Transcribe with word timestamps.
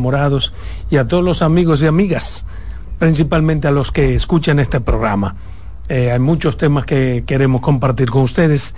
enamorados 0.00 0.54
y 0.90 0.96
a 0.96 1.06
todos 1.06 1.22
los 1.22 1.42
amigos 1.42 1.82
y 1.82 1.86
amigas, 1.86 2.46
principalmente 2.98 3.68
a 3.68 3.70
los 3.70 3.92
que 3.92 4.14
escuchan 4.14 4.58
este 4.58 4.80
programa. 4.80 5.36
Eh, 5.88 6.10
hay 6.10 6.18
muchos 6.18 6.56
temas 6.56 6.86
que 6.86 7.24
queremos 7.26 7.60
compartir 7.60 8.10
con 8.10 8.22
ustedes, 8.22 8.74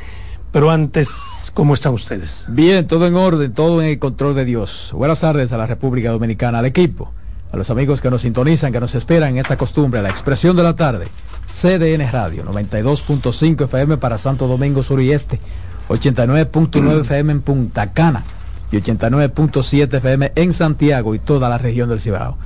pero 0.50 0.70
antes, 0.70 1.52
¿cómo 1.54 1.74
están 1.74 1.94
ustedes? 1.94 2.44
Bien, 2.48 2.86
todo 2.86 3.06
en 3.06 3.14
orden, 3.14 3.52
todo 3.52 3.80
en 3.80 3.88
el 3.88 3.98
control 3.98 4.34
de 4.34 4.44
Dios. 4.44 4.90
Buenas 4.94 5.20
tardes 5.20 5.52
a 5.52 5.58
la 5.58 5.66
República 5.66 6.10
Dominicana, 6.10 6.58
al 6.58 6.66
equipo, 6.66 7.12
a 7.52 7.56
los 7.56 7.70
amigos 7.70 8.00
que 8.00 8.10
nos 8.10 8.22
sintonizan, 8.22 8.72
que 8.72 8.80
nos 8.80 8.94
esperan 8.94 9.30
en 9.30 9.38
esta 9.38 9.56
costumbre, 9.56 10.02
la 10.02 10.10
expresión 10.10 10.56
de 10.56 10.64
la 10.64 10.74
tarde. 10.74 11.06
CDN 11.52 12.10
Radio, 12.10 12.44
92.5 12.46 13.64
FM 13.64 13.98
para 13.98 14.18
Santo 14.18 14.48
Domingo 14.48 14.82
Sur 14.82 15.00
y 15.02 15.12
Este, 15.12 15.38
89.9 15.88 17.02
FM 17.02 17.32
en 17.32 17.40
Punta 17.42 17.92
Cana 17.92 18.24
y 18.72 18.80
89.7 18.80 19.94
FM 19.98 20.32
en 20.34 20.52
Santiago 20.52 21.14
y 21.14 21.18
toda 21.18 21.48
la 21.48 21.58
región 21.58 21.88
del 21.88 22.00
Cibao. 22.00 22.36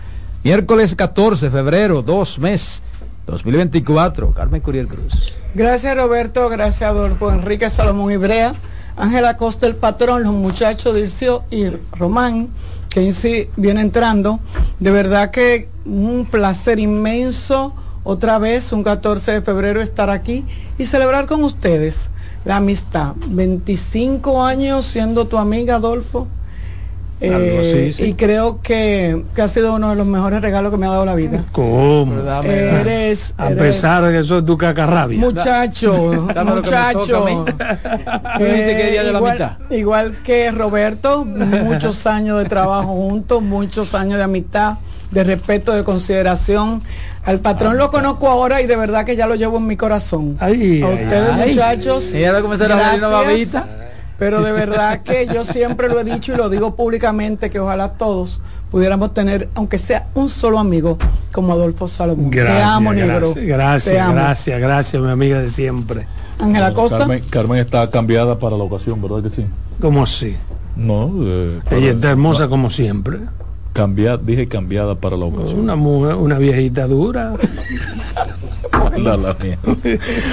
Miércoles 0.43 0.95
14 0.95 1.47
de 1.47 1.51
febrero, 1.51 2.03
dos 2.03 2.39
mes 2.39 2.83
2024. 3.27 4.33
Carmen 4.33 4.61
Curiel 4.61 4.89
Cruz. 4.89 5.35
Gracias 5.55 5.97
Roberto, 5.97 6.49
gracias 6.49 6.91
Adolfo, 6.91 7.31
Enrique 7.31 7.71
Salomón 7.71 8.13
Ibrea, 8.13 8.55
Ángela 8.97 9.37
Costa 9.37 9.67
el 9.67 9.77
patrón, 9.77 10.25
los 10.25 10.33
muchachos 10.33 10.95
Dircio 10.95 11.45
y 11.51 11.69
Román, 11.93 12.49
que 12.89 13.13
sí 13.13 13.49
viene 13.57 13.81
entrando. 13.81 14.41
De 14.81 14.91
verdad 14.91 15.31
que 15.31 15.69
un 15.85 16.27
placer 16.31 16.79
inmenso 16.79 17.75
otra 18.05 18.39
vez, 18.39 18.73
un 18.73 18.85
14 18.85 19.33
de 19.33 19.43
febrero, 19.43 19.81
estar 19.81 20.11
aquí 20.11 20.45
y 20.79 20.87
celebrar 20.87 21.27
con 21.27 21.43
ustedes 21.43 22.09
la 22.47 22.57
amistad. 22.57 23.13
25 23.27 24.43
años 24.43 24.87
siendo 24.87 25.27
tu 25.27 25.37
amiga, 25.37 25.77
Adolfo. 25.77 26.29
Eh, 27.19 27.95
y 27.99 28.13
creo 28.13 28.61
que, 28.61 29.25
ha 29.37 29.49
sido 29.49 29.75
uno 29.75 29.89
de 29.89 29.97
los 29.97 30.07
mejores 30.07 30.43
regalos 30.43 30.71
que 30.71 30.77
me 30.77 30.87
ha 30.87 30.91
dado 30.91 31.07
la 31.07 31.15
vida. 31.15 31.45
¿Cómo? 31.51 32.15
Eres, 32.45 33.35
a 33.39 33.49
pesar 33.49 34.05
de 34.05 34.13
que 34.13 34.19
eso 34.21 34.39
es 34.39 34.47
tu 34.47 34.57
cacarrabia. 34.57 35.19
Muchacho, 35.19 35.93
muchacho. 36.45 37.45
Eh, 38.39 39.03
igual, 39.15 39.59
igual 39.71 40.17
que 40.23 40.51
Roberto, 40.51 41.25
muchos 41.25 42.07
años 42.07 42.39
de 42.39 42.45
trabajo 42.45 42.89
juntos, 42.89 43.43
muchos 43.43 43.95
años 43.95 44.19
de 44.19 44.25
amistad, 44.25 44.75
de 45.17 45.25
respeto, 45.25 45.73
de 45.73 45.83
consideración. 45.83 46.83
Al 47.25 47.41
patrón 47.41 47.79
lo 47.79 47.91
conozco 47.91 48.29
ahora 48.29 48.61
y 48.61 48.67
de 48.67 48.77
verdad 48.77 49.07
que 49.07 49.17
ya 49.17 49.27
lo 49.27 49.35
llevo 49.35 49.57
en 49.57 49.67
mi 49.67 49.77
corazón. 49.77 50.37
a 50.39 50.47
ustedes 50.49 51.33
muchachos. 51.49 52.05
Gracias, 53.33 53.67
pero 54.19 54.43
de 54.43 54.53
verdad 54.53 55.01
que 55.01 55.27
yo 55.27 55.45
siempre 55.45 55.89
lo 55.89 56.01
he 56.01 56.05
dicho 56.05 56.35
y 56.35 56.37
lo 56.37 56.51
digo 56.51 56.77
públicamente 56.77 57.49
que 57.51 57.59
ojalá 57.59 57.93
todos 57.95 58.41
pudiéramos 58.71 59.15
tener, 59.15 59.49
aunque 59.55 59.79
sea 59.79 60.09
un 60.15 60.29
solo 60.29 60.59
amigo 60.59 60.99
como 61.33 61.55
Adolfo 61.55 61.89
Salomón. 61.89 62.31
Gracias, 62.31 62.59
Te 62.59 62.63
amo, 62.63 62.93
negro. 62.93 63.33
Gracias, 63.35 64.13
gracias, 64.13 64.61
gracias, 64.61 65.03
mi 65.03 65.11
amiga 65.11 65.41
de 65.41 65.49
siempre. 65.49 66.07
Ángela 66.39 66.75
Costa. 66.75 67.07
Carmen, 67.31 67.59
está 67.59 67.91
cambiada 67.91 68.39
para 68.39 68.57
la 68.59 68.65
ocasión, 68.65 69.01
¿verdad 69.01 69.23
que 69.23 69.31
sí? 69.31 69.47
¿Cómo 69.81 70.03
así? 70.03 70.37
No. 70.77 71.11
Eh, 71.23 71.61
Ella 71.71 71.93
está 71.93 72.11
hermosa 72.11 72.49
como 72.49 72.69
siempre. 72.69 73.19
Cambiada, 73.77 74.17
dije 74.17 74.49
cambiada 74.49 74.95
para 74.95 75.19
la 75.19 75.27
ocasión. 75.27 75.61
Una 75.61 75.77
mujer, 75.77 76.15
una 76.15 76.39
viejita 76.39 76.87
dura. 76.87 77.35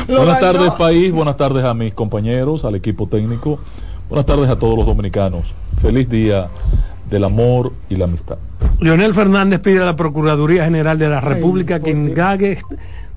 buenas 0.08 0.40
tardes 0.40 0.72
país, 0.78 1.12
buenas 1.12 1.36
tardes 1.36 1.66
a 1.66 1.74
mis 1.74 1.94
compañeros, 1.94 2.64
al 2.64 2.76
equipo 2.76 3.06
técnico, 3.08 3.60
buenas 4.08 4.26
tardes 4.26 4.50
a 4.50 4.58
todos 4.58 4.78
los 4.78 4.86
dominicanos. 4.86 5.54
Feliz 5.82 6.10
día 6.10 6.48
del 7.10 7.26
amor 7.26 7.74
y 7.90 7.98
la 7.98 8.06
amistad. 8.06 8.38
Leonel 8.80 9.14
Fernández 9.14 9.60
pide 9.60 9.82
a 9.82 9.86
la 9.86 9.98
Procuraduría 9.98 10.64
General 10.64 10.98
de 10.98 11.10
la 11.10 11.20
República 11.20 11.82
que 11.82 11.92
indague 11.92 12.60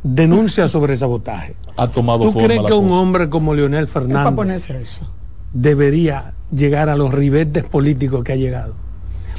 denuncia 0.02 0.66
sobre 0.66 0.96
sabotaje. 0.96 1.54
Ha 1.76 1.86
tomado 1.86 2.24
¿Tú 2.24 2.34
crees 2.34 2.62
que 2.62 2.72
un 2.72 2.90
hombre 2.90 3.28
como 3.28 3.54
Leonel 3.54 3.86
Fernández 3.86 4.68
debería 5.52 6.32
llegar 6.50 6.88
a 6.88 6.96
los 6.96 7.14
ribetes 7.14 7.62
políticos 7.62 8.24
que 8.24 8.32
ha 8.32 8.36
llegado? 8.36 8.85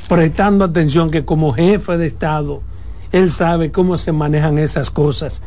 Prestando 0.07 0.65
atención 0.65 1.09
que 1.09 1.25
como 1.25 1.53
jefe 1.53 1.97
de 1.97 2.07
Estado, 2.07 2.61
él 3.11 3.29
sabe 3.29 3.71
cómo 3.71 3.97
se 3.97 4.11
manejan 4.11 4.57
esas 4.57 4.89
cosas 4.89 5.41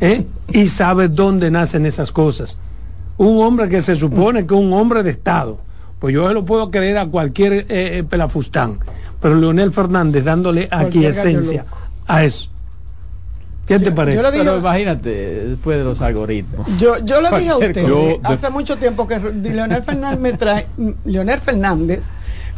¿eh? 0.00 0.26
y 0.52 0.68
sabe 0.68 1.08
dónde 1.08 1.50
nacen 1.50 1.86
esas 1.86 2.12
cosas. 2.12 2.58
Un 3.16 3.42
hombre 3.42 3.68
que 3.68 3.82
se 3.82 3.96
supone 3.96 4.46
que 4.46 4.54
es 4.54 4.60
un 4.60 4.72
hombre 4.72 5.02
de 5.02 5.10
Estado, 5.10 5.58
pues 5.98 6.14
yo 6.14 6.32
lo 6.32 6.44
puedo 6.44 6.70
creer 6.70 6.98
a 6.98 7.06
cualquier 7.06 7.52
eh, 7.52 7.66
eh, 7.68 8.04
pelafustán, 8.08 8.78
pero 9.20 9.34
Leonel 9.34 9.72
Fernández 9.72 10.24
dándole 10.24 10.68
aquí 10.70 11.04
esencia 11.04 11.66
a 12.06 12.24
eso. 12.24 12.48
¿Qué 13.66 13.78
te 13.78 13.92
parece? 13.92 14.20
Pero 14.32 14.56
imagínate, 14.56 15.44
después 15.50 15.78
de 15.78 15.84
los 15.84 16.00
algoritmos. 16.00 16.66
Yo, 16.76 16.98
yo 17.04 17.20
le 17.20 17.38
dije 17.38 17.50
a 17.50 17.56
usted 17.56 17.86
hace 18.24 18.50
mucho 18.50 18.76
tiempo 18.76 19.06
que 19.06 19.20
Leonel 19.20 19.84
Fernández 19.84 20.18
me 20.18 20.32
trae, 20.32 20.66
Leonel 21.04 21.38
Fernández 21.38 22.08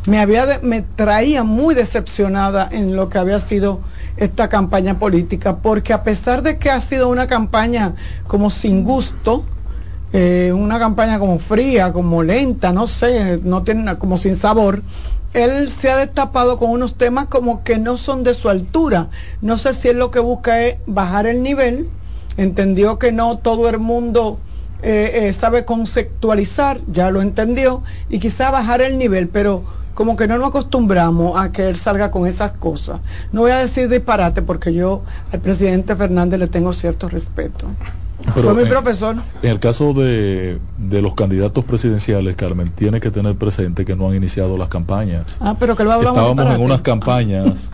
me, 0.07 0.19
había 0.19 0.61
me 0.63 0.83
traía 0.83 1.45
muy 1.45 1.75
decepcionada 1.75 2.69
en 2.71 2.97
lo 2.97 3.09
que 3.09 3.19
había 3.19 3.39
sido 3.39 3.81
esta 4.17 4.49
campaña 4.49 4.99
política, 4.99 5.59
porque 5.59 5.93
a 5.93 6.03
pesar 6.03 6.43
de 6.43 6.59
que 6.59 6.71
ha 6.71 6.81
sido 6.81 7.09
una 7.09 7.27
campaña 7.27 7.95
como 8.27 8.51
sin 8.51 8.85
gusto, 8.85 9.45
eh, 10.13 10.53
una 10.55 10.79
campaña 10.79 11.19
como 11.19 11.39
fría, 11.39 11.93
como 11.93 12.23
lenta, 12.23 12.73
no 12.73 12.87
sé, 12.87 13.41
no 13.43 13.63
tiene 13.63 13.97
como 13.97 14.17
sin 14.17 14.37
sabor, 14.37 14.83
él 15.33 15.71
se 15.73 15.91
ha 15.91 15.97
destapado 15.97 16.59
con 16.59 16.71
unos 16.71 16.97
temas 16.97 17.27
como 17.27 17.65
que 17.65 17.79
no 17.79 17.97
son 17.97 18.23
de 18.23 18.35
su 18.35 18.51
altura. 18.51 19.09
No 19.41 19.57
sé 19.57 19.73
si 19.73 19.89
él 19.89 19.99
lo 19.99 20.11
que 20.11 20.21
busca 20.21 20.61
es 20.63 20.77
bajar 20.87 21.27
el 21.27 21.43
nivel, 21.43 21.89
entendió 22.37 22.99
que 22.99 23.13
no 23.13 23.39
todo 23.39 23.69
el 23.71 23.79
mundo 23.79 24.39
eh, 24.83 25.29
eh, 25.29 25.33
sabe 25.33 25.65
conceptualizar, 25.65 26.81
ya 26.87 27.11
lo 27.11 27.23
entendió, 27.23 27.83
y 28.11 28.19
quizá 28.19 28.51
bajar 28.51 28.83
el 28.83 28.99
nivel, 28.99 29.29
pero 29.29 29.65
como 29.95 30.17
que 30.17 30.27
no 30.27 30.39
nos 30.39 30.49
acostumbramos 30.49 31.39
a 31.39 31.53
que 31.53 31.69
él 31.69 31.77
salga 31.77 32.11
con 32.11 32.27
esas 32.27 32.53
cosas. 32.53 33.01
No 33.33 33.43
voy 33.43 33.51
a 33.51 33.59
decir 33.59 33.89
disparate 33.89 34.43
porque 34.43 34.73
yo 34.73 35.03
al 35.33 35.41
presidente 35.41 35.95
Fernández 35.97 36.39
le 36.39 36.47
tengo 36.47 36.73
cierto 36.73 37.09
respeto. 37.09 37.67
Fue 38.35 38.55
mi 38.55 38.65
profesor. 38.65 39.17
En 39.43 39.51
el 39.51 39.59
caso 39.59 39.93
de, 39.93 40.59
de, 40.79 41.03
los 41.03 41.15
candidatos 41.15 41.65
presidenciales, 41.65 42.37
Carmen, 42.37 42.71
tiene 42.71 43.01
que 43.01 43.11
tener 43.11 43.35
presente 43.35 43.85
que 43.85 43.97
no 43.97 44.09
han 44.09 44.15
iniciado 44.15 44.57
las 44.57 44.69
campañas. 44.69 45.37
Ah, 45.41 45.57
pero 45.59 45.75
que 45.75 45.85
lo 45.85 45.93
hablamos 45.93 46.19
Estábamos 46.19 46.55
en 46.55 46.63
unas 46.63 46.83
campañas, 46.83 47.69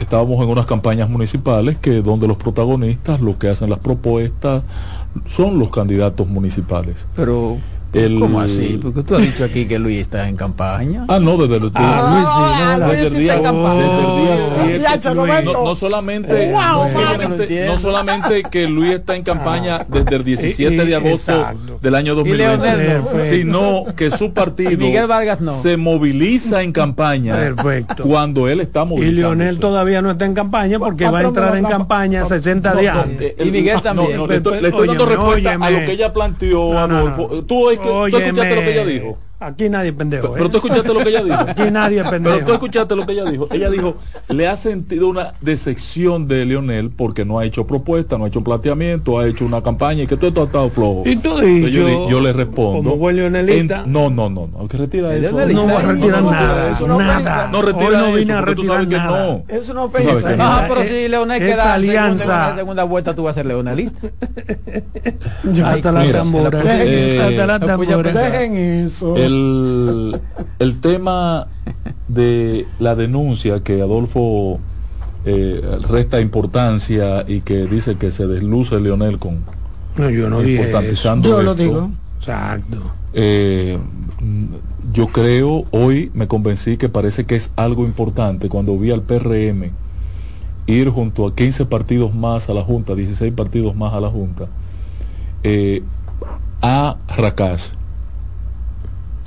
estábamos 0.00 0.42
en 0.42 0.48
unas 0.48 0.66
campañas 0.66 1.10
municipales 1.10 1.76
que 1.78 2.02
donde 2.02 2.26
los 2.26 2.36
protagonistas, 2.38 3.20
lo 3.20 3.38
que 3.38 3.50
hacen 3.50 3.68
las 3.68 3.78
propuestas, 3.78 4.62
son 5.26 5.58
los 5.58 5.70
candidatos 5.70 6.26
municipales. 6.28 7.06
Pero 7.14 7.58
¿Cómo 8.18 8.40
así? 8.40 8.78
Porque 8.82 9.02
tú 9.02 9.14
has 9.14 9.22
dicho 9.22 9.44
aquí 9.44 9.66
que 9.68 9.78
Luis 9.78 10.00
está 10.00 10.28
en 10.28 10.36
campaña. 10.36 11.04
Ah, 11.08 11.20
no, 11.20 11.36
desde 11.36 11.56
el, 11.56 11.70
ah, 11.74 12.76
Luis, 12.80 12.90
desde 12.90 13.06
el 13.06 13.14
día, 13.14 13.36
no, 15.52 15.74
solamente, 15.76 16.52
no, 17.66 17.78
solamente 17.78 18.42
que 18.50 18.66
Luis 18.66 18.94
está 18.94 19.14
en 19.14 19.22
campaña 19.22 19.86
desde 19.88 20.16
el 20.16 20.24
17 20.24 20.84
de 20.84 20.94
agosto 20.94 21.46
del 21.80 21.94
año 21.94 22.16
2020, 22.16 23.28
sino 23.30 23.84
que 23.96 24.10
su 24.10 24.32
partido 24.32 24.76
Miguel 24.76 25.06
Vargas 25.06 25.40
no. 25.40 25.52
se 25.60 25.76
moviliza 25.76 26.62
en 26.62 26.72
campaña 26.72 27.36
Perfecto. 27.36 28.02
cuando 28.02 28.48
él 28.48 28.60
está 28.60 28.84
movilizando. 28.84 29.18
Y 29.18 29.22
Leonel 29.22 29.58
todavía 29.58 30.02
no 30.02 30.10
está 30.10 30.24
en 30.24 30.34
campaña 30.34 30.78
porque 30.78 31.08
va 31.08 31.20
a 31.20 31.22
entrar 31.22 31.56
en 31.56 31.64
campaña 31.64 32.24
60 32.24 32.74
días. 32.74 33.06
Y 33.38 33.50
Miguel 33.50 33.80
también. 33.82 34.26
Le 34.26 34.36
estoy 34.36 34.88
dando 34.88 35.06
respuesta 35.06 35.52
a 35.60 35.70
lo 35.70 35.78
que 35.78 35.92
ella 35.92 36.12
planteó, 36.12 36.72
Tú 37.46 37.70
¿Tú 37.84 38.16
escuchaste 38.16 38.54
lo 38.54 38.60
que 38.62 38.72
ella 38.72 38.84
dijo? 38.84 39.18
Aquí 39.46 39.68
nadie 39.68 39.90
es 39.90 39.94
pendejo. 39.94 40.32
Pero, 40.32 40.46
¿eh? 40.46 40.48
tú 40.48 40.56
escuchaste 40.58 40.94
lo 40.94 41.00
que 41.00 41.08
ella 41.10 41.22
dijo. 41.22 41.36
Aquí 41.36 41.70
nadie 41.70 42.00
es 42.00 42.08
pendejo. 42.08 42.36
Pero 42.36 42.46
tú 42.46 42.52
escuchaste 42.54 42.96
lo 42.96 43.06
que 43.06 43.12
ella 43.12 43.24
dijo. 43.24 43.48
Ella 43.50 43.70
dijo, 43.70 43.96
le 44.28 44.48
ha 44.48 44.56
sentido 44.56 45.08
una 45.08 45.34
decepción 45.40 46.26
de 46.26 46.44
Leonel 46.44 46.90
porque 46.90 47.24
no 47.24 47.38
ha 47.38 47.44
hecho 47.44 47.66
propuesta, 47.66 48.18
no 48.18 48.24
ha 48.24 48.28
hecho 48.28 48.42
planteamiento, 48.42 49.18
ha 49.18 49.26
hecho 49.26 49.44
una 49.44 49.62
campaña 49.62 50.04
y 50.04 50.06
que 50.06 50.16
todo 50.16 50.28
esto 50.28 50.42
ha 50.42 50.46
estado 50.46 50.70
flojo. 50.70 51.02
Y 51.04 51.16
tú 51.16 51.40
yo, 51.40 52.08
yo, 52.08 52.20
le 52.20 52.32
respondo. 52.32 52.90
Como 52.90 52.96
buen 52.96 53.16
leonelista. 53.16 53.84
no, 53.86 54.10
no, 54.10 54.30
no, 54.30 54.46
no. 54.46 54.68
Que 54.68 54.76
retira 54.76 55.14
eso. 55.14 55.32
No 55.32 55.66
va 55.66 55.78
a 55.78 55.82
retirar 55.82 56.22
nada. 56.22 56.70
Eso 56.70 56.86
no, 56.86 56.98
nada. 56.98 57.48
No 57.50 57.62
retira 57.62 57.98
no 57.98 58.16
eso. 58.16 58.34
Porque 58.38 58.54
tú 58.54 58.64
sabes 58.64 58.88
que 58.88 58.96
no. 58.96 59.42
Eso 59.48 59.74
no 59.74 59.90
pesa. 59.90 60.36
Ah, 60.38 60.66
pero 60.68 60.84
si 60.84 61.08
Leonel 61.08 61.38
queda 61.38 61.74
alianza. 61.74 62.50
En 62.50 62.56
segunda 62.56 62.84
vuelta 62.84 63.14
tú 63.14 63.24
vas 63.24 63.32
a 63.32 63.34
ser 63.34 63.46
leonelista. 63.46 64.08
Yo 65.52 65.66
hasta 65.66 65.92
la 65.92 66.12
tambora. 66.12 66.60
Dejen 68.12 68.56
eso. 68.56 69.16
El 69.34 70.20
el, 70.58 70.80
tema 70.80 71.48
de 72.08 72.66
la 72.78 72.94
denuncia 72.94 73.60
que 73.60 73.80
Adolfo 73.80 74.60
eh, 75.24 75.78
resta 75.88 76.20
importancia 76.20 77.24
y 77.26 77.40
que 77.40 77.66
dice 77.66 77.96
que 77.96 78.10
se 78.10 78.26
desluce 78.26 78.78
Leonel 78.80 79.18
con 79.18 79.40
no, 79.96 80.10
yo 80.10 80.28
no 80.28 80.40
dije 80.40 80.72
yo 81.20 81.42
lo 81.42 81.54
digo. 81.54 81.90
Exacto. 82.18 82.78
Eh, 83.12 83.78
yo 84.92 85.06
creo, 85.08 85.64
hoy 85.70 86.10
me 86.14 86.26
convencí 86.26 86.76
que 86.76 86.88
parece 86.88 87.26
que 87.26 87.36
es 87.36 87.52
algo 87.56 87.84
importante. 87.84 88.48
Cuando 88.48 88.76
vi 88.76 88.90
al 88.90 89.02
PRM 89.02 89.70
ir 90.66 90.88
junto 90.88 91.26
a 91.26 91.34
15 91.34 91.66
partidos 91.66 92.14
más 92.14 92.48
a 92.48 92.54
la 92.54 92.62
Junta, 92.62 92.94
16 92.94 93.32
partidos 93.34 93.76
más 93.76 93.92
a 93.92 94.00
la 94.00 94.08
Junta, 94.08 94.46
eh, 95.44 95.82
a 96.60 96.96
arracarse. 97.06 97.72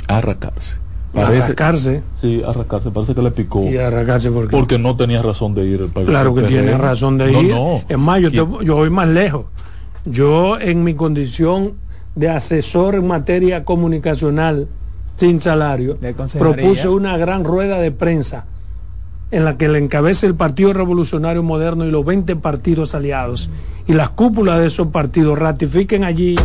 A 0.07 0.18
arracarse. 0.18 0.77
Parece, 1.13 1.45
arracarse. 1.45 2.04
Sí, 2.21 2.44
arracarse. 2.45 2.92
Parece 2.92 3.15
que 3.15 3.21
le 3.21 3.31
picó. 3.31 3.63
¿Y 3.63 3.77
arracarse 3.77 4.30
por 4.30 4.50
Porque 4.50 4.77
no 4.77 4.95
tenía 4.95 5.21
razón 5.21 5.56
de 5.56 5.65
ir. 5.65 5.81
El 5.81 6.06
claro 6.06 6.36
que 6.36 6.44
tiene 6.44 6.77
razón 6.77 7.18
de 7.18 7.31
ir. 7.31 7.56
Es 7.88 7.98
más, 7.98 8.21
yo, 8.21 8.62
yo 8.62 8.75
voy 8.75 8.89
más 8.89 9.07
lejos. 9.07 9.45
Yo, 10.06 10.59
en 10.59 10.83
mi 10.83 10.94
condición 10.94 11.74
de 12.15 12.30
asesor 12.30 12.95
en 12.95 13.07
materia 13.07 13.63
comunicacional 13.63 14.68
sin 15.18 15.42
salario, 15.42 15.98
propuse 16.38 16.88
una 16.88 17.18
gran 17.18 17.44
rueda 17.44 17.80
de 17.80 17.92
prensa 17.92 18.45
en 19.30 19.44
la 19.44 19.57
que 19.57 19.68
le 19.68 19.80
encabece 19.80 20.25
el 20.25 20.36
Partido 20.36 20.74
Revolucionario 20.74 21.44
Moderno 21.44 21.86
y 21.86 21.92
los 21.92 22.06
20 22.06 22.38
partidos 22.38 22.95
aliados 22.95 23.50
y 23.88 23.94
las 23.94 24.10
cúpulas 24.10 24.60
de 24.60 24.68
esos 24.68 24.88
partidos 24.88 25.38
ratifiquen 25.38 26.03
allí 26.03 26.36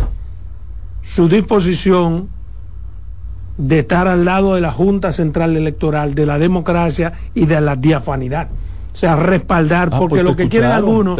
su 1.01 1.29
disposición 1.29 2.29
de 3.57 3.79
estar 3.79 4.07
al 4.07 4.25
lado 4.25 4.55
de 4.55 4.61
la 4.61 4.71
Junta 4.71 5.13
Central 5.13 5.55
Electoral, 5.55 6.15
de 6.15 6.25
la 6.25 6.39
democracia 6.39 7.13
y 7.33 7.45
de 7.45 7.61
la 7.61 7.75
diafanidad. 7.75 8.49
O 8.91 8.95
sea, 8.95 9.15
respaldar, 9.15 9.89
ah, 9.91 9.99
porque 9.99 10.15
pues 10.15 10.23
lo 10.23 10.35
que 10.35 10.49
quieren 10.49 10.71
algunos, 10.71 11.19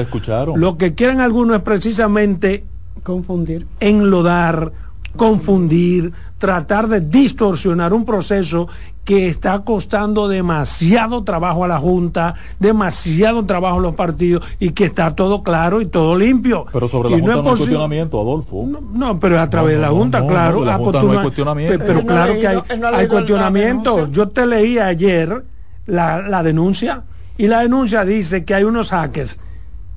lo 0.56 0.78
que 0.78 0.94
quieren 0.94 1.22
algunos 1.22 1.58
es 1.58 1.64
precisamente 1.64 2.64
confundir, 3.04 3.68
enlodar, 3.80 4.72
confundir, 5.16 6.12
tratar 6.38 6.88
de 6.88 7.02
distorsionar 7.02 7.94
un 7.94 8.06
proceso 8.06 8.68
que 9.04 9.28
está 9.28 9.60
costando 9.60 10.30
demasiado 10.30 11.24
trabajo 11.24 11.66
a 11.66 11.68
la 11.68 11.78
Junta, 11.78 12.36
demasiado 12.60 13.46
trabajo 13.46 13.80
a 13.80 13.82
los 13.82 13.96
partidos 13.96 14.46
y 14.60 14.72
que 14.72 14.86
está 14.86 15.14
todo 15.14 15.44
claro 15.44 15.82
y 15.82 15.88
todo 15.88 16.18
limpio. 16.18 16.66
Pero 16.72 16.88
sobre 16.88 17.10
la 17.10 17.18
Junta 17.18 17.36
no, 17.36 17.42
hay 17.42 17.58
cuestionamiento, 17.58 18.22
Adolfo. 18.22 18.66
No, 18.94 19.20
pero 19.20 19.40
a 19.40 19.50
través 19.50 19.76
de 19.76 19.82
la 19.82 19.90
Junta, 19.90 20.26
claro. 20.26 20.64
La 20.64 20.78
Junta 20.78 21.04
no 21.04 21.12
hay 21.12 21.18
cuestionamiento. 21.20 21.86
Pero, 21.86 22.06
claro 22.06 22.34
que 22.34 22.48
hay, 22.48 22.58
hay 22.94 23.08
cuestionamiento. 23.08 24.10
Yo 24.10 24.30
te 24.30 24.46
leí 24.46 24.80
ayer 24.80 25.44
la, 25.86 26.22
la 26.22 26.42
denuncia 26.44 27.04
y 27.38 27.48
la 27.48 27.60
denuncia 27.60 28.06
dice 28.06 28.46
que 28.46 28.56
hay 28.56 28.64
unos 28.64 28.90
hackers 28.90 29.38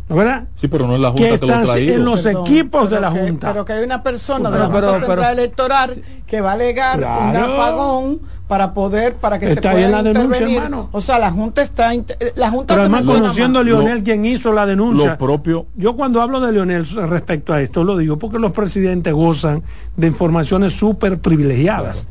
¿verdad? 0.09 0.45
Sí, 0.55 0.69
pero 0.69 0.87
no 0.87 0.95
es 0.95 1.01
la 1.01 1.11
Junta 1.11 1.39
que, 1.39 1.47
lo 1.47 1.63
traído. 1.63 1.95
En 1.95 2.05
los 2.05 2.27
equipos 2.27 2.89
de 2.89 3.01
la 3.01 3.11
Junta. 3.11 3.53
pero 3.53 3.65
que 3.65 3.73
hay 3.73 3.85
una 3.85 4.03
persona 4.03 4.51
de 4.51 4.59
la 4.59 4.67
Junta 4.67 5.01
Central 5.01 5.39
Electoral 5.39 6.03
que 6.27 6.41
va 6.41 6.51
a 6.51 6.55
alegar 6.55 6.99
un 6.99 7.37
apagón 7.37 8.21
para 8.47 8.73
poder, 8.73 9.17
para 9.17 9.41
que 9.41 9.55
se 9.55 9.61
pueda 9.61 9.99
intervenir. 9.99 10.63
o 10.93 11.01
sea, 11.01 11.19
la 11.19 11.33
Junta 11.33 11.63
está, 11.63 11.91
la 12.37 12.51
Junta 12.51 12.75
Pero 12.75 12.83
además 12.83 13.05
conociendo 13.05 13.59
a 13.59 13.65
Lionel 13.65 14.05
quien 14.05 14.25
hizo 14.25 14.53
la 14.53 14.67
denuncia. 14.67 15.11
Lo 15.11 15.19
propio. 15.19 15.67
Yo 15.77 15.97
cuando 15.97 16.23
hablo 16.23 16.41
de 16.41 16.53
Lionel 16.53 16.87
respecto 16.87 17.53
a 17.53 17.61
esto 17.61 17.83
lo 17.83 17.97
digo 17.97 18.19
porque 18.19 18.39
los 18.39 18.53
presidentes 18.53 19.13
gozan 19.13 19.63
de 19.97 20.07
informaciones 20.07 20.75
súper 20.75 21.19
privilegiadas 21.19 22.07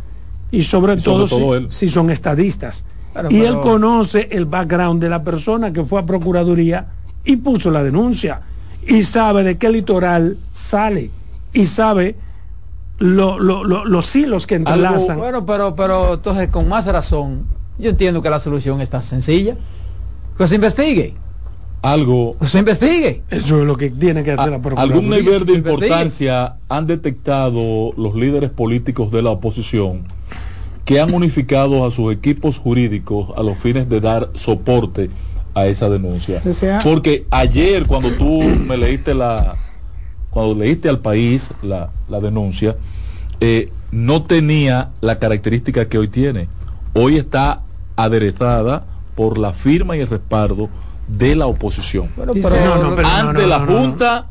y 0.52 0.64
sobre, 0.64 0.98
todo, 0.98 1.28
si, 1.70 1.90
son 1.90 2.10
estadistas. 2.10 2.84
y 3.30 3.42
él 3.42 3.60
conoce 3.62 4.28
el 4.32 4.46
background 4.46 5.02
de 5.02 5.10
la 5.10 5.24
persona 5.24 5.72
que 5.72 5.84
fue 5.84 6.02
a 6.02 6.06
Procuraduría 6.06 6.88
y 7.26 7.38
puso 7.38 7.72
la 7.72 7.84
denuncia 7.84 8.42
y 8.88 9.04
sabe 9.04 9.44
de 9.44 9.58
qué 9.58 9.70
litoral 9.70 10.38
sale 10.52 11.10
y 11.54 11.66
sabe 11.66 12.16
lo, 13.00 13.40
los 13.40 14.16
hilos 14.16 14.48
que 14.48 14.56
entrelazan. 14.56 15.18
bueno, 15.18 15.46
pero, 15.46 15.76
pero 15.76 16.14
entonces 16.14 16.50
con 16.50 16.70
más 16.70 16.86
razón, 16.86 17.46
yo 17.78 17.90
entiendo 17.90 18.22
que 18.22 18.30
la 18.30 18.40
solución 18.40 18.82
está 18.82 19.02
sencilla. 19.02 19.58
Que 20.38 20.48
se 20.48 20.56
investigue. 20.56 21.16
Algo. 21.82 22.36
Que 22.40 22.48
se 22.48 22.60
investigue. 22.60 23.24
Eso 23.30 23.62
es 23.62 23.66
lo 23.66 23.78
que 23.78 23.90
tiene 23.90 24.24
que 24.24 24.32
hacer 24.34 24.52
la 24.52 24.62
Procuraduría. 24.62 24.96
Algún 24.96 25.10
nivel 25.10 25.46
de 25.46 25.54
importancia 25.54 26.58
han 26.68 26.88
detectado 26.88 27.94
los 27.96 28.16
líderes 28.16 28.50
políticos 28.50 29.12
de 29.12 29.22
la 29.22 29.32
oposición 29.32 30.08
que 30.84 31.00
han 31.00 31.14
unificado 31.14 31.86
a 31.86 31.92
sus 31.92 32.14
equipos 32.14 32.60
jurídicos 32.60 33.30
a 33.36 33.44
los 33.44 33.58
fines 33.58 33.90
de 33.90 34.02
dar 34.02 34.30
soporte 34.36 35.10
a 35.56 35.66
esa 35.66 35.90
denuncia. 35.90 36.44
Porque 36.84 37.26
ayer 37.32 37.88
cuando 37.88 38.12
tú 38.12 38.44
me 38.68 38.78
leíste 38.78 39.16
la, 39.16 39.56
cuando 40.30 40.54
leíste 40.54 40.90
al 40.90 41.00
país 41.00 41.52
la, 41.64 41.90
denuncia, 42.22 42.76
eh, 43.40 43.72
no 43.92 44.24
tenía 44.24 44.92
la 45.02 45.18
característica 45.18 45.88
que 45.88 45.98
hoy 45.98 46.10
tiene. 46.10 46.50
Hoy 46.94 47.18
está 47.18 47.64
aderezada 47.96 48.86
por 49.16 49.38
la 49.38 49.54
firma 49.54 49.96
y 49.96 50.02
el 50.02 50.08
respaldo 50.08 50.70
de 51.08 51.36
la 51.36 51.48
oposición. 51.48 52.10
ante 53.04 53.48
la 53.48 53.60
Junta 53.66 54.30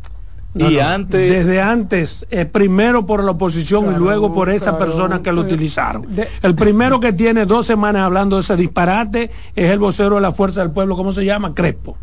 y 0.54 0.78
antes 0.78 1.32
desde 1.32 1.60
antes 1.60 2.26
eh, 2.30 2.44
primero 2.44 3.06
por 3.06 3.24
la 3.24 3.32
oposición 3.32 3.92
y 3.92 3.98
luego 3.98 4.32
por 4.32 4.50
esa 4.50 4.78
persona 4.78 5.22
que 5.22 5.32
lo 5.32 5.40
utilizaron. 5.40 6.06
el 6.42 6.54
primero 6.54 7.00
que 7.00 7.12
tiene 7.12 7.44
dos 7.44 7.66
semanas 7.66 8.02
hablando 8.02 8.36
de 8.36 8.42
ese 8.42 8.56
disparate 8.56 9.30
es 9.56 9.70
el 9.70 9.78
vocero 9.78 10.16
de 10.16 10.20
la 10.20 10.32
fuerza 10.32 10.60
del 10.60 10.70
pueblo 10.70 10.96
cómo 10.96 11.12
se 11.12 11.24
llama 11.24 11.54
Crespo. 11.54 11.96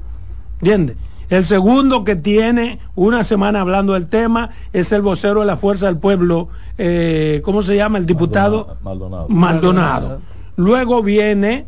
¿entiendes? 0.59 0.97
el 1.29 1.45
segundo 1.45 2.03
que 2.03 2.17
tiene 2.17 2.79
una 2.95 3.23
semana 3.23 3.61
hablando 3.61 3.93
del 3.93 4.07
tema 4.07 4.49
es 4.73 4.91
el 4.91 5.01
vocero 5.01 5.39
de 5.39 5.45
la 5.45 5.55
fuerza 5.55 5.85
del 5.85 5.97
pueblo 5.97 6.49
eh, 6.77 7.41
cómo 7.45 7.63
se 7.63 7.77
llama 7.77 7.97
el 7.97 8.05
diputado 8.05 8.77
Maldonado. 8.83 9.29
Maldonado. 9.29 10.21
Luego 10.57 11.01
viene 11.01 11.67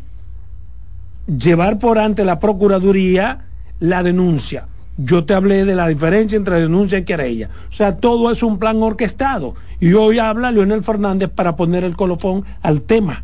llevar 1.27 1.79
por 1.79 1.97
ante 1.97 2.25
la 2.25 2.39
procuraduría 2.39 3.45
la 3.79 4.03
denuncia 4.03 4.67
yo 4.97 5.25
te 5.25 5.33
hablé 5.33 5.65
de 5.65 5.75
la 5.75 5.87
diferencia 5.87 6.35
entre 6.35 6.59
denuncia 6.59 6.97
y 6.97 7.03
querella. 7.03 7.49
O 7.69 7.73
sea, 7.73 7.97
todo 7.97 8.31
es 8.31 8.43
un 8.43 8.59
plan 8.59 8.81
orquestado. 8.81 9.55
Y 9.79 9.93
hoy 9.93 10.19
habla 10.19 10.51
Leonel 10.51 10.83
Fernández 10.83 11.29
para 11.33 11.55
poner 11.55 11.83
el 11.83 11.95
colofón 11.95 12.45
al 12.61 12.81
tema. 12.81 13.23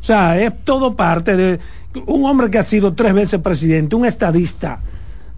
O 0.00 0.04
sea, 0.04 0.40
es 0.40 0.52
todo 0.64 0.96
parte 0.96 1.36
de 1.36 1.60
un 2.06 2.24
hombre 2.24 2.50
que 2.50 2.58
ha 2.58 2.62
sido 2.62 2.92
tres 2.94 3.14
veces 3.14 3.40
presidente, 3.40 3.96
un 3.96 4.04
estadista. 4.04 4.80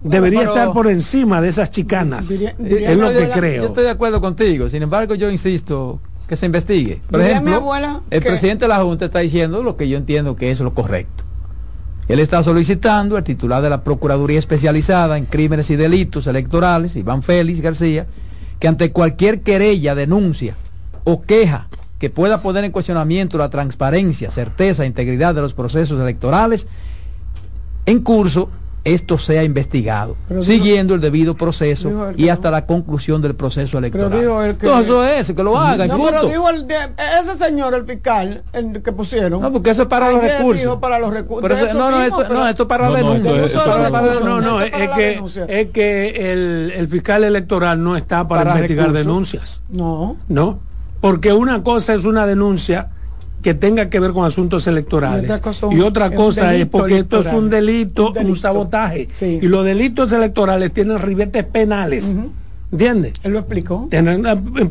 debería 0.01 0.43
estar 0.43 0.73
por 0.73 0.87
encima 0.87 1.41
de 1.41 1.49
esas 1.49 1.71
chicanas. 1.71 2.29
es 2.29 2.97
lo 2.97 3.09
que 3.09 3.29
creo. 3.33 3.63
Yo 3.63 3.67
estoy 3.67 3.83
de 3.83 3.91
acuerdo 3.91 4.19
contigo. 4.19 4.69
Sin 4.69 4.83
embargo, 4.83 5.15
yo 5.15 5.29
insisto 5.29 5.99
que 6.27 6.35
se 6.35 6.45
investigue. 6.47 7.01
Por 7.09 7.21
ejemplo, 7.21 7.63
el 8.09 8.21
presidente 8.21 8.65
de 8.65 8.69
la 8.69 8.79
Junta 8.79 9.05
está 9.05 9.19
diciendo 9.19 9.63
lo 9.63 9.77
que 9.77 9.87
yo 9.87 9.97
entiendo 9.97 10.35
que 10.35 10.51
es 10.51 10.59
lo 10.59 10.73
correcto. 10.73 11.26
Él 12.07 12.19
está 12.19 12.41
solicitando 12.41 13.17
al 13.17 13.23
titular 13.23 13.61
de 13.61 13.69
la 13.69 13.83
Procuraduría 13.83 14.39
Especializada 14.39 15.17
en 15.17 15.25
Crímenes 15.25 15.69
y 15.69 15.75
Delitos 15.75 16.25
Electorales, 16.27 16.95
Iván 16.95 17.21
Félix 17.21 17.59
García, 17.59 18.07
que 18.59 18.67
ante 18.67 18.91
cualquier 18.91 19.41
querella, 19.41 19.93
denuncia 19.93 20.55
o 21.03 21.21
queja 21.21 21.67
que 21.99 22.09
pueda 22.09 22.41
poner 22.41 22.63
en 22.63 22.71
cuestionamiento 22.71 23.37
la 23.37 23.49
transparencia, 23.49 24.31
certeza 24.31 24.83
e 24.83 24.87
integridad 24.87 25.35
de 25.35 25.41
los 25.41 25.53
procesos 25.53 25.99
electorales 25.99 26.67
en 27.85 27.99
curso, 28.01 28.49
esto 28.93 29.17
sea 29.17 29.43
investigado, 29.43 30.15
siguiendo 30.41 30.95
el 30.95 31.01
debido 31.01 31.35
proceso 31.35 32.11
y 32.15 32.29
hasta 32.29 32.49
la 32.49 32.65
conclusión 32.65 33.21
del 33.21 33.35
proceso 33.35 33.77
electoral. 33.77 34.09
Pero 34.11 34.43
el 34.43 34.57
que, 34.57 34.67
eso 34.79 35.03
es, 35.03 35.31
que 35.31 35.43
lo 35.43 35.57
haga. 35.57 35.87
No, 35.87 36.03
pero 36.03 36.25
dijo 36.25 36.49
el 36.49 36.65
ese 36.67 37.37
señor, 37.37 37.73
el 37.73 37.85
fiscal, 37.85 38.43
el 38.53 38.81
que 38.81 38.91
pusieron. 38.91 39.41
No, 39.41 39.51
porque 39.51 39.71
eso 39.71 39.83
es 39.83 39.87
para 39.87 40.11
los 40.11 40.21
recursos. 40.21 40.77
para 40.77 40.99
los 40.99 41.13
recursos. 41.13 41.73
no, 41.73 41.91
no, 41.91 42.01
esto, 42.01 42.29
no, 42.29 42.47
esto 42.47 42.67
para 42.67 42.89
la 42.89 42.97
denuncia. 42.97 43.61
No, 44.23 44.41
no, 44.41 44.61
es 44.61 44.71
que, 44.71 45.21
es 45.47 45.69
que 45.71 46.31
el, 46.31 46.71
el 46.75 46.87
fiscal 46.87 47.23
electoral 47.23 47.83
no 47.83 47.97
está 47.97 48.27
para, 48.27 48.51
investigar 48.51 48.91
denuncias. 48.91 49.61
No. 49.69 50.17
No, 50.27 50.59
porque 51.01 51.33
una 51.33 51.63
cosa 51.63 51.93
es 51.93 52.05
una 52.05 52.25
denuncia 52.25 52.89
que 53.41 53.53
tenga 53.53 53.89
que 53.89 53.99
ver 53.99 54.11
con 54.11 54.25
asuntos 54.25 54.67
electorales. 54.67 55.41
Y 55.71 55.79
otra 55.81 56.11
cosa, 56.11 56.55
es, 56.55 56.65
porque 56.65 56.99
esto 56.99 57.19
es 57.19 57.31
un 57.31 57.49
delito, 57.49 58.13
un, 58.13 58.35
sabotaje. 58.35 59.07
Y 59.21 59.47
los 59.47 59.63
delitos 59.63 60.11
electorales 60.11 60.73
tienen 60.73 60.99
ribetes 60.99 61.43
penales. 61.45 62.15
¿Entiendes? 62.71 63.13
Él 63.23 63.31
lo 63.31 63.39
explicó. 63.39 63.87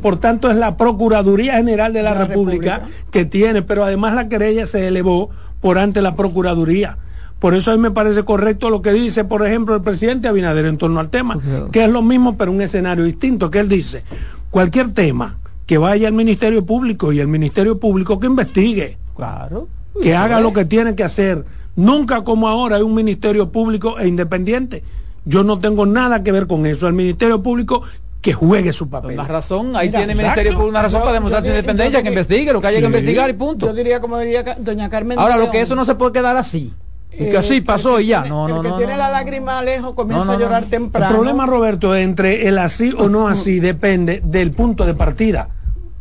por 0.02 0.18
tanto, 0.18 0.50
es 0.50 0.56
la 0.56 0.76
Procuraduría 0.76 1.54
General 1.54 1.92
de 1.92 2.02
la, 2.02 2.14
República, 2.14 2.82
que 3.10 3.24
tiene, 3.24 3.62
pero 3.62 3.84
además 3.84 4.14
la 4.14 4.28
querella 4.28 4.66
se 4.66 4.86
elevó 4.86 5.30
por 5.60 5.78
ante 5.78 6.02
la 6.02 6.14
Procuraduría. 6.14 6.98
Por 7.38 7.54
eso 7.54 7.70
a 7.70 7.76
mí 7.76 7.80
me 7.80 7.90
parece 7.90 8.24
correcto 8.24 8.70
lo 8.70 8.80
que 8.82 8.92
dice, 8.92 9.24
por 9.24 9.46
ejemplo, 9.46 9.74
el 9.74 9.82
presidente 9.82 10.26
Abinader 10.26 10.66
en 10.66 10.78
torno 10.78 11.00
al 11.00 11.10
tema, 11.10 11.38
que 11.70 11.84
es 11.84 11.90
lo 11.90 12.02
mismo, 12.02 12.36
pero 12.36 12.50
un 12.50 12.60
escenario 12.60 13.04
distinto, 13.04 13.50
que 13.50 13.60
él 13.60 13.68
dice, 13.68 14.02
cualquier 14.50 14.92
tema 14.92 15.36
que 15.66 15.78
vaya 15.78 16.08
al 16.08 16.14
Ministerio 16.14 16.64
Público 16.64 17.12
y 17.12 17.20
el 17.20 17.26
Ministerio 17.26 17.78
Público 17.78 18.18
que 18.18 18.26
investigue. 18.26 18.96
Claro. 19.16 19.68
Que 20.00 20.14
haga 20.14 20.40
lo 20.40 20.52
que 20.52 20.64
tiene 20.64 20.94
que 20.94 21.04
hacer. 21.04 21.44
Nunca 21.74 22.22
como 22.22 22.48
ahora 22.48 22.76
hay 22.76 22.82
un 22.82 22.94
Ministerio 22.94 23.50
Público 23.50 23.98
e 23.98 24.06
independiente. 24.06 24.82
Yo 25.24 25.42
no 25.42 25.58
tengo 25.58 25.84
nada 25.84 26.22
que 26.22 26.32
ver 26.32 26.46
con 26.46 26.66
eso. 26.66 26.86
El 26.86 26.94
Ministerio 26.94 27.42
Público 27.42 27.82
que 28.22 28.32
juegue 28.32 28.72
su 28.72 28.88
papel. 28.88 29.12
Una 29.12 29.28
razón, 29.28 29.76
ahí 29.76 29.90
tiene 29.90 30.12
el 30.12 30.18
Ministerio 30.18 30.54
por 30.56 30.66
una 30.66 30.82
razón 30.82 31.00
para 31.00 31.12
demostrar 31.12 31.42
su 31.42 31.48
independencia, 31.48 32.02
que, 32.02 32.08
investigue 32.08 32.52
lo 32.52 32.60
que 32.60 32.66
haya 32.68 32.80
que 32.80 32.86
investigar 32.86 33.30
y 33.30 33.34
punto. 33.34 33.66
Yo 33.66 33.72
diría 33.72 34.00
como 34.00 34.18
diría 34.18 34.42
doña 34.58 34.88
Carmen. 34.88 35.18
Ahora, 35.18 35.36
lo 35.36 35.50
que 35.50 35.60
eso 35.60 35.74
no 35.74 35.84
se 35.84 35.94
puede 35.94 36.12
quedar 36.12 36.36
así. 36.36 36.72
Y 37.12 37.30
que 37.30 37.38
así 37.38 37.60
pasó 37.60 38.00
y 38.00 38.08
ya. 38.08 38.24
No, 38.24 38.46
no, 38.48 38.62
el 38.62 38.70
que 38.70 38.78
tiene 38.78 38.96
la 38.96 39.10
lágrima 39.10 39.62
lejos 39.62 39.94
comienza 39.94 40.32
a 40.32 40.38
llorar 40.38 40.64
temprano. 40.66 41.06
El 41.06 41.14
problema, 41.14 41.46
Roberto, 41.46 41.94
entre 41.96 42.48
el 42.48 42.58
así 42.58 42.92
o 42.98 43.08
no 43.08 43.28
así 43.28 43.60
depende 43.60 44.20
del 44.24 44.50
punto 44.50 44.84
de 44.84 44.94
partida. 44.94 45.48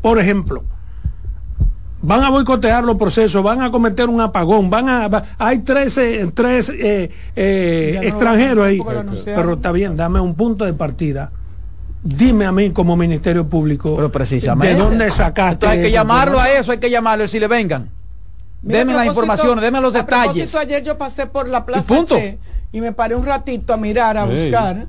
Por 0.05 0.19
ejemplo, 0.19 0.63
van 2.03 2.21
a 2.21 2.29
boicotear 2.29 2.83
los 2.83 2.95
procesos, 2.95 3.41
van 3.41 3.63
a 3.63 3.71
cometer 3.71 4.07
un 4.07 4.21
apagón, 4.21 4.69
van 4.69 4.88
a 4.88 5.24
hay 5.39 5.63
tres, 5.63 6.00
tres 6.35 6.69
eh, 6.69 7.09
eh, 7.35 8.00
extranjeros 8.03 8.67
ahí, 8.67 8.79
pero 9.25 9.53
está 9.53 9.71
bien, 9.71 9.97
dame 9.97 10.19
un 10.19 10.35
punto 10.35 10.63
de 10.63 10.74
partida. 10.74 11.31
Dime 12.03 12.45
a 12.45 12.51
mí 12.51 12.69
como 12.69 12.95
Ministerio 12.95 13.47
Público 13.47 13.95
pero 13.95 14.12
precisamente, 14.12 14.75
de 14.75 14.79
dónde 14.79 15.09
sacaste. 15.09 15.65
hay 15.65 15.81
que 15.81 15.89
llamarlo 15.89 16.39
a 16.39 16.51
eso, 16.51 16.71
hay 16.71 16.77
que 16.77 16.91
llamarlo 16.91 17.25
y 17.25 17.39
le 17.39 17.47
vengan. 17.47 17.89
deme 18.62 18.93
las 18.93 19.07
informaciones, 19.07 19.63
deme 19.63 19.81
los 19.81 19.91
detalles. 19.91 20.53
ayer 20.53 20.83
yo 20.83 21.00
pasé 21.00 21.25
por 21.25 21.47
la 21.50 21.65
plaza 21.65 21.91
y, 22.71 22.77
y 22.77 22.79
me 22.79 22.91
paré 22.91 23.15
un 23.15 23.25
ratito 23.25 23.74
a 23.74 23.77
mirar, 23.77 24.19
a 24.19 24.25
buscar 24.25 24.85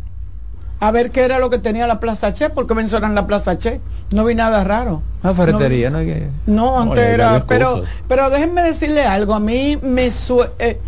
a 0.78 0.90
ver 0.90 1.11
qué 1.11 1.23
era 1.23 1.38
lo 1.38 1.49
que 1.50 1.59
tenía 1.59 1.87
la 1.87 2.00
Plaza 2.00 2.35
Che, 2.35 2.50
porque 2.50 2.75
mencionan 2.75 3.14
la 3.14 3.26
Plaza 3.26 3.59
Che. 3.59 3.80
No 4.12 4.25
vi 4.25 4.35
nada 4.35 4.62
raro. 4.62 5.02
La 5.23 5.35
ferretería, 5.35 5.90
¿no? 5.90 5.99
No, 6.47 6.80
antes 6.80 7.04
era. 7.04 7.45
Pero, 7.47 7.83
pero 8.09 8.30
déjenme 8.30 8.62
decirle 8.62 9.04
algo. 9.04 9.35
A 9.35 9.40
mí 9.40 9.78
me. 9.83 10.11
Eh, 10.59 10.80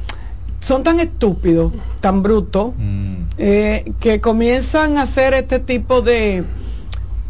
son 0.60 0.82
tan 0.82 1.00
estúpidos, 1.00 1.72
tan 2.00 2.22
brutos, 2.22 2.72
mm. 2.76 3.14
eh, 3.38 3.92
que 4.00 4.20
comienzan 4.20 4.98
a 4.98 5.02
hacer 5.02 5.32
este 5.32 5.60
tipo 5.60 6.02
de, 6.02 6.44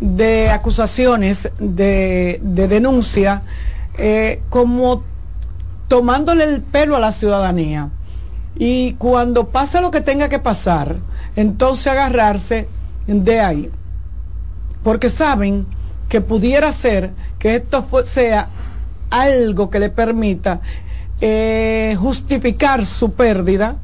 de 0.00 0.50
acusaciones, 0.50 1.50
de, 1.58 2.40
de 2.42 2.68
denuncia, 2.68 3.42
eh, 3.96 4.42
como 4.50 5.04
tomándole 5.88 6.44
el 6.44 6.62
pelo 6.62 6.96
a 6.96 7.00
la 7.00 7.12
ciudadanía. 7.12 7.90
Y 8.58 8.94
cuando 8.94 9.48
pasa 9.48 9.80
lo 9.80 9.90
que 9.90 10.00
tenga 10.00 10.28
que 10.28 10.40
pasar, 10.40 10.96
entonces 11.36 11.86
agarrarse 11.86 12.68
de 13.06 13.40
ahí. 13.40 13.70
Porque 14.82 15.08
saben 15.08 15.66
que 16.08 16.20
pudiera 16.20 16.72
ser 16.72 17.10
que 17.38 17.56
esto 17.56 17.84
sea 18.04 18.48
algo 19.10 19.70
que 19.70 19.78
le 19.78 19.90
permita 19.90 20.60
eh, 21.20 21.96
justificar 21.98 22.84
su 22.84 23.12
pérdida 23.12 23.76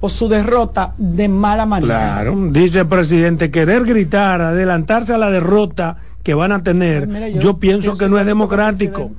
o 0.00 0.08
su 0.08 0.28
derrota 0.28 0.94
de 0.98 1.28
mala 1.28 1.66
manera. 1.66 1.94
Claro, 1.94 2.36
dice 2.50 2.80
el 2.80 2.88
presidente, 2.88 3.50
querer 3.50 3.84
gritar, 3.84 4.40
adelantarse 4.40 5.14
a 5.14 5.18
la 5.18 5.30
derrota 5.30 5.96
que 6.22 6.34
van 6.34 6.52
a 6.52 6.62
tener, 6.62 7.38
yo, 7.38 7.58
pienso 7.58 7.96
que 7.96 8.08
no 8.08 8.18
es 8.18 8.26
democrático. 8.26 9.10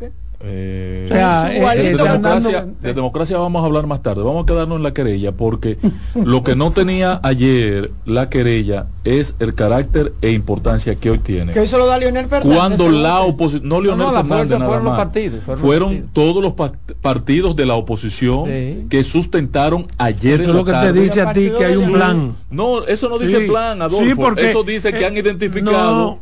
Eh, 0.46 1.08
de, 1.10 1.96
democracia, 1.96 2.68
de, 2.82 2.94
democracia, 2.94 3.38
vamos 3.38 3.64
a 3.64 3.66
hablar 3.66 3.88
más 3.88 4.02
tarde. 4.02 4.24
Vamos 4.24 4.44
a 4.44 4.46
quedarnos 4.46 4.78
en 4.78 4.84
la 4.84 4.94
querella 4.94 5.32
porque 5.32 5.78
lo 6.16 6.44
que 6.44 6.56
no 6.56 6.72
tenía 6.72 7.20
ayer 7.24 7.92
la 8.06 8.30
querella 8.30 8.88
es 9.06 9.36
el 9.40 9.56
carácter 9.56 10.14
e 10.22 10.32
importancia 10.32 10.96
que 10.96 11.12
hoy 11.12 11.20
tiene. 11.20 11.54
Que 11.54 11.62
hoy 11.62 11.68
se 11.68 11.78
lo 11.78 11.86
da 11.86 11.98
Leonel 11.98 12.26
Fernández. 12.26 12.58
Cuando 12.58 12.90
la 12.90 13.22
oposición, 13.22 13.70
no 13.70 13.82
Leonel 13.82 14.08
Fernández, 14.08 14.50
nada 14.50 14.66
fueron 14.66 14.86
los 14.86 14.98
partidos, 14.98 15.44
fueron, 15.60 16.10
todos 16.12 16.44
los 16.44 16.54
partidos 17.02 17.56
de 17.56 17.66
la 17.66 17.76
oposición 17.76 18.46
que 18.90 19.04
sustentaron 19.04 19.86
ayer. 19.98 20.42
Eso 20.42 20.50
es 20.50 20.56
lo 20.56 20.66
que 20.66 20.74
te 20.74 20.94
dice 20.94 21.22
a 21.22 21.34
ti 21.34 21.52
que 21.58 21.66
hay 21.66 21.76
un 21.76 21.92
plan. 21.92 22.36
No, 22.50 22.86
eso 22.86 23.10
no 23.10 23.18
dice 23.18 23.42
plan, 23.42 23.82
Adolfo. 23.82 24.16
porque, 24.16 24.50
eso 24.50 24.64
dice 24.64 24.92
que 24.92 25.06
han 25.06 25.16
identificado. 25.18 26.20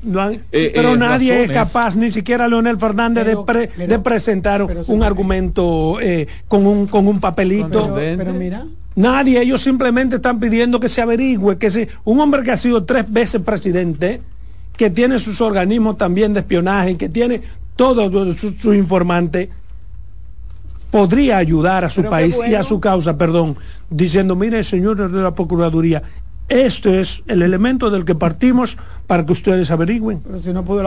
Eh, 0.51 0.72
pero 0.74 0.94
eh, 0.94 0.98
nadie 0.98 1.44
es 1.44 1.51
capaz, 1.51 1.96
ni 1.96 2.12
siquiera 2.12 2.48
Leonel 2.48 2.78
Fernández, 2.78 3.25
de, 3.25 3.38
pre, 3.38 3.68
de 3.68 4.00
presentaron 4.12 4.70
un 4.88 5.03
argumento 5.03 5.98
eh, 6.01 6.27
con, 6.50 6.68
un, 6.68 6.86
con 6.86 7.08
un 7.08 7.22
papelito. 7.22 7.94
Pero, 7.96 8.34
mira. 8.34 8.65
Nadie, 8.94 9.41
ellos 9.41 9.62
simplemente 9.62 10.18
están 10.18 10.38
pidiendo 10.38 10.82
que 10.82 10.89
se 10.89 11.01
averigüe, 11.01 11.58
que 11.58 11.72
si 11.72 11.88
un 12.03 12.20
hombre 12.20 12.44
que 12.44 12.51
ha 12.51 12.58
sido 12.58 12.84
tres 12.84 13.10
veces 13.10 13.39
presidente, 13.39 14.22
que 14.75 14.89
tiene 14.89 15.18
sus 15.18 15.39
organismos 15.39 15.98
también 15.98 16.34
de 16.34 16.41
espionaje, 16.41 16.98
que 16.98 17.08
tiene 17.08 17.41
todos 17.77 18.38
sus 18.38 18.60
su 18.60 18.74
informantes, 18.74 19.48
podría 20.91 21.38
ayudar 21.38 21.86
a 21.86 21.89
su 21.89 22.03
país 22.03 22.38
y 22.46 22.53
a 22.53 22.63
su 22.63 22.82
causa, 22.82 23.18
perdón, 23.18 23.56
diciendo, 23.89 24.36
mire, 24.36 24.62
señor 24.65 25.10
de 25.10 25.22
la 25.22 25.34
Procuraduría, 25.34 26.03
esto 26.51 26.89
es 26.89 27.24
el 27.27 27.41
elemento 27.43 27.89
del 27.89 28.03
que 28.03 28.13
partimos 28.13 28.77
para 29.08 29.25
que 29.25 29.31
ustedes 29.31 29.72
averigüen. 29.72 30.22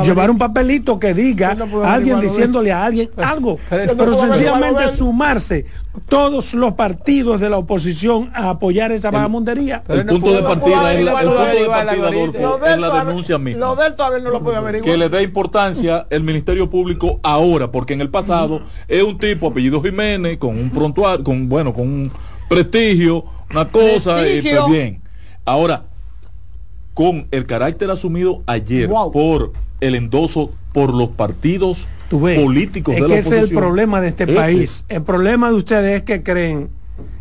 Llevar 0.05 0.31
un 0.31 0.37
papelito 0.37 0.99
que 0.99 1.15
diga 1.15 1.57
a 1.85 1.95
alguien 1.95 2.21
diciéndole 2.21 2.71
a 2.71 2.85
alguien 2.85 3.09
algo, 3.17 3.59
pero, 3.71 4.21
sencillamente 4.21 4.95
sumarse 4.95 5.65
todos 6.07 6.53
los 6.53 6.75
partidos 6.75 7.41
de 7.41 7.49
la 7.49 7.57
oposición 7.57 8.31
a 8.35 8.51
apoyar 8.51 8.93
esa 8.93 9.11
vagamundería. 9.11 9.83
El, 9.89 10.05
punto 10.05 10.35
de 10.35 10.43
partida 10.43 10.93
es 10.93 11.03
la, 11.03 11.23
denuncia 13.05 13.39
misma. 13.39 13.67
Lo 13.67 13.77
del 13.77 13.95
todavía 13.95 14.19
no 14.19 14.29
lo 14.31 14.43
puede 14.43 14.59
averiguar. 14.59 14.91
Que 14.91 14.99
le 14.99 15.09
dé 15.09 15.23
importancia 15.23 16.07
el 16.11 16.25
Ministerio 16.25 16.69
Público 16.69 17.21
ahora, 17.23 17.73
porque 17.73 17.95
en 17.95 18.03
el 18.03 18.11
pasado 18.11 18.61
es 18.87 19.03
un 19.03 19.17
tipo 19.17 19.49
apellido 19.49 19.83
Jiménez 19.83 20.37
con 20.37 20.59
un 20.59 20.71
prontuario, 20.71 21.25
con 21.25 21.49
bueno, 21.49 21.73
con 21.73 21.87
un 21.87 22.13
prestigio, 22.51 23.25
una 23.51 23.71
cosa, 23.71 24.29
y 24.29 24.43
pues 24.43 24.67
bien 24.69 25.04
Ahora, 25.45 25.85
con 26.95 27.27
el 27.31 27.47
carácter 27.47 27.91
asumido 27.91 28.43
ayer 28.47 28.89
por 28.89 29.53
el 29.81 29.95
endoso 29.95 30.53
por 30.73 30.95
los 30.95 31.11
partidos 31.11 31.87
políticos 32.09 32.95
de 32.95 33.01
la 33.01 33.07
oposición. 33.07 33.35
Ese 33.35 33.45
es 33.45 33.51
el 33.51 33.57
problema 33.57 34.01
de 34.01 34.09
este 34.09 34.27
país. 34.27 34.85
El 34.89 35.03
problema 35.03 35.51
de 35.51 35.57
ustedes 35.57 35.97
es 35.97 36.03
que 36.05 36.23
creen 36.23 36.71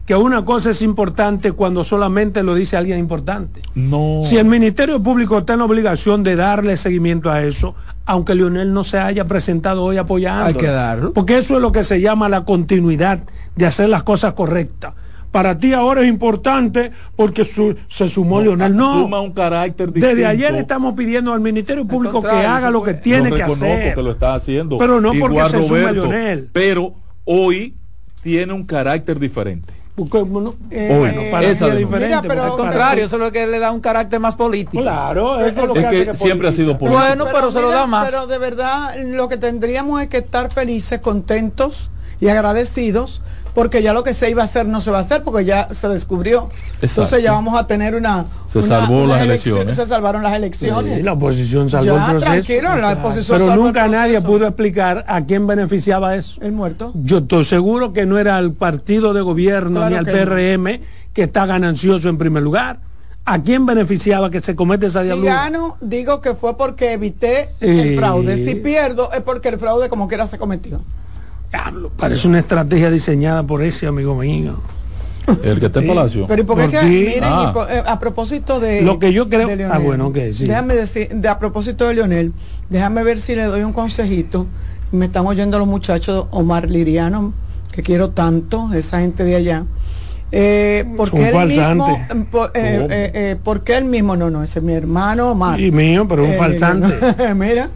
que 0.06 0.16
una 0.16 0.44
cosa 0.46 0.72
es 0.72 0.82
importante 0.82 1.54
cuando 1.54 1.84
solamente 1.84 2.44
lo 2.44 2.56
dice 2.56 2.78
alguien 2.78 3.00
importante. 3.00 3.62
No. 3.74 4.22
Si 4.24 4.38
el 4.38 4.46
Ministerio 4.46 5.02
Público 5.02 5.40
está 5.40 5.54
en 5.54 5.62
obligación 5.62 6.24
de 6.24 6.36
darle 6.36 6.78
seguimiento 6.78 7.32
a 7.32 7.44
eso, 7.44 7.76
aunque 8.06 8.36
Leonel 8.36 8.74
no 8.74 8.84
se 8.84 9.00
haya 9.00 9.26
presentado 9.26 9.84
hoy 9.84 9.98
apoyando. 9.98 10.46
Hay 10.46 10.54
que 10.56 10.68
darlo. 10.68 11.14
Porque 11.14 11.38
eso 11.38 11.56
es 11.56 11.62
lo 11.62 11.72
que 11.72 11.84
se 11.84 12.02
llama 12.02 12.30
la 12.30 12.44
continuidad 12.44 13.24
de 13.56 13.66
hacer 13.66 13.90
las 13.90 14.04
cosas 14.04 14.34
correctas 14.34 14.94
para 15.34 15.58
ti 15.58 15.74
ahora 15.74 16.02
es 16.02 16.08
importante 16.08 16.92
porque 17.16 17.44
se 17.44 18.08
sumó 18.08 18.40
Leonel. 18.40 18.76
No, 18.76 19.02
suma 19.02 19.20
un 19.20 19.32
carácter 19.32 19.88
distinto. 19.88 20.10
Desde 20.10 20.28
ayer 20.28 20.54
estamos 20.54 20.94
pidiendo 20.94 21.34
al 21.34 21.40
Ministerio 21.42 21.86
Público 21.86 22.22
que 22.22 22.28
haga 22.30 22.70
lo 22.70 22.84
que 22.84 22.94
tiene 22.94 23.32
que 23.32 23.42
hacer. 23.42 23.96
que 23.96 24.02
lo 24.04 24.12
está 24.12 24.36
haciendo. 24.36 24.78
Pero 24.78 25.02
no 25.02 25.12
porque 25.20 25.50
se 25.50 25.68
sume 25.68 25.92
Leonel. 25.92 26.50
Pero 26.54 26.94
hoy 27.26 27.74
tiene 28.22 28.54
un 28.54 28.64
carácter 28.64 29.20
diferente. 29.20 29.74
Porque, 29.96 30.20
bueno, 30.20 30.56
eh, 30.70 31.30
para 31.32 31.48
esa 31.48 31.68
es 31.70 31.78
diferente. 31.78 32.28
pero, 32.28 32.44
al 32.44 32.52
contrario, 32.52 33.06
eso 33.06 33.16
es 33.16 33.22
lo 33.22 33.32
que 33.32 33.48
le 33.48 33.58
da 33.58 33.72
un 33.72 33.82
carácter 33.82 34.20
más 34.20 34.36
político. 34.36 34.84
Claro, 34.84 35.40
eso 35.44 35.62
es 35.62 35.68
lo 35.68 35.74
que, 35.74 36.16
siempre 36.16 36.48
ha 36.48 36.52
sido 36.52 36.78
político. 36.78 37.04
Bueno, 37.04 37.26
pero, 37.34 37.52
se 37.52 37.60
lo 37.60 37.72
da 37.72 37.88
más. 37.88 38.06
Pero 38.06 38.28
de 38.28 38.38
verdad, 38.38 38.96
lo 39.04 39.28
que 39.30 39.38
tendríamos 39.38 40.00
es 40.00 40.10
que 40.10 40.18
estar 40.18 40.54
felices, 40.54 41.00
contentos 41.00 41.90
y 42.22 42.28
agradecidos 42.28 43.22
porque 43.54 43.84
ya 43.84 43.94
lo 43.94 44.04
que 44.04 44.14
se 44.14 44.30
iba 44.30 44.42
a 44.42 44.46
hacer 44.46 44.66
no 44.66 44.82
se 44.82 44.92
va 44.92 45.00
a 45.00 45.02
hacer 45.02 45.24
porque 45.24 45.46
ya 45.46 45.68
se 45.74 45.88
descubrió. 45.88 46.50
Entonces 46.82 47.22
ya 47.22 47.34
vamos 47.34 47.60
a 47.60 47.68
tener 47.68 47.96
una... 47.96 48.26
Se 48.48 48.62
salvó 48.62 49.06
las 49.06 49.22
elecciones. 49.22 49.76
Se 49.76 49.86
salvaron 49.86 50.24
las 50.24 50.34
elecciones. 50.34 50.98
Sí, 50.98 51.04
la 51.04 51.14
oposición 51.14 51.70
salvó 51.70 51.96
el 51.96 52.04
proceso. 52.04 52.32
Tranquilo, 52.32 52.76
la 52.76 52.94
oposición 52.94 53.40
Pero 53.40 53.56
nunca 53.56 53.88
nadie 53.88 54.22
pudo 54.22 54.48
explicar 54.48 55.06
a 55.08 55.24
quién 55.24 55.46
beneficiaba 55.46 56.16
eso. 56.16 56.42
El 56.42 56.52
muerto. 56.52 56.92
Yo 56.96 57.20
estoy 57.20 57.46
seguro 57.46 57.94
que 57.94 58.06
no 58.06 58.18
era 58.18 58.38
al 58.38 58.54
partido 58.54 59.14
de 59.14 59.22
gobierno 59.22 59.88
ni 59.90 59.96
al 59.96 60.06
PRM 60.06 60.82
que 61.14 61.24
está 61.24 61.46
ganancioso 61.46 62.10
en 62.10 62.18
primer 62.18 62.42
lugar. 62.42 62.80
¿A 63.26 63.42
quién 63.42 63.66
beneficiaba 63.66 64.30
que 64.30 64.42
se 64.42 64.54
comete 64.54 64.88
esa 64.88 65.02
diablura? 65.02 65.32
Si 65.32 65.38
gano, 65.38 65.78
digo 65.80 66.20
que 66.20 66.34
fue 66.34 66.58
porque 66.58 66.92
evité 66.92 67.52
el 67.62 67.98
fraude. 67.98 68.44
Si 68.44 68.56
pierdo, 68.56 69.12
es 69.14 69.22
porque 69.22 69.48
el 69.50 69.60
fraude 69.60 69.88
como 69.88 70.10
quiera 70.10 70.28
se 70.28 70.38
cometió 70.38 70.82
parece 71.98 72.28
una 72.28 72.40
estrategia 72.40 72.90
diseñada 72.90 73.44
por 73.44 73.62
ese 73.64 73.88
amigo 73.88 74.16
mío. 74.16 74.58
El 75.44 75.60
que 75.60 75.68
está 75.68 75.80
en 75.80 75.88
Palacio. 75.88 76.28
Pero 76.28 76.46
¿por 76.46 76.70
qué? 76.70 76.84
Miren, 76.84 77.24
ah. 77.24 77.54
eh, 77.70 77.84
a 77.86 77.98
propósito 78.00 78.60
de. 78.60 78.82
Lo 78.82 79.00
que 79.00 79.14
yo 79.14 79.30
creo. 79.30 79.50
ah, 79.72 79.78
bueno, 79.78 80.08
okay, 80.08 80.34
sí. 80.34 80.48
Déjame 80.48 80.76
decir, 80.76 81.08
de, 81.10 81.30
a 81.30 81.40
propósito 81.40 81.88
de 81.88 81.94
Leonel, 81.94 82.34
déjame 82.70 83.04
ver 83.04 83.20
si 83.20 83.36
le 83.36 83.44
doy 83.44 83.64
un 83.64 83.72
consejito. 83.72 84.48
Me 84.92 85.06
están 85.06 85.26
oyendo 85.26 85.58
los 85.58 85.68
muchachos 85.68 86.28
Omar 86.32 86.70
Liriano, 86.70 87.34
que 87.72 87.82
quiero 87.84 88.10
tanto, 88.10 88.72
esa 88.74 89.00
gente 89.00 89.24
de 89.24 89.36
allá. 89.36 89.66
Eh, 90.36 90.84
porque 90.98 91.30
él 91.30 91.48
mismo, 91.48 91.88
eh, 91.88 92.08
eh, 92.56 93.12
eh, 93.14 93.36
porque 93.44 93.78
él 93.78 93.86
mismo, 93.86 94.16
no, 94.16 94.32
no, 94.32 94.42
ese 94.42 94.60
es 94.60 94.66
mi 94.66 94.74
hermano 94.74 95.32
Omar. 95.32 95.62
Y 95.62 95.72
mío, 95.72 96.08
pero 96.08 96.24
un 96.26 96.34
falsante. 96.34 96.92
mira, 97.36 97.70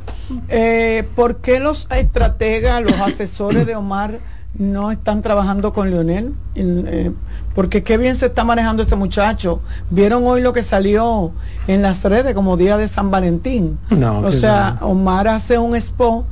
¿por 1.15 1.37
qué 1.37 1.59
los 1.59 1.87
estrategas, 1.91 2.81
los 2.81 2.93
asesores 2.93 3.65
de 3.65 3.75
Omar 3.75 4.19
no 4.57 4.91
están 4.91 5.21
trabajando 5.21 5.71
con 5.71 5.91
Leonel, 5.91 6.33
eh, 6.55 7.11
porque 7.53 7.83
qué 7.83 7.97
bien 7.97 8.15
se 8.15 8.27
está 8.27 8.43
manejando 8.43 8.83
ese 8.83 8.95
muchacho. 8.95 9.61
Vieron 9.89 10.25
hoy 10.25 10.41
lo 10.41 10.53
que 10.53 10.63
salió 10.63 11.31
en 11.67 11.81
las 11.81 12.03
redes 12.03 12.33
como 12.33 12.57
día 12.57 12.77
de 12.77 12.87
San 12.87 13.11
Valentín. 13.11 13.77
o 13.91 14.31
sea, 14.31 14.77
Omar 14.81 15.27
hace 15.27 15.57
un 15.57 15.75
expo 15.75 16.25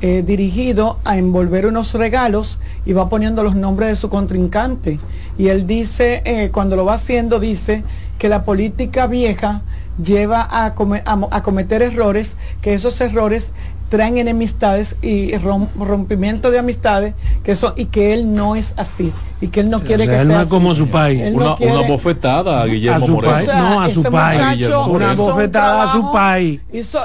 eh, 0.00 0.22
dirigido 0.24 0.98
a 1.04 1.16
envolver 1.16 1.66
unos 1.66 1.94
regalos 1.94 2.60
y 2.84 2.92
va 2.92 3.08
poniendo 3.08 3.42
los 3.42 3.56
nombres 3.56 3.88
de 3.88 3.96
su 3.96 4.08
contrincante. 4.08 5.00
Y 5.36 5.48
él 5.48 5.66
dice, 5.66 6.22
eh, 6.24 6.50
cuando 6.52 6.76
lo 6.76 6.84
va 6.84 6.94
haciendo, 6.94 7.40
dice 7.40 7.82
que 8.18 8.28
la 8.28 8.44
política 8.44 9.06
vieja 9.06 9.62
lleva 10.02 10.46
a, 10.50 10.74
cometer 10.74 11.82
errores, 11.82 12.36
que 12.60 12.74
esos 12.74 13.00
errores 13.00 13.50
traen 13.88 14.16
enemistades 14.16 14.96
y 15.02 15.36
rompimiento 15.36 16.50
de 16.50 16.58
amistades 16.58 17.14
que 17.42 17.56
y 17.76 17.86
que 17.86 18.14
él 18.14 18.34
no 18.34 18.56
es 18.56 18.74
así 18.76 19.12
y 19.44 19.48
que 19.48 19.60
él 19.60 19.68
no 19.68 19.82
quiere 19.82 20.06
que 20.06 20.20
él 20.20 20.26
sea 20.26 20.36
no 20.36 20.42
es 20.42 20.48
como 20.48 20.74
su 20.74 20.88
país. 20.88 21.20
Una, 21.34 21.54
una, 21.56 21.82
bofetada 21.86 22.62
a 22.62 22.66
Guillermo 22.66 23.06
Moreno. 23.08 23.52
no 23.58 23.80
a 23.80 23.90
su 23.90 24.02
país 24.02 24.68
una 24.88 25.14
bofetada 25.14 25.84
a 25.84 25.92
su 25.92 26.12
país. 26.12 26.60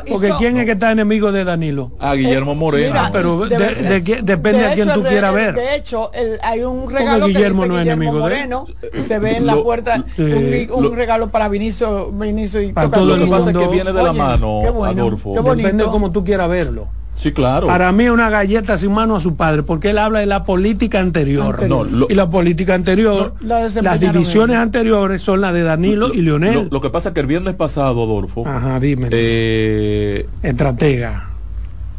porque 0.08 0.32
quién 0.38 0.58
es 0.58 0.66
que 0.66 0.72
está 0.72 0.92
enemigo 0.92 1.34
de 1.34 1.44
Danilo 1.44 1.92
a 2.00 2.14
Guillermo 2.16 2.56
Moreno. 2.56 2.98
pero 3.12 3.46
depende 3.46 4.66
a 4.66 4.74
quién 4.74 4.94
tú 4.94 5.04
quieras 5.04 5.34
ver. 5.34 5.56
de 5.56 5.76
hecho 5.76 6.12
hay 6.42 6.64
un 6.64 6.90
regalo 6.90 7.28
Guillermo 7.28 7.64
que 7.64 7.70
dice 7.70 7.96
no 7.96 7.96
Guillermo 7.96 8.20
Moreno 8.20 8.66
se 9.06 9.20
ve 9.20 9.38
en 9.38 9.46
la 9.46 9.56
puerta 9.58 10.06
un, 10.18 10.96
regalo 10.96 11.30
para 11.30 11.50
Vinicio 11.50 12.12
Vinicio 12.12 12.62
y 12.62 12.72
para 12.72 12.90
todo 12.90 13.06
lo 13.06 13.18
que 13.18 13.30
pasa 13.30 13.52
es 13.52 13.58
que 13.58 13.68
viene 13.68 13.92
de 13.92 14.04
la 14.04 14.14
mano 14.14 14.62
Adolfo. 14.86 15.34
depende 15.34 15.84
de 15.84 15.90
cómo 15.90 16.12
tú 16.12 16.24
quieras 16.24 16.50
verlo 16.50 16.88
Sí, 17.20 17.34
claro. 17.34 17.68
Para 17.68 17.92
mí 17.92 18.08
una 18.08 18.30
galleta 18.30 18.78
sin 18.78 18.94
mano 18.94 19.18
a 19.18 19.20
su 19.20 19.36
padre, 19.36 19.64
porque 19.64 19.90
él 19.90 19.98
habla 19.98 20.20
de 20.20 20.26
la 20.26 20.46
política 20.46 21.02
anterior. 21.02 21.60
y 22.08 22.14
la 22.14 22.30
política 22.30 22.76
anterior, 22.76 23.34
las 23.42 24.00
divisiones 24.00 24.56
anteriores 24.56 25.22
son 25.22 25.42
las 25.42 25.54
de 25.54 25.64
Danilo 25.64 26.14
y 26.14 26.22
Leonel. 26.22 26.70
Lo, 26.72 26.80
que 26.80 26.90
pasa 26.90 27.10
es 27.10 27.14
que 27.14 27.20
el 27.20 27.28
viernes 27.28 27.56
pasado, 27.56 28.04
Adolfo. 28.04 28.48
Ajá, 28.48 28.80
dime. 28.80 29.10
Eh, 29.12 30.28
Estratega. 30.44 31.30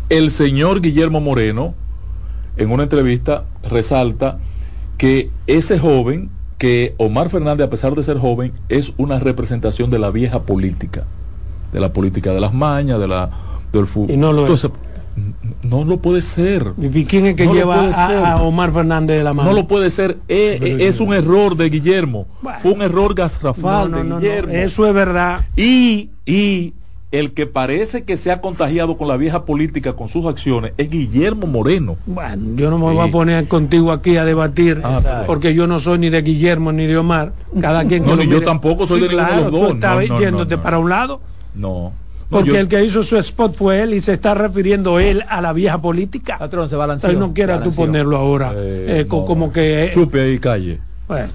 El 0.08 0.30
señor 0.30 0.80
Guillermo 0.80 1.20
Moreno, 1.20 1.74
en 2.56 2.72
una 2.72 2.84
entrevista, 2.84 3.44
resalta 3.68 4.38
que 4.96 5.30
ese 5.46 5.78
joven, 5.78 6.30
que 6.56 6.94
Omar 6.96 7.28
Fernández, 7.28 7.66
a 7.66 7.70
pesar 7.70 7.94
de 7.94 8.02
ser 8.02 8.16
joven, 8.16 8.52
es 8.70 8.94
una 8.96 9.18
representación 9.18 9.90
de 9.90 9.98
la 9.98 10.10
vieja 10.10 10.42
política. 10.44 11.04
De 11.74 11.78
la 11.78 11.92
política 11.92 12.32
de 12.32 12.40
las 12.40 12.54
mañas, 12.54 12.98
de 12.98 13.06
la 13.06 13.30
del 13.70 13.86
fútbol. 13.86 14.10
Y 14.10 14.16
no 14.16 14.32
lo 14.32 14.46
no 15.62 15.84
lo 15.84 15.98
puede 15.98 16.22
ser. 16.22 16.72
¿Y 16.80 17.04
quién 17.04 17.26
es 17.26 17.34
que 17.36 17.46
lleva 17.46 17.90
a, 17.90 18.42
Omar 18.42 18.72
Fernández 18.72 19.18
de 19.18 19.24
la 19.24 19.34
mano? 19.34 19.50
No 19.50 19.56
lo 19.56 19.66
puede 19.66 19.90
ser. 19.90 20.18
Eh, 20.28 20.58
eh, 20.60 20.76
es, 20.80 21.00
un 21.00 21.14
error 21.14 21.56
de 21.56 21.68
Guillermo. 21.70 22.26
Fue 22.62 22.72
un 22.72 22.82
error 22.82 23.14
gasrafal 23.14 23.92
de 23.92 24.02
Guillermo. 24.02 24.52
Eso 24.52 24.86
es 24.86 24.94
verdad. 24.94 25.46
Y, 25.56 26.10
y 26.26 26.74
el 27.12 27.32
que 27.32 27.46
parece 27.46 28.04
que 28.04 28.16
se 28.16 28.30
ha 28.30 28.40
contagiado 28.40 28.96
con 28.96 29.08
la 29.08 29.16
vieja 29.16 29.44
política, 29.44 29.94
con 29.94 30.08
sus 30.08 30.26
acciones, 30.26 30.72
es 30.76 30.88
Guillermo 30.88 31.46
Moreno. 31.46 31.96
Bueno, 32.06 32.56
yo 32.56 32.70
no 32.70 32.78
me 32.78 32.92
voy 32.92 33.08
a 33.08 33.10
poner 33.10 33.48
contigo 33.48 33.90
aquí 33.90 34.16
a 34.16 34.24
debatir, 34.24 34.80
ah, 34.84 35.24
porque 35.26 35.54
yo 35.54 35.66
no 35.66 35.80
soy 35.80 35.98
ni 35.98 36.10
de 36.10 36.22
Guillermo 36.22 36.72
ni 36.72 36.86
de 36.86 36.96
Omar. 36.96 37.32
Cada 37.60 37.84
quien 37.84 38.04
no, 38.06 38.22
yo 38.22 38.42
tampoco 38.42 38.86
soy 38.86 39.00
de 39.00 39.08
los 39.08 39.50
dos. 39.50 39.74
¿Estás 39.74 40.04
yéndote 40.18 40.56
para 40.56 40.78
un 40.78 40.88
lado? 40.88 41.20
No. 41.54 41.92
Porque 42.30 42.58
el 42.58 42.68
que 42.68 42.84
hizo 42.84 43.02
su 43.02 43.18
spot 43.18 43.56
fue 43.56 43.82
él 43.82 43.94
y 43.94 44.00
se 44.00 44.12
está 44.12 44.34
refiriendo 44.34 45.00
él 45.00 45.24
a 45.28 45.40
la 45.40 45.52
vieja 45.52 45.82
política. 45.82 46.38
Patrón, 46.38 46.68
se 46.68 46.76
balanceó. 46.76 47.12
no 47.12 47.34
quieras 47.34 47.62
tú 47.62 47.72
ponerlo 47.72 48.16
ahora. 48.16 48.52
Eh, 48.54 49.00
eh, 49.00 49.06
como 49.06 49.52
que. 49.52 49.86
Eh, 49.86 49.90
Chupe 49.92 50.20
ahí 50.20 50.38
calle. 50.38 50.78
Bueno. 51.08 51.28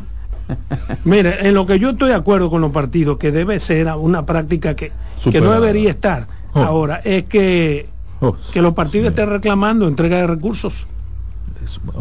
Mire, 1.03 1.47
en 1.47 1.53
lo 1.53 1.65
que 1.65 1.79
yo 1.79 1.91
estoy 1.91 2.09
de 2.09 2.15
acuerdo 2.15 2.49
con 2.49 2.61
los 2.61 2.71
partidos, 2.71 3.17
que 3.17 3.31
debe 3.31 3.59
ser 3.59 3.87
una 3.87 4.25
práctica 4.25 4.75
que, 4.75 4.91
que 5.31 5.41
no 5.41 5.51
debería 5.51 5.89
estar 5.89 6.27
oh. 6.53 6.59
ahora, 6.59 7.01
es 7.03 7.25
que, 7.25 7.87
oh, 8.21 8.35
que 8.53 8.61
los 8.61 8.73
partidos 8.73 9.09
estén 9.09 9.29
reclamando 9.29 9.87
entrega 9.87 10.17
de 10.17 10.27
recursos 10.27 10.87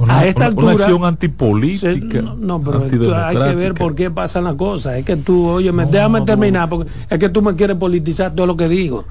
a 0.09 0.27
esta 0.27 0.47
altura, 0.47 0.73
acción 0.73 1.05
antipolítica. 1.05 2.23
no, 2.23 2.61
pero 2.61 2.85
hay 3.25 3.37
que 3.37 3.55
ver 3.55 3.75
por 3.75 3.95
qué 3.95 4.11
pasan 4.11 4.45
las 4.45 4.55
cosas. 4.55 4.97
Es 4.97 5.05
que 5.05 5.17
tú, 5.17 5.47
oye, 5.47 5.73
déjame 5.91 6.23
terminar, 6.23 6.69
porque 6.69 6.91
es 7.09 7.19
que 7.19 7.29
tú 7.29 7.43
me 7.43 7.55
quieres 7.55 7.77
politizar 7.77 8.35
todo 8.35 8.47
lo 8.47 8.57
que 8.57 8.69
digo. 8.69 9.05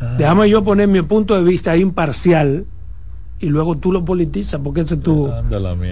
Ah. 0.00 0.14
Déjame 0.18 0.48
yo 0.48 0.62
poner 0.62 0.88
mi 0.88 1.02
punto 1.02 1.34
de 1.34 1.42
vista 1.42 1.76
imparcial 1.76 2.66
y 3.38 3.48
luego 3.48 3.76
tú 3.76 3.92
lo 3.92 4.04
politizas, 4.04 4.60
porque 4.62 4.80
ese 4.80 4.94
es 4.94 5.02
tu 5.02 5.30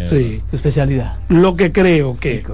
sí. 0.06 0.42
especialidad. 0.52 1.18
Lo 1.28 1.56
que 1.56 1.72
creo 1.72 2.18
que. 2.18 2.44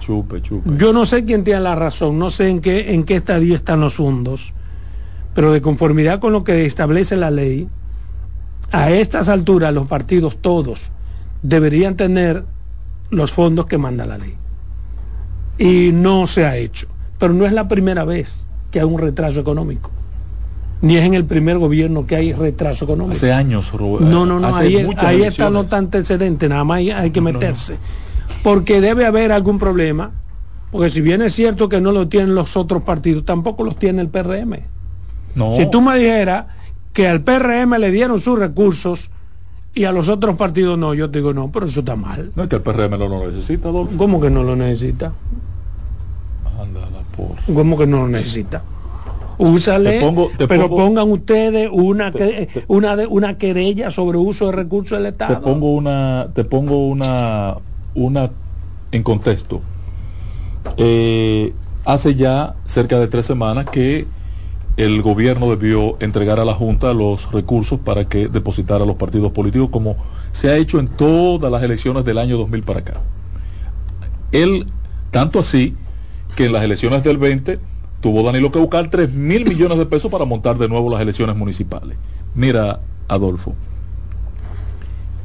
Chupe, 0.00 0.42
chupe. 0.42 0.70
Yo 0.76 0.92
no 0.92 1.04
sé 1.04 1.24
quién 1.24 1.44
tiene 1.44 1.60
la 1.60 1.74
razón, 1.74 2.18
no 2.18 2.30
sé 2.30 2.48
en 2.48 2.60
qué, 2.60 2.94
en 2.94 3.04
qué 3.04 3.16
estadio 3.16 3.54
están 3.54 3.80
los 3.80 3.98
hundos, 3.98 4.54
pero 5.34 5.52
de 5.52 5.60
conformidad 5.60 6.20
con 6.20 6.32
lo 6.32 6.42
que 6.42 6.64
establece 6.64 7.16
la 7.16 7.30
ley, 7.30 7.68
a 8.72 8.90
estas 8.90 9.28
alturas 9.28 9.74
los 9.74 9.86
partidos 9.86 10.38
todos 10.38 10.90
deberían 11.42 11.96
tener 11.96 12.44
los 13.10 13.32
fondos 13.32 13.66
que 13.66 13.78
manda 13.78 14.06
la 14.06 14.18
ley. 14.18 14.34
Y 15.58 15.92
no 15.92 16.26
se 16.26 16.46
ha 16.46 16.56
hecho. 16.56 16.86
Pero 17.18 17.34
no 17.34 17.44
es 17.44 17.52
la 17.52 17.68
primera 17.68 18.04
vez 18.04 18.46
que 18.70 18.80
hay 18.80 18.86
un 18.86 18.98
retraso 18.98 19.40
económico. 19.40 19.90
Ni 20.82 20.96
es 20.96 21.04
en 21.04 21.14
el 21.14 21.26
primer 21.26 21.58
gobierno 21.58 22.06
que 22.06 22.16
hay 22.16 22.32
retraso 22.32 22.84
económico. 22.84 23.12
Hace 23.16 23.32
años, 23.32 23.70
No, 23.74 24.24
no, 24.24 24.40
no, 24.40 24.56
ahí, 24.56 24.86
ahí 24.98 25.22
está 25.22 25.50
no 25.50 25.64
tan 25.64 25.84
antecedente, 25.86 26.48
nada 26.48 26.64
más 26.64 26.78
hay, 26.78 27.10
que 27.10 27.20
meterse. 27.20 27.76
Porque 28.42 28.80
debe 28.80 29.04
haber 29.04 29.32
algún 29.32 29.58
problema, 29.58 30.12
porque 30.70 30.88
si 30.88 31.02
bien 31.02 31.20
es 31.20 31.34
cierto 31.34 31.68
que 31.68 31.82
no 31.82 31.92
lo 31.92 32.08
tienen 32.08 32.34
los 32.34 32.56
otros 32.56 32.82
partidos, 32.82 33.26
tampoco 33.26 33.64
los 33.64 33.78
tiene 33.78 34.00
el 34.00 34.08
PRM. 34.08 34.60
No. 35.34 35.54
Si 35.56 35.70
tú 35.70 35.82
me 35.82 35.98
dijeras 35.98 36.46
que 36.92 37.08
al 37.08 37.20
PRM 37.22 37.78
le 37.78 37.90
dieron 37.90 38.20
sus 38.20 38.38
recursos 38.38 39.10
y 39.74 39.84
a 39.84 39.92
los 39.92 40.08
otros 40.08 40.36
partidos 40.36 40.78
no. 40.78 40.94
Yo 40.94 41.08
digo, 41.08 41.32
no, 41.32 41.50
pero 41.50 41.66
eso 41.66 41.80
está 41.80 41.96
mal. 41.96 42.32
No 42.34 42.42
es 42.42 42.48
que 42.48 42.56
el 42.56 42.62
PRM 42.62 42.98
no 42.98 43.08
lo 43.08 43.26
necesita, 43.26 43.68
¿Cómo 43.96 44.20
que 44.20 44.30
no 44.30 44.42
lo 44.42 44.56
necesita? 44.56 45.12
por... 47.16 47.54
¿Cómo 47.54 47.78
que 47.78 47.86
no 47.86 48.02
lo 48.02 48.08
necesita? 48.08 48.62
Úsale, 49.38 50.02
pero 50.48 50.68
pongan 50.68 51.10
ustedes 51.10 51.70
una, 51.72 52.12
una, 52.68 52.94
una 53.08 53.38
querella 53.38 53.90
sobre 53.90 54.18
uso 54.18 54.46
de 54.46 54.52
recursos 54.52 54.98
del 54.98 55.06
Estado. 55.06 55.36
Te 55.36 55.40
pongo 55.40 55.72
una, 55.72 56.28
te 56.34 56.44
pongo 56.44 56.88
una, 56.88 57.56
una 57.94 58.30
en 58.92 59.02
contexto. 59.02 59.62
Eh, 60.76 61.54
hace 61.86 62.14
ya 62.14 62.54
cerca 62.66 62.98
de 62.98 63.06
tres 63.06 63.24
semanas 63.24 63.64
que 63.70 64.06
el 64.80 65.02
gobierno 65.02 65.50
debió 65.50 65.98
entregar 66.00 66.40
a 66.40 66.46
la 66.46 66.54
Junta 66.54 66.94
los 66.94 67.30
recursos 67.32 67.78
para 67.78 68.08
que 68.08 68.28
depositara 68.28 68.84
a 68.84 68.86
los 68.86 68.96
partidos 68.96 69.30
políticos, 69.30 69.68
como 69.70 69.96
se 70.32 70.48
ha 70.48 70.56
hecho 70.56 70.78
en 70.78 70.88
todas 70.88 71.52
las 71.52 71.62
elecciones 71.62 72.02
del 72.06 72.16
año 72.16 72.38
2000 72.38 72.62
para 72.62 72.80
acá. 72.80 72.94
Él, 74.32 74.64
tanto 75.10 75.38
así, 75.38 75.76
que 76.34 76.46
en 76.46 76.54
las 76.54 76.62
elecciones 76.62 77.04
del 77.04 77.18
20 77.18 77.58
tuvo 78.00 78.22
Danilo 78.22 78.50
que 78.50 78.58
buscar 78.58 78.88
3 78.88 79.12
mil 79.12 79.44
millones 79.44 79.76
de 79.76 79.84
pesos 79.84 80.10
para 80.10 80.24
montar 80.24 80.56
de 80.56 80.66
nuevo 80.66 80.90
las 80.90 81.02
elecciones 81.02 81.36
municipales. 81.36 81.98
Mira, 82.34 82.80
Adolfo, 83.06 83.54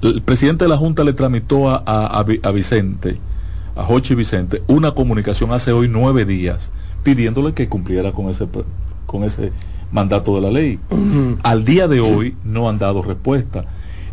el 0.02 0.22
presidente 0.22 0.66
de 0.66 0.70
la 0.70 0.76
Junta 0.76 1.06
le 1.06 1.14
tramitó 1.14 1.70
a, 1.70 1.78
a 1.78 2.52
Vicente, 2.52 3.20
a 3.78 3.86
Jochi 3.86 4.16
Vicente, 4.16 4.64
una 4.68 4.92
comunicación 4.92 5.54
hace 5.54 5.72
hoy 5.72 5.88
nueve 5.88 6.26
días 6.26 6.72
pidiéndole 7.04 7.54
que 7.54 7.70
cumpliera 7.70 8.12
con 8.12 8.28
ese 8.28 8.48
con 9.16 9.24
ese 9.24 9.52
mandato 9.92 10.36
de 10.36 10.42
la 10.42 10.52
ley. 10.52 10.80
Al 11.42 11.64
día 11.64 11.88
de 11.88 12.02
hoy 12.02 12.36
no 12.44 12.70
han 12.70 12.78
dado 12.78 13.02
respuesta. 13.02 13.64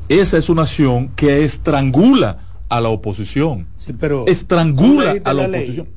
Esa 0.08 0.38
es 0.38 0.48
una 0.48 0.62
acción 0.62 1.08
que 1.16 1.44
estrangula 1.44 2.38
a 2.68 2.80
la 2.80 2.88
oposición. 2.88 3.66
Sí, 3.76 3.92
pero 3.92 4.24
estrangula 4.26 5.16
a 5.24 5.34
la, 5.34 5.46
oposición. 5.48 5.88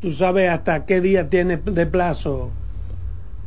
¿Tú 0.00 0.12
sabes 0.12 0.50
hasta 0.50 0.84
qué 0.84 1.00
día 1.00 1.30
tiene 1.30 1.56
de 1.56 1.86
plazo 1.86 2.50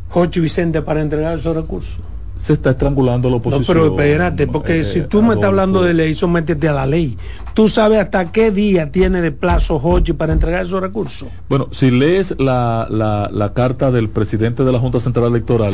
Jochi 0.10 0.40
Vicente 0.40 0.82
para 0.82 1.02
entregar 1.02 1.38
esos 1.38 1.56
recursos? 1.56 2.00
Se 2.38 2.54
está 2.54 2.72
estrangulando 2.72 3.30
la 3.30 3.38
oposición. 3.38 3.62
No, 3.62 3.68
pero 3.68 4.02
espérate, 4.02 4.48
porque 4.48 4.84
si 4.84 5.02
tú 5.02 5.22
me 5.22 5.36
estás 5.36 5.48
hablando 5.48 5.82
de 5.82 5.94
ley, 5.94 6.14
sométete 6.16 6.68
a 6.68 6.74
la 6.74 6.86
ley. 6.86 7.18
¿Tú 7.54 7.70
sabes 7.70 8.00
hasta 8.00 8.32
qué 8.32 8.52
día 8.52 8.92
tiene 8.92 9.22
de 9.22 9.32
plazo 9.32 9.78
Hochi 9.78 10.14
para 10.14 10.34
entregar 10.34 10.66
esos 10.66 10.82
recursos? 10.82 11.30
Bueno, 11.50 11.70
si 11.72 11.92
lees 11.92 12.36
la, 12.38 12.88
la, 12.90 13.54
carta 13.54 13.92
del 13.92 14.10
presidente 14.10 14.64
de 14.64 14.72
la 14.72 14.80
Junta 14.80 15.00
Central 15.00 15.28
Electoral, 15.28 15.74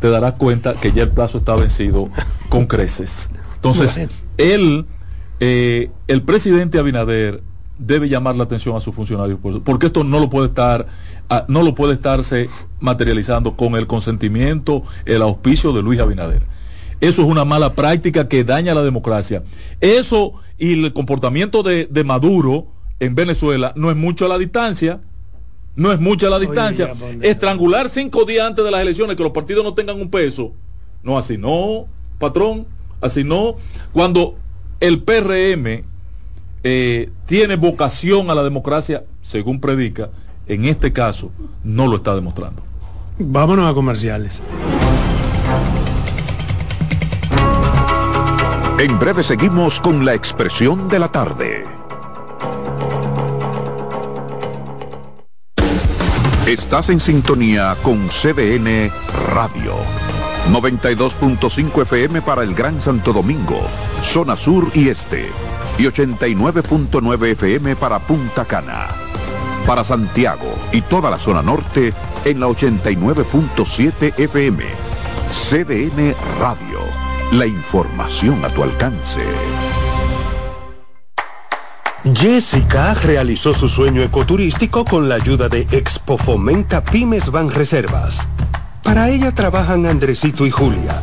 te 0.00 0.10
darás 0.10 0.34
cuenta 0.34 0.74
que 0.74 0.92
ya 0.92 1.04
el 1.04 1.10
plazo 1.10 1.38
está 1.38 1.56
vencido 1.56 2.10
con 2.50 2.66
creces. 2.66 3.30
Entonces, 3.54 4.08
él, 4.36 4.84
eh, 5.40 5.90
el 6.06 6.22
presidente 6.22 6.78
Abinader 6.78 7.42
debe 7.78 8.08
llamar 8.08 8.36
la 8.36 8.44
atención 8.44 8.76
a 8.76 8.80
sus 8.80 8.94
funcionarios, 8.94 9.38
porque 9.64 9.86
esto 9.86 10.04
no 10.04 10.18
lo 10.18 10.30
puede 10.30 10.48
estar, 10.48 10.86
ah, 11.28 11.44
no 11.48 11.62
lo 11.62 11.74
puede 11.74 11.94
estarse 11.94 12.48
materializando 12.80 13.56
con 13.56 13.74
el 13.74 13.86
consentimiento, 13.86 14.82
el 15.04 15.22
auspicio 15.22 15.72
de 15.72 15.82
Luis 15.82 16.00
Abinader. 16.00 16.42
Eso 17.00 17.22
es 17.22 17.28
una 17.28 17.44
mala 17.44 17.74
práctica 17.74 18.28
que 18.28 18.44
daña 18.44 18.74
la 18.74 18.82
democracia. 18.82 19.42
Eso 19.80 20.34
y 20.58 20.84
el 20.84 20.92
comportamiento 20.92 21.62
de, 21.62 22.04
Maduro 22.04 22.68
en 23.00 23.14
Venezuela 23.14 23.72
no 23.76 23.90
es 23.90 23.96
mucho 23.96 24.24
a 24.24 24.28
la 24.28 24.38
distancia. 24.38 25.00
No 25.74 25.92
es 25.92 26.00
mucho 26.00 26.26
a 26.26 26.30
la 26.30 26.38
distancia. 26.38 26.94
Estrangular 27.20 27.90
cinco 27.90 28.24
días 28.24 28.46
antes 28.46 28.64
de 28.64 28.70
las 28.70 28.80
elecciones, 28.80 29.14
que 29.14 29.22
los 29.22 29.32
partidos 29.32 29.62
no 29.62 29.74
tengan 29.74 30.00
un 30.00 30.10
peso. 30.10 30.54
No, 31.02 31.18
así 31.18 31.36
no, 31.36 31.86
patrón. 32.18 32.66
Así 33.02 33.24
no. 33.24 33.56
Cuando 33.92 34.36
el 34.80 35.02
PRM 35.02 35.84
eh, 36.68 37.12
tiene 37.26 37.54
vocación 37.54 38.28
a 38.28 38.34
la 38.34 38.42
democracia, 38.42 39.04
según 39.22 39.60
predica, 39.60 40.10
en 40.48 40.64
este 40.64 40.92
caso 40.92 41.30
no 41.62 41.86
lo 41.86 41.94
está 41.94 42.12
demostrando. 42.16 42.60
Vámonos 43.20 43.70
a 43.70 43.72
comerciales. 43.72 44.42
En 48.80 48.98
breve 48.98 49.22
seguimos 49.22 49.78
con 49.78 50.04
la 50.04 50.14
expresión 50.14 50.88
de 50.88 50.98
la 50.98 51.06
tarde. 51.06 51.64
Estás 56.48 56.90
en 56.90 56.98
sintonía 56.98 57.76
con 57.80 58.08
CDN 58.08 58.90
Radio. 59.34 59.76
92.5 60.50 61.82
FM 61.82 62.22
para 62.22 62.42
el 62.42 62.56
Gran 62.56 62.82
Santo 62.82 63.12
Domingo, 63.12 63.60
zona 64.02 64.36
sur 64.36 64.68
y 64.74 64.88
este. 64.88 65.26
Y 65.78 65.84
89.9 65.84 67.26
FM 67.32 67.76
para 67.76 67.98
Punta 67.98 68.44
Cana. 68.44 68.88
Para 69.66 69.84
Santiago 69.84 70.54
y 70.72 70.80
toda 70.82 71.10
la 71.10 71.18
zona 71.18 71.42
norte 71.42 71.92
en 72.24 72.40
la 72.40 72.46
89.7 72.46 74.18
FM. 74.18 74.64
CDN 75.32 76.14
Radio 76.38 77.06
la 77.32 77.46
información 77.46 78.44
a 78.44 78.48
tu 78.48 78.62
alcance. 78.62 79.20
Jessica 82.14 82.94
realizó 82.94 83.52
su 83.52 83.68
sueño 83.68 84.02
ecoturístico 84.02 84.84
con 84.84 85.08
la 85.08 85.16
ayuda 85.16 85.48
de 85.48 85.62
Expo 85.72 86.18
Fomenta 86.18 86.84
Pymes 86.84 87.30
Van 87.32 87.50
Reservas. 87.50 88.28
Para 88.84 89.10
ella 89.10 89.32
trabajan 89.32 89.86
Andresito 89.86 90.46
y 90.46 90.50
Julia, 90.50 91.02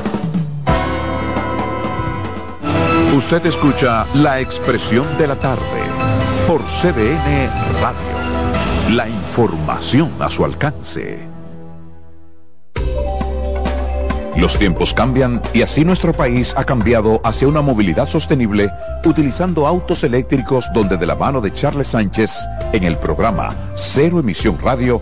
Usted 3.15 3.45
escucha 3.45 4.05
la 4.15 4.39
expresión 4.39 5.05
de 5.17 5.27
la 5.27 5.35
tarde, 5.35 5.59
por 6.47 6.61
CDN 6.61 7.49
Radio. 7.81 8.95
La 8.95 9.09
información 9.09 10.13
a 10.21 10.29
su 10.29 10.45
alcance. 10.45 11.27
Los 14.37 14.57
tiempos 14.57 14.93
cambian 14.93 15.41
y 15.53 15.61
así 15.61 15.83
nuestro 15.83 16.13
país 16.13 16.53
ha 16.55 16.63
cambiado 16.63 17.19
hacia 17.25 17.49
una 17.49 17.61
movilidad 17.61 18.07
sostenible 18.07 18.69
utilizando 19.03 19.67
autos 19.67 20.05
eléctricos 20.05 20.65
donde 20.73 20.95
de 20.95 21.05
la 21.05 21.15
mano 21.15 21.41
de 21.41 21.51
Charles 21.51 21.89
Sánchez 21.89 22.31
en 22.71 22.85
el 22.85 22.97
programa 22.97 23.53
Cero 23.75 24.19
Emisión 24.19 24.57
Radio 24.63 25.01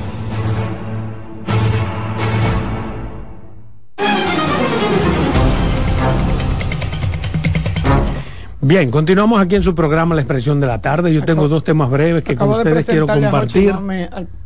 Bien, 8.63 8.91
continuamos 8.91 9.41
aquí 9.41 9.55
en 9.55 9.63
su 9.63 9.73
programa 9.73 10.13
La 10.13 10.21
Expresión 10.21 10.59
de 10.59 10.67
la 10.67 10.79
Tarde. 10.81 11.11
Yo 11.11 11.25
tengo 11.25 11.47
dos 11.47 11.63
temas 11.63 11.89
breves 11.89 12.23
que 12.23 12.35
con 12.35 12.49
ustedes 12.49 12.85
quiero 12.85 13.07
compartir. 13.07 13.73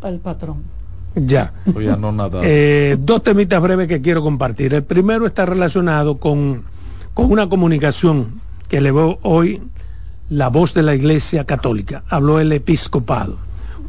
Al, 0.02 0.20
patrón. 0.20 0.64
Ya. 1.16 1.52
Eh, 2.42 2.96
dos 2.98 3.24
temitas 3.24 3.62
breves 3.62 3.90
que 3.90 4.02
quiero 4.02 4.22
compartir. 4.22 4.74
El 4.74 4.84
primero 4.84 5.26
está 5.26 5.46
relacionado 5.46 6.18
con, 6.18 6.64
con 7.14 7.30
una 7.30 7.50
comunicación 7.50 8.40
que 8.70 8.78
elevó 8.78 9.20
hoy 9.22 9.62
la 10.30 10.48
voz 10.48 10.74
de 10.74 10.84
la 10.84 10.96
Iglesia 10.96 11.44
Católica. 11.44 12.04
Habló 12.08 12.40
el 12.40 12.54
episcopado. 12.54 13.38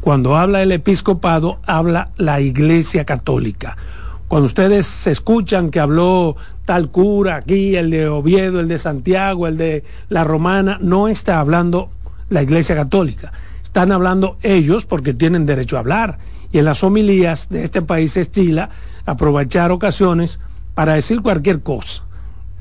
Cuando 0.01 0.35
habla 0.35 0.61
el 0.61 0.73
episcopado, 0.73 1.59
habla 1.65 2.09
la 2.17 2.41
Iglesia 2.41 3.05
Católica. 3.05 3.77
Cuando 4.27 4.47
ustedes 4.47 4.87
se 4.87 5.11
escuchan 5.11 5.69
que 5.69 5.79
habló 5.79 6.35
tal 6.65 6.89
cura 6.91 7.37
aquí, 7.37 7.75
el 7.75 7.89
de 7.89 8.07
Oviedo, 8.09 8.59
el 8.59 8.67
de 8.67 8.77
Santiago, 8.77 9.47
el 9.47 9.57
de 9.57 9.83
la 10.09 10.23
Romana, 10.23 10.77
no 10.81 11.07
está 11.07 11.39
hablando 11.39 11.89
la 12.29 12.43
Iglesia 12.43 12.75
Católica. 12.75 13.31
Están 13.63 13.91
hablando 13.91 14.37
ellos 14.41 14.85
porque 14.85 15.13
tienen 15.13 15.45
derecho 15.45 15.77
a 15.77 15.79
hablar. 15.79 16.17
Y 16.51 16.59
en 16.59 16.65
las 16.65 16.83
homilías 16.83 17.47
de 17.49 17.63
este 17.63 17.81
país 17.81 18.13
se 18.13 18.21
estila 18.21 18.69
aprovechar 19.05 19.71
ocasiones 19.71 20.39
para 20.73 20.95
decir 20.95 21.21
cualquier 21.21 21.61
cosa. 21.61 22.03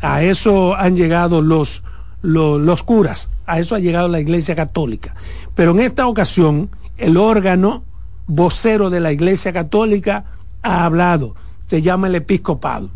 A 0.01 0.23
eso 0.23 0.77
han 0.77 0.97
llegado 0.97 1.43
los, 1.43 1.83
los, 2.23 2.61
los 2.61 2.83
curas, 2.83 3.29
a 3.47 3.59
eso 3.59 3.75
ha 3.75 3.79
llegado 3.79 4.09
la 4.09 4.21
Iglesia 4.21 4.55
Católica. 4.55 5.15
Pero 5.55 5.73
en 5.73 5.81
esta 5.81 6.07
ocasión, 6.07 6.71
el 6.97 7.17
órgano 7.17 7.83
vocero 8.27 8.91
de 8.91 9.01
la 9.01 9.13
Iglesia 9.13 9.53
Católica 9.53 10.25
ha 10.63 10.85
hablado, 10.85 11.35
se 11.67 11.83
llama 11.83 12.07
el 12.07 12.15
episcopado. 12.17 12.91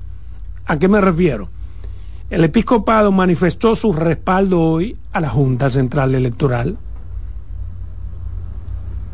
¿A 0.67 0.79
qué 0.79 0.89
me 0.89 1.01
refiero? 1.01 1.49
El 2.31 2.45
episcopado 2.45 3.11
manifestó 3.11 3.75
su 3.75 3.93
respaldo 3.93 4.61
hoy 4.61 4.97
a 5.13 5.21
la 5.21 5.29
Junta 5.29 5.69
Central 5.69 6.15
Electoral. 6.15 6.79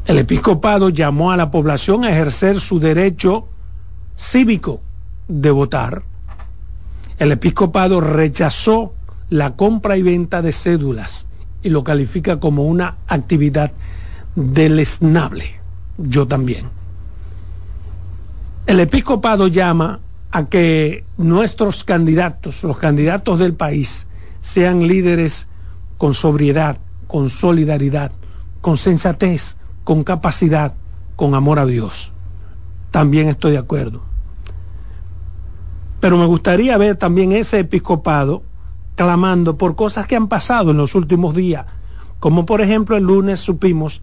El 0.05 0.19
episcopado 0.19 0.91
llamó 0.91 1.33
a 1.33 1.37
la 1.37 1.51
población 1.51 2.05
a 2.05 2.11
ejercer 2.11 2.61
su 2.61 2.79
derecho 2.79 3.49
cívico 4.15 4.83
de 5.29 5.51
votar. 5.51 6.03
El 7.19 7.33
episcopado 7.33 8.01
rechazó 8.01 8.93
la 9.31 9.57
compra 9.57 9.97
y 9.97 10.03
venta 10.03 10.43
de 10.43 10.53
cédulas 10.53 11.27
y 11.63 11.71
lo 11.71 11.83
califica 11.83 12.39
como 12.39 12.65
una 12.65 12.97
actividad 13.09 13.73
deleznable. 14.35 15.55
Yo 15.97 16.29
también. 16.29 16.76
El 18.67 18.81
episcopado 18.81 19.47
llama 19.47 20.01
a 20.33 20.47
que 20.47 21.05
nuestros 21.19 21.85
candidatos, 21.85 22.65
los 22.65 22.79
candidatos 22.79 23.39
del 23.39 23.55
país, 23.55 24.09
sean 24.41 24.89
líderes 24.89 25.47
con 25.99 26.15
sobriedad, 26.15 26.79
con 27.07 27.31
solidaridad, 27.31 28.11
con 28.61 28.77
sensatez, 28.77 29.57
con 29.85 30.03
capacidad, 30.03 30.75
con 31.15 31.37
amor 31.37 31.61
a 31.61 31.67
Dios. 31.67 32.13
También 32.91 33.29
estoy 33.29 33.53
de 33.53 33.59
acuerdo. 33.59 34.03
Pero 36.01 36.19
me 36.19 36.27
gustaría 36.27 36.77
ver 36.77 36.97
también 36.97 37.31
ese 37.31 37.61
episcopado 37.61 38.43
clamando 38.97 39.57
por 39.57 39.77
cosas 39.77 40.09
que 40.09 40.17
han 40.17 40.27
pasado 40.27 40.73
en 40.73 40.79
los 40.79 40.97
últimos 40.97 41.37
días, 41.37 41.67
como 42.19 42.45
por 42.45 42.61
ejemplo 42.61 42.97
el 42.97 43.05
lunes 43.05 43.39
supimos 43.39 44.03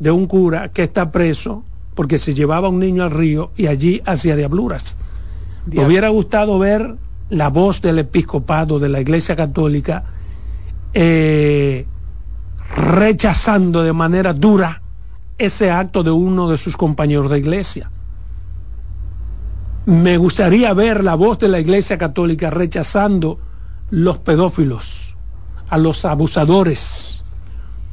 de 0.00 0.10
un 0.10 0.26
cura 0.26 0.72
que 0.72 0.82
está 0.82 1.12
preso 1.12 1.62
porque 2.00 2.16
se 2.16 2.32
llevaba 2.32 2.70
un 2.70 2.78
niño 2.78 3.02
al 3.04 3.10
río 3.10 3.50
y 3.58 3.66
allí 3.66 4.00
hacía 4.06 4.34
diabluras. 4.34 4.96
Me 5.66 5.84
hubiera 5.84 6.08
gustado 6.08 6.58
ver 6.58 6.96
la 7.28 7.50
voz 7.50 7.82
del 7.82 7.98
episcopado 7.98 8.78
de 8.78 8.88
la 8.88 9.02
Iglesia 9.02 9.36
Católica 9.36 10.04
eh, 10.94 11.84
rechazando 12.74 13.82
de 13.82 13.92
manera 13.92 14.32
dura 14.32 14.80
ese 15.36 15.70
acto 15.70 16.02
de 16.02 16.10
uno 16.10 16.48
de 16.48 16.56
sus 16.56 16.74
compañeros 16.74 17.30
de 17.30 17.38
iglesia. 17.38 17.90
Me 19.84 20.16
gustaría 20.16 20.72
ver 20.72 21.04
la 21.04 21.16
voz 21.16 21.38
de 21.38 21.48
la 21.48 21.60
Iglesia 21.60 21.98
Católica 21.98 22.48
rechazando 22.48 23.38
los 23.90 24.16
pedófilos, 24.20 25.18
a 25.68 25.76
los 25.76 26.06
abusadores, 26.06 27.24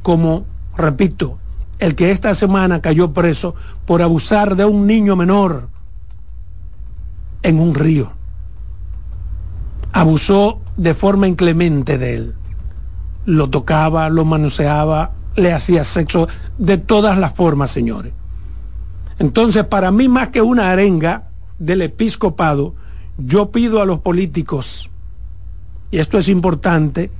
como, 0.00 0.46
repito, 0.78 1.38
el 1.78 1.94
que 1.94 2.10
esta 2.10 2.34
semana 2.34 2.80
cayó 2.80 3.12
preso 3.12 3.54
por 3.86 4.02
abusar 4.02 4.56
de 4.56 4.64
un 4.64 4.86
niño 4.86 5.16
menor 5.16 5.68
en 7.42 7.60
un 7.60 7.74
río. 7.74 8.12
Abusó 9.92 10.60
de 10.76 10.94
forma 10.94 11.28
inclemente 11.28 11.98
de 11.98 12.14
él. 12.14 12.34
Lo 13.26 13.48
tocaba, 13.48 14.08
lo 14.08 14.24
manoseaba, 14.24 15.12
le 15.36 15.52
hacía 15.52 15.84
sexo 15.84 16.28
de 16.58 16.78
todas 16.78 17.16
las 17.18 17.32
formas, 17.34 17.70
señores. 17.70 18.12
Entonces, 19.18 19.64
para 19.64 19.90
mí, 19.90 20.08
más 20.08 20.28
que 20.28 20.42
una 20.42 20.70
arenga 20.70 21.28
del 21.58 21.82
episcopado, 21.82 22.74
yo 23.18 23.50
pido 23.50 23.80
a 23.80 23.84
los 23.84 24.00
políticos, 24.00 24.90
y 25.90 25.98
esto 25.98 26.18
es 26.18 26.28
importante, 26.28 27.10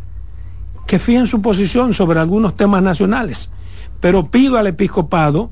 que 0.87 0.99
fíjen 0.99 1.27
su 1.27 1.43
posición 1.43 1.93
sobre 1.93 2.21
algunos 2.21 2.57
temas 2.57 2.83
nacionales, 2.83 3.51
pero 4.01 4.27
pido 4.27 4.59
al 4.59 4.67
episcopado 4.67 5.51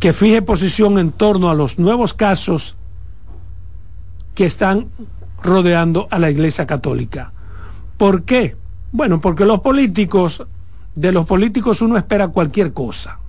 que 0.00 0.12
fije 0.12 0.42
posición 0.42 0.98
en 0.98 1.12
torno 1.12 1.48
a 1.48 1.54
los 1.54 1.78
nuevos 1.78 2.12
casos 2.12 2.76
que 4.34 4.46
están 4.46 4.88
rodeando 5.42 6.08
a 6.10 6.18
la 6.18 6.30
Iglesia 6.30 6.66
Católica. 6.66 7.32
¿Por 7.98 8.24
qué? 8.24 8.56
Bueno, 8.90 9.20
porque 9.20 9.44
los 9.44 9.60
políticos, 9.60 10.44
de 10.94 11.12
los 11.12 11.26
políticos 11.26 11.82
uno 11.82 11.96
espera 11.96 12.28
cualquier 12.28 12.72
cosa, 12.72 13.20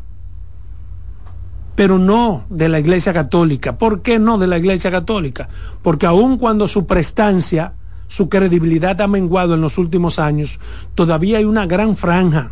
pero 1.75 1.99
no 1.99 2.45
de 2.49 2.69
la 2.69 2.79
Iglesia 2.79 3.13
Católica. 3.13 3.77
¿Por 3.77 4.01
qué 4.01 4.17
no 4.17 4.39
de 4.39 4.47
la 4.47 4.57
Iglesia 4.57 4.89
Católica? 4.89 5.49
Porque 5.83 6.07
aun 6.07 6.37
cuando 6.37 6.67
su 6.67 6.87
prestancia, 6.87 7.73
su 8.07 8.29
credibilidad 8.29 8.99
ha 9.01 9.07
menguado 9.07 9.53
en 9.53 9.61
los 9.61 9.77
últimos 9.77 10.17
años, 10.17 10.59
todavía 10.95 11.37
hay 11.37 11.45
una 11.45 11.67
gran 11.67 11.95
franja 11.95 12.51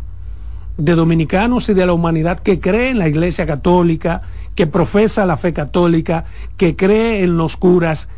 de 0.76 0.94
dominicanos 0.94 1.68
y 1.68 1.74
de 1.74 1.86
la 1.86 1.92
humanidad 1.92 2.40
que 2.40 2.60
cree 2.60 2.90
en 2.90 2.98
la 2.98 3.08
Iglesia 3.08 3.46
Católica, 3.46 4.22
que 4.54 4.66
profesa 4.66 5.26
la 5.26 5.36
fe 5.36 5.52
católica, 5.52 6.24
que 6.56 6.76
cree 6.76 7.22
en 7.22 7.36
los 7.36 7.56
curas, 7.56 8.08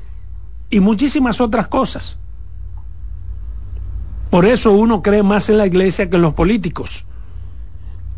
y 0.71 0.81
muchísimas 0.81 1.41
otras 1.41 1.69
cosas. 1.69 2.19
Por 4.31 4.45
eso 4.45 4.73
uno 4.73 5.03
cree 5.03 5.23
más 5.23 5.49
en 5.49 5.59
la 5.59 5.67
iglesia 5.67 6.11
que 6.11 6.17
en 6.17 6.23
los 6.23 6.35
políticos. 6.35 7.05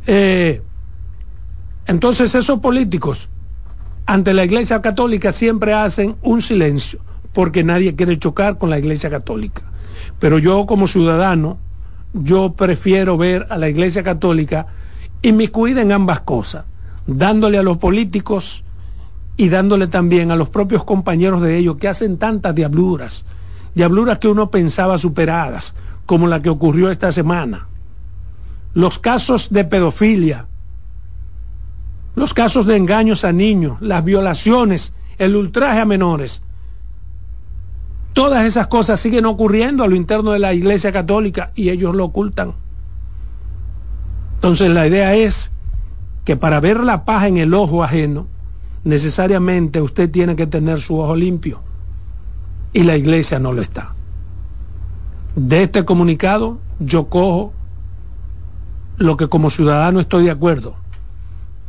Eh, 0.07 0.63
entonces 1.87 2.35
esos 2.35 2.61
políticos 2.61 3.29
ante 4.07 4.33
la 4.33 4.45
iglesia 4.45 4.81
católica 4.81 5.33
siempre 5.33 5.75
hacen 5.75 6.17
un 6.23 6.41
silencio 6.41 7.01
porque 7.33 7.65
nadie 7.65 7.95
quiere 7.97 8.19
chocar 8.19 8.57
con 8.57 8.71
la 8.71 8.79
iglesia 8.79 9.11
católica. 9.11 9.63
Pero 10.19 10.39
yo 10.39 10.65
como 10.65 10.87
ciudadano, 10.87 11.59
yo 12.23 12.53
prefiero 12.53 13.17
ver 13.17 13.47
a 13.51 13.57
la 13.57 13.69
iglesia 13.69 14.03
católica 14.03 14.67
y 15.23 15.33
me 15.33 15.51
en 15.53 15.93
ambas 15.93 16.21
cosas, 16.21 16.65
dándole 17.07 17.59
a 17.59 17.63
los 17.63 17.79
políticos 17.79 18.65
y 19.37 19.49
dándole 19.49 19.87
también 19.87 20.31
a 20.31 20.37
los 20.37 20.49
propios 20.49 20.85
compañeros 20.85 21.43
de 21.43 21.59
ellos 21.59 21.77
que 21.77 21.89
hacen 21.89 22.17
tantas 22.17 22.55
diabluras, 22.55 23.25
diabluras 23.75 24.19
que 24.19 24.29
uno 24.29 24.51
pensaba 24.51 24.99
superadas, 24.99 25.75
como 26.07 26.27
la 26.27 26.41
que 26.41 26.49
ocurrió 26.49 26.91
esta 26.91 27.13
semana. 27.13 27.67
Los 28.73 28.99
casos 28.99 29.51
de 29.51 29.65
pedofilia, 29.65 30.47
los 32.15 32.33
casos 32.33 32.67
de 32.67 32.77
engaños 32.77 33.25
a 33.25 33.33
niños, 33.33 33.77
las 33.81 34.05
violaciones, 34.05 34.93
el 35.19 35.37
ultraje 35.37 35.81
a 35.81 35.85
menores. 35.85 36.43
Todas 38.17 38.47
esas 38.47 38.69
cosas 38.69 38.99
siguen 38.99 39.27
ocurriendo 39.27 39.85
a 39.85 39.89
lo 39.89 39.95
interno 39.95 40.31
de 40.31 40.39
la 40.39 40.55
Iglesia 40.55 40.91
Católica 40.91 41.53
y 41.55 41.69
ellos 41.69 41.95
lo 41.95 42.07
ocultan. 42.07 42.55
Entonces 44.37 44.71
la 44.71 44.87
idea 44.87 45.15
es 45.15 45.53
que 46.25 46.35
para 46.35 46.59
ver 46.61 46.81
la 46.81 47.05
paja 47.05 47.29
en 47.29 47.37
el 47.37 47.53
ojo 47.53 47.85
ajeno, 47.85 48.27
necesariamente 48.85 49.83
usted 49.83 50.11
tiene 50.11 50.35
que 50.35 50.47
tener 50.47 50.81
su 50.81 50.99
ojo 50.99 51.15
limpio 51.15 51.61
y 52.73 52.85
la 52.85 52.97
iglesia 52.97 53.39
no 53.39 53.53
lo 53.53 53.61
está. 53.61 53.95
De 55.35 55.63
este 55.63 55.85
comunicado 55.85 56.59
yo 56.79 57.11
cojo 57.11 57.53
lo 58.97 59.19
que 59.19 59.29
como 59.29 59.51
ciudadano 59.51 60.01
estoy 60.01 60.25
de 60.25 60.31
acuerdo, 60.31 60.77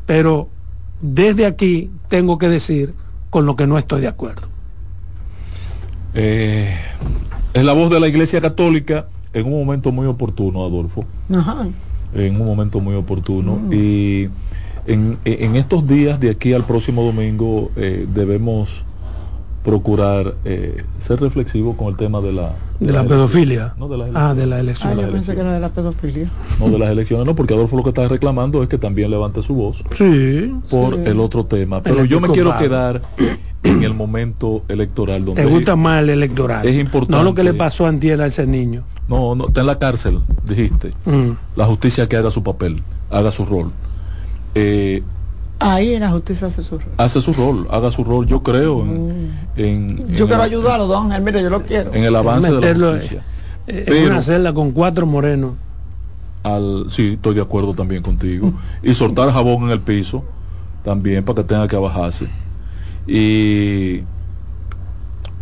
pero 0.05 0.47
desde 1.01 1.45
aquí 1.45 1.91
tengo 2.07 2.37
que 2.37 2.47
decir 2.47 2.93
con 3.29 3.45
lo 3.45 3.57
que 3.57 3.67
no 3.67 3.77
estoy 3.77 3.99
de 3.99 4.07
acuerdo. 4.07 4.47
Eh, 6.19 6.75
es 7.53 7.63
la 7.63 7.73
voz 7.73 7.91
de 7.91 7.99
la 7.99 8.07
Iglesia 8.07 8.41
Católica 8.41 9.05
en 9.33 9.45
un 9.45 9.51
momento 9.51 9.91
muy 9.91 10.07
oportuno, 10.07 10.65
Adolfo. 10.65 11.05
En 12.13 12.41
un 12.41 12.47
momento 12.47 12.79
muy 12.79 12.95
oportuno. 12.95 13.55
Mm. 13.55 13.73
Y 13.73 14.29
en, 14.87 15.55
estos 15.55 15.85
días 15.85 16.19
de 16.19 16.31
aquí 16.31 16.53
al 16.53 16.63
próximo 16.63 17.03
domingo 17.03 17.69
eh, 17.75 18.07
debemos 18.11 18.83
procurar 19.63 20.33
eh, 20.45 20.83
ser 20.97 21.19
reflexivos 21.19 21.75
con 21.75 21.89
el 21.89 21.97
tema 21.97 22.21
de 22.21 22.31
la 22.31 22.53
de, 22.79 22.93
la, 22.93 23.03
pedofilia. 23.03 23.75
No 23.77 23.87
de 23.89 24.11
ah 24.15 24.33
de 24.33 24.47
la 24.47 24.59
elección. 24.59 24.97
ah, 24.97 25.01
yo 25.01 25.11
pensé 25.11 25.35
que 25.35 25.41
era 25.41 25.53
de 25.53 25.59
la 25.59 25.69
pedofilia. 25.69 26.31
No 26.59 26.69
de 26.69 26.79
las 26.79 26.89
elecciones 26.89 27.27
no 27.27 27.35
porque 27.35 27.53
Adolfo 27.53 27.75
lo 27.75 27.83
que 27.83 27.89
está 27.89 28.07
reclamando 28.07 28.63
es 28.63 28.69
que 28.69 28.77
también 28.77 29.11
levante 29.11 29.43
su 29.43 29.53
voz 29.53 29.83
sí 29.95 30.51
por 30.69 30.95
el 30.95 31.19
otro 31.19 31.45
tema. 31.45 31.83
Pero 31.83 32.05
yo 32.05 32.19
me 32.19 32.29
quiero 32.29 32.57
quedar 32.57 33.01
en 33.69 33.83
el 33.83 33.93
momento 33.93 34.63
electoral 34.67 35.25
donde 35.25 35.43
te 35.43 35.49
gusta 35.49 35.75
más 35.75 36.01
el 36.01 36.09
electoral 36.09 36.67
es 36.67 36.75
importante 36.75 37.17
no 37.17 37.23
lo 37.23 37.35
que 37.35 37.43
le 37.43 37.53
pasó 37.53 37.85
a 37.85 37.89
Antiel 37.89 38.21
a 38.21 38.27
ese 38.27 38.47
niño 38.47 38.83
no 39.07 39.35
no 39.35 39.47
está 39.47 39.61
en 39.61 39.67
la 39.67 39.79
cárcel 39.79 40.19
dijiste 40.43 40.93
mm. 41.05 41.31
la 41.55 41.65
justicia 41.65 42.07
que 42.07 42.17
haga 42.17 42.31
su 42.31 42.43
papel 42.43 42.81
haga 43.09 43.31
su 43.31 43.45
rol 43.45 43.71
eh, 44.55 45.03
Ahí 45.59 45.93
en 45.95 46.01
la 46.01 46.09
justicia 46.09 46.47
hace 46.47 46.61
su 46.61 46.77
rol. 46.77 46.87
Hace 46.97 47.19
su 47.19 47.33
rol, 47.33 47.67
haga 47.71 47.89
su 47.89 48.03
rol, 48.03 48.27
yo 48.27 48.43
creo 48.43 48.83
en... 49.55 49.87
Mm. 49.87 50.15
yo 50.15 50.27
quiero 50.27 50.43
ayudarlo, 50.43 50.85
don 50.85 51.11
mire, 51.23 51.41
yo 51.41 51.49
lo 51.49 51.63
quiero. 51.63 51.93
En 51.93 52.03
el 52.03 52.15
avance 52.15 52.51
de 52.51 52.75
la 52.75 52.91
justicia. 52.91 53.23
Eh, 53.65 53.85
en 53.87 54.11
una 54.11 54.21
celda 54.21 54.53
con 54.53 54.71
cuatro 54.71 55.05
morenos. 55.05 55.53
Al, 56.43 56.85
sí, 56.89 57.13
estoy 57.13 57.35
de 57.35 57.41
acuerdo 57.41 57.73
también 57.73 58.03
contigo. 58.03 58.53
y 58.83 58.93
soltar 58.93 59.31
jabón 59.31 59.63
en 59.63 59.71
el 59.71 59.81
piso, 59.81 60.23
también 60.83 61.25
para 61.25 61.41
que 61.41 61.47
tenga 61.47 61.67
que 61.67 61.75
bajarse. 61.75 62.27
Y 63.07 64.03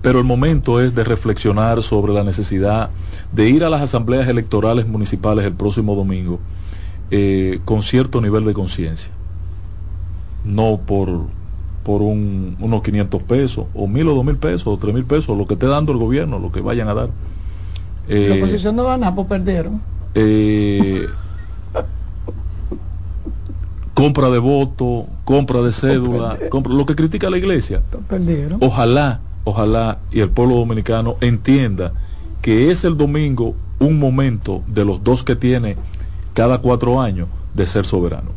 pero 0.06 0.20
el 0.20 0.26
momento 0.26 0.80
es 0.80 0.94
de 0.94 1.04
reflexionar 1.04 1.82
sobre 1.82 2.14
la 2.14 2.24
necesidad 2.24 2.92
de 3.32 3.50
ir 3.50 3.64
a 3.64 3.72
las 3.72 3.82
asambleas 3.82 4.28
electorales 4.28 4.88
municipales 4.88 5.44
el 5.46 5.54
próximo 5.54 5.96
domingo 5.96 6.40
eh, 7.10 7.60
con 7.66 7.82
cierto 7.82 8.22
nivel 8.22 8.46
de 8.46 8.54
conciencia. 8.54 9.12
No 10.44 10.80
por, 10.86 11.26
por 11.84 12.04
un, 12.04 12.56
unos 12.60 12.84
500 12.84 13.24
pesos, 13.24 13.66
o 13.74 13.88
mil 13.88 14.08
o 14.08 14.14
dos 14.14 14.24
mil 14.24 14.38
pesos, 14.38 14.68
o 14.68 14.78
tres 14.78 14.94
mil 14.94 15.06
pesos, 15.06 15.36
lo 15.36 15.48
que 15.48 15.56
esté 15.56 15.66
dando 15.66 15.92
el 15.92 15.98
gobierno, 15.98 16.38
lo 16.38 16.52
que 16.52 16.62
vayan 16.62 16.88
a 16.88 16.94
dar. 16.94 17.10
la 18.08 18.16
eh, 18.16 18.38
oposición 18.38 18.76
no 18.76 18.84
da 18.84 18.98
nada, 18.98 19.16
pues 19.16 19.26
perdieron. 19.28 19.82
Eh, 20.14 21.04
compra 23.96 24.30
de 24.30 24.40
voto, 24.40 25.08
compra 25.24 25.62
de 25.62 25.72
cédula, 25.72 26.38
compra, 26.50 26.74
lo 26.74 26.86
que 26.86 26.96
critica 26.96 27.30
la 27.30 27.38
iglesia. 27.38 27.82
Ojalá, 28.60 29.22
ojalá 29.46 30.00
y 30.12 30.20
el 30.20 30.30
pueblo 30.30 30.56
dominicano 30.56 31.16
entienda 31.22 31.94
que 32.42 32.70
es 32.70 32.84
el 32.84 32.98
domingo 32.98 33.56
un 33.80 33.98
momento 33.98 34.64
de 34.68 34.86
los 34.86 35.04
dos 35.04 35.24
que 35.24 35.36
tiene 35.36 35.78
cada 36.34 36.60
cuatro 36.60 37.02
años 37.02 37.30
de 37.56 37.66
ser 37.66 37.86
soberano. 37.86 38.32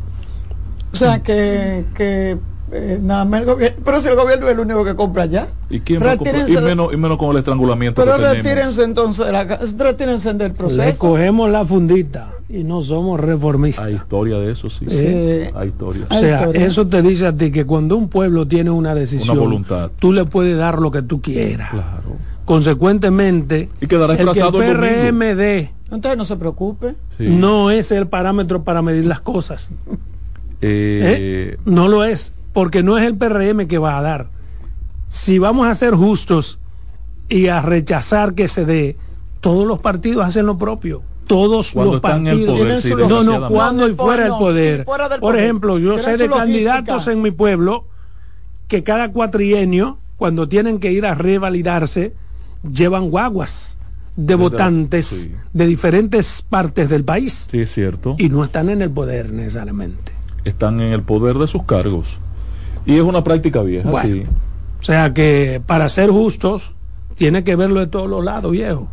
O 0.93 0.95
sea, 0.95 1.21
que, 1.21 1.85
que 1.93 2.37
eh, 2.71 2.99
nada 3.01 3.25
más 3.25 3.41
el 3.41 3.45
gobierno, 3.45 3.77
pero 3.83 4.01
si 4.01 4.07
el 4.07 4.15
gobierno 4.15 4.47
es 4.47 4.53
el 4.53 4.59
único 4.61 4.85
que 4.85 4.95
compra 4.95 5.25
ya. 5.25 5.47
¿Y 5.69 5.81
quién 5.81 6.01
va 6.01 6.13
a 6.13 6.17
comprar? 6.17 6.49
Y 6.49 6.55
menos, 6.55 6.93
y 6.93 6.97
menos 6.97 7.17
con 7.17 7.31
el 7.31 7.37
estrangulamiento. 7.37 8.01
Pero 8.01 8.17
retírense 8.17 8.83
entonces, 8.83 9.29
la, 9.29 9.43
retírense 9.43 10.33
del 10.33 10.53
proceso. 10.53 10.81
Le 10.81 10.95
cogemos 10.95 11.49
la 11.49 11.65
fundita 11.65 12.38
y 12.49 12.63
no 12.63 12.81
somos 12.81 13.19
reformistas. 13.19 13.85
Hay 13.85 13.95
historia 13.95 14.39
de 14.39 14.51
eso, 14.51 14.69
sí. 14.69 14.85
Hay 15.53 15.67
historia. 15.67 16.07
O 16.09 16.13
sea, 16.13 16.49
eso 16.51 16.87
te 16.87 17.01
dice 17.01 17.27
a 17.27 17.35
ti 17.35 17.51
que 17.51 17.65
cuando 17.65 17.95
un 17.95 18.09
pueblo 18.09 18.47
tiene 18.47 18.71
una 18.71 18.95
decisión, 18.95 19.37
una 19.37 19.47
voluntad, 19.47 19.91
tú 19.99 20.11
le 20.11 20.25
puedes 20.25 20.57
dar 20.57 20.79
lo 20.79 20.91
que 20.91 21.01
tú 21.01 21.21
quieras. 21.21 21.69
Claro. 21.69 22.17
Consecuentemente, 22.45 23.69
y 23.79 23.85
quedará 23.85 24.13
el, 24.13 24.31
que 24.31 24.39
el 24.39 24.51
PRMD 24.51 25.79
entonces 25.91 26.17
no 26.17 26.25
se 26.25 26.37
preocupe. 26.37 26.95
No 27.17 27.71
es 27.71 27.91
el 27.91 28.07
parámetro 28.07 28.63
para 28.63 28.81
medir 28.81 29.05
las 29.05 29.21
cosas. 29.21 29.69
Eh, 30.61 31.53
¿Eh? 31.55 31.57
No 31.63 31.87
lo 31.87 32.03
es, 32.03 32.33
porque 32.51 32.83
no 32.83 32.97
es 32.97 33.07
el 33.07 33.15
PRM 33.15 33.65
que 33.67 33.77
va 33.77 33.97
a 33.97 34.01
dar. 34.01 34.27
Si 35.07 35.39
vamos 35.39 35.67
a 35.67 35.73
ser 35.73 35.93
justos 35.93 36.59
y 37.29 37.47
a 37.47 37.61
rechazar 37.61 38.33
que 38.33 38.49
se 38.49 38.65
dé, 38.65 38.97
todos 39.39 39.65
los 39.65 39.79
partidos 39.79 40.25
hacen 40.25 40.47
lo 40.47 40.57
propio. 40.57 41.01
Todos 41.29 41.75
los 41.75 42.01
partidos. 42.01 42.83
no, 43.07 43.23
no, 43.23 43.49
cuando 43.49 43.87
y 43.87 43.93
fuera 43.93 44.23
del 44.23 44.33
poder. 44.33 44.83
Por 45.19 45.37
ejemplo, 45.37 45.77
yo 45.77 45.99
sé 45.99 46.17
de 46.17 46.27
candidatos 46.27 47.07
en 47.07 47.21
mi 47.21 47.29
pueblo 47.29 47.85
que 48.67 48.83
cada 48.83 49.11
cuatrienio, 49.11 49.99
cuando 50.17 50.49
tienen 50.49 50.79
que 50.79 50.91
ir 50.91 51.05
a 51.05 51.13
revalidarse, 51.13 52.13
llevan 52.63 53.11
guaguas 53.11 53.77
de 54.15 54.33
votantes 54.33 55.29
de 55.53 55.67
diferentes 55.67 56.41
partes 56.41 56.89
del 56.89 57.03
país. 57.03 57.45
Sí, 57.47 57.59
es 57.59 57.71
cierto. 57.71 58.15
Y 58.17 58.29
no 58.29 58.43
están 58.43 58.69
en 58.69 58.81
el 58.81 58.89
poder 58.89 59.31
necesariamente. 59.31 60.11
Están 60.45 60.81
en 60.81 60.93
el 60.93 61.03
poder 61.03 61.37
de 61.37 61.45
sus 61.45 61.61
cargos. 61.61 62.17
Y 62.87 62.95
es 62.95 63.03
una 63.03 63.23
práctica 63.23 63.61
vieja, 63.61 64.01
sí. 64.01 64.23
O 64.79 64.83
sea 64.83 65.13
que 65.13 65.61
para 65.63 65.89
ser 65.89 66.09
justos, 66.09 66.73
tiene 67.17 67.43
que 67.43 67.55
verlo 67.55 67.81
de 67.81 67.87
todos 67.87 68.09
los 68.09 68.25
lados, 68.25 68.51
viejo. 68.51 68.87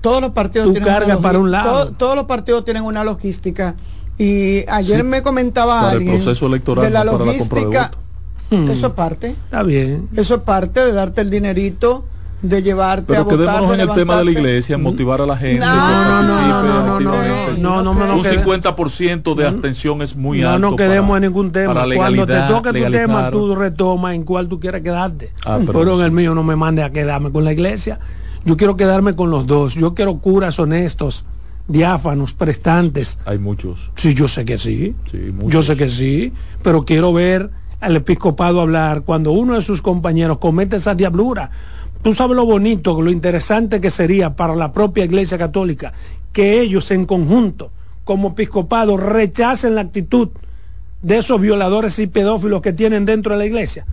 Todos 0.00 0.20
los 0.20 0.30
partidos 0.30 0.72
tienen 0.72 1.20
para 1.20 1.38
un 1.38 1.50
lado. 1.50 1.92
todos 1.92 2.16
los 2.16 2.26
partidos 2.26 2.64
tienen 2.64 2.84
una 2.84 3.04
logística. 3.04 3.74
Y 4.18 4.64
ayer 4.68 5.04
me 5.04 5.22
comentaba 5.22 5.80
para 5.80 5.90
alguien 5.92 6.14
el 6.14 6.22
proceso 6.22 6.46
electoral 6.46 6.84
de 6.84 6.90
la 6.90 7.04
logística. 7.04 7.92
Hmm. 8.50 8.70
Eso 8.70 8.88
es 8.88 8.92
parte. 8.94 9.36
Está 9.44 9.62
bien. 9.62 10.08
Eso 10.16 10.36
es 10.36 10.40
parte 10.40 10.80
de 10.80 10.92
darte 10.92 11.20
el 11.20 11.30
dinerito 11.30 12.04
de 12.42 12.62
llevarte 12.62 13.06
Pero 13.08 13.20
a 13.20 13.24
votar, 13.24 13.38
quedémonos 13.38 13.74
en 13.74 13.80
el 13.80 13.94
tema 13.94 14.16
de 14.18 14.24
la 14.24 14.30
iglesia, 14.30 14.78
motivar 14.78 15.20
a 15.20 15.26
la 15.26 15.36
gente. 15.36 15.64
No, 15.64 16.22
no, 16.22 17.82
no, 17.82 17.94
no, 17.94 18.16
Un 18.16 18.24
50% 18.24 19.34
de 19.34 19.46
abstención 19.46 20.02
es 20.02 20.14
muy 20.14 20.42
alto. 20.42 20.58
No, 20.58 20.70
no 20.70 20.76
quedemos 20.76 21.16
en 21.16 21.22
ningún 21.24 21.52
tema. 21.52 21.84
Cuando 21.94 22.26
te 22.26 22.40
toque 22.48 22.72
tu 22.72 22.90
tema, 22.90 23.30
tú 23.30 23.54
retomas 23.54 24.14
en 24.14 24.24
cuál 24.24 24.48
tú 24.48 24.60
quieres 24.60 24.82
quedarte. 24.82 25.32
Ah, 25.44 25.58
pero 25.66 25.98
en 25.98 26.04
el 26.04 26.12
mío 26.12 26.34
no 26.34 26.42
me 26.42 26.56
mande 26.56 26.82
a 26.82 26.90
quedarme 26.90 27.30
con 27.30 27.44
la 27.44 27.52
iglesia. 27.52 27.98
Yo 28.48 28.56
quiero 28.56 28.78
quedarme 28.78 29.14
con 29.14 29.30
los 29.30 29.46
dos. 29.46 29.74
Yo 29.74 29.94
quiero 29.94 30.20
curas 30.20 30.58
honestos, 30.58 31.26
diáfanos, 31.68 32.32
prestantes. 32.32 33.18
Hay 33.26 33.38
muchos. 33.38 33.90
Sí, 33.96 34.14
yo 34.14 34.26
sé 34.26 34.46
que 34.46 34.56
sí. 34.56 34.94
sí 35.10 35.34
yo 35.48 35.60
sé 35.60 35.76
que 35.76 35.90
sí. 35.90 36.32
Pero 36.62 36.86
quiero 36.86 37.12
ver 37.12 37.50
al 37.78 37.94
episcopado 37.94 38.62
hablar 38.62 39.02
cuando 39.02 39.32
uno 39.32 39.52
de 39.52 39.60
sus 39.60 39.82
compañeros 39.82 40.38
comete 40.38 40.76
esa 40.76 40.94
diablura 40.94 41.50
Tú 42.02 42.14
sabes 42.14 42.36
lo 42.36 42.46
bonito, 42.46 43.02
lo 43.02 43.10
interesante 43.10 43.80
que 43.80 43.90
sería 43.90 44.34
para 44.34 44.54
la 44.54 44.72
propia 44.72 45.04
Iglesia 45.04 45.36
Católica 45.36 45.92
que 46.32 46.60
ellos 46.60 46.90
en 46.90 47.04
conjunto, 47.04 47.70
como 48.04 48.28
episcopado, 48.28 48.96
rechacen 48.96 49.74
la 49.74 49.82
actitud 49.82 50.28
de 51.02 51.18
esos 51.18 51.38
violadores 51.40 51.98
y 51.98 52.06
pedófilos 52.06 52.62
que 52.62 52.72
tienen 52.72 53.04
dentro 53.04 53.32
de 53.32 53.38
la 53.38 53.46
iglesia. 53.46 53.84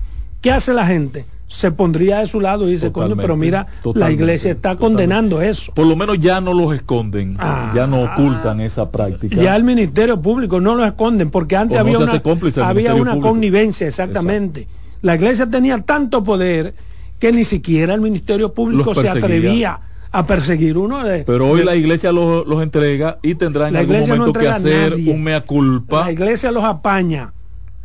¿Qué 0.42 0.52
hace 0.52 0.74
la 0.74 0.86
gente? 0.86 1.26
Se 1.48 1.72
pondría 1.72 2.20
de 2.20 2.28
su 2.28 2.42
lado 2.42 2.68
y 2.68 2.72
dice, 2.72 2.92
coño, 2.92 3.16
pero 3.16 3.38
mira, 3.38 3.68
la 3.94 4.12
iglesia 4.12 4.52
está 4.52 4.76
condenando 4.76 5.42
eso. 5.42 5.72
Por 5.74 5.86
lo 5.86 5.96
menos 5.96 6.20
ya 6.20 6.42
no 6.42 6.54
los 6.54 6.74
esconden, 6.74 7.38
ya 7.74 7.86
no 7.88 8.06
ah. 8.06 8.14
ocultan 8.14 8.62
esa 8.62 8.90
práctica. 8.90 9.36
Ya 9.36 9.56
el 9.56 9.64
Ministerio 9.64 10.20
Público 10.20 10.60
no 10.60 10.76
lo 10.76 10.84
esconden, 10.84 11.30
porque 11.30 11.56
antes 11.56 11.78
había 11.78 12.00
una, 12.00 12.22
había 12.68 12.96
una 12.96 13.20
connivencia, 13.20 13.88
exactamente. 13.88 14.68
La 15.02 15.16
iglesia 15.16 15.48
tenía 15.48 15.82
tanto 15.82 16.24
poder 16.24 16.74
que 17.20 17.32
ni 17.32 17.46
siquiera 17.46 17.94
el 17.94 18.02
Ministerio 18.02 18.54
Público 18.54 18.94
se 18.96 19.08
atrevía 19.08 19.80
a 20.12 20.26
perseguir 20.26 20.78
uno 20.78 21.04
de, 21.04 21.26
pero 21.26 21.50
hoy 21.50 21.64
la 21.64 21.76
iglesia 21.76 22.12
los, 22.12 22.46
entrega 22.64 23.20
y 23.22 23.36
tendrá 23.36 23.68
en 23.68 23.76
algún 23.76 24.00
momento 24.00 24.34
que 24.34 24.48
hacer 24.48 24.94
un 24.94 25.22
mea 25.22 25.42
culpa 25.42 26.06
la 26.06 26.12
iglesia 26.14 26.52
los 26.52 26.64
apaña 26.64 27.34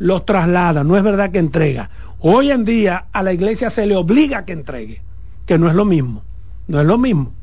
los 0.01 0.25
traslada 0.25 0.83
no 0.83 0.97
es 0.97 1.03
verdad 1.03 1.31
que 1.31 1.39
entrega 1.39 1.89
hoy 2.19 2.51
en 2.51 2.65
día 2.65 3.05
a 3.11 3.23
la 3.23 3.33
iglesia 3.33 3.69
se 3.69 3.85
le 3.85 3.95
obliga 3.95 4.39
a 4.39 4.45
que 4.45 4.53
entregue 4.53 5.01
que 5.45 5.57
no 5.57 5.67
es 5.67 5.75
lo 5.75 5.85
mismo 5.85 6.23
no 6.67 6.81
es 6.81 6.85
lo 6.85 6.97
mismo 6.97 7.33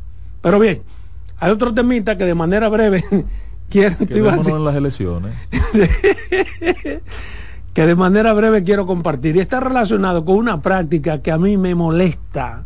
pero 0.42 0.58
bien 0.58 0.82
hay 1.38 1.50
otro 1.50 1.72
temita 1.72 2.18
que 2.18 2.24
de 2.24 2.34
manera 2.34 2.68
breve 2.68 3.04
quiero 3.70 3.96
en 4.00 4.64
las 4.64 4.74
elecciones 4.74 5.34
que 7.78 7.86
de 7.86 7.94
manera 7.94 8.32
breve 8.32 8.64
quiero 8.64 8.88
compartir. 8.88 9.36
Y 9.36 9.38
está 9.38 9.60
relacionado 9.60 10.24
con 10.24 10.34
una 10.34 10.60
práctica 10.60 11.22
que 11.22 11.30
a 11.30 11.38
mí 11.38 11.56
me 11.56 11.76
molesta 11.76 12.64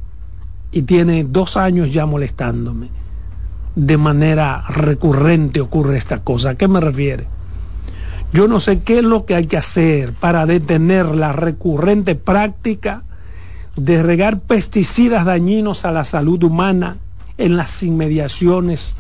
y 0.71 0.83
tiene 0.85 1.25
dos 1.25 1.59
años 1.59 1.93
ya 1.93 2.07
molestándome. 2.07 2.89
De 3.77 3.99
manera 3.99 4.65
recurrente 4.71 5.61
ocurre 5.61 5.99
esta 5.99 6.21
cosa. 6.21 6.51
¿A 6.51 6.55
qué 6.55 6.67
me 6.67 6.81
refiere? 6.81 7.27
Yo 8.33 8.49
no 8.49 8.61
sé 8.61 8.81
qué 8.83 8.99
es 8.99 9.05
lo 9.05 9.27
que 9.27 9.35
hay 9.35 9.47
que 9.47 9.59
hacer 9.59 10.15
para 10.15 10.47
detener 10.47 11.07
la 11.07 11.33
recurrente 11.33 12.15
práctica 12.15 13.05
de 13.77 14.03
regar 14.03 14.41
pesticidas 14.41 15.25
dañinos 15.25 15.85
a 15.85 15.93
la 15.93 16.05
salud 16.05 16.43
humana 16.43 16.97
en 17.39 17.57
las 17.57 17.83
inmediaciones 17.83 18.95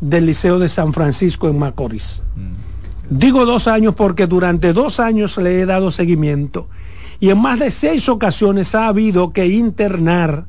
del 0.00 0.26
Liceo 0.26 0.58
de 0.58 0.68
San 0.68 0.92
Francisco 0.92 1.48
en 1.48 1.58
Macorís. 1.58 2.22
Mm. 2.36 3.18
Digo 3.18 3.46
dos 3.46 3.68
años 3.68 3.94
porque 3.94 4.26
durante 4.26 4.72
dos 4.72 5.00
años 5.00 5.38
le 5.38 5.60
he 5.60 5.66
dado 5.66 5.90
seguimiento 5.90 6.68
y 7.20 7.30
en 7.30 7.38
más 7.38 7.58
de 7.58 7.70
seis 7.70 8.08
ocasiones 8.08 8.74
ha 8.74 8.88
habido 8.88 9.32
que 9.32 9.46
internar 9.46 10.44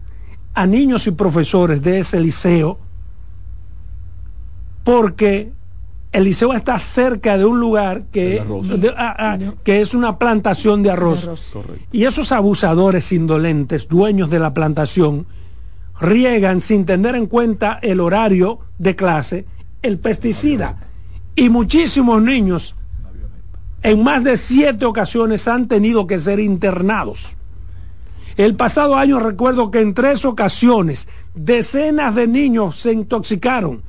a 0.54 0.66
niños 0.66 1.08
y 1.08 1.12
profesores 1.12 1.82
de 1.82 2.00
ese 2.00 2.20
liceo 2.20 2.80
porque 4.84 5.54
el 6.12 6.24
liceo 6.24 6.54
está 6.54 6.80
cerca 6.80 7.38
de 7.38 7.46
un 7.46 7.60
lugar 7.60 8.04
que, 8.12 8.44
ah, 8.98 9.16
ah, 9.18 9.38
que 9.64 9.82
es 9.82 9.94
una 9.94 10.18
plantación 10.18 10.82
de 10.82 10.92
arroz. 10.92 11.30
Y 11.92 12.06
esos 12.06 12.32
abusadores 12.32 13.12
indolentes, 13.12 13.88
dueños 13.88 14.30
de 14.30 14.40
la 14.40 14.54
plantación, 14.54 15.28
riegan 16.00 16.62
sin 16.62 16.86
tener 16.86 17.16
en 17.16 17.28
cuenta 17.28 17.80
el 17.82 18.00
horario 18.00 18.60
de 18.78 18.96
clase 18.96 19.46
el 19.82 20.00
pesticida. 20.00 20.78
Y 21.36 21.50
muchísimos 21.50 22.22
niños 22.22 22.76
en 23.84 24.04
más 24.04 24.24
de 24.24 24.36
siete 24.36 24.86
ocasiones 24.86 25.48
han 25.48 25.68
tenido 25.68 26.06
que 26.06 26.20
ser 26.20 26.40
internados. 26.40 27.36
El 28.36 28.56
pasado 28.56 28.96
año 28.96 29.20
recuerdo 29.20 29.72
que 29.72 29.82
en 29.82 29.94
tres 29.94 30.26
ocasiones 30.26 31.08
decenas 31.34 32.16
de 32.16 32.28
niños 32.28 32.80
se 32.80 32.94
intoxicaron 32.94 33.84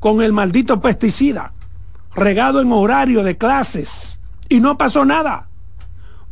con 0.00 0.22
el 0.22 0.32
maldito 0.32 0.80
pesticida, 0.80 1.52
regado 2.16 2.60
en 2.60 2.72
horario 2.72 3.22
de 3.22 3.36
clases, 3.36 4.18
y 4.48 4.60
no 4.60 4.76
pasó 4.76 5.04
nada. 5.04 5.48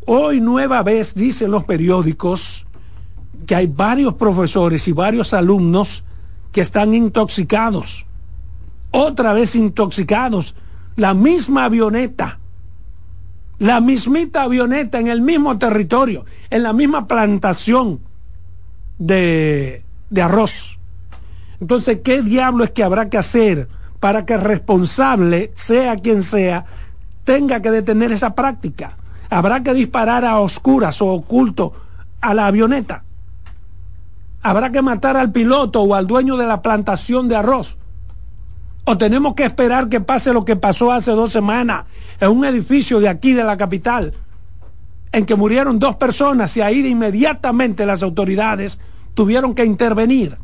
Hoy 0.07 0.41
nueva 0.41 0.83
vez 0.83 1.15
dicen 1.15 1.51
los 1.51 1.65
periódicos 1.65 2.67
que 3.47 3.55
hay 3.55 3.67
varios 3.67 4.15
profesores 4.15 4.89
y 4.89 4.93
varios 4.93 5.35
alumnos 5.35 6.05
que 6.53 6.61
están 6.61 6.95
intoxicados 6.95 8.07
otra 8.95 9.33
vez 9.33 9.57
intoxicados. 9.57 10.55
La 10.95 11.15
misma 11.15 11.65
avioneta, 11.65 12.39
la 13.59 13.81
mismita 13.81 14.43
avioneta 14.43 15.01
en 15.01 15.09
el 15.09 15.21
mismo 15.21 15.59
territorio, 15.59 16.25
en 16.49 16.63
la 16.63 16.73
misma 16.73 17.09
plantación 17.09 17.99
de, 18.99 19.83
de 20.11 20.23
arroz. 20.23 20.79
Entonces, 21.61 21.99
¿qué 22.05 22.23
diablo 22.23 22.63
es 22.63 22.71
que 22.71 22.85
habrá 22.85 23.11
que 23.11 23.19
hacer 23.19 23.69
para 24.05 24.27
que 24.27 24.37
responsable, 24.37 25.51
sea 25.55 25.97
quien 25.97 26.23
sea, 26.23 26.67
tenga 27.25 27.63
que 27.63 27.71
detener 27.71 28.13
esa 28.13 28.35
práctica? 28.35 28.99
Habrá 29.31 29.63
que 29.63 29.73
disparar 29.73 30.27
a 30.27 30.41
oscuras 30.41 31.01
o 31.01 31.07
oculto 31.07 31.73
a 32.21 32.35
la 32.35 32.47
avioneta. 32.47 33.03
Habrá 34.43 34.71
que 34.71 34.83
matar 34.83 35.17
al 35.17 35.33
piloto 35.33 35.81
o 35.81 35.95
al 35.95 36.07
dueño 36.07 36.37
de 36.37 36.47
la 36.47 36.61
plantación 36.61 37.29
de 37.29 37.37
arroz 37.37 37.79
¿O 38.85 38.99
tenemos 38.99 39.33
que 39.33 39.47
esperar 39.47 39.89
que 39.89 40.03
pase 40.03 40.35
lo 40.35 40.45
que 40.45 40.57
pasó 40.57 40.93
hace 40.93 41.13
dos 41.13 41.33
semanas 41.33 41.87
en 42.21 42.29
un 42.29 42.45
edificio 42.45 43.01
de 43.01 43.09
aquí 43.09 43.33
de 43.33 43.45
la 43.45 43.57
capital, 43.57 44.13
en 45.13 45.25
que 45.25 45.35
murieron 45.35 45.79
dos 45.79 45.97
personas 45.97 46.55
y 46.59 46.61
ahí 46.61 46.83
de 46.83 46.91
inmediatamente 46.91 47.87
las 47.87 48.03
autoridades 48.03 48.79
tuvieron 49.15 49.55
que 49.55 49.65
intervenir? 49.65 50.37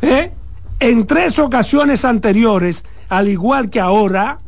¿eh? 0.00 0.32
En 0.82 1.06
tres 1.06 1.38
ocasiones 1.38 2.04
anteriores, 2.04 2.84
al 3.08 3.28
igual 3.28 3.70
que 3.70 3.78
ahora, 3.78 4.40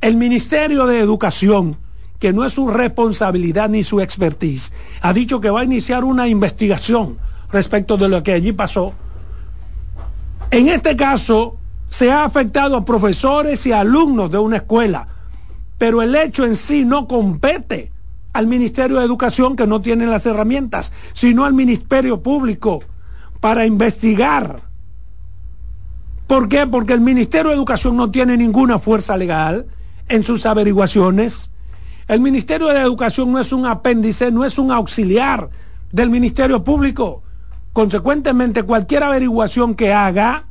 el 0.00 0.16
Ministerio 0.16 0.86
de 0.86 1.00
Educación, 1.00 1.76
que 2.18 2.32
no 2.32 2.46
es 2.46 2.54
su 2.54 2.68
responsabilidad 2.68 3.68
ni 3.68 3.84
su 3.84 4.00
expertise, 4.00 4.72
ha 5.02 5.12
dicho 5.12 5.38
que 5.38 5.50
va 5.50 5.60
a 5.60 5.64
iniciar 5.64 6.02
una 6.02 6.28
investigación 6.28 7.18
respecto 7.52 7.98
de 7.98 8.08
lo 8.08 8.22
que 8.22 8.32
allí 8.32 8.52
pasó. 8.52 8.94
En 10.50 10.68
este 10.70 10.96
caso, 10.96 11.58
se 11.90 12.10
ha 12.10 12.24
afectado 12.24 12.74
a 12.78 12.84
profesores 12.86 13.66
y 13.66 13.72
alumnos 13.72 14.30
de 14.30 14.38
una 14.38 14.56
escuela, 14.56 15.08
pero 15.76 16.00
el 16.00 16.14
hecho 16.14 16.46
en 16.46 16.56
sí 16.56 16.86
no 16.86 17.06
compete 17.06 17.92
al 18.32 18.46
Ministerio 18.46 18.98
de 18.98 19.04
Educación 19.04 19.56
que 19.56 19.66
no 19.66 19.82
tiene 19.82 20.06
las 20.06 20.24
herramientas, 20.24 20.90
sino 21.12 21.44
al 21.44 21.52
Ministerio 21.52 22.22
Público 22.22 22.82
para 23.40 23.66
investigar 23.66 24.71
¿Por 26.32 26.48
qué? 26.48 26.66
Porque 26.66 26.94
el 26.94 27.02
Ministerio 27.02 27.50
de 27.50 27.56
Educación 27.56 27.94
no 27.94 28.10
tiene 28.10 28.38
ninguna 28.38 28.78
fuerza 28.78 29.18
legal 29.18 29.66
en 30.08 30.24
sus 30.24 30.46
averiguaciones. 30.46 31.50
El 32.08 32.20
Ministerio 32.20 32.68
de 32.68 32.80
Educación 32.80 33.30
no 33.30 33.38
es 33.38 33.52
un 33.52 33.66
apéndice, 33.66 34.32
no 34.32 34.42
es 34.42 34.58
un 34.58 34.72
auxiliar 34.72 35.50
del 35.92 36.08
Ministerio 36.08 36.64
Público. 36.64 37.22
Consecuentemente, 37.74 38.62
cualquier 38.62 39.02
averiguación 39.02 39.74
que 39.74 39.92
haga 39.92 40.46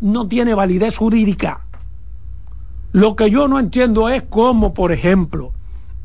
no 0.00 0.28
tiene 0.28 0.54
validez 0.54 0.96
jurídica. 0.96 1.66
Lo 2.92 3.14
que 3.14 3.30
yo 3.30 3.48
no 3.48 3.58
entiendo 3.60 4.08
es 4.08 4.22
cómo, 4.22 4.72
por 4.72 4.92
ejemplo, 4.92 5.52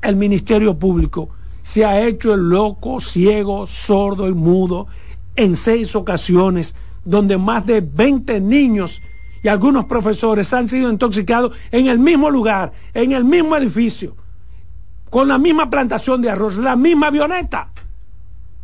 el 0.01 0.17
Ministerio 0.17 0.77
Público 0.77 1.29
se 1.61 1.85
ha 1.85 2.05
hecho 2.05 2.33
el 2.33 2.49
loco, 2.49 2.99
ciego, 2.99 3.67
sordo 3.67 4.27
y 4.27 4.33
mudo 4.33 4.87
en 5.37 5.55
seis 5.55 5.95
ocasiones 5.95 6.75
donde 7.07 7.37
más 7.37 7.65
de 7.65 7.79
20 7.79 8.41
niños 8.41 9.01
y 9.41 9.47
algunos 9.47 9.85
profesores 9.85 10.53
han 10.53 10.67
sido 10.67 10.91
intoxicados 10.91 11.55
en 11.71 11.87
el 11.87 11.99
mismo 11.99 12.29
lugar, 12.29 12.73
en 12.93 13.13
el 13.13 13.23
mismo 13.23 13.55
edificio, 13.55 14.13
con 15.09 15.29
la 15.29 15.37
misma 15.37 15.69
plantación 15.69 16.21
de 16.21 16.29
arroz, 16.29 16.57
la 16.57 16.75
misma 16.75 17.07
avioneta. 17.07 17.69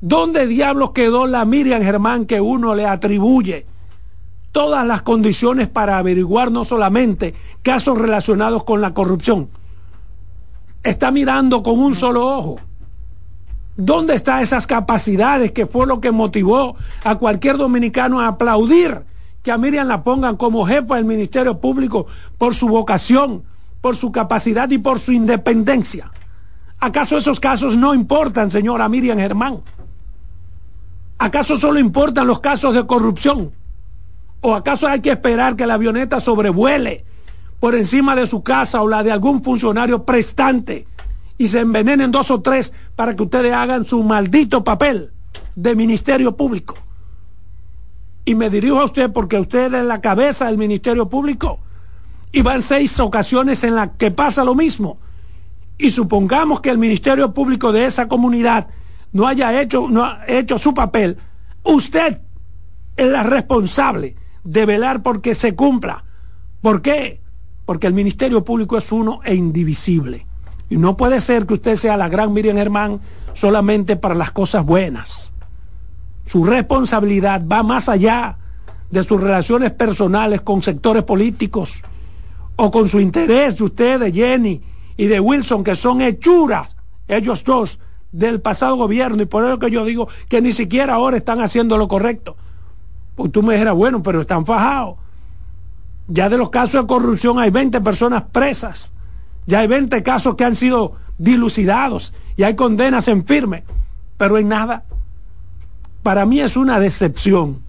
¿Dónde 0.01 0.45
diablos 0.45 0.91
quedó 0.91 1.25
la 1.25 1.45
Miriam 1.45 1.81
Germán 1.81 2.25
que 2.25 2.41
uno 2.41 2.75
le 2.75 2.85
atribuye 2.85 3.65
todas 4.51 4.85
las 4.85 5.03
condiciones 5.03 5.69
para 5.69 5.97
averiguar 5.97 6.51
no 6.51 6.65
solamente 6.65 7.33
casos 7.61 7.97
relacionados 7.97 8.65
con 8.65 8.81
la 8.81 8.93
corrupción? 8.93 9.47
Está 10.83 11.11
mirando 11.11 11.63
con 11.63 11.79
un 11.79 11.95
solo 11.95 12.27
ojo 12.27 12.57
¿Dónde 13.75 14.13
están 14.15 14.41
esas 14.41 14.67
capacidades 14.67 15.51
que 15.51 15.65
fue 15.65 15.87
lo 15.87 15.99
que 15.99 16.11
motivó 16.11 16.75
a 17.03 17.15
cualquier 17.15 17.57
dominicano 17.57 18.21
a 18.21 18.27
aplaudir 18.27 19.01
que 19.41 19.51
a 19.51 19.57
Miriam 19.57 19.87
la 19.87 20.03
pongan 20.03 20.37
como 20.37 20.65
jefa 20.65 20.95
del 20.95 21.05
Ministerio 21.05 21.59
Público 21.59 22.05
por 22.37 22.53
su 22.53 22.67
vocación, 22.67 23.43
por 23.81 23.95
su 23.95 24.11
capacidad 24.11 24.69
y 24.69 24.77
por 24.77 24.99
su 24.99 25.11
independencia? 25.11 26.11
¿Acaso 26.79 27.17
esos 27.17 27.39
casos 27.39 27.75
no 27.75 27.95
importan, 27.95 28.51
señora 28.51 28.87
Miriam 28.89 29.17
Germán? 29.17 29.61
¿Acaso 31.17 31.55
solo 31.55 31.79
importan 31.79 32.27
los 32.27 32.41
casos 32.41 32.75
de 32.75 32.85
corrupción? 32.85 33.53
¿O 34.41 34.53
acaso 34.53 34.87
hay 34.87 34.99
que 34.99 35.11
esperar 35.11 35.55
que 35.55 35.65
la 35.65 35.75
avioneta 35.75 36.19
sobrevuele 36.19 37.05
por 37.59 37.75
encima 37.75 38.15
de 38.15 38.27
su 38.27 38.43
casa 38.43 38.81
o 38.81 38.87
la 38.87 39.01
de 39.01 39.11
algún 39.11 39.41
funcionario 39.41 40.03
prestante? 40.03 40.85
Y 41.43 41.47
se 41.49 41.59
envenenen 41.59 42.09
dos 42.09 42.31
o 42.31 42.41
tres 42.41 42.71
para 42.95 43.17
que 43.17 43.23
ustedes 43.23 43.51
hagan 43.51 43.83
su 43.83 44.01
maldito 44.01 44.63
papel 44.63 45.11
de 45.57 45.75
Ministerio 45.75 46.37
Público. 46.37 46.75
Y 48.23 48.33
me 48.33 48.49
dirijo 48.49 48.79
a 48.79 48.85
usted 48.85 49.11
porque 49.11 49.37
usted 49.37 49.73
es 49.73 49.83
la 49.83 49.99
cabeza 49.99 50.45
del 50.45 50.57
Ministerio 50.57 51.09
Público 51.09 51.59
y 52.31 52.41
van 52.41 52.61
seis 52.61 52.97
ocasiones 53.01 53.61
en 53.65 53.75
las 53.75 53.89
que 53.97 54.09
pasa 54.09 54.45
lo 54.45 54.55
mismo. 54.55 54.99
Y 55.77 55.89
supongamos 55.89 56.61
que 56.61 56.69
el 56.69 56.77
Ministerio 56.77 57.33
Público 57.33 57.73
de 57.73 57.87
esa 57.87 58.07
comunidad 58.07 58.67
no 59.11 59.27
haya 59.27 59.59
hecho, 59.61 59.89
no 59.89 60.09
hecho 60.25 60.57
su 60.57 60.73
papel, 60.73 61.17
usted 61.63 62.21
es 62.95 63.07
la 63.07 63.23
responsable 63.23 64.15
de 64.45 64.65
velar 64.65 65.03
porque 65.03 65.35
se 65.35 65.55
cumpla. 65.55 66.05
¿Por 66.61 66.81
qué? 66.81 67.19
Porque 67.65 67.87
el 67.87 67.93
Ministerio 67.93 68.45
Público 68.45 68.77
es 68.77 68.89
uno 68.93 69.19
e 69.25 69.35
indivisible. 69.35 70.25
Y 70.69 70.77
no 70.77 70.97
puede 70.97 71.21
ser 71.21 71.45
que 71.45 71.55
usted 71.55 71.75
sea 71.75 71.97
la 71.97 72.09
gran 72.09 72.33
Miriam 72.33 72.57
Germán 72.57 72.99
solamente 73.33 73.95
para 73.95 74.15
las 74.15 74.31
cosas 74.31 74.65
buenas. 74.65 75.33
Su 76.25 76.43
responsabilidad 76.45 77.43
va 77.45 77.63
más 77.63 77.89
allá 77.89 78.37
de 78.89 79.03
sus 79.03 79.19
relaciones 79.19 79.71
personales 79.71 80.41
con 80.41 80.61
sectores 80.61 81.03
políticos 81.03 81.81
o 82.55 82.71
con 82.71 82.87
su 82.87 82.99
interés 82.99 83.57
de 83.57 83.63
usted, 83.63 83.99
de 83.99 84.11
Jenny 84.11 84.61
y 84.95 85.07
de 85.07 85.19
Wilson, 85.19 85.63
que 85.63 85.75
son 85.75 86.01
hechuras, 86.01 86.75
ellos 87.07 87.43
dos, 87.43 87.79
del 88.11 88.41
pasado 88.41 88.75
gobierno. 88.75 89.21
Y 89.21 89.25
por 89.25 89.43
eso 89.43 89.59
que 89.59 89.71
yo 89.71 89.83
digo 89.83 90.07
que 90.29 90.41
ni 90.41 90.53
siquiera 90.53 90.93
ahora 90.93 91.17
están 91.17 91.41
haciendo 91.41 91.77
lo 91.77 91.87
correcto. 91.87 92.37
Pues 93.15 93.31
tú 93.31 93.43
me 93.43 93.53
dijeras, 93.53 93.75
bueno, 93.75 94.01
pero 94.01 94.21
están 94.21 94.45
fajados. 94.45 94.97
Ya 96.07 96.29
de 96.29 96.37
los 96.37 96.49
casos 96.49 96.81
de 96.81 96.87
corrupción 96.87 97.39
hay 97.39 97.49
20 97.49 97.81
personas 97.81 98.23
presas 98.31 98.91
ya 99.45 99.59
hay 99.59 99.67
20 99.67 100.03
casos 100.03 100.35
que 100.35 100.45
han 100.45 100.55
sido 100.55 100.95
dilucidados 101.17 102.13
y 102.35 102.43
hay 102.43 102.55
condenas 102.55 103.07
en 103.07 103.25
firme, 103.25 103.63
pero 104.17 104.37
en 104.37 104.47
nada. 104.47 104.83
Para 106.01 106.25
mí 106.25 106.39
es 106.39 106.57
una 106.57 106.79
decepción 106.79 107.61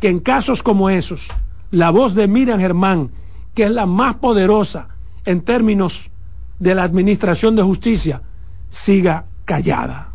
que 0.00 0.08
en 0.08 0.20
casos 0.20 0.62
como 0.62 0.90
esos, 0.90 1.28
la 1.70 1.90
voz 1.90 2.14
de 2.14 2.28
Miriam 2.28 2.60
Germán, 2.60 3.10
que 3.54 3.64
es 3.64 3.70
la 3.70 3.86
más 3.86 4.16
poderosa 4.16 4.88
en 5.24 5.42
términos 5.42 6.10
de 6.58 6.74
la 6.74 6.82
administración 6.82 7.56
de 7.56 7.62
justicia, 7.62 8.22
siga 8.70 9.24
callada. 9.44 10.10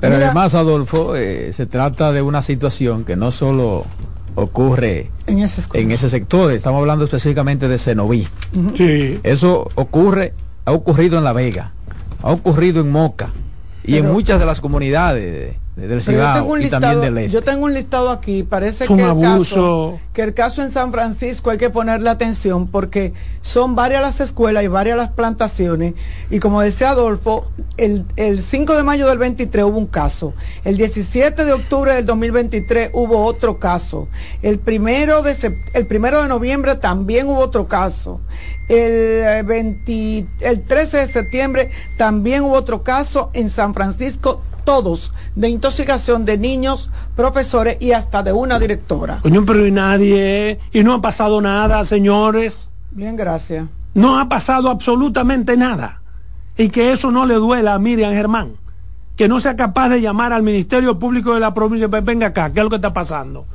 Pero 0.00 0.16
además, 0.16 0.54
Adolfo, 0.54 1.14
eh, 1.14 1.52
se 1.52 1.66
trata 1.66 2.10
de 2.10 2.22
una 2.22 2.42
situación 2.42 3.04
que 3.04 3.14
no 3.14 3.30
solo 3.30 3.86
ocurre 4.34 5.10
en 5.26 5.38
ese, 5.40 5.62
en 5.74 5.90
ese 5.90 6.08
sector. 6.08 6.52
Estamos 6.52 6.80
hablando 6.80 7.04
específicamente 7.04 7.68
de 7.68 7.78
Cenoví. 7.78 8.26
sí. 8.74 9.20
Eso 9.22 9.70
ocurre, 9.74 10.34
ha 10.64 10.72
ocurrido 10.72 11.18
en 11.18 11.24
La 11.24 11.32
Vega, 11.32 11.72
ha 12.22 12.30
ocurrido 12.32 12.80
en 12.80 12.90
Moca 12.90 13.30
y 13.84 13.96
en 13.96 14.06
muchas 14.06 14.38
de 14.38 14.46
las 14.46 14.60
comunidades 14.60 15.56
del 15.76 16.02
Cibao 16.02 16.58
y 16.58 16.68
también 16.68 17.00
del 17.00 17.18
Este. 17.18 17.32
Yo 17.32 17.42
tengo 17.42 17.64
un 17.64 17.72
listado 17.72 18.10
aquí, 18.10 18.42
parece 18.42 18.86
que 18.86 18.92
el, 18.92 19.20
caso, 19.20 19.98
que 20.12 20.22
el 20.22 20.34
caso 20.34 20.62
en 20.62 20.70
San 20.70 20.92
Francisco 20.92 21.48
hay 21.50 21.56
que 21.56 21.70
ponerle 21.70 22.10
atención 22.10 22.66
porque 22.66 23.14
son 23.40 23.74
varias 23.74 24.02
las 24.02 24.20
escuelas 24.20 24.64
y 24.64 24.68
varias 24.68 24.98
las 24.98 25.10
plantaciones 25.10 25.94
y 26.30 26.40
como 26.40 26.60
decía 26.60 26.90
Adolfo, 26.90 27.50
el, 27.78 28.04
el 28.16 28.42
5 28.42 28.76
de 28.76 28.82
mayo 28.82 29.08
del 29.08 29.16
23 29.18 29.64
hubo 29.64 29.78
un 29.78 29.86
caso, 29.86 30.34
el 30.64 30.76
17 30.76 31.44
de 31.44 31.52
octubre 31.52 31.94
del 31.94 32.04
2023 32.04 32.90
hubo 32.92 33.24
otro 33.24 33.58
caso, 33.58 34.08
el 34.42 34.58
primero 34.58 35.22
de, 35.22 35.56
el 35.72 35.86
primero 35.86 36.20
de 36.20 36.28
noviembre 36.28 36.74
también 36.76 37.28
hubo 37.28 37.38
otro 37.38 37.66
caso, 37.66 38.20
el, 38.72 39.44
20, 39.44 40.26
el 40.40 40.62
13 40.62 40.96
de 40.98 41.06
septiembre 41.08 41.70
también 41.98 42.42
hubo 42.42 42.54
otro 42.54 42.82
caso 42.82 43.30
en 43.34 43.50
San 43.50 43.74
Francisco 43.74 44.42
todos 44.64 45.12
de 45.34 45.48
intoxicación 45.48 46.24
de 46.24 46.38
niños, 46.38 46.90
profesores 47.16 47.76
y 47.80 47.92
hasta 47.92 48.22
de 48.22 48.32
una 48.32 48.58
directora. 48.58 49.18
Coño, 49.22 49.44
pero 49.44 49.66
y 49.66 49.72
nadie, 49.72 50.58
y 50.72 50.82
no 50.84 50.94
ha 50.94 51.02
pasado 51.02 51.40
nada, 51.40 51.84
señores. 51.84 52.70
Bien, 52.92 53.16
gracias. 53.16 53.66
No 53.94 54.18
ha 54.18 54.28
pasado 54.28 54.70
absolutamente 54.70 55.56
nada. 55.56 56.00
Y 56.56 56.68
que 56.68 56.92
eso 56.92 57.10
no 57.10 57.26
le 57.26 57.34
duela 57.34 57.74
a 57.74 57.78
Miriam 57.78 58.12
Germán. 58.12 58.52
Que 59.16 59.28
no 59.28 59.40
sea 59.40 59.56
capaz 59.56 59.88
de 59.88 60.00
llamar 60.00 60.32
al 60.32 60.42
Ministerio 60.42 60.98
Público 60.98 61.34
de 61.34 61.40
la 61.40 61.52
provincia, 61.52 61.88
venga 61.88 62.28
acá, 62.28 62.52
¿qué 62.52 62.60
es 62.60 62.64
lo 62.64 62.70
que 62.70 62.76
está 62.76 62.92
pasando? 62.92 63.46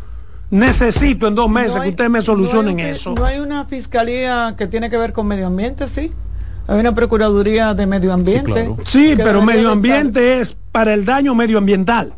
Necesito 0.50 1.28
en 1.28 1.36
dos 1.36 1.50
meses 1.50 1.82
que 1.82 1.90
ustedes 1.90 2.10
me 2.10 2.22
solucionen 2.22 2.80
eso. 2.80 3.14
No 3.14 3.26
hay 3.26 3.40
una 3.40 3.66
fiscalía 3.66 4.56
que 4.58 4.68
tiene 4.68 4.90
que 4.90 4.98
ver 4.98 5.12
con 5.12 5.28
medio 5.28 5.48
ambiente, 5.48 5.88
sí. 5.88 6.12
Hay 6.68 6.80
una 6.80 6.94
Procuraduría 6.94 7.74
de 7.74 7.86
Medio 7.86 8.14
Ambiente. 8.14 8.70
Sí, 8.86 9.14
pero 9.16 9.42
medio 9.42 9.72
ambiente 9.72 10.42
es 10.42 10.56
para 10.72 10.94
el 10.94 11.06
daño 11.06 11.34
medioambiental. 11.34 12.14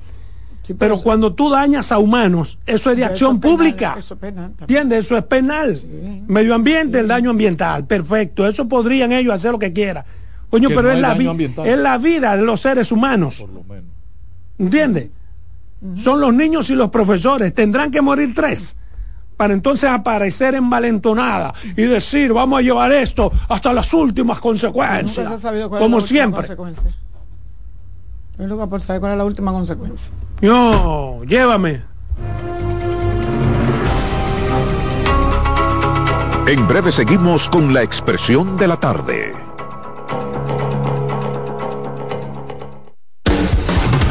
pero, 0.78 1.00
cuando 1.02 1.34
tú 1.34 1.50
dañas 1.50 1.92
a 1.92 2.00
humanos, 2.00 2.58
eso 2.66 2.92
es 2.92 2.98
de 2.98 3.06
acción 3.06 3.40
pública. 3.40 3.96
Eso 3.98 4.16
es 4.16 4.20
penal. 4.20 4.54
¿Entiendes? 4.60 5.06
Eso 5.06 5.18
es 5.18 5.24
penal. 5.24 5.80
Medio 6.28 6.56
ambiente, 6.56 7.00
el 7.00 7.08
daño 7.08 7.30
ambiental. 7.30 7.86
Perfecto. 7.86 8.48
Eso 8.48 8.68
podrían 8.68 9.12
ellos 9.12 9.34
hacer 9.34 9.52
lo 9.52 9.60
que 9.60 9.72
quieran. 9.72 10.04
Coño, 10.50 10.70
pero 10.70 10.92
es, 10.92 11.00
la 11.00 11.16
es 11.66 11.78
la 11.78 11.98
vida 12.00 12.36
de 12.36 12.42
los 12.42 12.62
seres 12.62 12.92
humanos. 12.92 13.40
Por 13.40 13.50
lo 13.50 13.64
menos. 13.64 13.86
¿Entiendes? 14.58 15.10
Son 15.98 16.20
los 16.20 16.34
niños 16.34 16.70
y 16.70 16.76
los 16.76 16.90
profesores. 16.90 17.54
Tendrán 17.54 17.92
que 17.92 18.02
morir 18.02 18.34
tres 18.36 18.76
para 19.38 19.54
entonces 19.54 19.90
aparecer 19.90 20.56
envalentonada 20.56 21.54
y 21.78 21.84
decir, 21.84 22.34
vamos 22.34 22.60
a 22.60 22.62
llevar 22.62 22.92
esto 22.92 23.32
hasta 23.48 23.72
las 23.72 23.94
últimas 23.94 24.38
consecuencias, 24.40 25.42
como 25.70 26.02
siempre. 26.02 26.56
Consecuencia. 26.56 26.94
Por 28.70 28.82
saber 28.82 29.00
cuál 29.00 29.14
es 29.14 29.18
la 29.18 29.26
última 29.26 29.54
consecuencia. 29.54 30.14
No, 30.42 31.24
llévame. 31.24 31.82
En 36.48 36.68
breve 36.68 36.92
seguimos 36.92 37.48
con 37.48 37.74
la 37.74 37.84
expresión 37.84 38.58
de 38.58 38.68
la 38.68 38.76
tarde. 38.76 39.49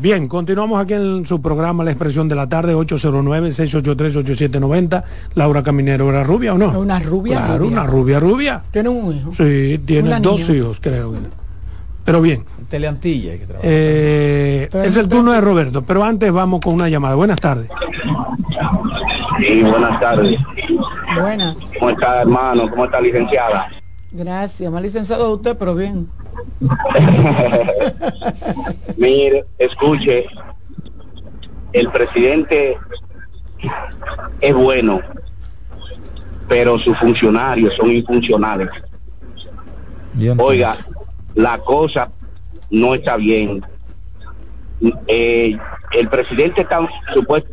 Bien, 0.00 0.28
continuamos 0.28 0.80
aquí 0.80 0.94
en 0.94 1.26
su 1.26 1.42
programa 1.42 1.82
La 1.82 1.90
Expresión 1.90 2.28
de 2.28 2.36
la 2.36 2.48
Tarde, 2.48 2.76
809-683-8790. 2.76 5.02
Laura 5.34 5.64
Caminero, 5.64 6.08
¿era 6.10 6.22
rubia 6.22 6.54
o 6.54 6.58
no? 6.58 6.78
Una 6.78 7.00
rubia. 7.00 7.44
Claro, 7.44 7.66
una 7.66 7.84
rubia 7.84 8.20
rubia. 8.20 8.62
¿Tiene 8.70 8.90
un 8.90 9.16
hijo? 9.16 9.32
Sí, 9.32 9.80
tiene 9.84 10.20
dos 10.20 10.48
hijos, 10.50 10.78
creo. 10.80 11.14
Pero 12.04 12.22
bien. 12.22 12.44
Teleantilla 12.68 13.32
que 13.32 13.48
eh, 13.62 14.68
es 14.72 14.96
el 14.96 15.08
turno 15.08 15.32
de 15.32 15.40
Roberto, 15.40 15.82
pero 15.82 16.04
antes 16.04 16.30
vamos 16.32 16.60
con 16.60 16.74
una 16.74 16.88
llamada. 16.88 17.16
Buenas 17.16 17.40
tardes. 17.40 17.68
Sí, 19.40 19.62
buenas 19.62 19.98
tardes. 20.00 20.38
Buenas. 21.20 21.56
¿Cómo 21.78 21.90
está, 21.90 22.22
hermano? 22.22 22.70
¿Cómo 22.70 22.84
está, 22.84 23.00
licenciada? 23.00 23.68
Gracias, 24.12 24.70
más 24.70 24.80
licenciado 24.80 25.34
usted, 25.34 25.58
pero 25.58 25.74
bien. 25.74 26.08
Mire, 28.96 29.44
escuche, 29.58 30.26
el 31.72 31.90
presidente 31.90 32.78
es 34.40 34.54
bueno, 34.54 35.00
pero 36.48 36.78
sus 36.78 36.96
funcionarios 36.98 37.74
son 37.74 37.90
infuncionales. 37.90 38.70
Oiga, 40.38 40.76
la 41.34 41.58
cosa 41.58 42.10
no 42.70 42.94
está 42.94 43.16
bien. 43.16 43.64
Eh, 45.06 45.56
el 45.92 46.08
presidente 46.08 46.62
está 46.62 46.88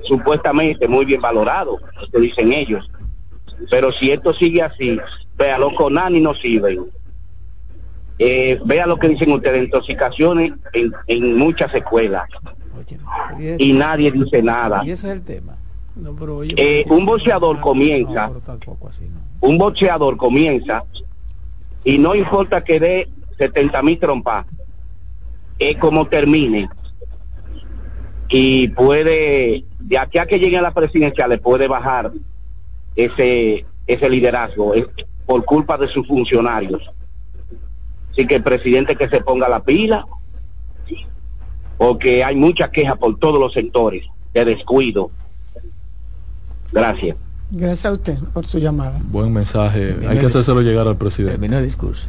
supuestamente 0.04 0.88
muy 0.88 1.06
bien 1.06 1.22
valorado, 1.22 1.80
lo 2.12 2.20
dicen 2.20 2.54
ellos. 2.54 2.90
Pero 3.70 3.92
si 3.92 4.12
esto 4.12 4.34
sigue 4.34 4.62
así, 4.62 5.00
vea, 5.38 5.58
los 5.58 5.74
CONANI 5.74 6.20
no 6.20 6.36
sirven 6.36 6.86
eh, 8.18 8.60
vea 8.66 8.86
lo 8.88 8.98
que 8.98 9.10
dicen 9.10 9.32
ustedes, 9.32 9.64
intoxicaciones 9.64 10.54
en, 11.08 11.38
muchas 11.38 11.74
escuelas. 11.74 12.28
y, 13.58 13.74
nadie 13.74 14.12
dice 14.12 14.42
nada. 14.42 14.84
Y 14.86 14.92
ese 14.92 15.08
es 15.08 15.14
el 15.14 15.22
tema. 15.24 15.58
Eh, 16.58 16.86
un 16.90 17.06
boxeador 17.06 17.62
comienza, 17.62 18.30
un 19.40 19.58
boxeador 19.58 20.18
comienza 20.18 20.84
y 21.86 21.98
no 21.98 22.16
importa 22.16 22.64
que 22.66 22.82
dé 22.82 23.10
70 23.38 23.82
mil 23.82 23.98
trompas, 23.98 24.46
es 25.58 25.78
como 25.78 26.08
termine 26.08 26.68
y 28.28 28.68
puede, 28.70 29.64
de 29.80 29.98
aquí 29.98 30.18
a 30.18 30.26
que 30.26 30.40
llegue 30.40 30.58
a 30.58 30.62
la 30.62 30.74
presidencia, 30.74 31.28
le 31.28 31.38
puede 31.38 31.68
bajar 31.70 32.12
ese, 32.96 33.66
ese 33.88 34.10
liderazgo 34.10 34.74
por 35.26 35.46
culpa 35.46 35.78
de 35.78 35.88
sus 35.88 36.06
funcionarios. 36.08 36.90
Así 38.16 38.26
que 38.26 38.36
el 38.36 38.44
presidente 38.44 38.96
que 38.96 39.10
se 39.10 39.20
ponga 39.20 39.50
la 39.50 39.62
pila, 39.62 40.06
porque 41.78 42.24
hay 42.24 42.38
mucha 42.38 42.72
queja 42.72 42.96
por 42.96 43.20
todos 43.20 43.42
los 43.42 43.52
sectores 43.52 44.06
de 44.34 44.46
descuido. 44.46 45.12
Gracias. 46.72 47.18
Gracias 47.52 47.86
a 47.86 47.92
usted 47.92 48.18
por 48.34 48.48
su 48.48 48.60
llamada. 48.60 48.98
Buen 49.04 49.34
mensaje. 49.34 49.98
Hay 50.08 50.18
que 50.18 50.28
hacérselo 50.28 50.62
llegar 50.62 50.88
al 50.88 50.96
presidente. 50.96 51.34
Terminó 51.34 51.58
el 51.58 51.66
discurso. 51.66 52.08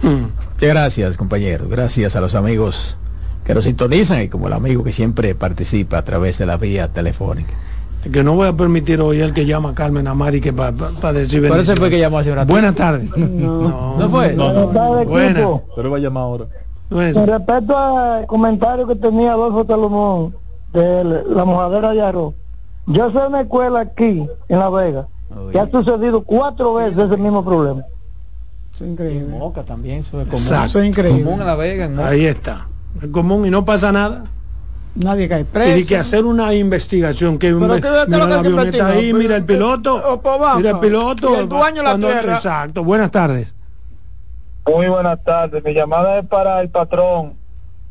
Muchas 0.00 0.30
gracias, 0.60 1.16
compañero. 1.16 1.68
Gracias 1.68 2.14
a 2.14 2.20
los 2.20 2.36
amigos 2.36 2.96
que 3.44 3.52
nos 3.52 3.64
sintonizan 3.64 4.22
y 4.22 4.28
como 4.28 4.46
el 4.46 4.52
amigo 4.52 4.84
que 4.84 4.92
siempre 4.92 5.34
participa 5.34 5.98
a 5.98 6.04
través 6.04 6.38
de 6.38 6.46
la 6.46 6.56
vía 6.56 6.86
telefónica. 6.92 7.52
Que 8.02 8.24
no 8.24 8.34
voy 8.34 8.48
a 8.48 8.52
permitir 8.54 9.00
hoy 9.00 9.20
el 9.20 9.34
que 9.34 9.44
llama 9.44 9.70
a 9.70 9.74
Carmen 9.74 10.06
Amari 10.06 10.40
que 10.40 10.52
para 10.52 10.72
pa, 10.72 11.12
decir 11.12 11.46
Por 11.46 11.58
eso 11.58 11.76
fue 11.76 11.90
que 11.90 11.98
llamó 11.98 12.18
hace 12.18 12.30
un 12.30 12.36
rato. 12.36 12.50
Buenas 12.50 12.74
tardes. 12.74 13.14
No, 13.16 13.96
no, 13.98 14.08
fue. 14.08 14.34
Buenas 14.34 14.72
tardes, 14.72 15.06
Buena. 15.06 15.60
Pero 15.76 15.90
va 15.90 15.96
a 15.96 16.00
llamar 16.00 16.22
ahora. 16.22 16.46
Con 16.88 17.26
respecto 17.26 17.76
al 17.76 18.26
comentario 18.26 18.86
que 18.86 18.96
tenía 18.96 19.32
Adolfo 19.32 19.64
Salomón 19.66 20.34
de 20.72 21.24
la 21.28 21.44
mojadera 21.44 21.92
de 21.92 22.02
arroz, 22.02 22.34
yo 22.86 23.12
soy 23.12 23.28
una 23.28 23.42
escuela 23.42 23.80
aquí, 23.80 24.26
en 24.48 24.58
La 24.58 24.70
Vega, 24.70 25.06
que 25.52 25.60
ha 25.60 25.70
sucedido 25.70 26.22
cuatro 26.22 26.74
veces 26.74 26.98
ese 26.98 27.16
mismo 27.16 27.44
problema. 27.44 27.82
Eso 28.74 28.84
es 28.84 28.90
increíble. 28.90 29.34
En 29.34 29.38
Moca 29.38 29.62
también, 29.62 29.98
eso 29.98 30.20
es 30.20 30.26
común. 30.26 30.42
Exacto. 30.42 30.66
Eso 30.66 30.80
es 30.80 30.88
increíble. 30.88 31.22
Común 31.22 31.40
en 31.40 31.46
La 31.46 31.54
Vega. 31.54 31.84
En 31.84 32.00
Ahí 32.00 32.24
está. 32.24 32.66
Es 33.00 33.08
común 33.10 33.46
y 33.46 33.50
no 33.50 33.64
pasa 33.64 33.92
nada. 33.92 34.24
Nadie 34.94 35.28
cae 35.28 35.44
preso. 35.44 35.66
Tiene 35.74 35.86
que 35.86 35.96
hacer 35.96 36.24
una 36.24 36.52
investigación. 36.54 37.38
Que 37.38 37.48
Pero 37.48 37.60
mira 37.60 37.74
que, 37.76 37.80
que 38.10 38.18
la 38.18 38.26
que 38.26 38.32
avioneta 38.34 38.86
ahí, 38.88 39.12
mira 39.12 39.36
el 39.36 39.44
piloto. 39.44 40.20
Mira 40.56 40.70
el 40.70 40.78
piloto. 40.78 41.34
Y 41.34 41.38
el 41.38 41.48
dueño 41.48 41.82
la 41.82 41.90
cuando- 41.90 42.08
tierra. 42.08 42.34
Exacto. 42.34 42.82
Buenas 42.84 43.10
tardes. 43.10 43.54
Muy 44.66 44.88
buenas 44.88 45.22
tardes. 45.24 45.64
Mi 45.64 45.72
llamada 45.74 46.18
es 46.18 46.26
para 46.26 46.60
el 46.60 46.68
patrón, 46.68 47.34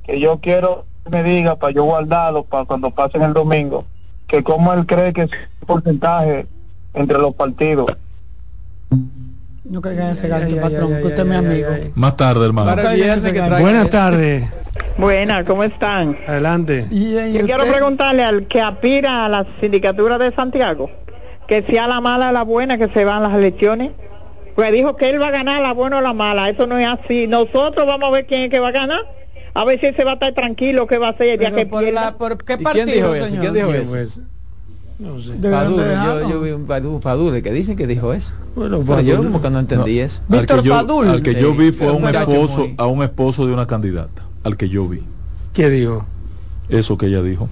que 0.05 0.19
yo 0.19 0.39
quiero 0.39 0.85
que 1.03 1.09
me 1.09 1.23
diga 1.23 1.55
para 1.55 1.73
yo 1.73 1.83
guardarlo 1.83 2.43
para 2.43 2.65
cuando 2.65 2.91
pasen 2.91 3.21
el 3.23 3.33
domingo, 3.33 3.85
que 4.27 4.43
cómo 4.43 4.73
él 4.73 4.85
cree 4.85 5.11
que 5.13 5.23
es 5.23 5.31
el 5.31 5.67
porcentaje 5.67 6.47
entre 6.93 7.17
los 7.17 7.33
partidos. 7.33 7.87
No 9.65 9.81
caiga 9.81 10.05
en 10.05 10.11
ese 10.11 10.27
gancho, 10.27 10.55
patrón, 10.59 10.89
que 10.97 11.03
usted 11.05 11.19
es 11.19 11.25
mi 11.25 11.35
amigo. 11.35 11.67
Más 11.95 12.17
tarde, 12.17 12.45
hermano. 12.45 12.69
Para 12.75 12.93
el 12.93 13.01
viernes 13.01 13.33
que 13.33 13.39
traiga- 13.39 13.59
Buenas 13.61 13.89
tardes. 13.89 14.43
Buenas, 14.97 15.43
¿cómo 15.45 15.63
están? 15.63 16.17
Adelante. 16.27 16.88
Yo 16.91 17.45
quiero 17.45 17.65
preguntarle 17.65 18.23
al 18.23 18.47
que 18.47 18.61
aspira 18.61 19.25
a 19.25 19.30
la 19.30 19.45
sindicatura 19.61 20.17
de 20.17 20.34
Santiago, 20.34 20.89
que 21.47 21.63
sea 21.63 21.88
la 21.88 22.01
mala 22.01 22.30
o 22.30 22.32
la 22.34 22.43
buena 22.43 22.77
que 22.77 22.89
se 22.89 23.05
van 23.05 23.23
las 23.23 23.34
elecciones. 23.34 23.91
Pues 24.55 24.73
dijo 24.73 24.97
que 24.97 25.09
él 25.09 25.21
va 25.21 25.27
a 25.27 25.32
ganar 25.32 25.61
la 25.61 25.73
buena 25.73 25.99
o 25.99 26.01
la 26.01 26.13
mala. 26.13 26.49
Eso 26.49 26.67
no 26.67 26.77
es 26.77 26.86
así. 26.86 27.27
Nosotros 27.27 27.88
vamos 27.88 28.09
a 28.09 28.11
ver 28.11 28.25
quién 28.25 28.41
es 28.41 28.49
que 28.49 28.59
va 28.59 28.69
a 28.69 28.71
ganar. 28.73 28.99
A 29.53 29.63
ver 29.63 29.80
si 29.80 29.86
él 29.86 29.95
se 29.95 30.03
va 30.03 30.11
a 30.11 30.13
estar 30.15 30.34
tranquilo, 30.34 30.86
qué 30.86 30.97
va 30.97 31.07
a 31.07 31.11
hacer 31.11 31.30
el 31.30 31.39
día 31.39 31.51
que 31.51 31.65
pierda. 31.65 32.17
¿Por 32.17 32.43
qué 32.43 32.55
¿Y 32.59 32.63
quién 32.65 32.88
dijo 32.88 33.15
eso? 33.15 33.36
¿Quién 33.39 33.53
dijo 33.53 33.69
¿Quién 33.71 33.97
eso? 33.97 34.21
No 34.99 35.17
sé. 35.17 35.32
Yo, 35.41 36.41
vi 36.41 36.51
un 36.51 36.67
Fadule, 36.67 37.01
Fadule 37.01 37.41
que 37.41 37.53
dicen 37.53 37.77
que 37.77 37.88
dijo 37.88 38.13
eso. 38.13 38.34
Bueno, 38.53 38.84
Pero 38.86 38.99
yo 38.99 39.17
como 39.17 39.41
que 39.41 39.49
no 39.49 39.59
entendí 39.59 39.99
eso. 39.99 40.21
Al 40.30 40.39
Víctor 40.39 40.61
que 40.61 40.67
yo, 40.67 40.73
Fadul. 40.75 41.07
al 41.07 41.21
que 41.21 41.36
yo 41.36 41.53
vi 41.53 41.71
fue 41.71 41.88
a 41.88 41.91
un 41.93 42.05
esposo, 42.05 42.59
muy- 42.59 42.75
a 42.77 42.86
un 42.88 43.01
esposo 43.03 43.47
de 43.47 43.53
una 43.53 43.65
candidata. 43.65 44.23
Al 44.43 44.57
que 44.57 44.69
yo 44.69 44.87
vi. 44.87 45.01
¿Qué 45.53 45.69
dijo? 45.69 46.05
Eso 46.69 46.97
que 46.97 47.07
ella 47.07 47.21
dijo. 47.21 47.49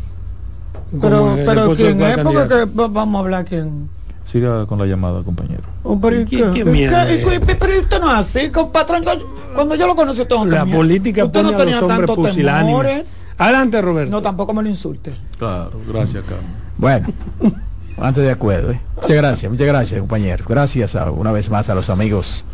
Pero, 1.02 1.36
el 1.36 1.46
pero 1.46 1.76
quién 1.76 2.02
es, 2.02 2.18
porque 2.20 2.48
que 2.48 2.66
va- 2.66 2.88
vamos 2.88 3.20
a 3.20 3.24
hablar 3.26 3.46
quién. 3.46 3.90
Siga 4.24 4.66
con 4.66 4.78
la 4.80 4.86
llamada, 4.86 5.24
compañero. 5.24 5.64
Oh, 5.84 6.00
pero 6.00 6.20
¿y 6.22 6.26
¿Qué- 6.26 6.38
qué? 6.38 6.52
qué 6.52 6.60
¿Y 6.60 6.64
mierda 6.66 7.06
qué? 7.08 7.16
¿Y 7.16 7.18
es? 7.20 7.28
qué? 7.46 7.56
Pero 7.56 7.80
usted 7.80 8.00
no 8.00 8.12
es 8.14 8.18
así, 8.20 8.50
con 8.52 8.72
patrón. 8.72 9.04
yo- 9.04 9.26
cuando 9.56 9.76
yo 9.76 9.88
lo 9.88 9.96
conocí, 9.96 10.22
usted 10.22 10.36
no 10.36 10.46
La 10.46 10.60
tenía- 10.62 10.76
política 10.76 11.26
usted 11.26 11.44
no 11.44 11.50
a 11.50 11.58
tenía 11.58 11.80
tantos 11.88 12.36
temores. 12.36 13.12
Adelante, 13.38 13.82
Roberto. 13.82 14.12
No, 14.12 14.22
tampoco 14.22 14.54
me 14.54 14.64
lo 14.64 14.70
insulte. 14.70 15.14
Claro, 15.38 15.80
gracias, 15.88 16.24
Carmen. 16.26 16.52
Bueno, 16.78 17.08
antes 18.00 18.24
de 18.24 18.32
acuerdo. 18.32 18.72
¿eh? 18.72 18.80
Muchas 18.96 19.18
gracias, 19.18 19.52
muchas 19.52 19.68
gracias, 19.68 20.00
compañeros. 20.00 20.48
Gracias 20.48 20.96
a- 20.96 21.12
una 21.12 21.32
vez 21.32 21.50
más 21.50 21.70
a 21.70 21.76
los 21.76 21.90
amigos 21.90 22.46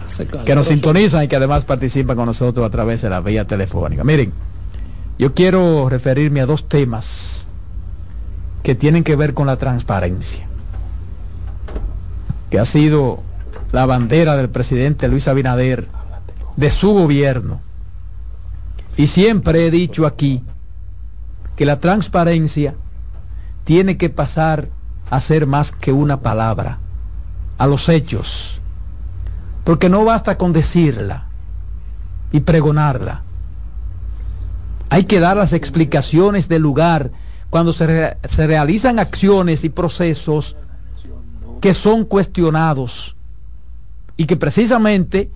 que 0.45 0.55
nos 0.55 0.67
sintonizan 0.67 1.23
y 1.23 1.27
que 1.27 1.35
además 1.35 1.65
participan 1.65 2.15
con 2.15 2.25
nosotros 2.27 2.65
a 2.65 2.69
través 2.69 3.01
de 3.01 3.09
la 3.09 3.19
vía 3.19 3.45
telefónica. 3.45 4.03
Miren, 4.03 4.31
yo 5.19 5.33
quiero 5.33 5.89
referirme 5.89 6.41
a 6.41 6.45
dos 6.45 6.67
temas 6.67 7.45
que 8.63 8.75
tienen 8.75 9.03
que 9.03 9.15
ver 9.15 9.33
con 9.33 9.47
la 9.47 9.57
transparencia, 9.57 10.45
que 12.49 12.59
ha 12.59 12.65
sido 12.65 13.21
la 13.71 13.85
bandera 13.85 14.35
del 14.37 14.49
presidente 14.49 15.07
Luis 15.07 15.27
Abinader, 15.27 15.87
de 16.55 16.71
su 16.71 16.93
gobierno. 16.93 17.61
Y 18.95 19.07
siempre 19.07 19.65
he 19.65 19.71
dicho 19.71 20.05
aquí 20.05 20.43
que 21.55 21.65
la 21.65 21.79
transparencia 21.79 22.75
tiene 23.63 23.97
que 23.97 24.09
pasar 24.09 24.69
a 25.14 25.22
ser 25.22 25.45
más 25.45 25.72
que 25.72 25.93
una 25.93 26.22
palabra, 26.22 26.80
a 27.59 27.68
los 27.68 27.88
hechos, 27.88 28.59
porque 29.64 29.88
no 29.88 30.03
basta 30.03 30.39
con 30.39 30.53
decirla 30.53 31.28
y 32.32 32.39
pregonarla. 32.39 33.22
Hay 34.89 35.03
que 35.03 35.20
dar 35.20 35.38
las 35.38 35.53
explicaciones 35.53 36.47
del 36.47 36.64
lugar 36.64 37.11
cuando 37.51 37.74
se, 37.74 38.18
se 38.28 38.47
realizan 38.47 38.97
acciones 38.97 39.64
y 39.64 39.70
procesos 39.70 40.57
que 41.61 41.76
son 41.76 42.05
cuestionados 42.05 43.16
y 44.18 44.26
que 44.26 44.36
precisamente 44.36 45.30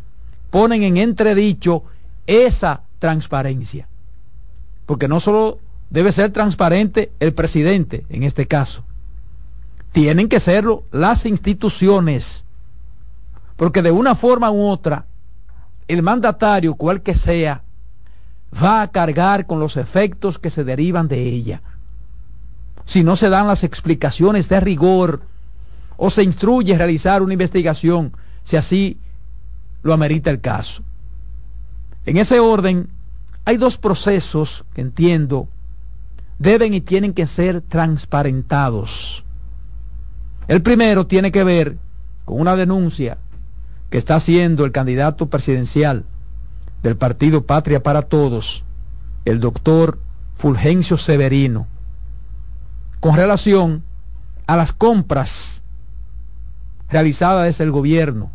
ponen 0.49 0.82
en 0.82 0.97
entredicho 0.97 1.84
esa 2.25 2.82
transparencia. 2.97 3.88
Porque 4.88 5.07
no 5.07 5.19
solo 5.19 5.59
debe 5.91 6.11
ser 6.11 6.32
transparente 6.32 7.11
el 7.19 7.36
presidente 7.36 8.07
en 8.09 8.23
este 8.23 8.47
caso, 8.47 8.86
tienen 9.91 10.29
que 10.29 10.39
serlo 10.39 10.83
las 10.91 11.25
instituciones. 11.25 12.43
Porque 13.55 13.81
de 13.81 13.91
una 13.91 14.15
forma 14.15 14.51
u 14.51 14.67
otra, 14.67 15.05
el 15.88 16.03
mandatario, 16.03 16.75
cual 16.75 17.01
que 17.01 17.15
sea, 17.15 17.63
va 18.53 18.81
a 18.81 18.91
cargar 18.91 19.47
con 19.47 19.59
los 19.59 19.77
efectos 19.77 20.39
que 20.39 20.49
se 20.49 20.63
derivan 20.63 21.07
de 21.07 21.23
ella. 21.23 21.61
Si 22.85 23.03
no 23.03 23.15
se 23.15 23.29
dan 23.29 23.47
las 23.47 23.63
explicaciones 23.63 24.47
de 24.49 24.59
rigor 24.59 25.21
o 25.97 26.09
se 26.09 26.23
instruye 26.23 26.75
a 26.75 26.77
realizar 26.77 27.21
una 27.21 27.33
investigación, 27.33 28.13
si 28.43 28.55
así 28.55 28.97
lo 29.83 29.93
amerita 29.93 30.29
el 30.29 30.39
caso. 30.39 30.83
En 32.05 32.17
ese 32.17 32.39
orden, 32.39 32.89
hay 33.43 33.57
dos 33.57 33.77
procesos 33.77 34.63
que 34.73 34.81
entiendo 34.81 35.49
deben 36.39 36.73
y 36.73 36.81
tienen 36.81 37.13
que 37.13 37.27
ser 37.27 37.61
transparentados. 37.61 39.23
El 40.47 40.61
primero 40.61 41.07
tiene 41.07 41.31
que 41.31 41.43
ver 41.43 41.77
con 42.23 42.39
una 42.39 42.55
denuncia 42.55 43.17
que 43.89 43.97
está 43.97 44.15
haciendo 44.15 44.63
el 44.63 44.71
candidato 44.71 45.27
presidencial 45.27 46.05
del 46.83 46.95
partido 46.95 47.45
Patria 47.45 47.83
para 47.83 48.01
Todos, 48.01 48.63
el 49.25 49.41
doctor 49.41 49.99
Fulgencio 50.35 50.97
Severino, 50.97 51.67
con 53.01 53.15
relación 53.15 53.83
a 54.45 54.55
las 54.55 54.71
compras 54.71 55.61
realizadas 56.89 57.45
desde 57.45 57.65
el 57.65 57.71
gobierno, 57.71 58.31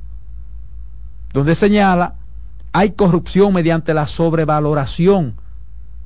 donde 1.32 1.54
señala 1.54 2.16
hay 2.72 2.90
corrupción 2.90 3.54
mediante 3.54 3.94
la 3.94 4.06
sobrevaloración 4.06 5.34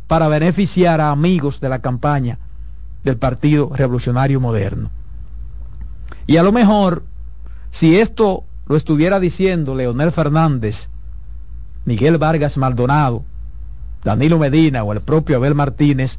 para 0.07 0.29
beneficiar 0.29 1.01
a 1.01 1.11
amigos 1.11 1.61
de 1.61 1.69
la 1.69 1.81
campaña 1.81 2.39
del 3.03 3.17
Partido 3.17 3.71
Revolucionario 3.75 4.41
Moderno. 4.41 4.91
Y 6.27 6.37
a 6.37 6.43
lo 6.43 6.53
mejor, 6.53 7.05
si 7.71 7.99
esto 7.99 8.45
lo 8.67 8.77
estuviera 8.77 9.21
diciendo 9.21 9.75
Leonel 9.75 10.11
Fernández, 10.11 10.89
Miguel 11.85 12.19
Vargas 12.19 12.57
Maldonado, 12.59 13.25
Danilo 14.03 14.39
Medina 14.39 14.83
o 14.83 14.93
el 14.93 15.01
propio 15.01 15.37
Abel 15.37 15.55
Martínez, 15.55 16.19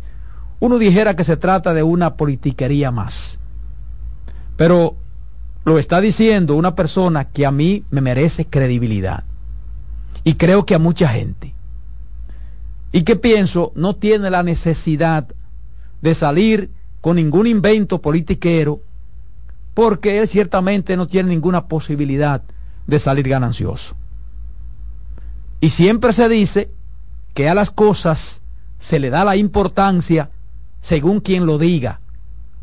uno 0.60 0.78
dijera 0.78 1.16
que 1.16 1.24
se 1.24 1.38
trata 1.38 1.74
de 1.74 1.84
una 1.84 2.16
politiquería 2.16 2.92
más. 2.92 3.38
Pero 4.56 4.96
lo 5.66 5.78
está 5.78 6.00
diciendo 6.02 6.56
una 6.56 6.76
persona 6.76 7.26
que 7.26 7.46
a 7.46 7.52
mí 7.52 7.84
me 7.92 8.02
merece 8.02 8.46
credibilidad. 8.46 9.24
Y 10.24 10.36
creo 10.36 10.66
que 10.66 10.76
a 10.76 10.80
mucha 10.80 11.10
gente. 11.10 11.54
Y 12.92 13.04
que 13.04 13.18
pienso 13.18 13.74
no 13.76 13.96
tiene 13.96 14.30
la 14.30 14.44
necesidad 14.44 15.28
de 16.02 16.16
salir 16.16 16.72
con 17.02 17.18
ningún 17.18 17.48
invento 17.48 18.02
politiquero 18.02 18.82
porque 19.78 20.18
él 20.18 20.28
ciertamente 20.28 20.98
no 20.98 21.06
tiene 21.06 21.30
ninguna 21.30 21.68
posibilidad 21.68 22.42
de 22.88 23.00
salir 23.00 23.30
ganancioso. 23.30 23.96
Y 25.62 25.70
siempre 25.70 26.14
se 26.14 26.28
dice 26.28 26.72
que 27.36 27.48
a 27.48 27.54
las 27.54 27.70
cosas 27.70 28.42
se 28.80 29.00
le 29.00 29.12
da 29.12 29.24
la 29.24 29.36
importancia 29.36 30.32
según 30.82 31.20
quien 31.20 31.46
lo 31.46 31.60
diga 31.60 32.00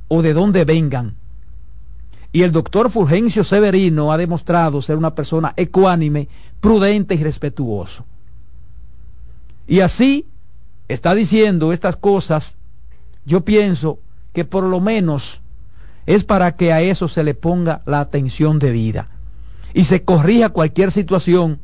o 0.09 0.23
de 0.23 0.35
dónde 0.35 0.65
vengan. 0.65 1.15
Y 2.33 2.43
el 2.43 2.51
doctor 2.51 2.91
Fulgencio 2.91 3.45
Severino 3.45 4.11
ha 4.11 4.17
demostrado 4.17 4.83
ser 4.83 4.97
una 4.97 5.15
persona 5.15 5.55
ecuánime, 5.57 6.27
prudente 6.61 7.15
y 7.15 7.23
respetuoso. 7.23 8.05
Y 9.69 9.79
así 9.79 10.27
está 10.89 11.15
diciendo 11.15 11.73
estas 11.73 11.95
cosas, 11.95 12.57
yo 13.25 13.45
pienso 13.45 14.01
que 14.33 14.45
por 14.45 14.65
lo 14.65 14.81
menos 14.81 15.44
es 16.07 16.25
para 16.25 16.57
que 16.57 16.73
a 16.73 16.81
eso 16.81 17.09
se 17.09 17.25
le 17.25 17.35
ponga 17.35 17.83
la 17.87 18.01
atención 18.01 18.59
debida 18.59 19.09
y 19.73 19.85
se 19.85 20.05
corrija 20.05 20.51
cualquier 20.51 20.91
situación 20.91 21.61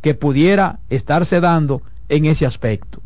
que 0.00 0.14
pudiera 0.14 0.80
estarse 0.88 1.40
dando 1.40 1.82
en 2.08 2.24
ese 2.24 2.46
aspecto. 2.46 3.02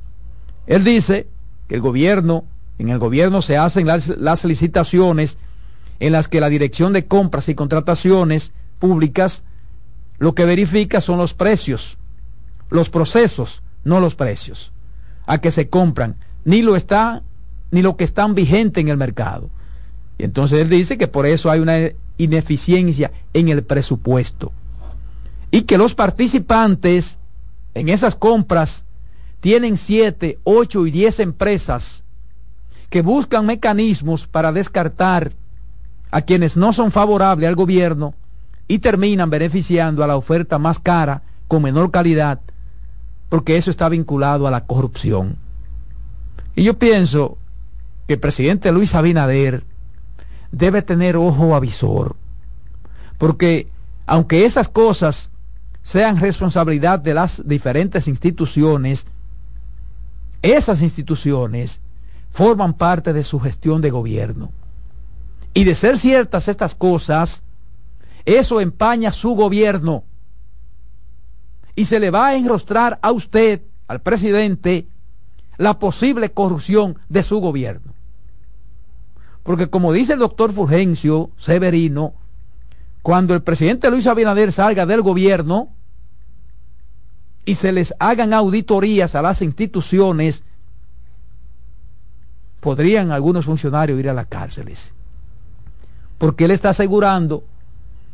Él 0.67 0.85
dice 0.85 1.27
que 1.69 1.75
el 1.75 1.81
gobierno, 1.81 2.45
en 2.79 2.89
el 2.91 2.99
gobierno 2.99 3.43
se 3.43 3.57
hacen 3.57 3.87
las, 3.87 4.09
las 4.09 4.45
licitaciones 4.45 5.39
en 6.01 6.13
las 6.13 6.29
que 6.29 6.41
la 6.41 6.49
dirección 6.49 6.93
de 6.93 7.07
compras 7.07 7.49
y 7.49 7.55
contrataciones 7.55 8.53
públicas 8.79 9.43
lo 10.19 10.35
que 10.35 10.45
verifica 10.45 11.01
son 11.01 11.19
los 11.19 11.35
precios, 11.35 11.97
los 12.71 12.91
procesos, 12.91 13.63
no 13.85 14.01
los 14.01 14.15
precios 14.15 14.73
a 15.27 15.39
que 15.39 15.51
se 15.51 15.69
compran, 15.69 16.17
ni 16.45 16.63
lo 16.63 16.77
está, 16.77 17.23
ni 17.71 17.83
lo 17.83 17.97
que 17.97 18.05
están 18.05 18.35
vigente 18.35 18.81
en 18.81 18.89
el 18.89 18.97
mercado. 18.97 19.51
Entonces 20.23 20.61
él 20.61 20.69
dice 20.69 20.97
que 20.97 21.09
por 21.09 21.27
eso 21.27 21.51
hay 21.51 21.59
una 21.59 21.91
ineficiencia 22.17 23.11
en 23.35 23.49
el 23.49 23.65
presupuesto. 23.65 24.53
Y 25.51 25.63
que 25.63 25.77
los 25.77 25.97
participantes 25.97 27.19
en 27.75 27.89
esas 27.89 28.15
compras 28.15 28.85
tienen 29.41 29.77
siete, 29.77 30.39
ocho 30.45 30.87
y 30.87 30.93
diez 30.93 31.19
empresas 31.19 32.05
que 32.89 33.03
buscan 33.03 33.47
mecanismos 33.47 34.29
para 34.29 34.53
descartar 34.53 35.33
a 36.13 36.21
quienes 36.21 36.57
no 36.57 36.73
son 36.73 36.93
favorables 36.93 37.49
al 37.49 37.57
gobierno 37.57 38.15
y 38.69 38.79
terminan 38.79 39.29
beneficiando 39.29 40.05
a 40.05 40.07
la 40.07 40.15
oferta 40.15 40.57
más 40.61 40.79
cara 40.79 41.23
con 41.49 41.65
menor 41.65 41.91
calidad, 41.91 42.39
porque 43.29 43.57
eso 43.57 43.73
está 43.73 43.89
vinculado 43.89 44.47
a 44.47 44.53
la 44.53 44.67
corrupción. 44.67 45.37
Y 46.55 46.63
yo 46.63 46.79
pienso 46.79 47.39
que 48.07 48.15
el 48.15 48.21
presidente 48.21 48.71
Luis 48.71 48.95
Abinader 48.95 49.65
debe 50.53 50.83
tener 50.83 51.17
ojo 51.17 51.57
avisor, 51.57 52.15
porque 53.19 53.69
aunque 54.07 54.45
esas 54.45 54.69
cosas 54.69 55.31
sean 55.83 56.21
responsabilidad 56.21 57.01
de 57.01 57.15
las 57.15 57.43
diferentes 57.47 58.07
instituciones, 58.07 59.07
esas 60.43 60.83
instituciones 60.83 61.81
forman 62.31 62.75
parte 62.75 63.13
de 63.13 63.25
su 63.25 63.41
gestión 63.41 63.81
de 63.81 63.91
gobierno. 63.91 64.53
Y 65.55 65.65
de 65.65 65.75
ser 65.75 65.99
ciertas 65.99 66.49
estas 66.49 66.75
cosas, 66.75 67.43
eso 68.25 68.61
empaña 68.61 69.13
su 69.13 69.31
gobierno. 69.31 70.05
Y 71.75 71.87
se 71.87 72.01
le 72.01 72.11
va 72.11 72.29
a 72.29 72.37
enrostrar 72.37 72.99
a 73.03 73.13
usted, 73.13 73.63
al 73.87 74.01
presidente, 74.01 74.87
la 75.59 75.79
posible 75.79 76.31
corrupción 76.31 76.99
de 77.09 77.23
su 77.23 77.41
gobierno. 77.41 77.93
Porque 79.43 79.69
como 79.69 79.93
dice 79.93 80.13
el 80.15 80.21
doctor 80.21 80.53
Fulgencio 80.53 81.31
Severino, 81.37 82.15
cuando 83.03 83.35
el 83.35 83.43
presidente 83.43 83.91
Luis 83.91 84.07
Abinader 84.07 84.53
salga 84.53 84.87
del 84.87 85.03
gobierno 85.03 85.71
y 87.45 87.57
se 87.57 87.73
les 87.73 87.93
hagan 87.99 88.33
auditorías 88.33 89.15
a 89.17 89.23
las 89.23 89.43
instituciones, 89.43 90.45
podrían 92.61 93.11
algunos 93.11 93.45
funcionarios 93.45 93.99
ir 93.99 94.09
a 94.09 94.15
las 94.15 94.29
cárceles. 94.29 94.95
Porque 96.19 96.45
él 96.45 96.53
está 96.53 96.71
asegurando 96.71 97.43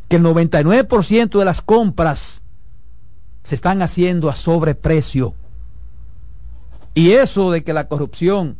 que 0.08 0.16
el 0.16 0.22
99% 0.22 1.38
de 1.38 1.44
las 1.44 1.60
compras 1.60 2.40
se 3.44 3.54
están 3.54 3.82
haciendo 3.82 4.30
a 4.30 4.34
sobreprecio. 4.34 5.34
Y 6.94 7.12
eso 7.12 7.50
de 7.50 7.62
que 7.62 7.74
la 7.74 7.88
corrupción 7.88 8.56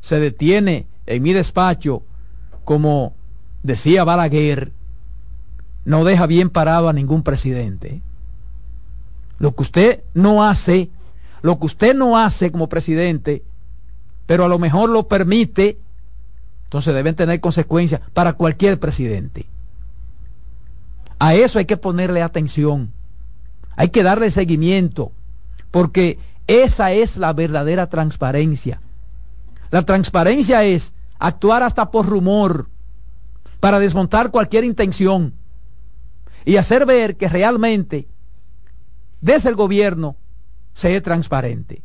se 0.00 0.20
detiene 0.20 0.86
en 1.06 1.22
mi 1.24 1.32
despacho, 1.32 2.04
como 2.64 3.14
decía 3.62 4.04
Balaguer, 4.04 4.72
no 5.84 6.04
deja 6.04 6.26
bien 6.26 6.50
parado 6.50 6.88
a 6.88 6.92
ningún 6.92 7.22
presidente. 7.22 8.02
Lo 9.38 9.54
que 9.54 9.62
usted 9.62 10.04
no 10.14 10.44
hace, 10.44 10.90
lo 11.42 11.58
que 11.58 11.66
usted 11.66 11.94
no 11.94 12.16
hace 12.18 12.52
como 12.52 12.68
presidente, 12.68 13.42
pero 14.26 14.44
a 14.44 14.48
lo 14.48 14.58
mejor 14.58 14.90
lo 14.90 15.08
permite, 15.08 15.78
entonces 16.64 16.94
deben 16.94 17.14
tener 17.14 17.40
consecuencias 17.40 18.00
para 18.12 18.34
cualquier 18.34 18.78
presidente. 18.78 19.46
A 21.18 21.34
eso 21.34 21.58
hay 21.58 21.64
que 21.64 21.76
ponerle 21.76 22.22
atención, 22.22 22.92
hay 23.76 23.90
que 23.90 24.02
darle 24.02 24.30
seguimiento, 24.30 25.12
porque 25.70 26.18
esa 26.46 26.92
es 26.92 27.16
la 27.16 27.32
verdadera 27.32 27.88
transparencia. 27.88 28.80
La 29.70 29.82
transparencia 29.82 30.64
es 30.64 30.92
actuar 31.22 31.62
hasta 31.62 31.88
por 31.90 32.06
rumor 32.06 32.68
para 33.60 33.78
desmontar 33.78 34.32
cualquier 34.32 34.64
intención 34.64 35.34
y 36.44 36.56
hacer 36.56 36.84
ver 36.84 37.16
que 37.16 37.28
realmente 37.28 38.08
desde 39.20 39.48
el 39.48 39.54
gobierno 39.54 40.16
se 40.74 41.00
transparente. 41.00 41.82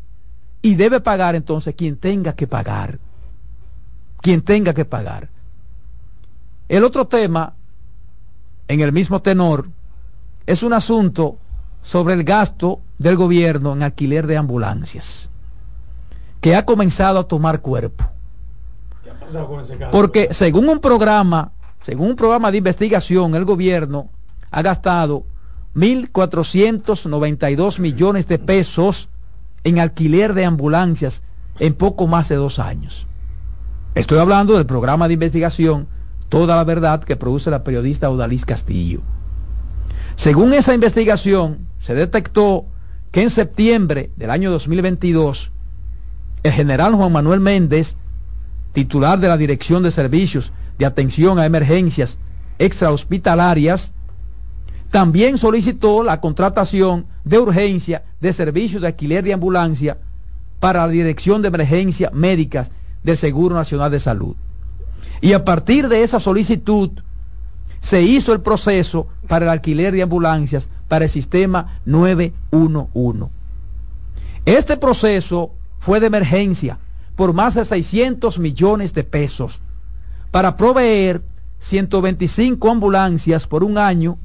Y 0.63 0.73
debe 0.73 1.01
pagar 1.01 1.35
entonces 1.35 1.75
quien 1.75 1.97
tenga 1.97 2.33
que 2.33 2.47
pagar. 2.47 2.97
Quien 4.21 4.41
tenga 4.41 4.73
que 4.73 4.85
pagar. 4.85 5.29
El 6.67 6.83
otro 6.83 7.05
tema, 7.05 7.53
en 8.67 8.81
el 8.81 8.91
mismo 8.91 9.21
tenor, 9.21 9.69
es 10.47 10.63
un 10.63 10.73
asunto 10.73 11.37
sobre 11.83 12.15
el 12.15 12.23
gasto 12.23 12.81
del 12.97 13.15
gobierno 13.15 13.73
en 13.73 13.83
alquiler 13.83 14.25
de 14.25 14.35
ambulancias, 14.35 15.29
que 16.41 16.55
ha 16.55 16.65
comenzado 16.65 17.19
a 17.19 17.27
tomar 17.27 17.61
cuerpo. 17.61 18.16
Porque 19.91 20.33
según 20.33 20.69
un 20.69 20.79
programa, 20.79 21.51
según 21.83 22.11
un 22.11 22.15
programa 22.15 22.51
de 22.51 22.57
investigación, 22.57 23.35
el 23.35 23.45
gobierno 23.45 24.09
ha 24.51 24.61
gastado 24.61 25.25
1.492 25.75 27.79
millones 27.79 28.27
de 28.27 28.39
pesos 28.39 29.09
en 29.63 29.79
alquiler 29.79 30.33
de 30.33 30.45
ambulancias 30.45 31.21
en 31.59 31.73
poco 31.73 32.07
más 32.07 32.29
de 32.29 32.35
dos 32.35 32.59
años. 32.59 33.07
Estoy 33.95 34.19
hablando 34.19 34.55
del 34.55 34.65
programa 34.65 35.07
de 35.07 35.15
investigación 35.15 35.87
Toda 36.29 36.55
la 36.55 36.63
Verdad 36.63 37.03
que 37.03 37.15
produce 37.15 37.49
la 37.49 37.63
periodista 37.63 38.09
Odalís 38.09 38.45
Castillo. 38.45 39.01
Según 40.15 40.53
esa 40.53 40.73
investigación, 40.73 41.67
se 41.79 41.95
detectó 41.95 42.65
que 43.11 43.21
en 43.21 43.29
septiembre 43.29 44.11
del 44.17 44.31
año 44.31 44.51
2022, 44.51 45.51
el 46.43 46.51
general 46.51 46.95
Juan 46.95 47.11
Manuel 47.11 47.39
Méndez, 47.39 47.97
titular 48.77 49.19
de 49.19 49.27
la 49.27 49.37
Dirección 49.37 49.81
de 49.81 49.89
Servicios 49.89 50.51
de 50.77 50.85
Atención 50.85 51.39
a 51.39 51.47
Emergencias 51.47 52.19
Extrahospitalarias, 52.59 53.91
también 54.91 55.39
solicitó 55.39 56.03
la 56.03 56.21
contratación 56.21 57.07
de 57.23 57.39
urgencia 57.39 58.03
de 58.21 58.33
servicios 58.33 58.83
de 58.83 58.89
alquiler 58.89 59.23
de 59.23 59.33
ambulancia 59.33 59.97
para 60.59 60.85
la 60.85 60.91
Dirección 60.91 61.41
de 61.41 61.47
Emergencias 61.47 62.13
Médicas 62.13 62.69
del 63.01 63.17
Seguro 63.17 63.55
Nacional 63.55 63.89
de 63.89 63.99
Salud. 63.99 64.35
Y 65.21 65.33
a 65.33 65.43
partir 65.43 65.89
de 65.89 66.03
esa 66.03 66.19
solicitud 66.19 66.91
se 67.81 68.03
hizo 68.03 68.31
el 68.31 68.41
proceso 68.41 69.07
para 69.27 69.45
el 69.45 69.49
alquiler 69.49 69.91
de 69.91 70.03
ambulancias 70.03 70.69
para 70.87 71.05
el 71.05 71.09
sistema 71.09 71.79
911. 71.85 73.31
Este 74.45 74.77
proceso 74.77 75.49
fue 75.79 75.99
de 75.99 76.05
emergencia 76.05 76.77
por 77.17 77.33
más 77.33 77.55
de 77.55 77.65
600 77.65 78.39
millones 78.39 78.93
de 78.93 79.03
pesos 79.03 79.59
para 80.31 80.55
proveer 80.55 81.23
125 81.59 82.69
ambulancias 82.69 83.47
por 83.47 83.63
un 83.63 83.79
año 83.79 84.19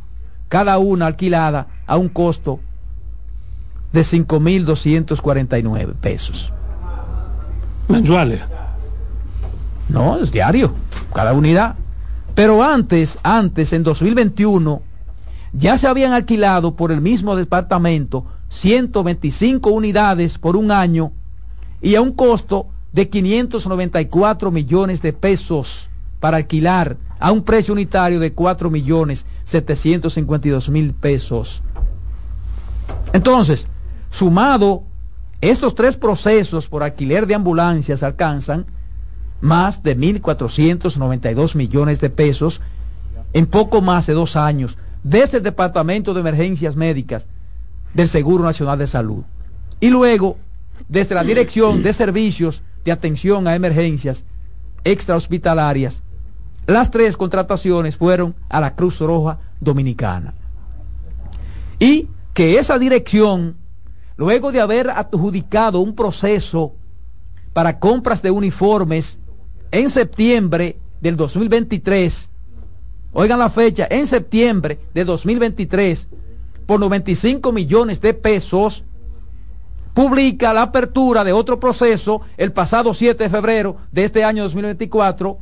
cada 0.49 0.76
una 0.78 1.07
alquilada 1.07 1.68
a 1.86 1.97
un 1.97 2.11
costo 2.11 2.61
de 3.95 4.03
5.249 4.03 5.95
pesos. 5.95 6.53
¿Mensuales? 7.88 8.43
No, 9.88 10.18
es 10.18 10.30
diario, 10.30 10.74
cada 11.14 11.32
unidad. 11.32 11.76
Pero 12.34 12.62
antes, 12.62 13.18
antes, 13.22 13.72
en 13.72 13.84
2021, 13.84 14.82
ya 15.55 15.78
se 15.78 15.86
habían 15.86 16.12
alquilado 16.12 16.76
por 16.76 16.93
el 16.93 17.01
mismo 17.01 17.36
departamento 17.36 18.26
125 18.51 19.70
unidades 19.70 20.36
por 20.36 20.57
un 20.57 20.70
año 20.70 21.12
y 21.80 21.95
a 21.95 22.03
un 22.03 22.12
costo 22.12 22.68
de 22.93 23.09
594 23.09 24.51
millones 24.51 25.03
de 25.03 25.12
pesos 25.12 25.88
para 26.20 26.36
alquilar 26.36 26.97
a 27.18 27.32
un 27.32 27.43
precio 27.43 27.74
unitario 27.74 28.20
de 28.20 28.32
4 28.32 28.70
millones 28.70 29.26
752 29.45 30.68
mil 30.68 30.95
pesos. 30.95 31.62
Entonces, 33.12 33.66
sumado, 34.11 34.84
estos 35.40 35.74
tres 35.74 35.97
procesos 35.97 36.68
por 36.68 36.82
alquiler 36.82 37.26
de 37.26 37.34
ambulancias 37.34 38.03
alcanzan 38.03 38.66
más 39.40 39.82
de 39.82 39.99
1.492 39.99 41.57
millones 41.57 42.01
de 42.01 42.11
pesos 42.11 42.61
en 43.32 43.47
poco 43.47 43.80
más 43.80 44.07
de 44.07 44.12
dos 44.12 44.36
años 44.36 44.78
desde 45.03 45.38
el 45.38 45.43
Departamento 45.43 46.14
de 46.14 46.20
Emergencias 46.20 46.76
Médicas 46.76 47.26
del 47.95 48.09
Seguro 48.09 48.45
Nacional 48.45 48.78
de 48.78 48.86
Salud. 48.86 49.24
Y 49.80 49.88
luego, 49.88 50.36
desde 50.88 51.14
la 51.14 51.24
Dirección 51.24 51.82
de 51.82 51.93
Servicios 51.93 52.62
de 52.85 52.93
Atención 52.93 53.47
a 53.47 53.55
Emergencias 53.55 54.24
Extrahospitalarias 54.85 56.03
las 56.66 56.91
tres 56.91 57.16
contrataciones 57.16 57.97
fueron 57.97 58.35
a 58.49 58.61
la 58.61 58.74
Cruz 58.74 59.01
Roja 59.01 59.41
Dominicana. 59.61 60.35
Y 61.78 62.09
que 62.35 62.59
esa 62.59 62.78
dirección, 62.78 63.57
luego 64.16 64.53
de 64.53 64.61
haber 64.61 64.91
adjudicado 64.91 65.80
un 65.80 65.95
proceso 65.95 66.74
para 67.53 67.80
compras 67.80 68.22
de 68.22 68.30
uniformes 68.30 69.18
en 69.72 69.91
septiembre 69.91 70.78
del 71.01 71.16
2023. 71.16 72.30
Oigan 73.12 73.41
la 73.41 73.51
fecha, 73.51 73.89
en 73.91 74.07
septiembre 74.07 74.78
de 74.95 75.05
2023, 75.05 76.09
por 76.64 76.78
95 76.78 77.53
millones 77.53 78.01
de 78.01 78.14
pesos, 78.14 78.85
publica 79.95 80.53
la 80.53 80.62
apertura 80.62 81.24
de 81.24 81.32
otro 81.32 81.61
proceso 81.61 82.22
el 82.36 82.53
pasado 82.53 82.95
7 82.95 83.24
de 83.24 83.30
febrero 83.30 83.76
de 83.90 84.05
este 84.05 84.24
año 84.24 84.45
2024, 84.45 85.38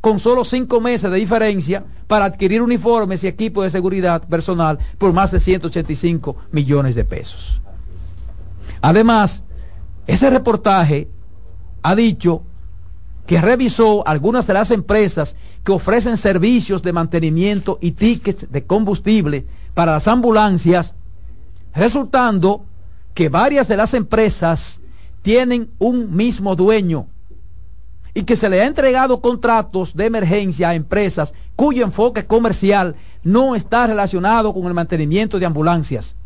con 0.00 0.18
solo 0.18 0.44
cinco 0.44 0.80
meses 0.80 1.10
de 1.10 1.18
diferencia 1.18 1.84
para 2.06 2.24
adquirir 2.24 2.62
uniformes 2.62 3.22
y 3.22 3.26
equipos 3.26 3.64
de 3.64 3.70
seguridad 3.70 4.26
personal 4.26 4.78
por 4.98 5.12
más 5.12 5.30
de 5.30 5.40
185 5.40 6.36
millones 6.52 6.94
de 6.94 7.04
pesos. 7.04 7.60
Además, 8.80 9.42
ese 10.06 10.30
reportaje 10.30 11.08
ha 11.82 11.94
dicho 11.94 12.42
que 13.26 13.40
revisó 13.40 14.06
algunas 14.08 14.46
de 14.46 14.54
las 14.54 14.70
empresas 14.70 15.36
que 15.62 15.72
ofrecen 15.72 16.16
servicios 16.16 16.82
de 16.82 16.92
mantenimiento 16.92 17.78
y 17.80 17.92
tickets 17.92 18.50
de 18.50 18.64
combustible 18.64 19.46
para 19.74 19.92
las 19.92 20.08
ambulancias, 20.08 20.94
resultando 21.74 22.64
que 23.14 23.28
varias 23.28 23.68
de 23.68 23.76
las 23.76 23.94
empresas 23.94 24.80
tienen 25.22 25.70
un 25.78 26.14
mismo 26.14 26.56
dueño 26.56 27.06
y 28.14 28.22
que 28.22 28.36
se 28.36 28.48
le 28.48 28.60
ha 28.60 28.66
entregado 28.66 29.20
contratos 29.20 29.94
de 29.94 30.06
emergencia 30.06 30.70
a 30.70 30.74
empresas 30.74 31.32
cuyo 31.54 31.84
enfoque 31.84 32.26
comercial 32.26 32.96
no 33.22 33.54
está 33.54 33.86
relacionado 33.86 34.52
con 34.52 34.66
el 34.66 34.74
mantenimiento 34.74 35.38
de 35.38 35.46
ambulancias, 35.46 36.16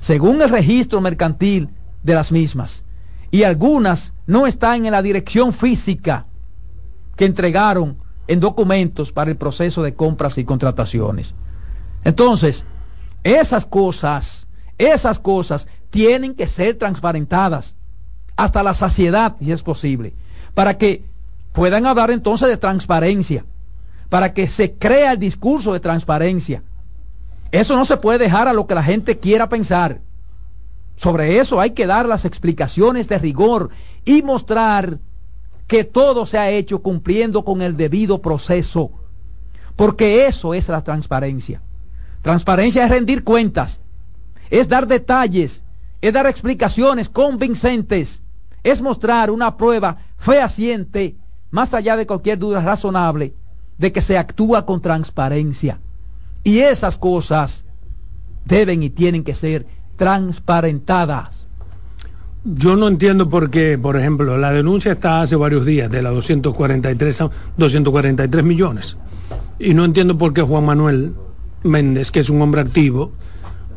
según 0.00 0.42
el 0.42 0.50
registro 0.50 1.00
mercantil 1.00 1.70
de 2.02 2.14
las 2.14 2.32
mismas. 2.32 2.84
Y 3.30 3.42
algunas 3.42 4.14
no 4.26 4.46
están 4.46 4.86
en 4.86 4.92
la 4.92 5.02
dirección 5.02 5.52
física 5.52 6.26
que 7.16 7.26
entregaron 7.26 7.98
en 8.26 8.40
documentos 8.40 9.12
para 9.12 9.30
el 9.30 9.36
proceso 9.36 9.82
de 9.82 9.94
compras 9.94 10.38
y 10.38 10.44
contrataciones. 10.44 11.34
Entonces, 12.04 12.64
esas 13.22 13.66
cosas, 13.66 14.47
esas 14.78 15.18
cosas 15.18 15.68
tienen 15.90 16.34
que 16.34 16.48
ser 16.48 16.76
transparentadas 16.78 17.74
hasta 18.36 18.62
la 18.62 18.74
saciedad, 18.74 19.36
si 19.40 19.52
es 19.52 19.62
posible 19.62 20.14
para 20.58 20.76
que 20.76 21.04
puedan 21.52 21.86
hablar 21.86 22.10
entonces 22.10 22.48
de 22.48 22.56
transparencia, 22.56 23.44
para 24.08 24.34
que 24.34 24.48
se 24.48 24.72
crea 24.72 25.12
el 25.12 25.20
discurso 25.20 25.72
de 25.72 25.78
transparencia. 25.78 26.64
Eso 27.52 27.76
no 27.76 27.84
se 27.84 27.96
puede 27.96 28.18
dejar 28.18 28.48
a 28.48 28.52
lo 28.52 28.66
que 28.66 28.74
la 28.74 28.82
gente 28.82 29.20
quiera 29.20 29.48
pensar. 29.48 30.00
Sobre 30.96 31.38
eso 31.38 31.60
hay 31.60 31.70
que 31.70 31.86
dar 31.86 32.06
las 32.06 32.24
explicaciones 32.24 33.08
de 33.08 33.18
rigor 33.18 33.70
y 34.04 34.22
mostrar 34.22 34.98
que 35.68 35.84
todo 35.84 36.26
se 36.26 36.38
ha 36.38 36.50
hecho 36.50 36.82
cumpliendo 36.82 37.44
con 37.44 37.62
el 37.62 37.76
debido 37.76 38.20
proceso. 38.20 38.90
Porque 39.76 40.26
eso 40.26 40.54
es 40.54 40.68
la 40.68 40.82
transparencia. 40.82 41.62
Transparencia 42.22 42.84
es 42.84 42.90
rendir 42.90 43.22
cuentas, 43.22 43.80
es 44.50 44.68
dar 44.68 44.86
detalles, 44.86 45.62
es 46.00 46.12
dar 46.12 46.26
explicaciones 46.26 47.08
convincentes 47.08 48.22
es 48.62 48.82
mostrar 48.82 49.30
una 49.30 49.56
prueba 49.56 49.98
fehaciente, 50.16 51.16
más 51.50 51.74
allá 51.74 51.96
de 51.96 52.06
cualquier 52.06 52.38
duda 52.38 52.60
razonable, 52.60 53.34
de 53.78 53.92
que 53.92 54.02
se 54.02 54.18
actúa 54.18 54.66
con 54.66 54.82
transparencia. 54.82 55.80
Y 56.44 56.60
esas 56.60 56.96
cosas 56.96 57.64
deben 58.44 58.82
y 58.82 58.90
tienen 58.90 59.24
que 59.24 59.34
ser 59.34 59.66
transparentadas. 59.96 61.46
Yo 62.44 62.76
no 62.76 62.88
entiendo 62.88 63.28
por 63.28 63.50
qué, 63.50 63.78
por 63.78 63.96
ejemplo, 63.96 64.36
la 64.38 64.52
denuncia 64.52 64.92
está 64.92 65.22
hace 65.22 65.36
varios 65.36 65.66
días 65.66 65.90
de 65.90 66.02
la 66.02 66.10
243 66.10 67.24
243 67.56 68.44
millones. 68.44 68.96
Y 69.58 69.74
no 69.74 69.84
entiendo 69.84 70.16
por 70.16 70.32
qué 70.32 70.42
Juan 70.42 70.64
Manuel 70.64 71.14
Méndez, 71.62 72.10
que 72.10 72.20
es 72.20 72.30
un 72.30 72.40
hombre 72.40 72.60
activo, 72.60 73.12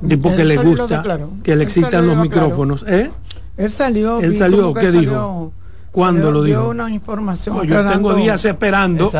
tipo 0.07 0.35
que 0.35 0.43
le 0.43 0.57
gusta, 0.57 1.03
que 1.43 1.55
le 1.55 1.63
excitan 1.63 2.07
los 2.07 2.17
micrófonos, 2.17 2.85
¿eh? 2.87 3.11
Él 3.57 3.71
salió. 3.71 4.19
Él 4.19 4.37
salió, 4.37 4.73
¿qué 4.73 4.91
dijo? 4.91 5.53
¿Cuándo 5.91 6.31
lo 6.31 6.43
dijo? 6.43 6.69
una 6.69 6.89
información. 6.89 7.67
yo 7.67 7.85
tengo 7.89 8.13
días 8.13 8.43
esperando 8.45 9.11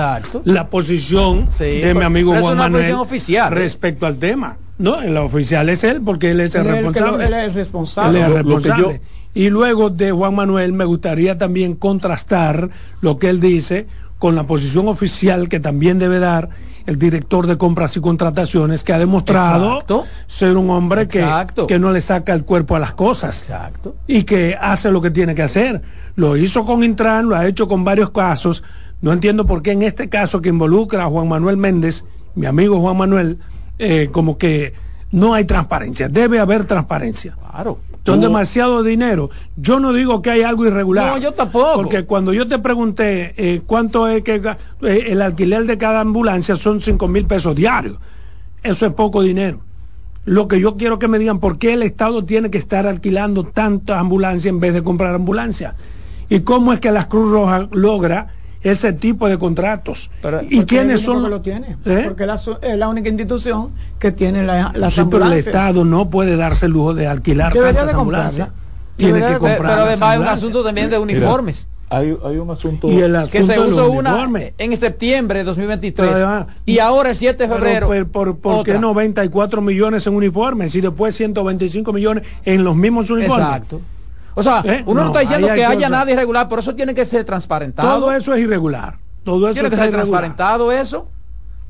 la 0.45 0.67
posición 0.67 1.49
de 1.59 1.93
mi 1.93 2.03
amigo 2.03 2.33
Juan 2.35 2.57
Manuel 2.57 2.93
oficial, 2.93 3.51
respecto 3.51 4.05
al 4.05 4.17
tema. 4.17 4.57
No, 4.77 4.99
la 5.01 5.21
oficial 5.21 5.69
es 5.69 5.83
él 5.83 6.01
porque 6.01 6.31
él 6.31 6.39
es 6.39 6.55
el, 6.55 6.65
responsable. 6.65 7.25
él 7.27 7.33
es 7.33 7.53
responsable. 7.53 8.19
Él 8.19 8.25
es 8.25 8.33
responsable. 8.33 9.01
Y 9.33 9.49
luego 9.49 9.91
de 9.91 10.11
Juan 10.11 10.33
Manuel 10.33 10.73
me 10.73 10.85
gustaría 10.85 11.37
también 11.37 11.75
contrastar 11.75 12.69
lo 12.99 13.17
que 13.17 13.29
él 13.29 13.39
dice 13.39 13.85
con 14.17 14.35
la 14.35 14.43
posición 14.45 14.87
oficial 14.87 15.49
que 15.49 15.59
también 15.59 15.99
debe 15.99 16.19
dar 16.19 16.49
el 16.91 16.99
director 16.99 17.47
de 17.47 17.57
compras 17.57 17.95
y 17.95 18.01
contrataciones, 18.01 18.83
que 18.83 18.91
ha 18.91 18.99
demostrado 18.99 19.79
ser 20.27 20.57
un 20.57 20.69
hombre 20.69 21.07
que, 21.07 21.25
que, 21.67 21.79
no 21.79 21.91
le 21.91 22.01
saca 22.01 22.33
el 22.33 22.43
cuerpo 22.43 22.75
a 22.75 22.79
las 22.79 22.93
cosas 22.93 23.41
Exacto. 23.43 23.95
y 24.07 24.23
que 24.23 24.57
hace 24.59 24.91
lo 24.91 25.01
que 25.01 25.09
tiene 25.09 25.33
que 25.33 25.41
hacer. 25.41 25.81
Lo 26.15 26.35
hizo 26.35 26.65
con 26.65 26.83
Intran, 26.83 27.29
lo 27.29 27.35
ha 27.35 27.47
hecho 27.47 27.67
con 27.67 27.85
varios 27.85 28.11
casos. 28.11 28.61
No 29.01 29.13
entiendo 29.13 29.45
por 29.45 29.63
qué 29.63 29.71
en 29.71 29.83
este 29.83 30.09
caso 30.09 30.41
que 30.41 30.49
involucra 30.49 31.05
a 31.05 31.07
Juan 31.07 31.29
Manuel 31.29 31.55
Méndez, 31.55 32.03
mi 32.35 32.45
amigo 32.45 32.81
Juan 32.81 32.97
Manuel, 32.97 33.39
eh, 33.79 34.09
como 34.11 34.37
que 34.37 34.73
no 35.11 35.33
hay 35.33 35.45
transparencia. 35.45 36.09
Debe 36.09 36.39
haber 36.39 36.65
transparencia. 36.65 37.37
Claro 37.51 37.79
son 38.05 38.21
demasiado 38.21 38.83
dinero. 38.83 39.29
Yo 39.55 39.79
no 39.79 39.93
digo 39.93 40.21
que 40.21 40.31
hay 40.31 40.41
algo 40.41 40.65
irregular. 40.65 41.11
No, 41.11 41.17
yo 41.17 41.33
tampoco. 41.33 41.73
Porque 41.75 42.05
cuando 42.05 42.33
yo 42.33 42.47
te 42.47 42.57
pregunté 42.59 43.33
eh, 43.37 43.61
cuánto 43.65 44.07
es 44.07 44.23
que 44.23 44.35
eh, 44.81 45.03
el 45.07 45.21
alquiler 45.21 45.65
de 45.65 45.77
cada 45.77 46.01
ambulancia 46.01 46.55
son 46.55 46.81
5 46.81 47.07
mil 47.07 47.25
pesos 47.25 47.55
diarios. 47.55 47.97
Eso 48.63 48.85
es 48.85 48.93
poco 48.93 49.21
dinero. 49.21 49.59
Lo 50.25 50.47
que 50.47 50.59
yo 50.59 50.77
quiero 50.77 50.99
que 50.99 51.07
me 51.07 51.19
digan, 51.19 51.39
¿por 51.39 51.57
qué 51.57 51.73
el 51.73 51.83
Estado 51.83 52.25
tiene 52.25 52.51
que 52.51 52.57
estar 52.57 52.85
alquilando 52.85 53.43
tantas 53.43 53.99
ambulancias 53.99 54.47
en 54.47 54.59
vez 54.59 54.73
de 54.73 54.83
comprar 54.83 55.15
ambulancias? 55.15 55.75
¿Y 56.29 56.41
cómo 56.41 56.73
es 56.73 56.79
que 56.79 56.91
la 56.91 57.07
Cruz 57.07 57.31
Roja 57.31 57.67
logra 57.71 58.27
ese 58.63 58.93
tipo 58.93 59.27
de 59.27 59.37
contratos. 59.37 60.09
¿Y 60.49 60.63
quiénes 60.65 61.01
son? 61.01 61.29
lo 61.29 61.41
tiene? 61.41 61.77
¿Eh? 61.85 62.03
Porque 62.05 62.27
es 62.61 62.77
la 62.77 62.87
única 62.87 63.09
institución 63.09 63.71
que 63.99 64.11
tiene 64.11 64.43
la, 64.43 64.71
las 64.75 64.93
sí, 64.93 65.03
pero 65.09 65.25
el 65.25 65.33
Estado 65.33 65.85
no 65.85 66.09
puede 66.09 66.35
darse 66.35 66.65
el 66.65 66.73
lujo 66.73 66.93
de 66.93 67.07
alquilar 67.07 67.53
Debería 67.53 67.85
de 67.85 67.91
ambulancias. 67.93 68.49
Tiene 68.97 69.19
que 69.19 69.33
comprar 69.39 69.57
pero 69.59 69.81
además 69.83 70.01
hay 70.01 70.19
un 70.19 70.27
asunto 70.27 70.63
también 70.63 70.89
de 70.89 70.99
uniformes. 70.99 71.67
hay, 71.89 72.15
hay, 72.23 72.37
un 72.37 72.49
asunto 72.51 72.89
y 72.89 72.99
el 72.99 73.15
asunto 73.15 73.31
que 73.31 73.43
se 73.43 73.59
usó 73.59 73.89
una 73.89 74.29
en 74.57 74.77
septiembre 74.77 75.39
de 75.39 75.45
2023 75.45 76.25
y 76.65 76.79
ahora 76.79 77.09
el 77.09 77.15
7 77.15 77.47
de 77.47 77.53
febrero 77.53 77.89
pero, 77.89 78.07
por, 78.07 78.37
por, 78.37 78.63
qué 78.63 78.77
94 78.77 79.61
millones 79.61 80.05
en 80.05 80.15
uniformes 80.15 80.75
y 80.75 80.81
después 80.81 81.15
125 81.15 81.91
millones 81.93 82.23
en 82.45 82.63
los 82.63 82.75
mismos 82.75 83.09
uniformes 83.09 83.47
exacto 83.47 83.81
o 84.35 84.43
sea, 84.43 84.61
¿Eh? 84.65 84.83
uno 84.85 85.01
no, 85.01 85.07
está 85.07 85.19
diciendo 85.19 85.47
que 85.53 85.65
haya 85.65 85.89
nada 85.89 86.09
irregular, 86.11 86.47
por 86.47 86.59
eso 86.59 86.75
tiene 86.75 86.93
que 86.93 87.05
ser 87.05 87.25
transparentado. 87.25 87.99
Todo 87.99 88.13
eso 88.13 88.33
es 88.33 88.41
irregular. 88.41 88.97
Todo 89.23 89.47
eso 89.47 89.53
tiene 89.53 89.69
que 89.69 89.77
ser 89.77 89.91
transparentado 89.91 90.71
eso. 90.71 91.07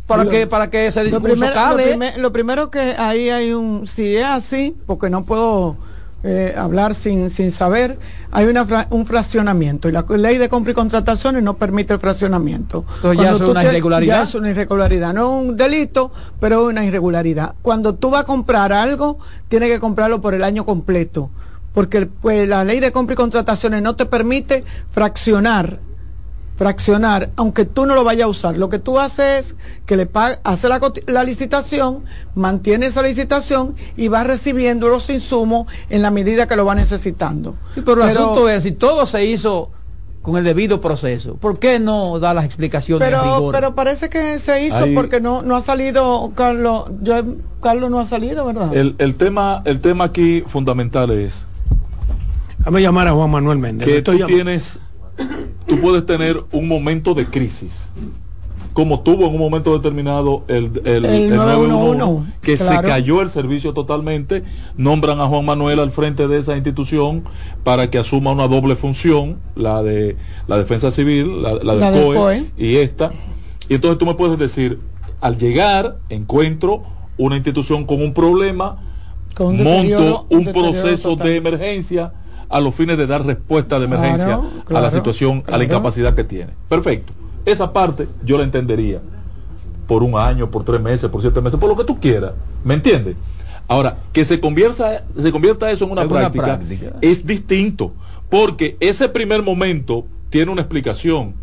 Para 0.07 0.25
que, 0.27 0.45
para 0.45 0.69
que 0.69 0.87
ese 0.87 1.05
discurso 1.05 1.45
lo, 1.45 2.21
lo, 2.21 2.33
primero 2.33 2.69
que 2.69 2.95
ahí 2.97 3.29
hay 3.29 3.53
un, 3.53 3.87
si 3.87 4.17
es 4.17 4.25
así, 4.25 4.75
porque 4.85 5.09
no 5.09 5.23
puedo 5.23 5.77
eh, 6.23 6.53
hablar 6.55 6.93
sin, 6.93 7.31
sin 7.31 7.51
saber, 7.51 7.97
hay 8.31 8.45
una 8.45 8.67
un 8.91 9.07
fraccionamiento 9.07 9.89
y 9.89 9.91
la 9.91 10.05
ley 10.07 10.37
de 10.37 10.49
compra 10.49 10.71
y 10.71 10.75
contrataciones 10.75 11.41
no 11.41 11.55
permite 11.55 11.93
el 11.93 11.99
fraccionamiento. 11.99 12.85
Entonces 12.97 13.23
ya 13.23 13.31
es 13.31 13.41
una 13.41 13.63
irregularidad. 13.63 14.17
Ya 14.17 14.23
es 14.23 14.35
una 14.35 14.51
irregularidad, 14.51 15.13
no 15.13 15.35
un 15.35 15.57
delito, 15.57 16.11
pero 16.39 16.65
una 16.65 16.85
irregularidad. 16.85 17.55
Cuando 17.63 17.95
tú 17.95 18.11
vas 18.11 18.21
a 18.21 18.25
comprar 18.25 18.71
algo, 18.71 19.17
tienes 19.47 19.71
que 19.71 19.79
comprarlo 19.79 20.21
por 20.21 20.35
el 20.35 20.43
año 20.43 20.63
completo 20.63 21.31
porque 21.73 22.05
pues, 22.05 22.47
la 22.47 22.63
ley 22.63 22.79
de 22.79 22.91
compra 22.91 23.13
y 23.13 23.17
contrataciones 23.17 23.81
no 23.81 23.95
te 23.95 24.05
permite 24.05 24.63
fraccionar 24.89 25.79
fraccionar, 26.61 27.31
aunque 27.37 27.65
tú 27.65 27.87
no 27.87 27.95
lo 27.95 28.03
vayas 28.03 28.25
a 28.25 28.27
usar. 28.27 28.55
Lo 28.55 28.69
que 28.69 28.77
tú 28.77 28.99
haces 28.99 29.47
es 29.47 29.55
que 29.87 29.97
le 29.97 30.07
hace 30.43 30.69
la, 30.69 30.79
la, 31.07 31.23
licitación, 31.23 32.03
mantiene 32.35 32.85
esa 32.85 33.01
licitación 33.01 33.73
y 33.97 34.09
va 34.09 34.23
recibiendo 34.23 34.87
los 34.87 35.09
insumos 35.09 35.65
en 35.89 36.03
la 36.03 36.11
medida 36.11 36.47
que 36.47 36.55
lo 36.55 36.63
va 36.63 36.75
necesitando. 36.75 37.55
Sí, 37.73 37.81
pero 37.83 38.03
el 38.03 38.09
asunto 38.09 38.47
es, 38.47 38.61
si 38.61 38.73
todo 38.73 39.07
se 39.07 39.25
hizo 39.25 39.71
con 40.21 40.37
el 40.37 40.43
debido 40.43 40.81
proceso, 40.81 41.33
¿por 41.33 41.57
qué 41.57 41.79
no 41.79 42.19
da 42.19 42.35
las 42.35 42.45
explicaciones 42.45 43.09
pero, 43.09 43.49
Pero 43.51 43.73
parece 43.73 44.11
que 44.11 44.37
se 44.37 44.63
hizo 44.63 44.85
porque 44.93 45.19
no, 45.19 45.41
no 45.41 45.55
ha 45.55 45.61
salido, 45.61 46.31
Carlos, 46.35 46.91
yo, 47.01 47.23
Carlos 47.59 47.89
no 47.89 47.99
ha 47.99 48.05
salido, 48.05 48.45
¿verdad? 48.45 48.75
El, 48.75 48.93
el, 48.99 49.15
tema, 49.15 49.63
el 49.65 49.79
tema 49.79 50.03
aquí 50.03 50.43
fundamental 50.45 51.09
es 51.09 51.47
Déjame 52.61 52.81
llamar 52.81 53.07
a 53.07 53.13
Juan 53.13 53.31
Manuel 53.31 53.57
Méndez. 53.57 53.87
Que 53.87 54.01
tú 54.03 54.17
tienes, 54.27 54.79
tú 55.65 55.79
puedes 55.81 56.05
tener 56.05 56.43
un 56.51 56.67
momento 56.67 57.15
de 57.15 57.25
crisis 57.25 57.89
como 58.73 59.01
tuvo 59.01 59.27
en 59.27 59.33
un 59.33 59.39
momento 59.39 59.75
determinado 59.75 60.43
el, 60.47 60.81
el, 60.85 61.05
el, 61.05 61.35
911, 61.35 62.31
que 62.41 62.57
se 62.57 62.81
cayó 62.81 63.21
el 63.21 63.29
servicio 63.29 63.73
totalmente, 63.73 64.43
nombran 64.77 65.19
a 65.19 65.27
Juan 65.27 65.43
Manuel 65.43 65.79
al 65.79 65.91
frente 65.91 66.27
de 66.27 66.39
esa 66.39 66.55
institución 66.55 67.25
para 67.63 67.89
que 67.89 67.97
asuma 67.97 68.31
una 68.31 68.47
doble 68.47 68.75
función, 68.75 69.39
la 69.55 69.83
de 69.83 70.15
la 70.47 70.57
defensa 70.57 70.89
civil, 70.91 71.43
la, 71.43 71.55
la, 71.55 71.91
de 71.91 72.13
COE, 72.13 72.45
y 72.57 72.77
esta. 72.77 73.11
Y 73.67 73.75
entonces 73.75 73.97
tú 73.97 74.05
me 74.05 74.15
puedes 74.15 74.39
decir, 74.39 74.79
al 75.19 75.37
llegar 75.37 75.97
encuentro 76.09 76.83
una 77.17 77.35
institución 77.35 77.85
con 77.85 78.01
un 78.01 78.13
problema, 78.13 78.81
monto 79.37 80.27
un, 80.29 80.45
proceso 80.45 81.15
de 81.15 81.35
emergencia 81.35 82.13
a 82.51 82.59
los 82.59 82.75
fines 82.75 82.97
de 82.97 83.07
dar 83.07 83.25
respuesta 83.25 83.79
de 83.79 83.85
emergencia 83.85 84.39
a 84.69 84.81
la 84.81 84.91
situación, 84.91 85.43
a 85.47 85.57
la 85.57 85.63
incapacidad 85.63 86.13
que 86.13 86.23
tiene. 86.23 86.51
Perfecto. 86.69 87.13
Esa 87.45 87.71
parte 87.73 88.07
yo 88.23 88.37
la 88.37 88.43
entendería 88.43 88.99
por 89.87 90.03
un 90.03 90.15
año, 90.15 90.51
por 90.51 90.63
tres 90.63 90.79
meses, 90.81 91.09
por 91.09 91.21
siete 91.21 91.41
meses, 91.41 91.59
por 91.59 91.69
lo 91.69 91.75
que 91.75 91.83
tú 91.83 91.99
quieras. 91.99 92.33
¿Me 92.63 92.75
entiendes? 92.75 93.15
Ahora, 93.67 93.97
que 94.11 94.25
se 94.25 94.39
convierta, 94.39 95.03
se 95.19 95.31
convierta 95.31 95.71
eso 95.71 95.85
en 95.85 95.91
una, 95.91 96.07
práctica, 96.07 96.59
es 96.99 97.25
distinto, 97.25 97.93
porque 98.29 98.75
ese 98.79 99.07
primer 99.07 99.41
momento 99.41 100.05
tiene 100.29 100.51
una 100.51 100.61
explicación. 100.61 101.33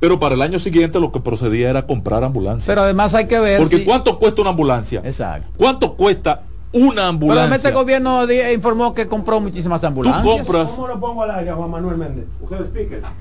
Pero 0.00 0.20
para 0.20 0.34
el 0.34 0.42
año 0.42 0.58
siguiente 0.58 1.00
lo 1.00 1.10
que 1.10 1.20
procedía 1.20 1.70
era 1.70 1.86
comprar 1.86 2.22
ambulancias. 2.22 2.66
Pero 2.66 2.82
además 2.82 3.14
hay 3.14 3.26
que 3.26 3.38
ver. 3.40 3.58
Porque 3.60 3.84
¿cuánto 3.84 4.18
cuesta 4.18 4.40
una 4.40 4.50
ambulancia? 4.50 5.02
Exacto. 5.04 5.48
¿Cuánto 5.56 5.94
cuesta 5.94 6.42
una 6.72 7.08
ambulancia. 7.08 7.56
este 7.56 7.72
gobierno 7.72 8.30
informó 8.30 8.94
que 8.94 9.08
compró 9.08 9.40
muchísimas 9.40 9.82
ambulancias. 9.84 10.22
Tú 10.22 10.30
compras. 10.30 10.70
¿Cómo 10.72 10.88
lo 10.88 11.00
pongo 11.00 11.22
al 11.22 11.30
aire, 11.32 11.52
Juan 11.52 11.70
Manuel 11.70 11.96
Méndez? 11.96 12.26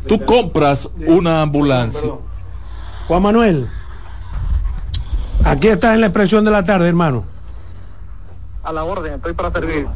Tú 0.08 0.26
compras 0.26 0.90
una 1.06 1.42
ambulancia. 1.42 2.12
Juan 3.08 3.22
Manuel, 3.22 3.70
aquí 5.44 5.70
está 5.70 5.94
en 5.94 6.02
la 6.02 6.08
expresión 6.08 6.44
de 6.44 6.52
la 6.52 6.66
tarde, 6.66 6.90
hermano. 6.90 7.24
A 8.64 8.74
la 8.74 8.84
orden, 8.84 9.14
estoy 9.14 9.34
para 9.34 9.50
servir. 9.50 9.88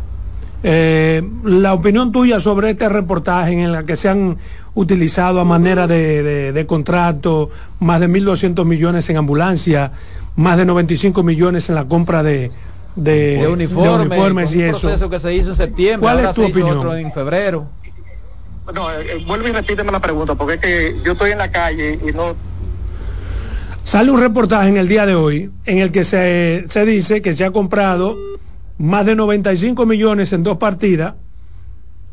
Eh, 0.63 1.27
la 1.43 1.73
opinión 1.73 2.11
tuya 2.11 2.39
sobre 2.39 2.69
este 2.69 2.87
reportaje 2.87 3.51
en 3.51 3.59
el 3.59 3.83
que 3.83 3.97
se 3.97 4.07
han 4.07 4.37
utilizado 4.75 5.41
a 5.41 5.43
manera 5.43 5.87
de, 5.87 6.53
de 6.53 6.65
contrato 6.67 7.49
más 7.79 7.99
de 7.99 8.07
1.200 8.07 8.63
millones 8.63 9.09
en 9.09 9.17
ambulancia, 9.17 9.91
más 10.37 10.57
de 10.57 10.65
95 10.65 11.23
millones 11.23 11.67
en 11.67 11.75
la 11.75 11.85
compra 11.85 12.23
de, 12.23 12.51
de, 12.95 13.47
uniformes, 13.47 14.53
y 14.53 14.63
un 14.63 14.69
proceso 14.71 15.09
que 15.09 15.19
se 15.19 15.33
hizo 15.33 15.49
en 15.49 15.55
septiembre, 15.55 16.01
¿Cuál 16.01 16.25
es 16.25 16.35
tu 16.35 16.45
opinión? 16.45 16.77
otro 16.77 16.95
en 16.95 17.11
febrero. 17.11 17.67
No, 18.73 18.91
eh, 18.91 19.15
eh, 19.15 19.23
vuelve 19.25 19.49
y 19.49 19.53
repíteme 19.53 19.91
la 19.91 19.99
pregunta, 19.99 20.35
porque 20.35 20.53
es 20.55 20.59
que 20.59 21.01
yo 21.03 21.13
estoy 21.13 21.31
en 21.31 21.37
la 21.37 21.51
calle 21.51 21.99
y 22.07 22.11
no... 22.11 22.35
Sale 23.83 24.11
un 24.11 24.19
reportaje 24.19 24.69
en 24.69 24.77
el 24.77 24.87
día 24.87 25.05
de 25.05 25.15
hoy 25.15 25.51
en 25.65 25.79
el 25.79 25.91
que 25.91 26.03
se, 26.03 26.65
se 26.69 26.85
dice 26.85 27.21
que 27.21 27.33
se 27.33 27.43
ha 27.43 27.51
comprado 27.51 28.15
más 28.77 29.05
de 29.05 29.15
95 29.15 29.85
millones 29.85 30.33
en 30.33 30.43
dos 30.43 30.57
partidas 30.57 31.15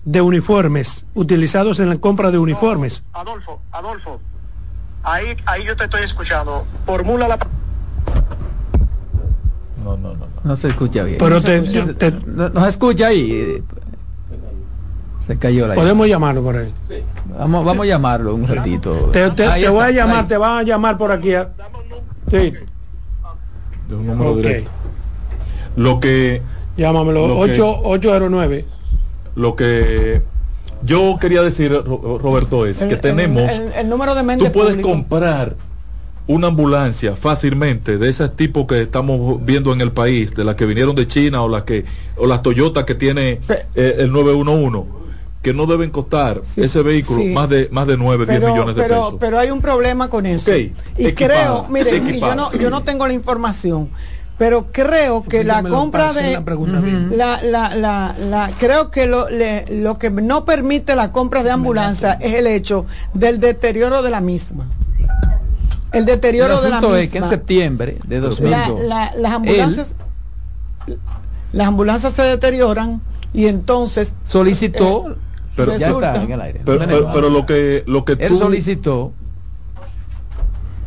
de 0.05 0.23
uniformes, 0.23 1.05
utilizados 1.15 1.81
en 1.81 1.91
la 1.91 1.99
compra 1.99 2.31
de 2.31 2.39
uniformes. 2.39 3.05
Adolfo, 3.13 3.61
Adolfo, 3.73 4.21
ahí, 5.03 5.37
ahí 5.47 5.65
yo 5.65 5.77
te 5.77 5.85
estoy 5.85 6.03
escuchando. 6.03 6.67
Formula 6.87 7.29
la 7.29 7.39
no, 9.97 10.15
no, 10.15 10.15
no. 10.15 10.27
No 10.45 10.57
se 10.57 10.69
escucha 10.69 11.05
bien. 11.05 11.19
Pero 11.19 11.41
te, 11.41 11.61
no, 12.27 12.63
se 12.63 12.69
escucha 12.69 13.09
ahí. 13.09 13.63
Se 15.27 15.39
cayó 15.39 15.69
la 15.69 15.75
Podemos 15.75 16.09
llamarlo 16.09 16.43
por 16.43 16.57
ahí. 16.57 16.73
Vamos, 17.39 17.65
vamos 17.65 17.85
a 17.85 17.89
llamarlo 17.89 18.35
un 18.35 18.47
ratito. 18.47 19.11
Te, 19.13 19.29
voy 19.69 19.83
a 19.83 19.91
llamar, 19.91 20.27
te 20.27 20.37
van 20.37 20.59
a 20.59 20.63
llamar 20.63 20.97
por 20.97 21.13
aquí. 21.13 21.33
¿eh? 21.33 21.47
Sí. 22.31 22.53
De 23.89 23.95
un 23.95 24.07
número 24.07 24.37
directo. 24.37 24.71
Lo 25.77 26.01
que. 26.01 26.43
Llámamelo, 26.77 27.39
809. 27.39 28.65
Lo 29.35 29.57
que 29.57 30.23
yo 30.83 31.19
quería 31.21 31.43
decir, 31.43 31.73
Roberto, 31.73 32.67
es 32.67 32.79
que 32.79 32.97
tenemos. 32.97 33.61
El, 33.75 33.89
número 33.89 34.15
de 34.15 34.23
mente 34.23 34.45
Tú 34.47 34.53
puedes 34.53 34.77
comprar 34.79 35.57
una 36.29 36.49
ambulancia 36.49 37.17
fácilmente 37.17 37.97
de 37.99 38.09
ese 38.09 38.29
tipo 38.29 38.67
que 38.67 38.83
estamos 38.83 39.45
viendo 39.45 39.73
en 39.73 39.81
el 39.81 39.93
país, 39.93 40.35
de 40.35 40.45
las 40.45 40.55
que 40.55 40.67
vinieron 40.67 40.95
de 40.95 41.07
China 41.07 41.43
o 41.43 41.49
las 41.49 41.63
que 41.65 41.87
o 42.17 42.27
las 42.27 42.43
Toyota 42.43 42.87
que 42.87 42.95
tiene 42.95 43.41
eh, 43.75 43.97
el 43.99 44.13
911 44.13 44.99
que 45.43 45.55
no 45.55 45.67
deben 45.67 45.91
costar 45.91 46.43
ese 46.57 46.83
vehículo 46.83 47.25
más 47.33 47.49
de 47.49 47.69
más 47.71 47.87
de 47.87 47.97
9, 47.97 48.27
10 48.27 48.41
millones 48.41 48.77
de 48.77 48.83
pero, 48.83 48.95
pesos. 48.97 49.15
Pero 49.19 49.39
hay 49.39 49.51
un 49.51 49.61
problema 49.61 50.11
con 50.11 50.27
eso. 50.27 50.55
y 50.55 50.73
creo, 51.15 51.67
mire, 51.71 52.19
yo 52.19 52.35
no 52.35 52.53
yo 52.53 52.69
no 52.69 52.83
tengo 52.83 53.07
la 53.07 53.15
información, 53.15 53.89
pero 54.37 54.67
creo 54.71 55.23
que 55.23 55.45
la 55.45 55.63
compra 55.63 56.13
de 56.13 56.33
la, 57.11 57.41
la, 57.43 57.75
la, 57.75 58.15
la, 58.19 58.51
creo 58.59 58.91
que 58.91 59.07
lo, 59.07 59.29
lo 59.71 59.99
que 59.99 60.11
no 60.11 60.45
permite 60.45 60.95
la 60.95 61.11
compra 61.11 61.43
de 61.43 61.53
ambulancia 61.53 62.19
es 62.21 62.35
el 62.35 62.47
hecho 62.47 62.85
del 63.15 63.41
deterioro 63.41 64.03
de 64.03 64.11
la 64.11 64.21
misma 64.21 64.69
el 65.93 66.05
deterioro 66.05 66.61
de 66.61 66.71
la 66.71 66.81
misma. 66.81 67.01
es 67.01 67.11
que 67.11 67.19
en 67.19 67.29
septiembre 67.29 67.99
de 68.07 68.21
2002 68.21 68.81
las 69.17 69.33
ambulancias 69.33 69.95
las 71.53 71.69
ambulancias 71.69 72.13
se 72.13 72.23
deterioran 72.23 73.01
y 73.33 73.47
entonces 73.47 74.15
solicitó 74.25 75.11
eh, 75.11 75.15
pero 75.57 75.77
ya 75.77 75.91
está 75.91 76.23
en 76.23 76.31
el 76.33 76.41
aire 76.41 76.61
pero, 76.65 77.31
lo 77.31 77.47
que 77.47 77.85
lo 77.87 78.05
que 78.05 78.13
él 78.19 78.37
solicitó 78.37 79.13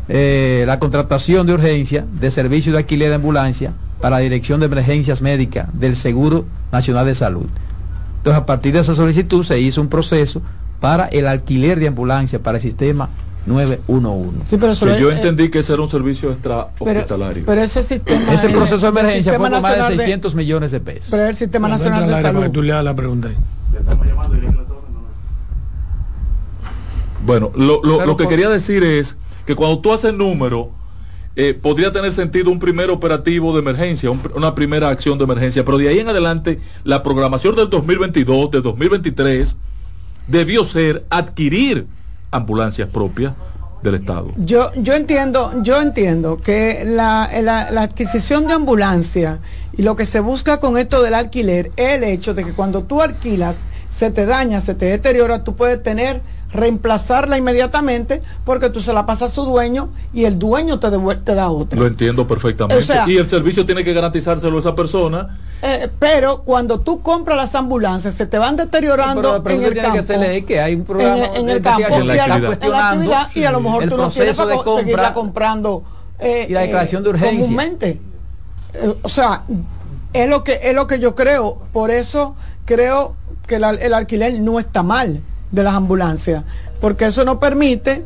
eh, 0.08 0.64
la 0.66 0.78
contratación 0.78 1.46
de 1.46 1.54
urgencia 1.54 2.04
de 2.20 2.30
servicio 2.30 2.72
de 2.72 2.78
alquiler 2.78 3.08
de 3.08 3.14
ambulancia 3.14 3.72
para 4.00 4.16
la 4.16 4.22
dirección 4.22 4.60
de 4.60 4.66
emergencias 4.66 5.22
médicas 5.22 5.68
del 5.72 5.94
Seguro 5.94 6.44
Nacional 6.72 7.06
de 7.06 7.14
Salud. 7.14 7.46
Entonces, 8.18 8.42
a 8.42 8.44
partir 8.44 8.72
de 8.72 8.80
esa 8.80 8.94
solicitud 8.94 9.44
se 9.44 9.60
hizo 9.60 9.80
un 9.80 9.88
proceso 9.88 10.42
para 10.80 11.06
el 11.06 11.28
alquiler 11.28 11.78
de 11.78 11.86
ambulancia 11.86 12.40
para 12.40 12.58
el 12.58 12.62
sistema 12.62 13.08
911. 13.46 14.40
Sí, 14.46 14.56
pero 14.56 14.72
yo 14.98 15.10
eh, 15.10 15.14
entendí 15.14 15.50
que 15.50 15.60
ese 15.60 15.72
era 15.72 15.82
un 15.82 15.88
servicio 15.88 16.30
extra 16.30 16.68
hospitalario. 16.78 17.44
Pero, 17.44 17.62
ese 17.62 17.82
sistema 17.82 18.32
ese 18.32 18.48
proceso 18.48 18.90
de 18.90 19.00
emergencia 19.00 19.34
fue 19.34 19.50
más 19.50 19.88
de 19.88 19.96
600 19.96 20.34
millones 20.34 20.70
de 20.70 20.80
pesos. 20.80 21.08
Pero 21.10 21.26
el 21.26 21.34
sistema 21.34 21.68
nacional 21.68 22.06
de 22.06 22.22
salud. 22.22 22.50
tú 22.50 22.62
le 22.62 22.82
la 22.82 22.94
pregunta 22.94 23.30
Bueno, 27.24 27.52
lo, 27.54 27.82
lo, 27.82 28.04
lo 28.04 28.16
que 28.16 28.26
quería 28.26 28.48
decir 28.48 28.82
es 28.82 29.16
que 29.46 29.54
cuando 29.54 29.80
tú 29.80 29.92
haces 29.92 30.12
número 30.12 30.70
eh, 31.34 31.54
podría 31.54 31.90
tener 31.92 32.12
sentido 32.12 32.50
un 32.50 32.58
primer 32.58 32.90
operativo 32.90 33.54
de 33.54 33.60
emergencia, 33.60 34.10
una 34.10 34.54
primera 34.54 34.90
acción 34.90 35.16
de 35.16 35.24
emergencia, 35.24 35.64
pero 35.64 35.78
de 35.78 35.88
ahí 35.88 35.98
en 35.98 36.08
adelante 36.08 36.60
la 36.84 37.02
programación 37.02 37.56
del 37.56 37.70
2022, 37.70 38.50
de 38.50 38.60
2023, 38.60 39.56
debió 40.26 40.64
ser 40.66 41.04
adquirir 41.08 41.86
ambulancias 42.32 42.88
propias 42.88 43.34
del 43.82 43.96
Estado. 43.96 44.28
Yo, 44.36 44.72
yo 44.74 44.94
entiendo, 44.94 45.52
yo 45.62 45.80
entiendo 45.80 46.40
que 46.40 46.84
la, 46.84 47.28
la, 47.42 47.82
adquisición 47.82 48.46
de 48.46 48.54
ambulancia 48.54 49.40
y 49.76 49.82
lo 49.82 49.96
que 49.96 50.06
se 50.06 50.20
busca 50.20 50.60
con 50.60 50.78
esto 50.78 51.02
del 51.02 51.14
alquiler 51.14 51.72
es 51.76 51.92
el 51.92 52.04
hecho 52.04 52.34
de 52.34 52.44
que 52.44 52.52
cuando 52.52 52.84
tú 52.84 53.02
alquilas, 53.02 53.58
se 53.88 54.10
te 54.10 54.24
daña, 54.24 54.60
se 54.60 54.74
te 54.74 54.86
deteriora, 54.86 55.44
tú 55.44 55.54
puedes 55.54 55.82
tener 55.82 56.22
reemplazarla 56.52 57.38
inmediatamente 57.38 58.22
porque 58.44 58.70
tú 58.70 58.80
se 58.80 58.92
la 58.92 59.06
pasas 59.06 59.30
a 59.30 59.34
su 59.34 59.44
dueño 59.44 59.88
y 60.12 60.24
el 60.24 60.38
dueño 60.38 60.78
te, 60.78 60.90
te 60.90 61.34
da 61.34 61.50
otra. 61.50 61.78
Lo 61.78 61.86
entiendo 61.86 62.26
perfectamente. 62.26 62.84
y 63.06 63.16
el 63.16 63.26
servicio 63.26 63.64
tiene 63.64 63.84
que 63.84 63.92
garantizárselo 63.92 64.56
a 64.56 64.60
esa 64.60 64.74
persona. 64.74 65.36
Eh, 65.62 65.88
pero 65.98 66.42
cuando 66.42 66.80
tú 66.80 67.02
compras 67.02 67.36
las 67.36 67.54
ambulancias 67.54 68.14
se 68.14 68.26
te 68.26 68.38
van 68.38 68.56
deteriorando 68.56 69.42
en 69.46 69.62
el 69.62 69.74
campo. 69.74 70.04
Que, 70.06 70.44
que 70.46 70.60
hay 70.60 70.74
un 70.74 70.84
programa 70.84 71.26
en, 71.34 71.48
el 71.48 71.62
campo 71.62 71.80
y, 71.80 71.94
a 71.94 72.94
la, 72.94 73.30
y 73.34 73.44
a 73.44 73.52
lo 73.52 73.60
mejor 73.60 73.88
tú 73.88 73.96
no 73.96 74.10
quieres 74.10 74.36
seguirla 74.36 75.14
comprando 75.14 75.84
eh, 76.18 76.46
y 76.48 76.52
la 76.52 76.60
declaración 76.60 77.02
de 77.02 77.10
eh, 77.10 77.12
urgencia. 77.12 77.40
Comúnmente. 77.40 78.00
o 79.02 79.08
sea, 79.08 79.44
es 80.12 80.28
lo 80.28 80.44
que 80.44 80.60
es 80.62 80.74
lo 80.74 80.86
que 80.86 80.98
yo 80.98 81.14
creo. 81.14 81.62
Por 81.72 81.90
eso 81.90 82.36
creo 82.66 83.16
que 83.46 83.56
el 83.56 83.94
alquiler 83.94 84.38
no 84.38 84.58
está 84.58 84.82
mal 84.82 85.22
de 85.52 85.62
las 85.62 85.74
ambulancias, 85.74 86.42
porque 86.80 87.06
eso 87.06 87.24
no 87.24 87.38
permite, 87.38 88.04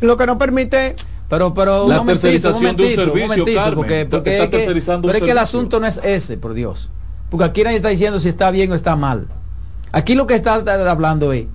lo 0.00 0.16
que 0.16 0.26
no 0.26 0.38
permite 0.38 0.94
pero, 1.28 1.54
pero, 1.54 1.88
la 1.88 2.04
tercerización 2.04 2.76
de 2.76 2.88
un 2.88 2.94
servicio, 2.94 3.44
porque, 3.74 4.04
porque 4.04 4.48
pero 4.84 5.12
es 5.12 5.22
que 5.22 5.30
el 5.30 5.38
asunto 5.38 5.80
no 5.80 5.86
es 5.86 5.98
ese, 6.04 6.36
por 6.36 6.52
Dios. 6.52 6.90
Porque 7.30 7.46
aquí 7.46 7.64
nadie 7.64 7.78
está 7.78 7.88
diciendo 7.88 8.20
si 8.20 8.28
está 8.28 8.50
bien 8.50 8.70
o 8.70 8.74
está 8.74 8.96
mal. 8.96 9.28
Aquí 9.92 10.14
lo 10.14 10.26
que 10.26 10.34
está 10.34 10.56
hablando 10.56 11.32
es 11.32 11.46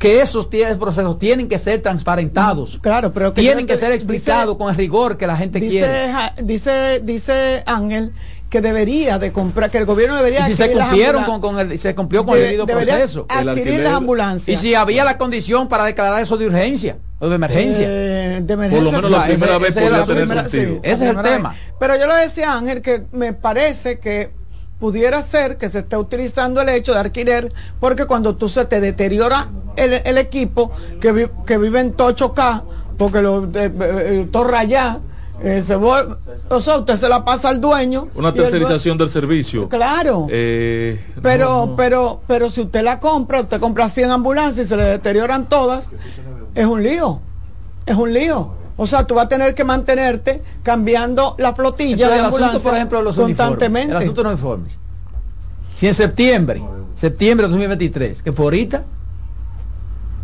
que 0.00 0.20
esos 0.20 0.46
procesos 0.46 1.18
tienen 1.20 1.46
que 1.46 1.60
ser 1.60 1.80
transparentados. 1.80 2.80
Claro, 2.82 3.12
pero 3.12 3.32
tienen 3.32 3.68
que 3.68 3.76
ser 3.76 3.92
explicados 3.92 4.56
con 4.56 4.68
el 4.68 4.74
rigor 4.74 5.16
que 5.16 5.28
la 5.28 5.36
gente 5.36 5.60
quiere. 5.60 6.12
Dice, 6.42 7.00
dice 7.04 7.62
Ángel 7.66 8.12
que 8.50 8.60
debería 8.60 9.18
de 9.18 9.32
comprar, 9.32 9.70
que 9.70 9.78
el 9.78 9.86
gobierno 9.86 10.16
debería 10.16 10.48
y 10.48 10.50
si 10.50 10.56
se 10.56 10.72
cumplieron 10.72 11.40
con, 11.40 11.58
el, 11.58 11.78
se 11.78 11.94
cumplió 11.94 12.26
con 12.26 12.36
el 12.36 12.44
debido 12.44 12.66
proceso. 12.66 13.24
Adquirir 13.28 13.80
las 13.80 13.94
ambulancias. 13.94 14.58
Y 14.58 14.60
si 14.60 14.74
había 14.74 15.04
la 15.04 15.16
condición 15.16 15.68
para 15.68 15.84
declarar 15.84 16.20
eso 16.20 16.36
de 16.36 16.46
urgencia. 16.46 16.98
o 17.20 17.28
de 17.28 17.36
emergencia. 17.36 17.86
Eh, 17.88 18.40
de 18.42 18.52
emergencia. 18.52 18.84
Por 18.84 18.92
lo 18.92 18.92
menos 18.92 19.10
la 19.10 19.24
primera 19.24 19.58
vez 19.58 19.74
podría 19.74 20.04
tener 20.04 20.28
sentido. 20.28 20.80
ese 20.82 21.04
es 21.04 21.16
el 21.16 21.22
tema. 21.22 21.54
Pero 21.78 21.96
yo 21.96 22.08
le 22.08 22.14
decía 22.16 22.52
a 22.52 22.58
Ángel 22.58 22.82
que 22.82 23.04
me 23.12 23.32
parece 23.32 24.00
que 24.00 24.32
pudiera 24.80 25.22
ser 25.22 25.56
que 25.56 25.68
se 25.68 25.80
esté 25.80 25.96
utilizando 25.96 26.60
el 26.62 26.70
hecho 26.70 26.92
de 26.92 27.00
alquiler, 27.00 27.52
porque 27.78 28.06
cuando 28.06 28.34
tú 28.34 28.48
se 28.48 28.64
te 28.64 28.80
deteriora 28.80 29.48
el, 29.76 30.18
equipo 30.18 30.72
que, 31.00 31.30
que 31.46 31.58
vive 31.58 31.80
en 31.80 31.92
Tocho 31.92 32.34
K, 32.34 32.64
porque 32.98 33.22
lo 33.22 33.42
de, 33.42 34.26
torra 34.32 34.60
allá, 34.60 34.98
eh, 35.42 35.62
se 35.62 35.74
o 35.74 36.60
sea, 36.60 36.78
usted 36.78 36.96
se 36.96 37.08
la 37.08 37.24
pasa 37.24 37.48
al 37.48 37.60
dueño. 37.60 38.08
Una 38.14 38.32
tercerización 38.32 38.98
del 38.98 39.08
servicio. 39.08 39.68
Claro. 39.68 40.26
Eh, 40.30 41.00
pero, 41.22 41.74
pero, 41.76 42.22
pero 42.26 42.50
si 42.50 42.62
usted 42.62 42.82
la 42.82 43.00
compra, 43.00 43.40
usted 43.40 43.60
compra 43.60 43.88
100 43.88 44.10
ambulancias 44.10 44.66
y 44.66 44.68
se 44.68 44.76
le 44.76 44.84
deterioran 44.84 45.48
todas, 45.48 45.90
es 46.54 46.66
un 46.66 46.82
lío. 46.82 47.20
Es 47.86 47.96
un 47.96 48.12
lío. 48.12 48.52
O 48.76 48.86
sea, 48.86 49.06
tú 49.06 49.14
vas 49.14 49.26
a 49.26 49.28
tener 49.28 49.54
que 49.54 49.64
mantenerte 49.64 50.42
cambiando 50.62 51.34
la 51.38 51.54
flotilla 51.54 52.08
de 52.08 52.20
ambulancias 52.20 52.62
por 52.62 52.74
ejemplo, 52.74 53.02
los 53.02 53.16
constantemente. 53.16 53.92
el 53.92 53.98
asunto 53.98 54.22
de 54.22 54.24
los 54.24 54.32
informes. 54.32 54.78
Si 55.74 55.86
en 55.86 55.94
septiembre, 55.94 56.62
septiembre 56.94 57.46
de 57.46 57.50
2023, 57.50 58.22
que 58.22 58.32
fue 58.32 58.46
ahorita, 58.46 58.84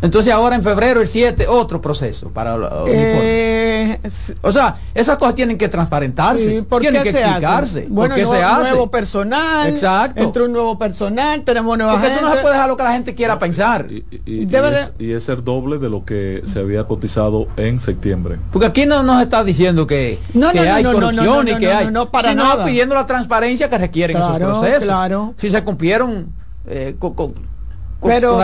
entonces 0.03 0.33
ahora 0.33 0.57
en 0.57 0.63
febrero 0.63 1.01
el 1.01 1.09
7, 1.09 1.47
otro 1.49 1.81
proceso 1.81 2.29
para 2.29 2.57
los 2.57 2.71
eh, 2.89 3.99
O 4.43 4.53
sea, 4.53 4.77
esas 4.95 5.17
cosas 5.17 5.35
tienen 5.35 5.57
que 5.57 5.69
transparentarse, 5.69 6.65
tienen 6.81 7.03
que 7.03 7.11
explicarse. 7.11 7.87
Bueno, 7.89 8.15
¿por 8.15 8.25
qué 8.25 8.27
se 8.27 8.43
hace? 8.43 8.71
nuevo 8.71 8.91
personal, 8.91 9.69
Exacto. 9.69 10.23
entra 10.23 10.45
un 10.45 10.53
nuevo 10.53 10.79
personal, 10.79 11.43
tenemos 11.43 11.79
nueva 11.79 11.93
Porque 11.93 12.09
eso 12.09 12.21
no 12.21 12.35
se 12.35 12.41
puede 12.41 12.55
dejar 12.55 12.69
lo 12.69 12.77
que 12.77 12.83
la 12.83 12.93
gente 12.93 13.15
quiera 13.15 13.39
pensar. 13.39 13.89
Y, 13.91 14.49
es, 15.15 15.23
ser 15.23 15.43
doble 15.43 15.79
de 15.79 15.89
lo 15.89 16.05
que 16.05 16.43
se 16.45 16.59
había 16.59 16.85
cotizado 16.85 17.49
en 17.57 17.79
septiembre. 17.79 18.37
Porque 18.53 18.67
aquí 18.67 18.87
no 18.87 19.03
nos 19.03 19.23
está 19.23 19.43
diciendo 19.43 19.87
que, 19.87 20.19
que 20.53 20.59
hay 20.61 20.85
corrupción 20.85 21.49
y 21.49 21.57
que 21.57 21.73
hay, 21.73 21.91
no, 21.91 22.11
para 22.11 22.31
sino 22.31 22.65
pidiendo 22.65 22.95
la 22.95 23.07
transparencia 23.07 23.71
que 23.71 23.79
requieren 23.79 24.17
esos 24.17 24.39
procesos. 24.39 24.85
Claro. 24.85 25.35
Si 25.39 25.51
se 25.51 25.65
cumplieron 25.65 26.29
eh, 26.67 26.97
con 26.99 27.35
pero, 28.03 28.39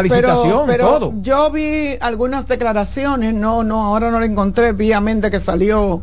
pero, 0.67 1.13
yo 1.21 1.51
vi 1.51 1.97
algunas 2.01 2.47
declaraciones, 2.49 3.35
no, 3.35 3.63
no, 3.63 3.85
ahora 3.85 4.11
no 4.11 4.19
lo 4.19 4.25
encontré, 4.25 4.73
vi 4.73 4.93
a 4.93 5.01
Méndez 5.01 5.31
que 5.31 5.41
salió 5.41 6.03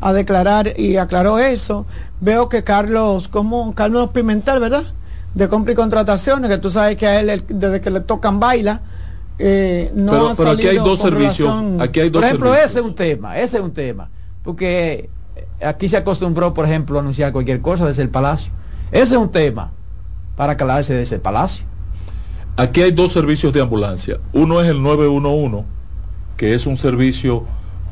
a 0.00 0.12
declarar 0.12 0.78
y 0.78 0.96
aclaró 0.96 1.38
eso. 1.38 1.86
Veo 2.20 2.48
que 2.48 2.64
Carlos, 2.64 3.28
como 3.28 3.74
Carlos 3.74 4.10
Pimentel, 4.10 4.60
¿verdad? 4.60 4.84
De 5.34 5.48
compra 5.48 5.72
y 5.72 5.76
contrataciones, 5.76 6.50
que 6.50 6.58
tú 6.58 6.70
sabes 6.70 6.96
que 6.96 7.06
a 7.06 7.20
él 7.20 7.44
desde 7.48 7.80
que 7.80 7.90
le 7.90 8.00
tocan 8.00 8.40
baila. 8.40 8.80
Eh, 9.38 9.90
no 9.94 10.34
pero, 10.36 10.50
aquí 10.50 10.66
hay 10.66 10.76
dos 10.76 11.00
servicios. 11.00 11.50
Aquí 11.78 12.00
hay 12.00 12.10
dos 12.10 12.20
por 12.20 12.28
ejemplo, 12.28 12.54
ese 12.54 12.80
es 12.80 12.84
un 12.84 12.94
tema, 12.94 13.38
ese 13.38 13.58
es 13.58 13.62
un 13.62 13.72
tema. 13.72 14.10
Porque 14.42 15.08
aquí 15.62 15.88
se 15.88 15.96
acostumbró, 15.96 16.52
por 16.52 16.66
ejemplo, 16.66 16.98
a 16.98 17.00
anunciar 17.00 17.32
cualquier 17.32 17.60
cosa 17.60 17.86
desde 17.86 18.02
el 18.02 18.10
palacio. 18.10 18.52
Ese 18.92 19.14
es 19.14 19.20
un 19.20 19.30
tema 19.30 19.72
para 20.36 20.52
aclararse 20.52 20.94
desde 20.94 21.16
el 21.16 21.22
palacio. 21.22 21.64
Aquí 22.60 22.82
hay 22.82 22.92
dos 22.92 23.12
servicios 23.12 23.54
de 23.54 23.62
ambulancia. 23.62 24.18
Uno 24.34 24.60
es 24.60 24.68
el 24.68 24.82
911, 24.82 25.64
que 26.36 26.52
es 26.52 26.66
un 26.66 26.76
servicio 26.76 27.46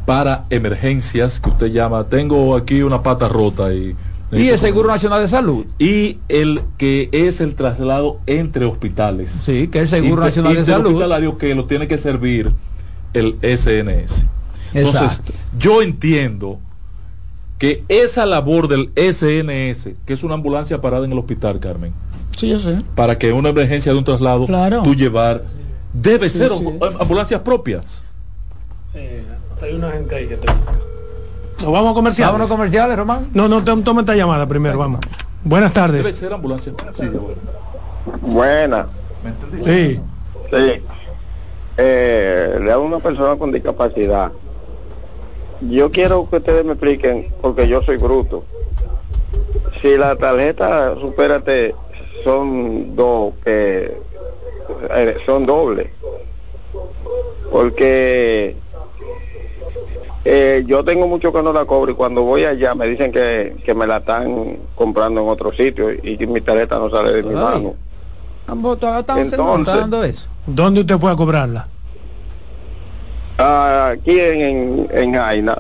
para 0.04 0.44
emergencias 0.50 1.40
que 1.40 1.48
usted 1.48 1.68
llama, 1.68 2.04
tengo 2.04 2.54
aquí 2.54 2.82
una 2.82 3.02
pata 3.02 3.28
rota 3.28 3.72
y... 3.72 3.96
Y 4.30 4.48
el 4.48 4.58
Seguro 4.58 4.88
Nacional 4.88 5.22
de 5.22 5.28
Salud. 5.28 5.64
Y 5.78 6.18
el 6.28 6.60
que 6.76 7.08
es 7.12 7.40
el 7.40 7.54
traslado 7.54 8.20
entre 8.26 8.66
hospitales. 8.66 9.30
Sí, 9.30 9.68
que 9.68 9.78
es 9.78 9.92
el 9.94 10.02
Seguro 10.02 10.22
Nacional 10.22 10.54
de 10.54 10.64
Salud. 10.66 10.88
hospitalario 10.88 11.38
que 11.38 11.54
lo 11.54 11.64
tiene 11.64 11.88
que 11.88 11.96
servir 11.96 12.52
el 13.14 13.38
SNS. 13.40 14.26
Entonces, 14.74 15.22
yo 15.58 15.80
entiendo 15.80 16.58
que 17.58 17.84
esa 17.88 18.26
labor 18.26 18.68
del 18.68 18.90
SNS, 18.96 19.94
que 20.04 20.12
es 20.12 20.22
una 20.22 20.34
ambulancia 20.34 20.78
parada 20.82 21.06
en 21.06 21.12
el 21.12 21.18
hospital, 21.18 21.58
Carmen, 21.58 21.94
Sí, 22.38 22.48
yo 22.48 22.58
sé. 22.60 22.78
Para 22.94 23.18
que 23.18 23.32
una 23.32 23.48
emergencia 23.48 23.90
de 23.92 23.98
un 23.98 24.04
traslado, 24.04 24.46
tú 24.84 24.94
llevar, 24.94 25.42
debe 25.92 26.30
ser 26.30 26.52
ambulancias 27.00 27.40
propias. 27.40 28.04
Eh, 28.94 29.24
hay 29.60 29.74
una 29.74 29.90
gente 29.90 30.14
ahí 30.14 30.26
que 30.28 30.36
te 30.36 30.46
Nos 30.46 31.72
vamos 31.72 31.90
a 31.90 31.94
comerciales. 31.94 32.32
Vámonos 32.32 32.50
comerciales, 32.50 32.96
Román. 32.96 33.28
No, 33.34 33.48
no, 33.48 33.62
toma 33.82 34.02
esta 34.02 34.14
llamada 34.14 34.46
primero, 34.46 34.78
vamos. 34.78 35.00
Buenas 35.42 35.72
tardes. 35.72 35.98
Debe 35.98 36.12
ser 36.12 36.32
ambulancia. 36.32 36.72
Sí, 36.96 37.10
Buena. 38.22 38.86
Sí. 39.64 40.00
Sí. 40.50 40.82
Eh, 41.76 42.58
le 42.62 42.72
hago 42.72 42.84
una 42.84 43.00
persona 43.00 43.36
con 43.36 43.50
discapacidad. 43.50 44.30
Yo 45.60 45.90
quiero 45.90 46.30
que 46.30 46.36
ustedes 46.36 46.64
me 46.64 46.72
expliquen, 46.72 47.32
porque 47.40 47.66
yo 47.66 47.82
soy 47.82 47.96
bruto. 47.96 48.44
Si 49.82 49.96
la 49.96 50.14
tarjeta, 50.14 50.94
supérate, 51.00 51.74
son 52.24 52.94
dos 52.96 53.34
que 53.44 53.96
eh, 54.94 55.16
son 55.24 55.46
dobles 55.46 55.88
porque 57.50 58.56
eh, 60.24 60.64
yo 60.66 60.84
tengo 60.84 61.06
mucho 61.08 61.32
que 61.32 61.42
no 61.42 61.52
la 61.52 61.64
cobro 61.64 61.92
y 61.92 61.94
cuando 61.94 62.22
voy 62.22 62.44
allá 62.44 62.74
me 62.74 62.86
dicen 62.86 63.10
que, 63.10 63.56
que 63.64 63.74
me 63.74 63.86
la 63.86 63.98
están 63.98 64.58
comprando 64.74 65.22
en 65.22 65.28
otro 65.28 65.52
sitio 65.52 65.90
y 65.92 66.18
mi 66.26 66.40
tarjeta 66.40 66.78
no 66.78 66.90
sale 66.90 67.12
de 67.12 67.22
mi 67.22 67.34
mano. 67.34 67.74
Entonces, 69.16 69.38
eso. 70.04 70.30
¿Dónde 70.46 70.80
usted 70.80 70.98
fue 70.98 71.10
a 71.10 71.16
cobrarla? 71.16 71.68
Aquí 73.38 74.18
en, 74.18 74.40
en, 74.40 74.88
en 74.90 75.14
Jaina 75.14 75.56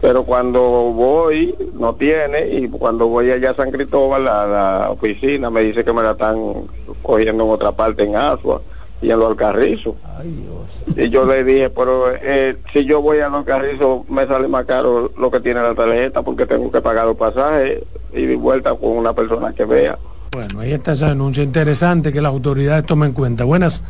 pero 0.00 0.24
cuando 0.24 0.60
voy 0.60 1.54
no 1.74 1.94
tiene 1.94 2.48
y 2.48 2.68
cuando 2.68 3.08
voy 3.08 3.30
allá 3.30 3.50
a 3.50 3.56
San 3.56 3.70
Cristóbal 3.70 4.28
a 4.28 4.46
la 4.46 4.90
oficina 4.90 5.50
me 5.50 5.62
dice 5.62 5.84
que 5.84 5.92
me 5.92 6.02
la 6.02 6.12
están 6.12 6.36
cogiendo 7.02 7.44
en 7.44 7.50
otra 7.50 7.72
parte 7.72 8.04
en 8.04 8.16
Asua 8.16 8.60
y 9.00 9.10
en 9.10 9.18
los 9.18 9.30
Alcarrizos. 9.30 9.94
Y 10.96 11.08
yo 11.10 11.26
le 11.26 11.44
dije, 11.44 11.70
pero 11.70 12.10
eh, 12.12 12.56
si 12.72 12.84
yo 12.84 13.00
voy 13.02 13.20
a 13.20 13.28
los 13.28 13.40
Alcarrizos 13.40 14.08
me 14.08 14.26
sale 14.26 14.48
más 14.48 14.64
caro 14.64 15.10
lo 15.18 15.30
que 15.30 15.40
tiene 15.40 15.60
la 15.60 15.74
tarjeta 15.74 16.22
porque 16.22 16.46
tengo 16.46 16.70
que 16.70 16.80
pagar 16.80 17.06
los 17.06 17.16
pasajes 17.16 17.82
y 18.12 18.26
de 18.26 18.36
vuelta 18.36 18.74
con 18.74 18.90
una 18.90 19.12
persona 19.12 19.52
que 19.52 19.64
vea. 19.64 19.98
Bueno, 20.32 20.60
ahí 20.60 20.72
está 20.72 20.92
esa 20.92 21.08
denuncia 21.08 21.42
interesante 21.42 22.12
que 22.12 22.20
las 22.20 22.32
autoridades 22.32 22.84
tomen 22.84 23.08
en 23.08 23.14
cuenta. 23.14 23.44
Buenas. 23.44 23.82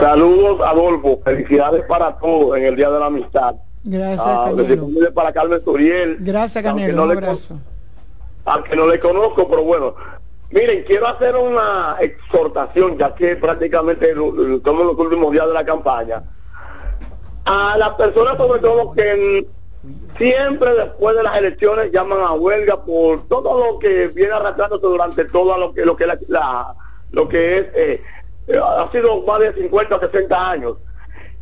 Saludos, 0.00 0.60
Adolfo. 0.66 1.20
Felicidades 1.24 1.84
para 1.86 2.12
todos 2.18 2.56
en 2.56 2.64
el 2.64 2.76
Día 2.76 2.90
de 2.90 2.98
la 2.98 3.06
Amistad. 3.06 3.56
Gracias, 3.88 4.26
ah, 4.26 4.50
para 5.14 5.32
Carmen. 5.32 5.62
Gracias, 6.18 6.64
Canelo. 6.64 7.04
Un 7.04 7.12
abrazo. 7.12 7.60
Aunque 8.44 8.74
no 8.74 8.88
le 8.88 8.98
conozco, 8.98 9.48
pero 9.48 9.62
bueno. 9.62 9.94
Miren, 10.50 10.84
quiero 10.84 11.06
hacer 11.06 11.36
una 11.36 11.96
exhortación, 12.00 12.98
ya 12.98 13.14
que 13.14 13.36
prácticamente 13.36 14.10
estamos 14.10 14.80
en 14.80 14.86
los 14.88 14.98
últimos 14.98 15.32
días 15.32 15.46
de 15.46 15.52
la 15.52 15.64
campaña. 15.64 16.22
A 17.44 17.76
las 17.78 17.90
personas, 17.90 18.36
sobre 18.36 18.60
todo, 18.60 18.92
que 18.92 19.46
siempre 20.18 20.74
después 20.74 21.16
de 21.16 21.22
las 21.22 21.36
elecciones 21.36 21.92
llaman 21.92 22.18
a 22.20 22.32
huelga 22.32 22.84
por 22.84 23.28
todo 23.28 23.72
lo 23.72 23.78
que 23.78 24.08
viene 24.08 24.32
arrastrándose 24.32 24.84
durante 24.84 25.24
todo 25.26 25.56
lo 25.58 25.72
que 25.72 25.84
lo 25.84 25.96
que 25.96 26.06
la, 26.06 26.74
lo 27.12 27.28
que 27.28 27.58
es 27.58 27.66
eh, 27.74 28.02
eh, 28.48 28.60
ha 28.60 28.90
sido 28.90 29.22
más 29.22 29.38
de 29.38 29.52
50 29.52 29.94
o 29.94 30.00
60 30.00 30.50
años 30.50 30.76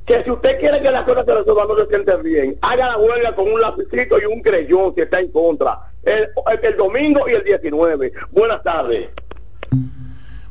que 0.06 0.22
si 0.22 0.30
usted 0.30 0.60
quiere 0.60 0.82
que 0.82 0.90
las 0.90 1.04
cosas 1.04 1.24
se 1.24 1.34
resuelvan 1.34 1.68
no 1.68 1.76
se 1.76 1.86
siente 1.86 2.16
bien, 2.18 2.56
haga 2.60 2.88
la 2.88 2.98
huelga 2.98 3.34
con 3.34 3.50
un 3.50 3.60
lapicito 3.60 4.18
y 4.20 4.26
un 4.26 4.42
creyón 4.42 4.94
si 4.94 5.00
está 5.00 5.20
en 5.20 5.30
contra. 5.32 5.78
El, 6.02 6.28
el, 6.62 6.76
domingo 6.76 7.26
y 7.26 7.32
el 7.32 7.44
19. 7.44 8.12
Buenas 8.30 8.62
tardes. 8.62 9.08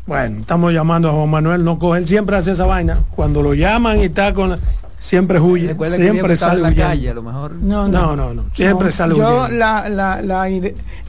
Bueno, 0.06 0.42
estamos 0.42 0.74
llamando 0.74 1.10
a 1.10 1.12
Juan 1.14 1.30
Manuel, 1.30 1.64
no 1.64 1.78
coge, 1.78 2.00
él 2.00 2.08
siempre 2.08 2.36
hace 2.36 2.52
esa 2.52 2.66
vaina. 2.66 2.98
Cuando 3.16 3.42
lo 3.44 3.54
llaman 3.54 4.00
y 4.00 4.06
está 4.06 4.34
con 4.34 4.60
siempre 5.04 5.38
huye, 5.38 5.76
siempre 5.98 6.38
sale 6.38 6.62
la 6.62 6.74
calle, 6.74 7.10
a 7.10 7.14
lo 7.14 7.22
mejor. 7.22 7.56
No, 7.56 7.90
no, 7.90 8.16
no, 8.16 8.46
siempre 8.54 8.90
sale 8.90 9.18
Yo 9.18 9.50
la, 9.50 9.90
la, 9.90 10.22
la, 10.22 10.50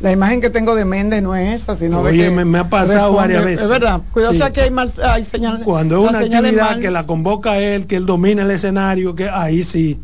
la, 0.01 0.13
imagen 0.13 0.41
que 0.41 0.51
tengo 0.51 0.75
de 0.75 0.85
Méndez 0.85 1.23
no 1.23 1.37
es 1.37 1.63
esa, 1.63 1.77
sino 1.77 2.01
Oye, 2.01 2.29
me, 2.31 2.59
ha 2.59 2.69
pasado 2.69 3.13
varias 3.13 3.45
veces. 3.45 3.65
Es 3.65 3.71
verdad, 3.71 4.01
cuidado, 4.13 4.35
sea 4.35 4.53
que 4.53 4.63
hay, 4.63 4.71
mal, 4.73 4.91
hay 5.03 5.23
señal, 5.23 5.63
Cuando 5.63 6.05
es 6.05 6.11
una 6.11 6.19
actividad 6.19 6.81
que 6.81 6.91
la 6.91 7.07
convoca 7.07 7.59
él, 7.59 7.87
que 7.87 7.95
él 7.95 8.05
domina 8.05 8.43
el 8.43 8.51
escenario, 8.51 9.15
que 9.15 9.29
ahí 9.29 9.63
sí, 9.63 10.01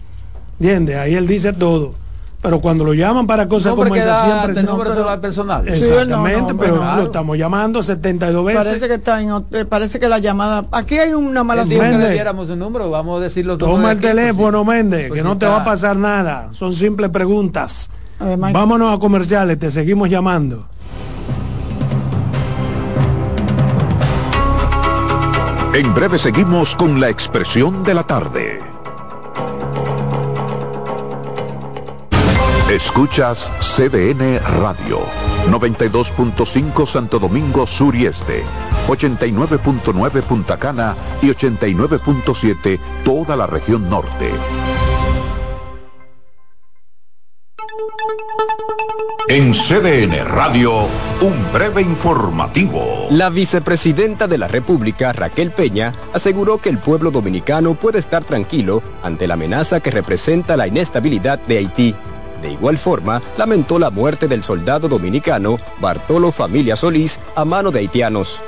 ¿entiendes? 0.60 0.96
Ahí 0.96 1.16
él 1.16 1.26
dice 1.26 1.52
todo 1.52 1.94
pero 2.42 2.60
cuando 2.60 2.84
lo 2.84 2.94
llaman 2.94 3.26
para 3.26 3.46
cosas 3.46 3.74
como 3.74 3.94
esa 3.94 4.24
siempre 4.24 4.62
no, 4.62 4.78
pero, 4.78 5.20
personal 5.20 5.68
exactamente 5.68 6.54
pero 6.54 6.76
lo 6.76 7.02
estamos 7.04 7.36
llamando 7.36 7.82
72 7.82 8.44
veces. 8.44 8.64
Parece 8.64 8.88
que 8.88 8.94
está 8.94 9.20
en, 9.20 9.44
eh, 9.52 9.64
parece 9.64 10.00
que 10.00 10.08
la 10.08 10.18
llamada 10.18 10.64
aquí 10.72 10.98
hay 10.98 11.12
una 11.12 11.44
mala 11.44 11.66
suerte 11.66 11.90
que 11.90 11.98
le 11.98 12.10
diéramos 12.10 12.48
un 12.48 12.58
número 12.58 12.90
vamos 12.90 13.20
a 13.20 13.24
decir 13.24 13.44
los 13.44 13.58
toma 13.58 13.92
el 13.92 14.00
teléfono 14.00 14.64
Méndez 14.64 15.08
pues 15.08 15.18
que 15.18 15.28
no 15.28 15.36
te 15.36 15.46
va 15.46 15.58
a 15.58 15.64
pasar 15.64 15.96
nada. 15.96 16.48
Son 16.52 16.72
simples 16.72 17.10
preguntas. 17.10 17.90
Además, 18.18 18.52
vámonos 18.52 18.94
a 18.94 18.98
comerciales 18.98 19.58
te 19.58 19.70
seguimos 19.70 20.08
llamando. 20.08 20.66
En 25.72 25.94
breve 25.94 26.18
seguimos 26.18 26.74
con 26.74 27.00
la 27.00 27.08
expresión 27.08 27.84
de 27.84 27.94
la 27.94 28.02
tarde 28.02 28.79
Escuchas 32.70 33.50
CDN 33.58 34.38
Radio, 34.60 35.00
92.5 35.48 36.86
Santo 36.86 37.18
Domingo 37.18 37.66
Sur 37.66 37.96
y 37.96 38.06
Este, 38.06 38.44
89.9 38.86 40.22
Punta 40.22 40.56
Cana 40.56 40.94
y 41.20 41.30
89.7 41.30 42.78
toda 43.04 43.34
la 43.34 43.48
región 43.48 43.90
norte. 43.90 44.30
En 49.28 49.52
CDN 49.52 50.24
Radio, 50.26 50.86
un 51.22 51.52
breve 51.52 51.82
informativo. 51.82 53.08
La 53.10 53.30
vicepresidenta 53.30 54.28
de 54.28 54.38
la 54.38 54.46
República, 54.46 55.12
Raquel 55.12 55.50
Peña, 55.50 55.96
aseguró 56.14 56.58
que 56.58 56.68
el 56.68 56.78
pueblo 56.78 57.10
dominicano 57.10 57.74
puede 57.74 57.98
estar 57.98 58.22
tranquilo 58.22 58.80
ante 59.02 59.26
la 59.26 59.34
amenaza 59.34 59.80
que 59.80 59.90
representa 59.90 60.56
la 60.56 60.68
inestabilidad 60.68 61.40
de 61.40 61.58
Haití 61.58 61.96
de 62.40 62.52
igual 62.52 62.78
forma, 62.78 63.22
lamentó 63.36 63.78
la 63.78 63.90
muerte 63.90 64.28
del 64.28 64.42
soldado 64.42 64.88
dominicano 64.88 65.58
Bartolo 65.80 66.32
Familia 66.32 66.76
Solís 66.76 67.18
a 67.34 67.44
mano 67.44 67.70
de 67.70 67.80
haitianos. 67.80 68.40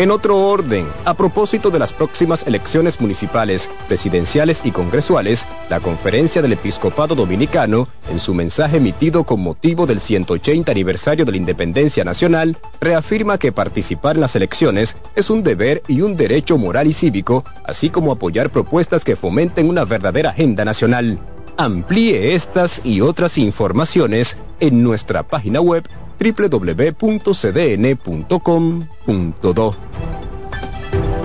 En 0.00 0.10
otro 0.10 0.38
orden, 0.38 0.86
a 1.04 1.12
propósito 1.12 1.68
de 1.68 1.78
las 1.78 1.92
próximas 1.92 2.46
elecciones 2.46 3.02
municipales, 3.02 3.68
presidenciales 3.86 4.62
y 4.64 4.70
congresuales, 4.70 5.44
la 5.68 5.78
Conferencia 5.78 6.40
del 6.40 6.54
Episcopado 6.54 7.14
Dominicano, 7.14 7.86
en 8.08 8.18
su 8.18 8.32
mensaje 8.32 8.78
emitido 8.78 9.24
con 9.24 9.42
motivo 9.42 9.84
del 9.84 10.00
180 10.00 10.72
aniversario 10.72 11.26
de 11.26 11.32
la 11.32 11.36
Independencia 11.36 12.02
Nacional, 12.02 12.56
reafirma 12.80 13.36
que 13.36 13.52
participar 13.52 14.16
en 14.16 14.22
las 14.22 14.34
elecciones 14.36 14.96
es 15.16 15.28
un 15.28 15.42
deber 15.42 15.82
y 15.86 16.00
un 16.00 16.16
derecho 16.16 16.56
moral 16.56 16.86
y 16.86 16.94
cívico, 16.94 17.44
así 17.64 17.90
como 17.90 18.10
apoyar 18.10 18.48
propuestas 18.48 19.04
que 19.04 19.16
fomenten 19.16 19.68
una 19.68 19.84
verdadera 19.84 20.30
agenda 20.30 20.64
nacional. 20.64 21.18
Amplíe 21.60 22.34
estas 22.34 22.80
y 22.84 23.02
otras 23.02 23.36
informaciones 23.36 24.38
en 24.60 24.82
nuestra 24.82 25.24
página 25.24 25.60
web 25.60 25.86
www.cdn.com.do. 26.18 26.96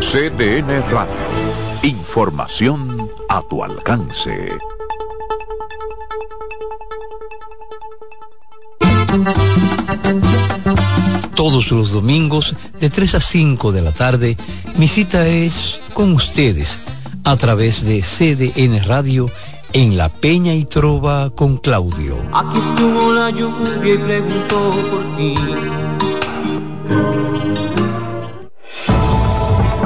CDN 0.02 0.84
Radio. 0.91 1.16
Información 1.84 3.10
a 3.30 3.41
tu 3.49 3.64
alcance. 3.64 4.49
Todos 11.34 11.72
los 11.72 11.94
domingos 11.94 12.57
de 12.82 12.90
3 12.90 13.16
a 13.16 13.22
5 13.22 13.72
de 13.72 13.82
la 13.82 13.94
tarde, 13.94 14.36
mi 14.76 14.90
cita 14.90 15.26
es 15.28 15.80
con 15.94 16.12
ustedes 16.12 16.82
a 17.24 17.38
través 17.38 17.86
de 17.86 18.02
CDN 18.02 18.84
Radio 18.84 19.32
en 19.76 19.95
La 19.97 20.07
Peña 20.07 20.53
y 20.53 20.64
Trova 20.64 21.30
con 21.31 21.57
Claudio. 21.57 22.15
Aquí 22.34 22.57
estuvo 22.57 23.11
la 23.11 23.30
lluvia 23.30 23.93
y 23.93 23.97
preguntó 23.97 24.72
por 24.89 25.03
ti. 25.18 25.35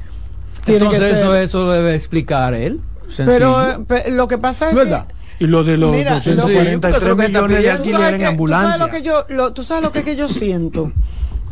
tiene 0.65 0.85
Entonces 0.85 1.01
que 1.01 1.15
ser... 1.15 1.17
eso, 1.17 1.35
eso 1.35 1.63
lo 1.65 1.71
debe 1.71 1.95
explicar 1.95 2.53
él. 2.53 2.81
Pero, 3.17 3.85
pero, 3.87 4.09
lo 4.11 4.27
que 4.27 4.37
pasa 4.37 4.69
es 4.69 4.75
¿verdad? 4.75 5.07
que 5.07 5.13
y 5.39 5.47
lo 5.47 5.63
de 5.63 5.77
los 5.77 5.91
Mira, 5.91 6.15
243 6.15 7.03
lo 7.03 7.17
que, 7.17 7.27
millones 7.27 7.61
de 7.61 7.71
alquiler 7.71 8.13
en 8.13 8.25
ambulancia. 8.25 8.71
¿tú 8.71 8.77
sabes, 8.77 8.93
lo 8.93 8.97
que 8.97 9.01
yo, 9.03 9.25
lo, 9.29 9.53
tú 9.53 9.63
sabes 9.63 9.83
lo 9.83 9.91
que, 9.91 10.03
que 10.03 10.15
yo 10.15 10.29
siento? 10.29 10.91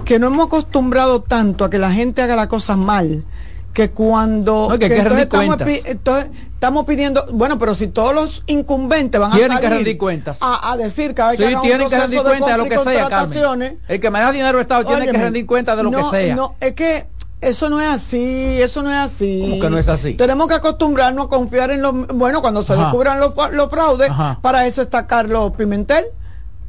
Que 0.06 0.20
no 0.20 0.28
hemos 0.28 0.48
acostumbrado 0.48 1.22
tanto 1.22 1.66
a 1.66 1.70
que 1.70 1.78
la 1.78 1.92
gente 1.92 2.22
haga 2.22 2.36
las 2.36 2.48
cosas 2.48 2.78
mal 2.78 3.26
que 3.74 3.92
cuando 3.92 4.68
no, 4.70 4.80
que 4.80 4.90
que 4.90 4.98
entonces, 4.98 5.22
estamos, 5.22 5.62
entonces, 5.86 6.30
estamos 6.54 6.86
pidiendo 6.86 7.26
bueno 7.32 7.58
pero 7.58 7.74
si 7.74 7.88
todos 7.88 8.14
los 8.14 8.44
incumbentes 8.48 9.20
van 9.20 9.32
tienen 9.32 9.54
a 9.54 9.62
salir 9.62 9.86
que 9.86 9.98
cuentas 9.98 10.40
a, 10.42 10.74
a, 10.74 10.76
decir 10.76 11.14
cada 11.14 11.32
vez 11.32 11.38
sí, 11.40 11.46
que 11.46 11.50
hagan 11.52 11.62
tienen 11.62 11.82
un 11.84 11.90
que 11.90 11.98
rendir 11.98 12.22
cuenta 12.22 12.52
de 12.52 12.58
lo 12.58 12.66
que 12.66 12.80
sea 12.80 13.08
Carmen. 13.08 13.80
el 13.88 14.00
que 14.02 14.12
me 14.12 14.20
da 14.20 14.32
dinero 14.34 14.58
al 14.58 14.62
Estado 14.62 14.84
tiene 14.84 15.06
que 15.06 15.18
rendir 15.18 15.46
cuenta 15.46 15.76
de 15.78 15.84
lo 15.84 15.92
no, 15.92 16.12
que 16.12 16.18
sea 16.18 16.36
no 16.36 16.56
es 16.60 16.74
que 16.74 17.06
eso 17.42 17.70
no 17.70 17.82
es 17.82 17.88
así, 17.88 18.62
eso 18.62 18.84
no 18.84 18.92
es 18.92 18.98
así. 18.98 19.40
¿Cómo 19.42 19.60
que 19.60 19.70
no 19.70 19.78
es 19.80 19.88
así? 19.88 20.14
Tenemos 20.14 20.48
que 20.48 20.54
acostumbrarnos 20.54 21.26
a 21.26 21.30
confiar 21.30 21.72
en 21.72 21.82
los... 21.82 22.08
Bueno, 22.08 22.42
cuando 22.42 22.62
se 22.62 22.74
Ajá. 22.74 22.84
descubran 22.84 23.20
los, 23.20 23.34
los 23.52 23.70
fraudes, 23.70 24.12
Ajá. 24.12 24.40
para 24.42 24.68
eso 24.68 24.84
está 24.84 25.08
Carlos 25.08 25.52
Pimentel, 25.58 26.06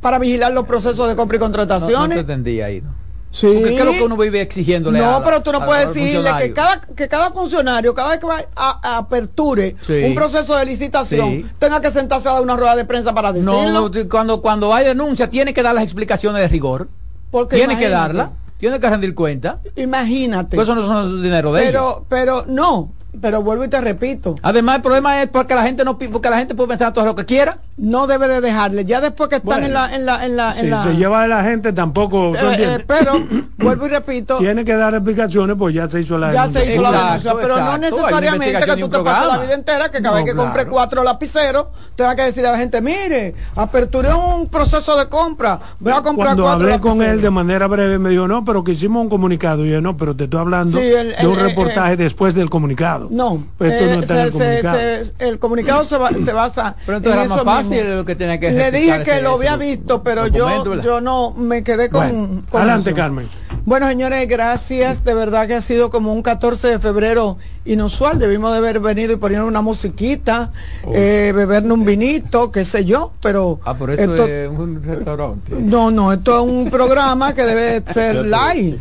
para 0.01 0.19
vigilar 0.19 0.53
los 0.53 0.67
procesos 0.67 1.09
de 1.09 1.15
compra 1.15 1.37
y 1.37 1.41
contrataciones. 1.41 1.95
No, 1.95 2.07
no 2.09 2.15
te 2.15 2.21
entendí 2.21 2.63
ahí, 2.63 2.81
¿no? 2.81 2.95
Sí. 3.31 3.47
Porque 3.47 3.71
¿qué 3.71 3.79
es 3.79 3.85
lo 3.85 3.93
que 3.93 4.03
uno 4.03 4.17
vive 4.17 4.43
exigiéndole 4.43 4.99
No, 4.99 5.17
a, 5.17 5.25
pero 5.25 5.43
tú 5.43 5.53
no 5.53 5.63
a, 5.63 5.67
puedes 5.67 5.89
decirle 5.89 6.31
que 6.39 6.53
cada, 6.53 6.81
que 6.81 7.09
cada 7.09 7.31
funcionario, 7.33 7.95
cada 7.95 8.11
vez 8.11 8.19
que 8.19 8.27
va 8.27 8.45
a, 8.55 8.81
a 8.83 8.99
aperture 8.99 9.77
sí. 9.87 10.03
un 10.05 10.15
proceso 10.15 10.55
de 10.57 10.67
licitación, 10.67 11.31
sí. 11.31 11.47
tenga 11.59 11.81
que 11.81 11.91
sentarse 11.91 12.29
a 12.29 12.33
dar 12.33 12.43
una 12.43 12.57
rueda 12.57 12.77
de 12.77 12.85
prensa 12.85 13.15
para 13.15 13.33
decirlo. 13.33 13.71
No, 13.71 13.91
cuando, 14.09 14.43
cuando 14.43 14.75
hay 14.75 14.85
denuncia, 14.85 15.31
tiene 15.31 15.55
que 15.55 15.63
dar 15.63 15.75
las 15.75 15.85
explicaciones 15.85 16.43
de 16.43 16.49
rigor. 16.49 16.89
Porque 17.31 17.57
tiene 17.57 17.73
imagínate. 17.73 17.95
que 17.95 17.99
darla 17.99 18.33
tiene 18.63 18.79
que 18.79 18.89
rendir 18.89 19.13
cuenta. 19.13 19.61
Imagínate. 19.75 20.55
Pues 20.55 20.69
eso 20.69 20.77
no 20.77 20.87
son 20.87 21.21
dinero 21.21 21.53
de 21.53 21.63
pero, 21.63 21.81
ellos. 21.81 22.03
Pero 22.09 22.45
no, 22.47 22.93
pero 23.21 23.43
vuelvo 23.43 23.65
y 23.65 23.69
te 23.69 23.81
repito. 23.81 24.35
Además, 24.43 24.77
el 24.77 24.83
problema 24.83 25.23
es 25.23 25.29
porque 25.29 25.55
la 25.55 25.63
gente 25.63 25.85
no 25.85 25.99
porque 25.99 26.31
la 26.31 26.39
gente 26.39 26.55
puede 26.55 26.69
pensar 26.69 26.93
todo 26.93 27.05
lo 27.05 27.15
que 27.15 27.27
quiera. 27.27 27.59
No 27.77 28.07
debe 28.07 28.29
de 28.29 28.41
dejarle. 28.41 28.85
Ya 28.85 29.01
después 29.01 29.29
que 29.29 29.37
están 29.37 29.61
bueno, 29.61 29.67
en 29.67 29.75
la 29.75 29.95
en 29.95 30.07
la 30.07 30.27
en 30.27 30.37
la, 30.37 30.55
si 30.55 30.67
la... 30.67 30.83
se 30.83 30.95
lleva 30.95 31.23
de 31.23 31.29
la 31.29 31.43
gente 31.43 31.73
tampoco. 31.73 32.35
Eh, 32.35 32.57
eh, 32.59 32.85
pero 32.87 33.13
vuelvo 33.59 33.87
y 33.87 33.91
repito. 33.91 34.39
Tiene 34.39 34.65
que 34.65 34.75
dar 34.75 34.95
explicaciones, 34.95 35.57
pues 35.59 35.75
ya 35.75 35.89
se 35.89 36.01
hizo 36.01 36.17
la 36.17 36.33
Ya 36.33 36.47
se 36.47 36.65
hizo 36.67 36.81
exacto, 36.81 36.93
la 36.93 37.05
denuncia, 37.05 37.35
pero 37.35 37.55
exacto. 37.57 37.73
no 37.73 37.79
necesariamente 37.79 38.61
que 38.61 38.77
tú 38.77 38.89
te 38.89 38.99
pases 38.99 39.27
la 39.27 39.39
vida 39.39 39.55
entera 39.55 39.89
que 39.91 39.99
cada 39.99 40.11
no, 40.11 40.15
vez 40.15 40.25
que 40.25 40.33
claro. 40.33 40.49
compre 40.49 40.67
cuatro 40.67 41.05
lapiceros 41.05 41.67
tenga 41.97 42.17
que 42.17 42.23
decir 42.23 42.47
a 42.47 42.53
la 42.53 42.59
gente, 42.59 42.81
mire, 42.81 43.35
aperturé 43.57 44.13
un 44.15 44.49
proceso 44.49 44.97
de 44.97 45.09
compra, 45.09 45.61
voy 45.81 45.93
a 45.93 45.97
comprar 46.03 46.29
Cuando 46.29 46.45
cuatro 46.45 46.63
hablé 46.63 46.71
lapiceros. 46.73 46.97
con 46.97 47.03
él 47.03 47.21
de 47.21 47.31
manera 47.31 47.67
breve 47.67 47.99
me 47.99 48.11
dijo, 48.11 48.27
"No, 48.27 48.45
pero 48.45 48.65
que 48.65 48.73
hicimos 48.73 49.03
un 49.03 49.11
comunicado." 49.11 49.67
Y 49.67 49.71
yo, 49.71 49.81
"No, 49.81 49.97
pero 49.97 50.17
te 50.17 50.25
estoy 50.25 50.41
hablando 50.41 50.79
sí, 50.79 50.85
el, 50.85 51.15
de 51.17 51.27
un 51.27 51.39
el, 51.39 51.45
reportaje 51.45 51.93
el, 51.93 51.99
después 51.99 52.35
del 52.35 52.49
comunicado." 52.49 53.02
Comunicado. 53.09 53.09
No, 53.11 53.47
pues 53.59 53.97
no 53.97 54.03
está 54.03 54.25
el, 54.25 54.33
comunicado. 54.33 54.79
el 55.19 55.39
comunicado 55.39 55.85
se, 55.85 56.33
basa 56.33 56.77
pero 56.87 56.99
entonces 56.99 57.21
era 57.21 57.29
más 57.29 57.43
fácil 57.45 57.97
lo 57.97 58.05
que 58.05 58.17
tenía 58.17 58.39
que 58.39 58.51
Le 58.51 58.71
dije 58.71 59.03
que 59.03 59.23
lo 59.23 59.33
había 59.33 59.57
visto, 59.57 60.03
pero 60.03 60.27
yo, 60.27 60.81
yo 60.83 61.01
no 61.01 61.33
me 61.33 61.63
quedé 61.63 61.89
con. 61.91 62.43
adelante, 62.53 62.95
Carmen. 62.95 63.29
Bueno, 63.65 63.87
señores, 63.87 64.27
gracias. 64.29 65.05
De 65.05 65.15
verdad 65.15 65.47
que 65.47 65.55
ha 65.55 65.61
sido 65.61 65.91
como 65.91 66.13
un 66.13 66.23
14 66.23 66.67
de 66.67 66.79
febrero 66.81 67.39
inusual. 67.65 68.19
Debimos 68.19 68.51
de 68.53 68.59
haber 68.59 68.81
venido 68.81 69.13
y 69.13 69.17
poner 69.17 69.43
una 69.43 69.63
musiquita, 69.63 70.51
oh. 70.85 70.91
eh, 70.93 71.33
bebernos 71.33 71.79
un 71.79 71.85
vinito, 71.85 72.51
qué 72.51 72.65
sé 72.65 72.85
yo, 72.85 73.13
pero... 73.23 73.61
Ah, 73.65 73.75
por 73.75 73.91
esto, 73.91 74.27
es 74.27 74.49
un 74.49 74.83
restaurante. 74.83 75.55
No, 75.57 75.93
no, 75.93 76.13
esto 76.13 76.41
es 76.41 76.51
un 76.51 76.71
programa 76.71 77.35
que 77.35 77.45
debe 77.45 77.81
de 77.81 77.93
ser 77.93 78.27
live. 78.27 78.81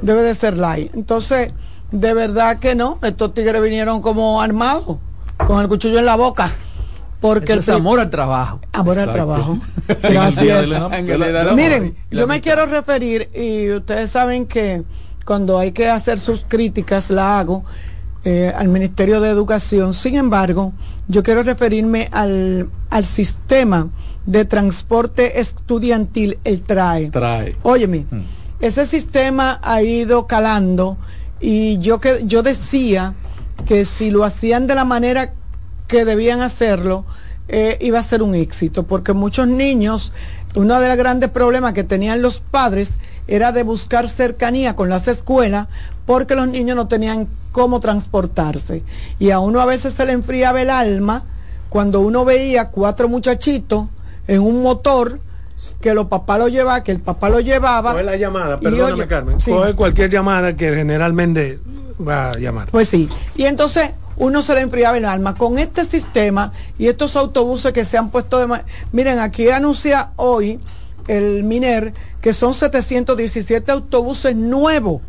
Debe 0.00 0.22
de 0.22 0.34
ser 0.36 0.56
live. 0.56 0.90
Entonces, 0.94 1.52
de 1.90 2.14
verdad 2.14 2.58
que 2.58 2.74
no. 2.74 2.98
Estos 3.02 3.34
tigres 3.34 3.62
vinieron 3.62 4.00
como 4.00 4.40
armados, 4.40 4.98
con 5.46 5.60
el 5.60 5.68
cuchillo 5.68 5.98
en 5.98 6.06
la 6.06 6.16
boca. 6.16 6.52
Porque 7.20 7.52
el 7.52 7.70
amor 7.70 8.00
al 8.00 8.08
trabajo. 8.08 8.60
Amor 8.72 8.98
al 8.98 9.12
trabajo. 9.12 9.58
Gracias. 10.02 10.68
Miren, 11.54 11.94
yo 12.10 12.26
me 12.26 12.40
quiero 12.40 12.64
referir, 12.66 13.28
y 13.34 13.70
ustedes 13.70 14.10
saben 14.10 14.46
que 14.46 14.84
cuando 15.26 15.58
hay 15.58 15.72
que 15.72 15.88
hacer 15.88 16.18
sus 16.18 16.46
críticas, 16.48 17.10
la 17.10 17.38
hago 17.38 17.64
eh, 18.24 18.52
al 18.56 18.68
Ministerio 18.68 19.20
de 19.20 19.28
Educación. 19.28 19.92
Sin 19.92 20.14
embargo, 20.16 20.72
yo 21.08 21.22
quiero 21.22 21.42
referirme 21.42 22.08
al, 22.10 22.70
al 22.88 23.04
sistema 23.04 23.88
de 24.24 24.44
transporte 24.46 25.40
estudiantil, 25.40 26.38
el 26.44 26.62
TRAE. 26.62 27.10
TRAE. 27.10 27.56
Óyeme, 27.62 28.06
mm. 28.10 28.20
ese 28.60 28.86
sistema 28.86 29.60
ha 29.62 29.82
ido 29.82 30.26
calando 30.26 30.96
y 31.40 31.78
yo, 31.78 32.00
que, 32.00 32.22
yo 32.24 32.42
decía 32.42 33.14
que 33.66 33.84
si 33.84 34.10
lo 34.10 34.24
hacían 34.24 34.66
de 34.66 34.74
la 34.74 34.84
manera 34.84 35.32
que 35.86 36.04
debían 36.04 36.40
hacerlo, 36.40 37.04
eh, 37.48 37.78
iba 37.80 37.98
a 37.98 38.02
ser 38.02 38.22
un 38.22 38.34
éxito, 38.34 38.84
porque 38.84 39.12
muchos 39.12 39.48
niños, 39.48 40.12
uno 40.54 40.78
de 40.78 40.88
los 40.88 40.96
grandes 40.96 41.30
problemas 41.30 41.72
que 41.72 41.82
tenían 41.82 42.22
los 42.22 42.40
padres 42.40 42.92
era 43.26 43.52
de 43.52 43.62
buscar 43.62 44.08
cercanía 44.08 44.76
con 44.76 44.88
las 44.88 45.08
escuelas 45.08 45.68
porque 46.06 46.34
los 46.34 46.48
niños 46.48 46.76
no 46.76 46.88
tenían 46.88 47.28
cómo 47.52 47.80
transportarse. 47.80 48.82
Y 49.18 49.30
a 49.30 49.38
uno 49.40 49.60
a 49.60 49.66
veces 49.66 49.94
se 49.94 50.06
le 50.06 50.12
enfriaba 50.12 50.62
el 50.62 50.70
alma 50.70 51.24
cuando 51.68 52.00
uno 52.00 52.24
veía 52.24 52.68
cuatro 52.68 53.08
muchachitos 53.08 53.86
en 54.26 54.40
un 54.40 54.62
motor 54.62 55.20
que 55.80 55.94
los 55.94 56.06
papás 56.06 56.38
lo 56.38 56.48
llevaban, 56.48 56.82
que 56.82 56.92
el 56.92 57.00
papá 57.00 57.28
lo 57.28 57.40
llevaba. 57.40 57.92
Coge 57.92 58.04
la 58.04 58.16
llamada, 58.16 58.60
perdóname 58.60 59.06
Carmen. 59.06 59.38
Coge 59.40 59.74
cualquier 59.74 60.10
llamada 60.10 60.56
que 60.56 60.74
generalmente 60.74 61.58
va 62.06 62.32
a 62.32 62.38
llamar. 62.38 62.68
Pues 62.70 62.88
sí. 62.88 63.08
Y 63.36 63.44
entonces 63.44 63.92
uno 64.16 64.42
se 64.42 64.54
le 64.54 64.60
enfriaba 64.60 64.98
el 64.98 65.04
alma. 65.04 65.34
Con 65.34 65.58
este 65.58 65.84
sistema 65.84 66.52
y 66.78 66.88
estos 66.88 67.16
autobuses 67.16 67.72
que 67.72 67.84
se 67.84 67.98
han 67.98 68.10
puesto 68.10 68.38
de... 68.38 68.60
Miren, 68.92 69.18
aquí 69.18 69.48
anuncia 69.50 70.10
hoy 70.16 70.60
el 71.08 71.42
MINER 71.44 71.94
que 72.20 72.34
son 72.34 72.54
717 72.54 73.72
autobuses 73.72 74.36
nuevos 74.36 75.00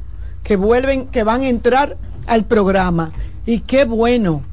que 0.43 0.55
vuelven, 0.55 1.07
que 1.07 1.23
van 1.23 1.41
a 1.41 1.49
entrar 1.49 1.97
al 2.27 2.45
programa. 2.45 3.11
Y 3.45 3.59
qué 3.59 3.85
bueno. 3.85 4.43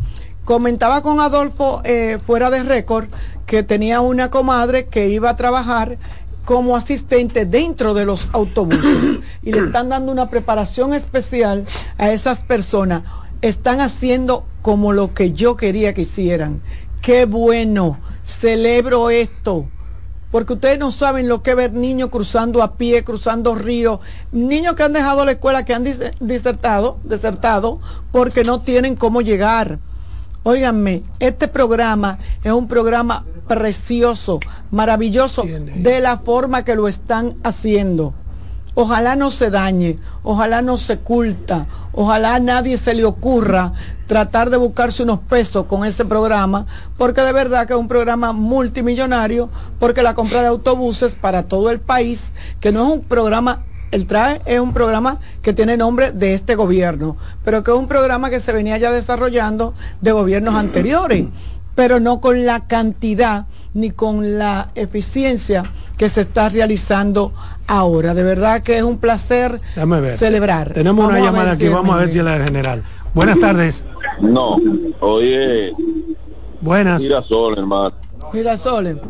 Comentaba 0.48 1.02
con 1.02 1.20
Adolfo 1.20 1.82
eh, 1.84 2.18
fuera 2.24 2.48
de 2.48 2.62
récord 2.62 3.08
que 3.44 3.62
tenía 3.62 4.00
una 4.00 4.30
comadre 4.30 4.86
que 4.86 5.10
iba 5.10 5.28
a 5.28 5.36
trabajar 5.36 5.98
como 6.46 6.74
asistente 6.74 7.44
dentro 7.44 7.92
de 7.92 8.06
los 8.06 8.30
autobuses 8.32 9.18
y 9.42 9.52
le 9.52 9.58
están 9.58 9.90
dando 9.90 10.10
una 10.10 10.30
preparación 10.30 10.94
especial 10.94 11.66
a 11.98 12.12
esas 12.12 12.44
personas. 12.44 13.02
Están 13.42 13.82
haciendo 13.82 14.46
como 14.62 14.94
lo 14.94 15.12
que 15.12 15.32
yo 15.32 15.54
quería 15.54 15.92
que 15.92 16.00
hicieran. 16.00 16.62
Qué 17.02 17.26
bueno, 17.26 18.00
celebro 18.22 19.10
esto 19.10 19.68
porque 20.30 20.54
ustedes 20.54 20.78
no 20.78 20.90
saben 20.90 21.28
lo 21.28 21.42
que 21.42 21.54
ver 21.54 21.72
niños 21.72 22.10
cruzando 22.10 22.62
a 22.62 22.76
pie, 22.76 23.04
cruzando 23.04 23.54
ríos, 23.54 24.00
niños 24.32 24.74
que 24.74 24.82
han 24.82 24.92
dejado 24.92 25.24
la 25.24 25.32
escuela, 25.32 25.64
que 25.64 25.74
han 25.74 25.84
disertado, 26.20 26.98
desertado, 27.04 27.80
porque 28.12 28.44
no 28.44 28.60
tienen 28.60 28.94
cómo 28.94 29.22
llegar. 29.22 29.78
Óiganme, 30.50 31.02
este 31.20 31.46
programa 31.46 32.18
es 32.42 32.52
un 32.52 32.68
programa 32.68 33.26
precioso, 33.46 34.40
maravilloso, 34.70 35.44
de 35.44 36.00
la 36.00 36.16
forma 36.16 36.64
que 36.64 36.74
lo 36.74 36.88
están 36.88 37.36
haciendo. 37.44 38.14
Ojalá 38.72 39.14
no 39.14 39.30
se 39.30 39.50
dañe, 39.50 39.98
ojalá 40.22 40.62
no 40.62 40.78
se 40.78 41.00
culta, 41.00 41.66
ojalá 41.92 42.36
a 42.36 42.40
nadie 42.40 42.78
se 42.78 42.94
le 42.94 43.04
ocurra 43.04 43.74
tratar 44.06 44.48
de 44.48 44.56
buscarse 44.56 45.02
unos 45.02 45.18
pesos 45.18 45.66
con 45.66 45.84
este 45.84 46.06
programa, 46.06 46.64
porque 46.96 47.20
de 47.20 47.32
verdad 47.34 47.66
que 47.66 47.74
es 47.74 47.78
un 47.78 47.86
programa 47.86 48.32
multimillonario, 48.32 49.50
porque 49.78 50.02
la 50.02 50.14
compra 50.14 50.40
de 50.40 50.48
autobuses 50.48 51.14
para 51.14 51.42
todo 51.42 51.68
el 51.68 51.78
país, 51.78 52.32
que 52.58 52.72
no 52.72 52.86
es 52.86 52.92
un 52.94 53.00
programa 53.02 53.66
el 53.90 54.06
TRAE 54.06 54.42
es 54.46 54.60
un 54.60 54.72
programa 54.72 55.18
que 55.42 55.52
tiene 55.52 55.76
nombre 55.76 56.12
de 56.12 56.34
este 56.34 56.54
gobierno, 56.54 57.16
pero 57.44 57.64
que 57.64 57.70
es 57.70 57.76
un 57.76 57.88
programa 57.88 58.30
que 58.30 58.40
se 58.40 58.52
venía 58.52 58.78
ya 58.78 58.90
desarrollando 58.90 59.74
de 60.00 60.12
gobiernos 60.12 60.54
anteriores, 60.54 61.26
pero 61.74 62.00
no 62.00 62.20
con 62.20 62.44
la 62.44 62.66
cantidad 62.66 63.46
ni 63.74 63.90
con 63.90 64.38
la 64.38 64.70
eficiencia 64.74 65.64
que 65.96 66.08
se 66.08 66.22
está 66.22 66.48
realizando 66.48 67.32
ahora. 67.66 68.14
De 68.14 68.22
verdad 68.22 68.62
que 68.62 68.78
es 68.78 68.82
un 68.82 68.98
placer 68.98 69.60
celebrar. 70.16 70.72
Tenemos 70.72 71.08
una 71.08 71.20
llamada 71.20 71.52
aquí, 71.52 71.68
vamos 71.68 71.94
a 71.94 72.00
ver 72.00 72.12
si 72.12 72.18
es 72.18 72.24
la 72.24 72.38
general. 72.38 72.82
Buenas 73.14 73.38
tardes. 73.38 73.84
No, 74.20 74.56
oye. 75.00 75.72
Buenas. 76.60 77.02
Girasol, 77.02 77.58
hermano. 77.58 77.94
Girasol. 78.32 79.00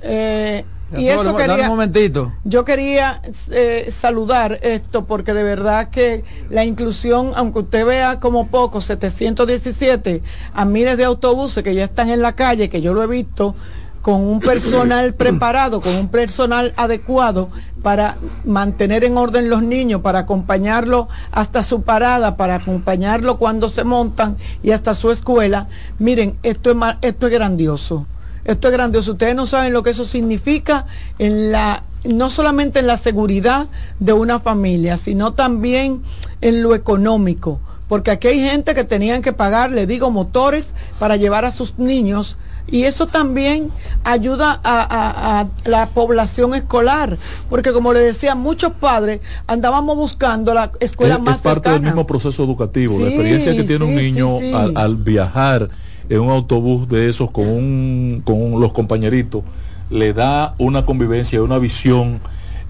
Eh, 0.00 0.64
y 0.96 1.08
eso 1.08 1.36
quería, 1.36 1.64
un 1.64 1.68
momentito. 1.68 2.32
Yo 2.44 2.64
quería 2.64 3.20
eh, 3.50 3.88
saludar 3.90 4.58
esto 4.62 5.04
porque 5.04 5.34
de 5.34 5.42
verdad 5.42 5.90
que 5.90 6.24
la 6.48 6.64
inclusión, 6.64 7.32
aunque 7.34 7.60
usted 7.60 7.84
vea 7.84 8.20
como 8.20 8.48
poco, 8.48 8.80
717 8.80 10.22
a 10.52 10.64
miles 10.64 10.96
de 10.96 11.04
autobuses 11.04 11.62
que 11.62 11.74
ya 11.74 11.84
están 11.84 12.08
en 12.08 12.22
la 12.22 12.32
calle, 12.32 12.70
que 12.70 12.80
yo 12.80 12.94
lo 12.94 13.02
he 13.02 13.06
visto, 13.06 13.54
con 14.00 14.22
un 14.22 14.40
personal 14.40 15.12
preparado, 15.18 15.80
con 15.80 15.94
un 15.94 16.08
personal 16.08 16.72
adecuado 16.76 17.50
para 17.82 18.16
mantener 18.44 19.04
en 19.04 19.18
orden 19.18 19.50
los 19.50 19.62
niños, 19.62 20.00
para 20.00 20.20
acompañarlo 20.20 21.08
hasta 21.32 21.62
su 21.62 21.82
parada, 21.82 22.36
para 22.36 22.54
acompañarlo 22.54 23.38
cuando 23.38 23.68
se 23.68 23.84
montan 23.84 24.36
y 24.62 24.70
hasta 24.70 24.94
su 24.94 25.10
escuela. 25.10 25.68
Miren, 25.98 26.38
esto 26.42 26.70
es, 26.70 26.76
esto 27.02 27.26
es 27.26 27.32
grandioso. 27.32 28.06
Esto 28.48 28.68
es 28.68 28.72
grandioso. 28.72 29.12
Ustedes 29.12 29.34
no 29.34 29.44
saben 29.44 29.74
lo 29.74 29.82
que 29.82 29.90
eso 29.90 30.04
significa 30.04 30.86
en 31.18 31.52
la 31.52 31.84
no 32.04 32.30
solamente 32.30 32.78
en 32.78 32.86
la 32.86 32.96
seguridad 32.96 33.66
de 34.00 34.14
una 34.14 34.40
familia, 34.40 34.96
sino 34.96 35.34
también 35.34 36.02
en 36.40 36.62
lo 36.62 36.74
económico, 36.74 37.60
porque 37.88 38.10
aquí 38.10 38.28
hay 38.28 38.40
gente 38.40 38.74
que 38.74 38.84
tenían 38.84 39.20
que 39.20 39.34
pagar, 39.34 39.70
le 39.70 39.86
digo, 39.86 40.10
motores 40.10 40.74
para 40.98 41.16
llevar 41.16 41.44
a 41.44 41.50
sus 41.50 41.78
niños. 41.78 42.38
Y 42.70 42.84
eso 42.84 43.06
también 43.06 43.70
ayuda 44.04 44.60
a, 44.64 45.46
la 45.64 45.90
población 45.90 46.54
escolar, 46.54 47.18
porque 47.50 47.72
como 47.72 47.92
le 47.92 48.00
decía, 48.00 48.34
muchos 48.34 48.72
padres 48.72 49.20
andábamos 49.46 49.96
buscando 49.96 50.54
la 50.54 50.72
escuela 50.80 51.18
más 51.18 51.36
es 51.36 51.42
parte 51.42 51.70
del 51.70 51.82
mismo 51.82 52.06
proceso 52.06 52.44
educativo, 52.44 52.98
la 52.98 53.08
experiencia 53.08 53.54
que 53.54 53.64
tiene 53.64 53.84
un 53.84 53.94
niño 53.94 54.38
al, 54.74 54.96
viajar 54.96 55.68
en 56.08 56.20
un 56.20 56.30
autobús 56.30 56.88
de 56.88 57.08
esos 57.08 57.30
con, 57.30 57.48
un, 57.48 58.22
con 58.24 58.60
los 58.60 58.72
compañeritos, 58.72 59.42
le 59.90 60.12
da 60.12 60.54
una 60.58 60.84
convivencia, 60.84 61.42
una 61.42 61.58
visión 61.58 62.20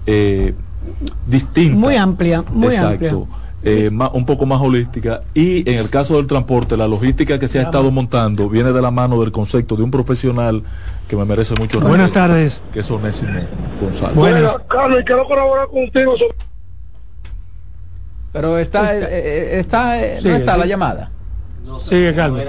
eh, 0.05 0.53
distinta. 1.27 1.77
Muy 1.77 1.95
amplia, 1.95 2.43
muy 2.51 2.75
amplia. 2.75 3.15
Eh, 3.61 3.91
un 4.13 4.25
poco 4.25 4.45
más 4.45 4.61
holística. 4.61 5.21
Y 5.33 5.69
en 5.69 5.79
el 5.79 5.89
caso 5.89 6.15
del 6.15 6.27
transporte 6.27 6.77
la 6.77 6.87
logística 6.87 7.37
que 7.37 7.49
se 7.49 7.59
ha 7.59 7.63
estado 7.63 7.91
montando 7.91 8.47
viene 8.47 8.71
de 8.71 8.81
la 8.81 8.89
mano 8.89 9.19
del 9.19 9.33
concepto 9.33 9.75
de 9.75 9.83
un 9.83 9.91
profesional 9.91 10.63
que 11.09 11.17
me 11.17 11.25
merece 11.25 11.55
mucho 11.55 11.81
buenas 11.81 12.11
tardes. 12.11 12.63
que 12.71 12.79
es 12.79 12.89
Onésimo 12.89 13.41
González. 13.81 14.15
Buenas. 14.15 14.57
Carlos 14.69 15.03
quiero 15.05 15.25
colaborar 15.25 15.67
contigo 15.67 16.15
pero 18.31 18.59
está 18.59 18.95
eh, 18.95 19.07
eh, 19.11 19.59
está 19.59 19.97
no 20.23 20.35
está 20.35 20.55
la 20.55 20.65
llamada 20.65 21.11
sigue 21.83 22.13
Carlos 22.15 22.43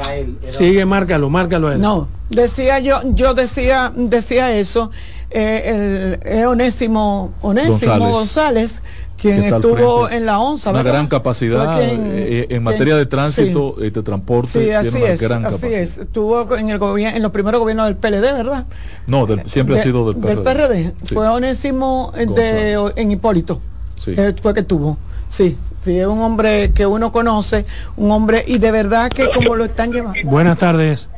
sigue 0.51 0.85
márcalo 0.85 1.31
márcalo 1.31 1.73
él. 1.73 1.81
no 1.81 2.09
decía 2.29 2.79
yo 2.79 3.01
yo 3.15 3.35
decía 3.35 3.93
decía 3.95 4.57
eso 4.57 4.91
el, 5.31 6.19
Onésimo 6.47 7.33
Onésimo 7.43 8.11
González 8.11 8.83
quien 9.21 9.45
estuvo 9.45 10.09
en 10.09 10.27
la 10.27 10.41
ONSA. 10.41 10.71
Una 10.71 10.83
gran 10.83 11.07
capacidad 11.07 11.79
eh, 11.83 12.47
en 12.49 12.63
materia 12.63 12.97
de 12.97 13.07
tránsito 13.07 13.75
y 13.79 13.91
de 13.91 14.03
transporte. 14.03 14.65
Sí, 14.65 14.71
así 14.71 15.03
es. 15.03 15.23
así 15.23 15.67
es. 15.67 15.99
Estuvo 15.99 16.57
en, 16.57 16.71
el 16.71 16.79
gobierno, 16.79 17.17
en 17.17 17.23
los 17.23 17.33
primeros 17.33 17.61
gobiernos 17.61 17.87
del 17.87 17.97
PLD, 17.97 18.23
¿verdad? 18.33 18.67
No, 19.07 19.27
siempre 19.47 19.79
ha 19.79 19.83
sido 19.83 20.13
del 20.13 20.17
PRD. 20.17 20.35
Del 20.35 20.43
PRD. 20.43 20.95
Fue 21.13 21.29
onésimo 21.29 22.13
de, 22.15 22.93
en 22.97 23.13
Hipólito. 23.13 23.61
Sí. 23.97 24.15
Eh, 24.17 24.35
fue 24.41 24.55
que 24.55 24.63
tuvo. 24.63 24.97
Sí, 25.29 25.57
Sí, 25.82 25.98
es 25.98 26.07
un 26.07 26.20
hombre 26.20 26.73
que 26.73 26.86
uno 26.86 27.11
conoce, 27.11 27.65
un 27.97 28.11
hombre 28.11 28.44
y 28.47 28.59
de 28.59 28.70
verdad 28.70 29.11
que 29.11 29.31
como 29.31 29.57
lo 29.57 29.65
están 29.65 29.93
llevando. 29.93 30.20
Buenas 30.24 30.59
tardes. 30.59 31.09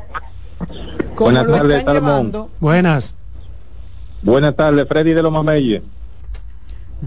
Buenas 1.16 1.46
tardes, 1.46 1.84
llevando, 1.84 2.50
Buenas. 2.60 3.14
Buenas 4.22 4.54
tardes, 4.54 4.86
Freddy 4.88 5.12
de 5.12 5.22
los 5.22 5.32
Mameyes. 5.32 5.82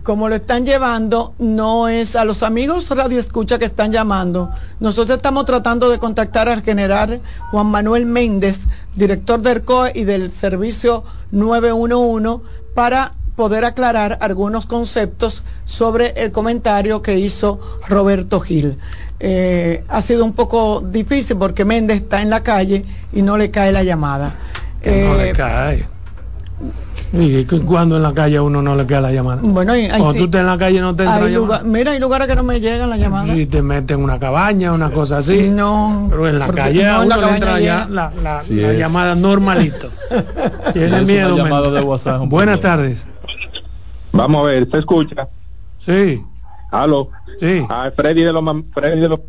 Como 0.03 0.27
lo 0.27 0.35
están 0.35 0.65
llevando, 0.65 1.33
no 1.39 1.87
es 1.87 2.17
a 2.17 2.25
los 2.25 2.43
amigos 2.43 2.89
Radio 2.89 3.17
Escucha 3.17 3.57
que 3.57 3.63
están 3.63 3.93
llamando. 3.93 4.51
Nosotros 4.81 5.15
estamos 5.15 5.45
tratando 5.45 5.89
de 5.89 5.99
contactar 5.99 6.49
al 6.49 6.63
general 6.63 7.21
Juan 7.51 7.67
Manuel 7.67 8.05
Méndez, 8.05 8.67
director 8.95 9.39
del 9.39 9.63
COE 9.63 9.93
y 9.95 10.03
del 10.03 10.33
servicio 10.33 11.05
911, 11.31 12.43
para 12.73 13.13
poder 13.35 13.65
aclarar 13.65 14.17
algunos 14.21 14.65
conceptos 14.65 15.43
sobre 15.65 16.13
el 16.21 16.31
comentario 16.31 17.01
que 17.01 17.19
hizo 17.19 17.59
Roberto 17.87 18.39
Gil. 18.39 18.77
Eh, 19.19 19.83
ha 19.87 20.01
sido 20.01 20.25
un 20.25 20.33
poco 20.33 20.81
difícil 20.81 21.37
porque 21.37 21.65
Méndez 21.65 22.01
está 22.01 22.21
en 22.21 22.29
la 22.29 22.43
calle 22.43 22.85
y 23.13 23.21
no 23.21 23.37
le 23.37 23.51
cae 23.51 23.71
la 23.71 23.83
llamada. 23.83 24.33
no 24.83 25.15
le 25.15 25.29
eh, 25.29 25.33
cae. 25.33 25.95
¿Y 27.13 27.45
cuando 27.45 27.97
en 27.97 28.03
la 28.03 28.13
calle 28.13 28.37
a 28.37 28.41
uno 28.41 28.61
no 28.61 28.75
le 28.75 28.85
cae 28.85 29.01
la 29.01 29.11
llamada? 29.11 29.41
Bueno, 29.41 29.73
Cuando 29.89 30.13
tú 30.13 30.25
estás 30.25 30.41
en 30.41 30.47
la 30.47 30.57
calle 30.57 30.81
no 30.81 30.95
te 30.95 31.03
entra 31.03 31.27
la 31.27 31.61
Mira, 31.63 31.91
hay 31.91 31.99
lugares 31.99 32.27
que 32.27 32.35
no 32.35 32.43
me 32.43 32.59
llegan 32.59 32.89
la 32.89 32.97
llamada. 32.97 33.33
Si 33.33 33.45
te 33.45 33.61
meten 33.61 33.99
en 33.99 34.03
una 34.03 34.19
cabaña, 34.19 34.73
una 34.73 34.89
cosa 34.89 35.17
así. 35.17 35.49
No. 35.49 36.07
Pero 36.09 36.27
en 36.27 36.39
la 36.39 36.47
calle 36.47 36.87
a 36.87 37.01
uno 37.01 37.17
le 37.17 37.29
entra 37.29 37.59
ya 37.59 37.87
la, 37.89 38.11
la, 38.21 38.41
llamada 38.73 39.15
normalito. 39.15 39.89
Tiene 40.73 41.01
miedo. 41.01 41.37
Buenas 42.27 42.59
tardes. 42.59 43.05
Vamos 44.15 44.43
a 44.43 44.45
ver, 44.45 44.71
¿se 44.71 44.77
escucha? 44.77 45.27
Sí. 45.79 46.23
¿Aló? 46.71 47.09
Sí. 47.37 47.65
Ah, 47.69 47.91
Freddy 47.93 48.23
de 48.23 48.31
los... 48.31 48.43
Freddy 48.73 49.01
de 49.01 49.09
los... 49.09 49.19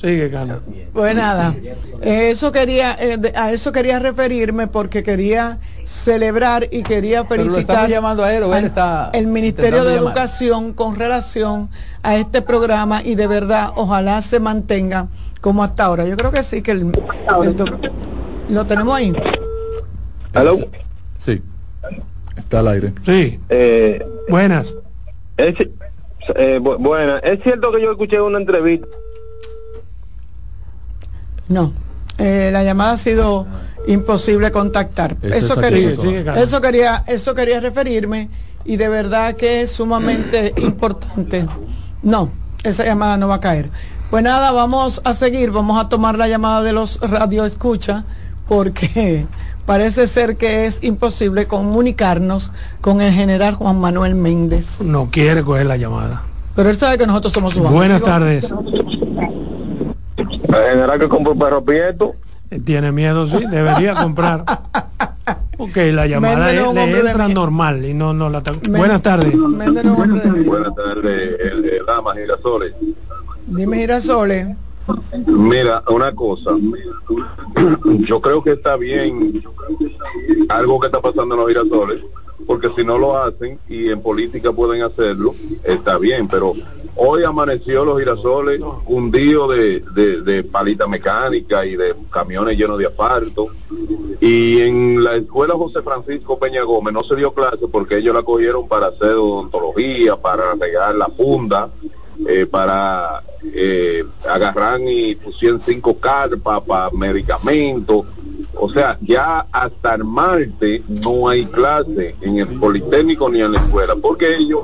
Sigue, 0.00 0.30
Carlos. 0.30 0.58
Pues 0.92 1.16
nada, 1.16 1.54
eso 2.02 2.52
quería, 2.52 2.94
eh, 3.00 3.32
a 3.34 3.52
eso 3.52 3.72
quería 3.72 3.98
referirme 3.98 4.66
porque 4.66 5.02
quería 5.02 5.58
celebrar 5.84 6.68
y 6.70 6.82
quería 6.82 7.24
felicitar 7.24 7.88
llamando 7.88 8.22
a 8.22 8.32
él, 8.34 8.42
o 8.42 8.54
él 8.54 8.66
está 8.66 9.10
el 9.14 9.26
Ministerio 9.26 9.84
de 9.84 9.94
Educación 9.94 10.74
con 10.74 10.96
relación 10.96 11.70
a 12.02 12.16
este 12.16 12.42
programa 12.42 13.02
y 13.02 13.14
de 13.14 13.26
verdad 13.26 13.70
ojalá 13.76 14.20
se 14.22 14.40
mantenga 14.40 15.08
como 15.40 15.62
hasta 15.62 15.84
ahora. 15.84 16.06
Yo 16.06 16.16
creo 16.16 16.32
que 16.32 16.42
sí 16.42 16.60
que 16.60 16.72
el, 16.72 16.92
lo 18.48 18.66
tenemos 18.66 18.94
ahí. 18.94 19.14
¿Aló? 20.34 20.56
Sí. 21.16 21.42
Está 22.54 22.60
al 22.60 22.68
aire. 22.68 22.92
Sí. 23.04 23.40
Eh, 23.48 24.06
buenas. 24.28 24.76
Es, 25.36 25.56
eh, 26.36 26.60
buenas. 26.60 27.20
Es 27.24 27.42
cierto 27.42 27.72
que 27.72 27.82
yo 27.82 27.90
escuché 27.90 28.20
una 28.20 28.38
entrevista. 28.38 28.86
No. 31.48 31.72
Eh, 32.18 32.50
la 32.52 32.62
llamada 32.62 32.92
ha 32.92 32.96
sido 32.96 33.48
imposible 33.88 34.52
contactar. 34.52 35.16
Eso, 35.20 35.56
quería, 35.56 35.88
eso 36.36 36.60
quería, 36.60 37.02
eso 37.08 37.34
quería 37.34 37.58
referirme 37.58 38.30
y 38.64 38.76
de 38.76 38.86
verdad 38.86 39.34
que 39.34 39.62
es 39.62 39.72
sumamente 39.72 40.54
importante. 40.58 41.48
No, 42.04 42.30
esa 42.62 42.84
llamada 42.84 43.16
no 43.16 43.26
va 43.26 43.34
a 43.34 43.40
caer. 43.40 43.68
Pues 44.10 44.22
nada, 44.22 44.52
vamos 44.52 45.00
a 45.02 45.12
seguir, 45.12 45.50
vamos 45.50 45.84
a 45.84 45.88
tomar 45.88 46.16
la 46.16 46.28
llamada 46.28 46.62
de 46.62 46.72
los 46.72 47.00
radio 47.00 47.44
escucha 47.46 48.04
porque 48.46 49.26
parece 49.66 50.06
ser 50.06 50.36
que 50.36 50.66
es 50.66 50.82
imposible 50.82 51.46
comunicarnos 51.46 52.52
con 52.80 53.00
el 53.00 53.12
general 53.12 53.54
Juan 53.54 53.80
Manuel 53.80 54.14
Méndez. 54.14 54.80
No 54.80 55.08
quiere 55.10 55.42
coger 55.42 55.66
la 55.66 55.76
llamada. 55.76 56.22
Pero 56.54 56.70
él 56.70 56.76
sabe 56.76 56.98
que 56.98 57.06
nosotros 57.06 57.32
somos 57.32 57.56
humanos. 57.56 57.72
Buenas 57.72 58.02
tardes. 58.02 58.52
El 60.16 60.26
general 60.70 61.00
que 61.00 61.08
compró 61.08 61.32
un 61.32 61.38
perro 61.38 61.64
prieto. 61.64 62.14
Tiene 62.64 62.92
miedo, 62.92 63.26
sí, 63.26 63.44
debería 63.50 63.94
comprar. 64.02 64.44
Ok, 65.58 65.76
la 65.92 66.06
llamada 66.06 66.52
es, 66.52 66.72
le 66.74 67.00
entra 67.00 67.28
normal 67.28 67.84
y 67.84 67.94
no, 67.94 68.12
no 68.12 68.28
la 68.28 68.42
Buenas 68.68 69.02
tardes. 69.02 69.34
Buenas 69.34 70.74
tardes, 70.74 71.40
el, 71.40 71.64
el, 71.64 71.86
Dama 71.86 72.14
Girasoles. 72.14 72.74
Dime 73.46 73.78
Girasoles. 73.78 74.56
Mira, 75.26 75.82
una 75.88 76.14
cosa, 76.14 76.50
yo 78.00 78.20
creo 78.20 78.42
que 78.42 78.52
está 78.52 78.76
bien 78.76 79.42
algo 80.48 80.78
que 80.80 80.86
está 80.86 81.00
pasando 81.00 81.34
en 81.34 81.40
los 81.40 81.48
girasoles, 81.48 82.04
porque 82.46 82.70
si 82.76 82.84
no 82.84 82.98
lo 82.98 83.16
hacen 83.16 83.58
y 83.68 83.88
en 83.88 84.02
política 84.02 84.52
pueden 84.52 84.82
hacerlo, 84.82 85.34
está 85.62 85.96
bien, 85.98 86.28
pero 86.28 86.52
hoy 86.96 87.24
amaneció 87.24 87.84
los 87.84 87.98
girasoles 87.98 88.60
hundido 88.86 89.48
de, 89.48 89.80
de, 89.80 90.20
de 90.20 90.44
palita 90.44 90.86
mecánica 90.86 91.64
y 91.64 91.76
de 91.76 91.94
camiones 92.10 92.58
llenos 92.58 92.78
de 92.78 92.86
asfalto, 92.86 93.48
y 94.20 94.60
en 94.60 95.02
la 95.02 95.16
escuela 95.16 95.54
José 95.54 95.82
Francisco 95.82 96.38
Peña 96.38 96.62
Gómez 96.62 96.92
no 96.92 97.02
se 97.04 97.16
dio 97.16 97.32
clase 97.32 97.68
porque 97.70 97.98
ellos 97.98 98.14
la 98.14 98.22
cogieron 98.22 98.68
para 98.68 98.88
hacer 98.88 99.12
odontología, 99.12 100.16
para 100.16 100.54
regar 100.54 100.94
la 100.94 101.08
funda, 101.08 101.70
eh, 102.26 102.46
para 102.46 103.22
eh, 103.52 104.04
agarrar 104.28 104.80
y 104.80 105.14
pusieron 105.16 105.60
cinco 105.64 105.98
carpas 105.98 106.60
para 106.62 106.90
medicamentos. 106.90 108.06
O 108.56 108.70
sea, 108.70 108.96
ya 109.00 109.46
hasta 109.50 109.94
el 109.94 110.04
martes 110.04 110.82
no 110.88 111.28
hay 111.28 111.44
clase 111.44 112.14
en 112.20 112.38
el 112.38 112.48
Politécnico 112.58 113.28
ni 113.28 113.42
en 113.42 113.52
la 113.52 113.58
escuela, 113.58 113.96
porque 113.96 114.36
ellos, 114.36 114.60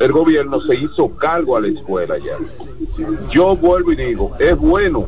el 0.00 0.12
gobierno 0.12 0.60
se 0.62 0.76
hizo 0.76 1.14
cargo 1.16 1.56
a 1.56 1.60
la 1.60 1.68
escuela 1.68 2.16
ya. 2.18 2.36
Yo 3.30 3.54
vuelvo 3.54 3.92
y 3.92 3.96
digo, 3.96 4.32
es 4.38 4.56
bueno, 4.56 5.06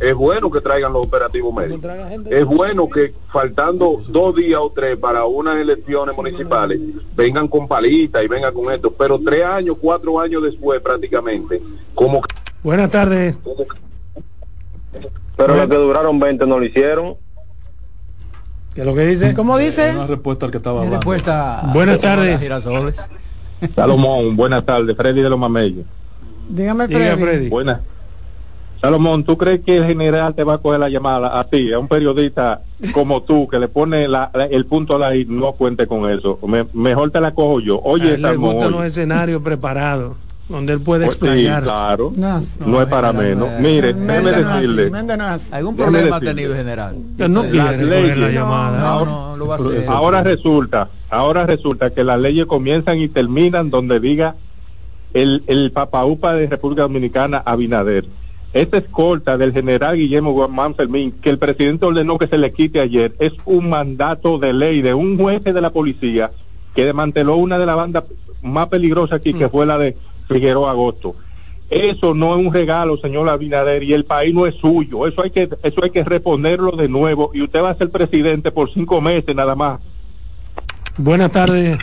es 0.00 0.14
bueno 0.14 0.50
que 0.50 0.60
traigan 0.60 0.92
los 0.92 1.06
operativos 1.06 1.54
médicos. 1.54 1.90
Es 2.30 2.44
bueno 2.44 2.88
que 2.88 3.14
faltando 3.32 4.02
dos 4.08 4.36
días 4.36 4.60
o 4.60 4.70
tres 4.70 4.96
para 4.96 5.24
unas 5.24 5.56
elecciones 5.56 6.14
municipales, 6.16 6.78
vengan 7.16 7.48
con 7.48 7.66
palitas 7.66 8.22
y 8.22 8.28
vengan 8.28 8.52
con 8.52 8.72
esto, 8.72 8.92
pero 8.92 9.18
tres 9.18 9.44
años, 9.44 9.76
cuatro 9.80 10.20
años 10.20 10.42
después 10.42 10.80
prácticamente, 10.80 11.21
como... 11.94 12.22
Buenas 12.62 12.90
tardes. 12.90 13.36
Pero 15.36 15.56
los 15.56 15.68
que 15.68 15.76
duraron 15.76 16.20
20 16.20 16.46
no 16.46 16.58
lo 16.58 16.64
hicieron. 16.64 17.16
¿Qué 18.74 18.80
es 18.82 18.86
lo 18.86 18.94
que 18.94 19.04
dice? 19.04 19.34
¿Cómo 19.34 19.58
dice? 19.58 19.90
Una 19.94 20.06
respuesta 20.06 20.46
al 20.46 20.52
que 20.52 20.58
estaba 20.58 20.78
hablando. 20.78 20.96
Respuesta 20.96 21.70
buenas 21.74 22.00
tardes. 22.00 22.40
Salomón, 23.74 24.36
buenas 24.36 24.64
tardes. 24.64 24.96
Freddy 24.96 25.20
de 25.20 25.28
los 25.28 25.38
Mamellos. 25.38 25.84
Dígame, 26.48 26.88
Freddy. 26.88 27.48
Buenas. 27.48 27.80
Salomón, 28.80 29.22
¿tú 29.24 29.38
crees 29.38 29.60
que 29.60 29.76
el 29.76 29.84
general 29.86 30.34
te 30.34 30.42
va 30.42 30.54
a 30.54 30.58
coger 30.58 30.80
la 30.80 30.88
llamada 30.88 31.38
a 31.38 31.44
ti, 31.44 31.72
a 31.72 31.78
un 31.78 31.86
periodista 31.86 32.62
como 32.92 33.22
tú, 33.22 33.46
que 33.46 33.60
le 33.60 33.68
pone 33.68 34.08
el 34.50 34.66
punto 34.66 34.96
a 34.96 34.98
la 34.98 35.14
y 35.14 35.24
no 35.24 35.52
cuente 35.52 35.86
con 35.86 36.10
eso? 36.10 36.38
mejor 36.72 37.10
te 37.10 37.20
la 37.20 37.32
cojo 37.32 37.60
yo. 37.60 37.80
Oye, 37.82 38.20
Salomón. 38.20 38.72
Le 38.72 38.78
un 38.78 38.84
escenario 38.84 39.42
preparado 39.42 40.16
donde 40.48 40.74
él 40.74 40.80
puede 40.80 41.06
pues 41.06 41.16
explayarse. 41.16 41.64
claro, 41.64 42.12
no, 42.14 42.82
es 42.82 42.88
para 42.88 43.12
menos. 43.12 43.48
Mire, 43.60 43.92
déjeme 43.94 44.32
decirle. 44.32 44.90
¿Algún 45.50 45.76
problema 45.76 46.16
ha 46.16 46.20
tenido 46.20 46.54
general? 46.54 46.96
no 47.28 47.42
quiere 47.42 48.16
la 48.16 48.30
llamada. 48.30 48.90
ahora 49.88 50.22
resulta, 50.22 50.90
ahora 51.10 51.46
resulta 51.46 51.90
que 51.90 52.04
las 52.04 52.18
leyes 52.18 52.46
comienzan 52.46 52.98
y 52.98 53.08
terminan 53.08 53.70
donde 53.70 54.00
diga 54.00 54.36
el, 55.14 55.44
el 55.46 55.72
papaupa 55.72 56.34
de 56.34 56.46
República 56.46 56.82
Dominicana, 56.82 57.42
Abinader. 57.44 58.06
Esta 58.52 58.76
escolta 58.76 59.38
del 59.38 59.52
general 59.52 59.96
Guillermo 59.96 60.32
Guamán 60.32 60.74
Fermín, 60.74 61.12
que 61.22 61.30
el 61.30 61.38
presidente 61.38 61.86
ordenó 61.86 62.18
que 62.18 62.26
se 62.26 62.36
le 62.36 62.52
quite 62.52 62.80
ayer, 62.80 63.14
es 63.18 63.32
un 63.46 63.70
mandato 63.70 64.38
de 64.38 64.52
ley 64.52 64.82
de 64.82 64.92
un 64.92 65.16
juez 65.18 65.42
de 65.42 65.58
la 65.58 65.70
policía 65.70 66.32
que 66.74 66.84
desmanteló 66.84 67.36
una 67.36 67.58
de 67.58 67.64
las 67.64 67.76
bandas 67.76 68.04
más 68.42 68.68
peligrosas 68.68 69.20
aquí, 69.20 69.32
que 69.32 69.46
mm. 69.46 69.50
fue 69.50 69.64
la 69.64 69.78
de 69.78 69.96
Figueroa 70.32 70.70
Agosto. 70.70 71.16
Eso 71.70 72.14
no 72.14 72.38
es 72.38 72.46
un 72.46 72.52
regalo, 72.52 72.98
señor 72.98 73.28
Abinader, 73.30 73.82
y 73.82 73.94
el 73.94 74.04
país 74.04 74.34
no 74.34 74.46
es 74.46 74.54
suyo. 74.56 75.06
Eso 75.06 75.22
hay 75.22 75.30
que, 75.30 75.48
eso 75.62 75.82
hay 75.82 75.90
que 75.90 76.04
reponerlo 76.04 76.72
de 76.72 76.88
nuevo. 76.88 77.30
Y 77.32 77.42
usted 77.42 77.62
va 77.62 77.70
a 77.70 77.78
ser 77.78 77.90
presidente 77.90 78.50
por 78.50 78.70
cinco 78.72 79.00
meses 79.00 79.34
nada 79.34 79.54
más. 79.54 79.80
Buenas 80.98 81.30
tardes. 81.32 81.78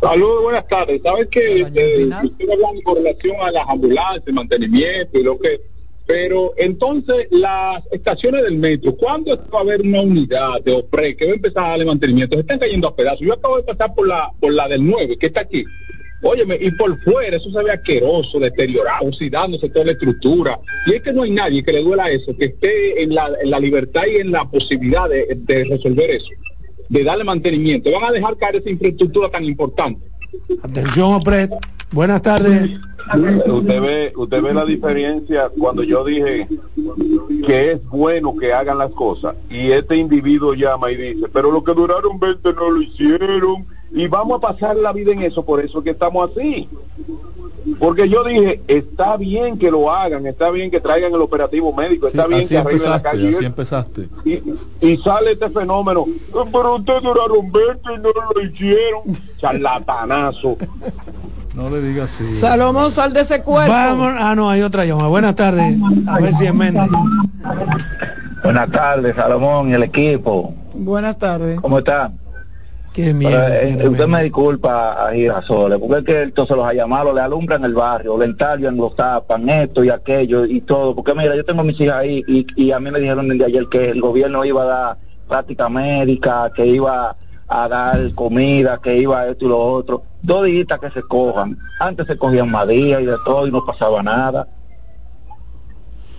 Saludos, 0.00 0.42
buenas 0.44 0.68
tardes. 0.68 1.02
Sabes 1.02 1.26
que 1.26 1.62
eh, 1.62 2.08
estoy 2.22 2.52
hablando 2.52 2.82
con 2.84 2.96
relación 2.96 3.36
a 3.40 3.50
las 3.50 3.68
ambulancias, 3.68 4.32
mantenimiento 4.32 5.18
y 5.18 5.24
lo 5.24 5.38
que. 5.38 5.60
Pero 6.06 6.54
entonces, 6.56 7.26
las 7.30 7.82
estaciones 7.90 8.44
del 8.44 8.56
metro, 8.56 8.94
¿cuándo 8.94 9.36
va 9.52 9.58
a 9.58 9.62
haber 9.62 9.82
una 9.82 10.00
unidad 10.00 10.62
de 10.64 10.72
OPRE 10.72 11.16
que 11.16 11.26
va 11.26 11.32
a 11.32 11.34
empezar 11.34 11.64
a 11.64 11.68
darle 11.70 11.84
mantenimiento? 11.84 12.36
Se 12.36 12.40
están 12.40 12.60
cayendo 12.60 12.88
a 12.88 12.96
pedazos. 12.96 13.20
Yo 13.20 13.34
acabo 13.34 13.56
de 13.56 13.64
pasar 13.64 13.94
por 13.94 14.06
la, 14.06 14.30
por 14.40 14.52
la 14.52 14.68
del 14.68 14.86
9, 14.86 15.18
que 15.18 15.26
está 15.26 15.40
aquí. 15.40 15.64
Óyeme, 16.22 16.58
y 16.60 16.70
por 16.72 16.98
fuera 17.02 17.36
eso 17.36 17.50
se 17.50 17.62
ve 17.62 17.70
asqueroso, 17.70 18.40
deteriorado, 18.40 19.06
oxidándose 19.06 19.68
toda 19.68 19.86
la 19.86 19.92
estructura. 19.92 20.58
Y 20.86 20.94
es 20.94 21.02
que 21.02 21.12
no 21.12 21.22
hay 21.22 21.30
nadie 21.30 21.62
que 21.62 21.72
le 21.72 21.82
duela 21.82 22.10
eso, 22.10 22.36
que 22.36 22.46
esté 22.46 23.02
en 23.02 23.14
la, 23.14 23.30
en 23.40 23.50
la 23.50 23.60
libertad 23.60 24.02
y 24.12 24.16
en 24.16 24.32
la 24.32 24.44
posibilidad 24.44 25.08
de, 25.08 25.26
de 25.36 25.64
resolver 25.64 26.10
eso 26.10 26.28
de 26.88 27.04
darle 27.04 27.24
mantenimiento. 27.24 27.90
Van 27.92 28.04
a 28.04 28.12
dejar 28.12 28.36
caer 28.36 28.56
esa 28.56 28.70
infraestructura 28.70 29.28
tan 29.28 29.44
importante. 29.44 30.06
Atención, 30.62 31.14
Opret. 31.14 31.50
Buenas 31.90 32.20
tardes. 32.20 32.70
Usted 33.46 33.80
ve, 33.80 34.12
usted 34.14 34.42
ve 34.42 34.52
la 34.52 34.66
diferencia 34.66 35.50
cuando 35.58 35.82
yo 35.82 36.04
dije 36.04 36.46
que 37.46 37.72
es 37.72 37.84
bueno 37.86 38.36
que 38.36 38.52
hagan 38.52 38.76
las 38.76 38.90
cosas 38.90 39.34
y 39.48 39.70
este 39.72 39.96
individuo 39.96 40.52
llama 40.52 40.90
y 40.92 40.96
dice, 40.96 41.26
pero 41.32 41.50
lo 41.50 41.64
que 41.64 41.72
duraron 41.72 42.20
20 42.20 42.52
no 42.52 42.70
lo 42.70 42.82
hicieron 42.82 43.66
y 43.90 44.06
vamos 44.06 44.38
a 44.38 44.52
pasar 44.52 44.76
la 44.76 44.92
vida 44.92 45.12
en 45.12 45.22
eso, 45.22 45.44
por 45.44 45.64
eso 45.64 45.82
que 45.82 45.90
estamos 45.90 46.30
así. 46.30 46.68
Porque 47.78 48.08
yo 48.08 48.24
dije, 48.24 48.62
está 48.66 49.16
bien 49.16 49.58
que 49.58 49.70
lo 49.70 49.92
hagan, 49.92 50.26
está 50.26 50.50
bien 50.50 50.70
que 50.70 50.80
traigan 50.80 51.12
el 51.12 51.20
operativo 51.20 51.72
médico, 51.72 52.06
está 52.06 52.26
bien 52.26 52.46
que 52.46 52.56
arreglen 52.56 52.90
la 52.90 53.02
calle. 53.02 53.36
Así 53.36 53.44
empezaste. 53.44 54.08
Y, 54.24 54.42
y, 54.80 54.96
sale 54.98 55.32
este 55.32 55.50
fenómeno, 55.50 56.06
pero 56.52 56.76
ustedes 56.76 57.02
duraron 57.02 57.52
20 57.52 57.94
y 57.94 57.98
no 57.98 58.08
lo 58.34 58.42
hicieron. 58.42 59.02
Charlatanazo. 59.40 60.56
No 61.54 61.68
le 61.70 61.82
digas 61.82 62.12
así. 62.14 62.30
Salomón, 62.32 62.90
sal 62.90 63.12
de 63.12 63.20
ese 63.20 63.42
cuerpo. 63.42 63.72
Vamos, 63.72 64.14
ah, 64.18 64.34
no, 64.34 64.48
hay 64.48 64.62
otra 64.62 64.84
llamada. 64.84 65.08
Buenas 65.08 65.34
tardes. 65.34 65.76
A 66.06 66.20
ver 66.20 66.32
si 66.34 66.46
es 66.46 66.54
Méndez. 66.54 66.88
Buenas 68.42 68.70
tardes, 68.70 69.16
Salomón 69.16 69.68
y 69.70 69.74
el 69.74 69.82
equipo. 69.82 70.54
Buenas 70.74 71.18
tardes. 71.18 71.60
¿Cómo 71.60 71.78
está? 71.78 72.12
Qué 72.98 73.14
miedo. 73.14 73.30
Eh, 73.30 73.88
usted 73.88 74.08
me 74.08 74.24
disculpa 74.24 75.06
a 75.06 75.12
Girasoles, 75.12 75.78
porque 75.78 75.98
es 75.98 76.04
que 76.04 76.22
entonces 76.22 76.56
los 76.56 76.66
ha 76.66 76.72
llamado, 76.72 77.14
le 77.14 77.20
alumbran 77.20 77.64
el 77.64 77.72
barrio, 77.72 78.18
le 78.18 78.24
entallan, 78.24 78.76
lo 78.76 78.90
tapan, 78.90 79.48
esto 79.48 79.84
y 79.84 79.88
aquello 79.88 80.44
y 80.44 80.62
todo. 80.62 80.96
Porque 80.96 81.14
mira, 81.14 81.36
yo 81.36 81.44
tengo 81.44 81.62
mis 81.62 81.80
hijas 81.80 81.94
ahí 81.94 82.24
y, 82.26 82.44
y 82.56 82.72
a 82.72 82.80
mí 82.80 82.90
me 82.90 82.98
dijeron 82.98 83.28
de 83.28 83.44
ayer 83.44 83.68
que 83.70 83.90
el 83.90 84.00
gobierno 84.00 84.44
iba 84.44 84.62
a 84.62 84.66
dar 84.66 84.98
práctica 85.28 85.68
médica, 85.68 86.50
que 86.52 86.66
iba 86.66 87.16
a 87.46 87.68
dar 87.68 88.12
comida, 88.14 88.80
que 88.82 88.98
iba 88.98 89.20
a 89.20 89.28
esto 89.28 89.44
y 89.44 89.48
lo 89.48 89.58
otro. 89.60 90.02
Dos 90.20 90.46
días 90.46 90.66
que 90.80 90.90
se 90.90 91.02
cojan. 91.02 91.56
Antes 91.78 92.04
se 92.08 92.18
cogían 92.18 92.50
más 92.50 92.66
días 92.66 93.00
y 93.00 93.06
de 93.06 93.16
todo 93.24 93.46
y 93.46 93.52
no 93.52 93.64
pasaba 93.64 94.02
nada. 94.02 94.48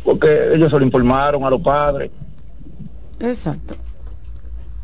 Porque 0.05 0.53
ellos 0.53 0.71
se 0.71 0.79
lo 0.79 0.85
informaron 0.85 1.43
a 1.43 1.49
los 1.49 1.59
padres. 1.59 2.09
Exacto. 3.19 3.75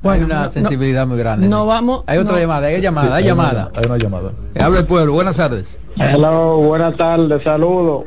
Bueno, 0.05 0.25
hay 0.25 0.31
una 0.31 0.49
sensibilidad 0.51 1.07
muy 1.07 1.17
grande. 1.17 1.47
No 1.47 1.65
vamos. 1.65 2.03
Hay 2.05 2.19
otra 2.19 2.39
llamada, 2.39 2.67
hay 2.67 2.79
llamada, 2.79 3.07
Sí, 3.07 3.13
hay, 3.13 3.23
hay 3.25 3.31
una- 3.31 3.43
llamada. 3.43 3.71
hay 3.75 3.85
una 3.85 3.97
llamada. 3.97 4.31
Que 4.53 4.61
Habla 4.61 4.79
el 4.79 4.85
pueblo, 4.85 5.13
buenas 5.13 5.35
tardes. 5.35 5.79
Hello, 5.97 6.57
buenas 6.57 6.95
tardes, 6.95 7.43
saludos. 7.43 8.03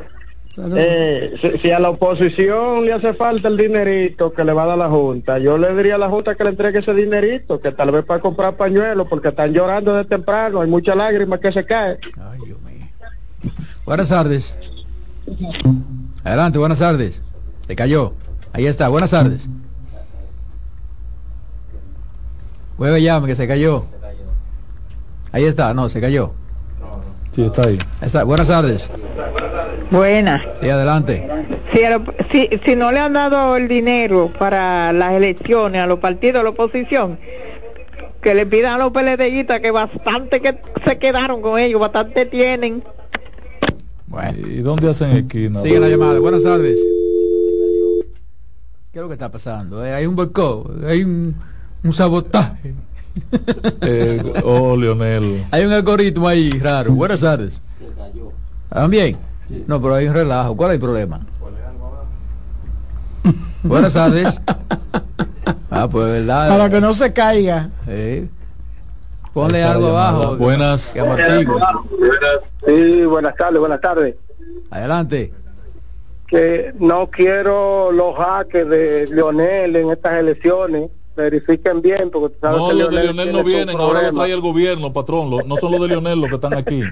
Eh, 0.77 1.35
si, 1.41 1.59
si 1.59 1.71
a 1.71 1.79
la 1.79 1.91
oposición 1.91 2.85
le 2.85 2.93
hace 2.93 3.15
falta 3.15 3.49
el 3.49 3.57
dinerito 3.57 4.33
que 4.33 4.45
le 4.45 4.53
va 4.53 4.65
a 4.65 4.67
dar 4.67 4.79
la 4.79 4.89
Junta, 4.89 5.39
yo 5.39 5.57
le 5.59 5.75
diría 5.75 5.97
a 5.97 5.99
la 5.99 6.09
Junta 6.09 6.35
que 6.37 6.43
le 6.45 6.51
entregue 6.51 6.79
ese 6.81 6.95
dinerito, 6.95 7.61
que 7.61 7.71
tal 7.73 7.91
vez 7.93 8.05
para 8.05 8.21
comprar 8.21 8.57
pañuelos, 8.57 9.07
porque 9.09 9.29
están 9.29 9.53
llorando 9.53 9.95
de 9.95 10.05
temprano, 10.05 10.61
hay 10.61 10.69
muchas 10.69 10.97
lágrimas 10.97 11.39
que 11.41 11.53
se 11.53 11.65
caen. 11.65 11.99
Buenas 13.85 14.09
tardes. 14.09 14.55
Adelante, 16.25 16.59
buenas 16.59 16.79
tardes. 16.79 17.23
Se 17.67 17.75
cayó. 17.77 18.15
Ahí 18.53 18.67
está, 18.67 18.89
buenas 18.89 19.11
tardes. 19.11 19.49
Vuelve 22.79 23.03
llame 23.03 23.27
que 23.27 23.35
se 23.35 23.49
cayó. 23.49 23.85
Ahí 25.33 25.45
está, 25.45 25.75
no, 25.75 25.89
se 25.91 26.01
cayó. 26.01 26.33
Sí, 27.33 27.45
está 27.45 27.67
ahí. 27.67 27.79
Está, 28.01 28.25
buenas 28.25 28.49
tardes. 28.49 28.91
Buena. 29.91 30.43
Sí, 30.61 30.71
adelante. 30.71 31.29
Si, 31.73 31.81
si, 32.31 32.61
si 32.65 32.77
no 32.77 32.93
le 32.93 33.01
han 33.01 33.13
dado 33.13 33.57
el 33.57 33.69
dinero 33.69 34.33
para 34.39 34.93
las 34.93 35.13
elecciones 35.13 35.83
a 35.83 35.87
los 35.87 35.99
partidos 35.99 36.41
de 36.41 36.45
la 36.45 36.51
oposición, 36.51 37.19
que 38.23 38.35
le 38.35 38.47
pidan 38.47 38.75
a 38.75 38.79
los 38.79 38.93
PLDistas 38.93 39.61
que 39.61 39.71
bastante 39.71 40.41
que 40.41 40.59
se 40.85 40.99
quedaron 40.99 41.43
con 41.43 41.59
ellos, 41.59 41.81
bastante 41.81 42.27
tienen. 42.27 42.83
¿Y 44.47 44.59
dónde 44.61 44.91
hacen 44.91 45.11
esquina? 45.11 45.61
Sigue 45.61 45.79
la 45.79 45.89
llamada. 45.89 46.19
Buenas 46.19 46.43
tardes. 46.43 46.79
¿Qué 48.93 48.99
es 48.99 49.03
lo 49.03 49.09
que 49.09 49.15
está 49.15 49.31
pasando? 49.31 49.85
Eh, 49.85 49.93
Hay 49.93 50.07
un 50.07 50.17
boicot, 50.17 50.85
hay 50.85 51.05
un, 51.05 51.37
un 51.85 51.93
sabotaje. 51.93 52.75
Eh, 53.81 54.43
oh, 54.45 54.77
Leonel. 54.77 55.47
Hay 55.51 55.65
un 55.65 55.73
algoritmo 55.73 56.29
ahí 56.29 56.51
raro. 56.59 56.93
Buenas 56.93 57.21
tardes. 57.21 57.61
¿También? 58.69 59.17
No, 59.67 59.81
pero 59.81 59.95
hay 59.95 60.07
un 60.07 60.15
relajo. 60.15 60.57
¿Cuál 60.57 60.71
es 60.71 60.75
el 60.75 60.81
problema? 60.81 61.21
Buenas 63.63 63.93
tardes. 63.93 64.41
Ah, 65.71 65.89
pues 65.91 66.07
verdad. 66.07 66.49
Para 66.49 66.71
que 66.71 66.81
no 66.81 66.95
se 66.95 67.13
caiga. 67.13 67.71
Sí. 67.87 68.29
Ponle 69.33 69.63
algo 69.63 69.89
abajo. 69.89 70.37
Buenas. 70.37 70.93
Que. 70.93 71.47
Sí, 72.67 73.05
buenas 73.05 73.37
tardes, 73.37 73.61
buenas 73.61 73.81
tardes. 73.81 74.15
Adelante. 74.71 75.33
Que 76.27 76.75
no 76.79 77.09
quiero 77.09 77.91
los 77.93 78.17
hackers 78.17 78.69
de 78.69 79.07
Leonel 79.11 79.77
en 79.77 79.91
estas 79.91 80.15
elecciones, 80.15 80.91
verifiquen 81.23 81.83
bien, 81.83 82.11
porque 82.11 82.35
tú 82.35 82.41
sabes 82.41 82.59
No, 82.59 82.69
que 82.69 82.75
los 82.75 82.91
de 82.91 83.01
tiene 83.03 83.33
no 83.33 83.45
vienen, 83.45 83.77
ahora 83.81 84.03
lo 84.03 84.13
trae 84.13 84.33
el 84.33 84.41
gobierno, 84.41 84.93
patrón. 84.93 85.31
Lo- 85.31 85.43
no 85.43 85.57
son 85.57 85.73
los 85.73 85.81
de 85.83 85.89
Leonel 85.89 86.21
los 86.21 86.29
que 86.29 86.35
están 86.37 86.55
aquí. 86.55 86.83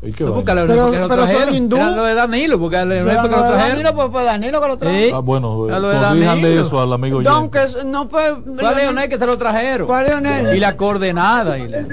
¿Y 0.00 0.12
qué 0.12 0.22
No, 0.22 0.30
Pero- 0.30 0.34
porque 0.34 0.54
lo 0.54 1.08
pero 1.08 1.26
son 1.26 1.54
hindú. 1.54 1.76
Era 1.76 1.90
lo 1.90 2.04
de 2.04 2.14
Danilo, 2.14 2.60
porque 2.60 2.76
Leonel 2.76 3.02
Será 3.02 3.20
porque 3.22 3.34
lo 3.36 3.42
trajeron. 3.42 3.68
Danilo, 3.70 3.94
pues 3.96 4.08
fue 4.12 4.22
Danilo 4.24 4.60
que 4.60 4.68
lo 4.68 4.76
trajo. 4.78 4.94
Sí. 4.94 5.10
Ah, 5.12 5.18
bueno, 5.18 5.68
eh, 5.68 5.72
A 5.72 5.78
lo 5.80 5.88
de 5.88 5.94
corríjanle 5.96 6.24
Danilo. 6.26 6.66
eso 6.66 6.80
al 6.80 6.92
amigo 6.92 7.20
Don, 7.22 7.50
que 7.50 7.60
no 7.84 8.08
fue. 8.08 8.34
Fue 8.60 8.74
Leonel 8.76 9.08
que 9.08 9.18
se 9.18 9.26
lo 9.26 9.36
trajeron. 9.36 9.88
Fue 9.88 10.04
Leonel. 10.04 10.56
Y 10.56 10.60
la 10.60 10.76
coordenada. 10.76 11.58
Y 11.58 11.66
la- 11.68 11.84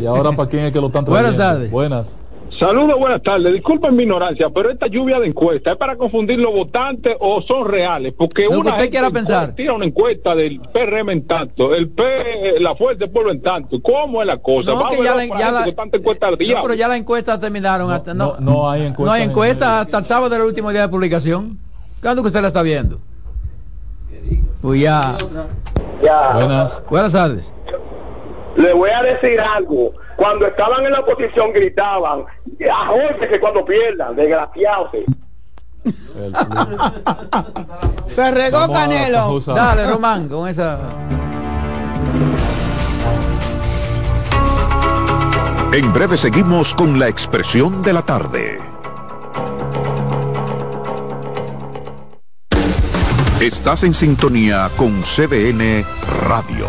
Y 0.00 0.06
ahora 0.06 0.30
para 0.30 0.48
quién 0.48 0.66
es 0.66 0.72
que 0.72 0.80
lo 0.80 0.86
están 0.86 1.04
Buenas 1.04 1.34
trayendo? 1.34 1.54
tardes. 1.56 1.70
Buenas. 1.72 2.14
Saludos, 2.58 2.98
buenas 2.98 3.22
tardes. 3.22 3.52
Disculpen 3.52 3.96
mi 3.96 4.02
ignorancia, 4.02 4.50
pero 4.50 4.70
esta 4.70 4.86
lluvia 4.86 5.18
de 5.18 5.26
encuestas 5.26 5.72
es 5.72 5.78
para 5.78 5.96
confundir 5.96 6.38
los 6.38 6.52
votantes 6.52 7.16
o 7.18 7.40
son 7.42 7.66
reales, 7.66 8.12
porque 8.16 8.44
Lo 8.44 8.50
que 8.50 8.56
una 8.56 8.70
usted 8.70 8.82
gente 8.82 8.90
quiera 8.90 9.10
pensar. 9.10 9.54
tira 9.54 9.72
una 9.72 9.86
encuesta 9.86 10.34
del 10.34 10.60
PRM 10.60 11.10
en 11.12 11.26
tanto, 11.26 11.74
el 11.74 11.88
P, 11.88 12.60
la 12.60 12.76
Fuerza 12.76 13.00
del 13.00 13.10
Pueblo 13.10 13.32
en 13.32 13.40
tanto. 13.40 13.80
¿Cómo 13.80 14.20
es 14.20 14.26
la 14.26 14.36
cosa? 14.36 14.70
No, 14.70 14.76
Vamos 14.76 14.90
que 14.90 15.00
a 15.00 15.04
ya 15.04 15.14
ver 15.14 15.28
la- 15.28 15.34
los 15.34 15.38
ya 15.44 15.52
la- 15.52 15.64
que 15.64 15.72
tanta 15.72 15.96
encuesta 15.96 16.28
al 16.28 16.36
día. 16.36 16.56
No, 16.56 16.62
pero 16.62 16.74
ya 16.74 16.88
la 16.88 16.96
encuesta 16.96 17.40
terminaron. 17.40 17.90
hasta, 17.90 18.12
no, 18.14 18.34
No, 18.38 18.40
no 18.40 18.70
hay 18.70 18.82
encuesta. 18.82 19.04
no 19.04 19.12
hay 19.12 19.22
en 19.22 19.30
encuesta 19.30 19.64
el- 19.66 19.86
hasta 19.86 19.98
el 19.98 20.04
sábado 20.04 20.28
del 20.28 20.42
último 20.42 20.70
día 20.70 20.82
de 20.82 20.88
publicación. 20.88 21.58
¿Cuándo 22.02 22.22
que 22.22 22.26
usted 22.28 22.42
la 22.42 22.48
está 22.48 22.62
viendo? 22.62 22.98
Pues 24.60 24.80
ya. 24.80 25.16
Ya. 26.02 26.32
Buenas. 26.34 26.82
Buenas 26.88 27.12
tardes. 27.12 27.52
Le 28.56 28.72
voy 28.74 28.90
a 28.90 29.02
decir 29.02 29.40
algo. 29.40 29.92
Cuando 30.16 30.46
estaban 30.46 30.84
en 30.84 30.92
la 30.92 31.00
oposición 31.00 31.52
gritaban, 31.52 32.24
que 32.58 33.40
cuando 33.40 33.64
pierdan, 33.64 34.14
desgraciados. 34.14 34.90
Se 38.06 38.30
regó 38.30 38.60
Vamos 38.60 38.76
Canelo. 38.76 39.40
Dale, 39.40 39.90
Román, 39.90 40.28
con 40.28 40.48
esa. 40.48 40.78
En 45.72 45.92
breve 45.92 46.16
seguimos 46.16 46.72
con 46.74 46.98
la 46.98 47.08
expresión 47.08 47.82
de 47.82 47.92
la 47.94 48.02
tarde. 48.02 48.60
Estás 53.40 53.82
en 53.82 53.94
sintonía 53.94 54.70
con 54.76 55.02
CDN 55.02 55.84
Radio. 56.28 56.68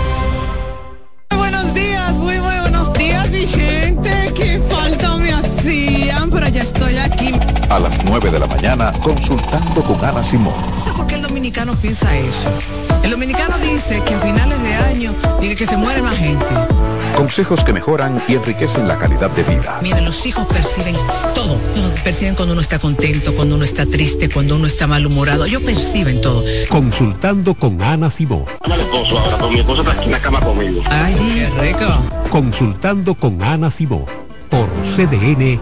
A 7.71 7.79
las 7.79 8.03
9 8.03 8.29
de 8.29 8.37
la 8.37 8.47
mañana, 8.47 8.91
consultando 9.01 9.81
con 9.81 10.03
Ana 10.03 10.21
Simón. 10.21 10.53
No 10.75 10.83
sé 10.83 10.91
por 10.91 11.07
qué 11.07 11.15
el 11.15 11.21
dominicano 11.21 11.73
piensa 11.75 12.17
eso. 12.17 12.49
El 13.01 13.11
dominicano 13.11 13.57
dice 13.59 14.01
que 14.03 14.13
en 14.13 14.19
finales 14.19 14.61
de 14.61 14.73
año 14.73 15.15
dice 15.39 15.55
que 15.55 15.65
se 15.65 15.77
muere 15.77 16.01
más 16.01 16.17
gente. 16.17 16.45
Consejos 17.15 17.63
que 17.63 17.71
mejoran 17.71 18.21
y 18.27 18.33
enriquecen 18.33 18.89
la 18.89 18.97
calidad 18.97 19.31
de 19.31 19.43
vida. 19.43 19.79
Miren, 19.81 20.03
los 20.03 20.25
hijos 20.25 20.45
perciben 20.47 20.95
todo. 21.33 21.57
Perciben 22.03 22.35
cuando 22.35 22.51
uno 22.51 22.61
está 22.61 22.77
contento, 22.77 23.33
cuando 23.33 23.55
uno 23.55 23.63
está 23.63 23.85
triste, 23.85 24.27
cuando 24.27 24.57
uno 24.57 24.67
está 24.67 24.85
malhumorado. 24.85 25.45
Ellos 25.45 25.63
perciben 25.63 26.19
todo. 26.19 26.43
Consultando 26.67 27.53
con 27.53 27.81
Ana 27.81 28.09
Simón. 28.09 28.43
Esposo 28.65 29.17
ahora, 29.17 29.37
pero 29.37 29.49
mi 29.49 29.59
esposo 29.59 29.81
está 29.81 29.93
aquí 29.93 30.05
en 30.07 30.11
la 30.11 30.19
cama 30.19 30.41
conmigo. 30.41 30.81
Ay, 30.89 31.15
qué 31.33 31.49
rico. 31.61 31.87
Consultando 32.29 33.15
con 33.15 33.41
Ana 33.41 33.71
Simón. 33.71 34.03
Por 34.49 34.67
CDN. 34.97 35.61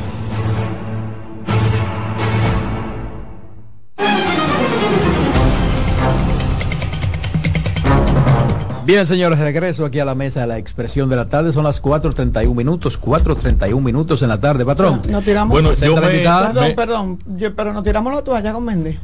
Bien, 8.85 9.05
señores, 9.05 9.37
regreso 9.37 9.85
aquí 9.85 9.99
a 9.99 10.05
la 10.05 10.15
mesa 10.15 10.41
de 10.41 10.47
la 10.47 10.57
expresión 10.57 11.07
de 11.09 11.15
la 11.15 11.29
tarde. 11.29 11.53
Son 11.53 11.63
las 11.63 11.81
4.31 11.81 12.55
minutos, 12.55 12.99
4.31 12.99 13.79
minutos 13.81 14.21
en 14.21 14.29
la 14.29 14.39
tarde, 14.39 14.65
patrón. 14.65 15.01
No, 15.07 15.21
tiramos 15.21 15.53
bueno, 15.53 15.73
yo 15.73 15.95
me, 15.95 16.01
perdón, 16.01 16.75
perdón, 16.75 17.19
pero 17.55 17.73
no 17.73 17.83
tiramos 17.83 18.13
la 18.13 18.21
toalla 18.23 18.53
con 18.53 18.65
Mendy. 18.65 18.97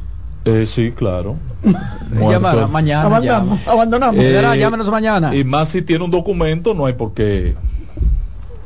Eh, 0.44 0.66
sí, 0.66 0.92
claro. 0.92 1.36
Llamará 2.12 2.66
mañana. 2.66 3.04
Abandonamos. 3.04 3.60
abandonamos. 3.66 4.24
Eh, 4.24 4.56
llámenos 4.58 4.90
mañana. 4.90 5.34
Y 5.34 5.44
más 5.44 5.68
si 5.68 5.82
tiene 5.82 6.04
un 6.04 6.10
documento, 6.10 6.74
no 6.74 6.86
hay 6.86 6.94
por 6.94 7.14
qué 7.14 7.54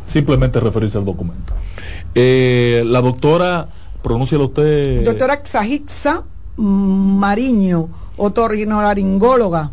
simplemente 0.06 0.60
referirse 0.60 0.98
al 0.98 1.04
documento. 1.04 1.54
Eh, 2.14 2.84
la 2.86 3.00
doctora, 3.00 3.68
pronúncialo 4.02 4.46
usted. 4.46 5.04
Doctora 5.04 5.42
Xajixa 5.42 6.24
Mariño, 6.56 7.88
otorrinolaringóloga, 8.16 9.70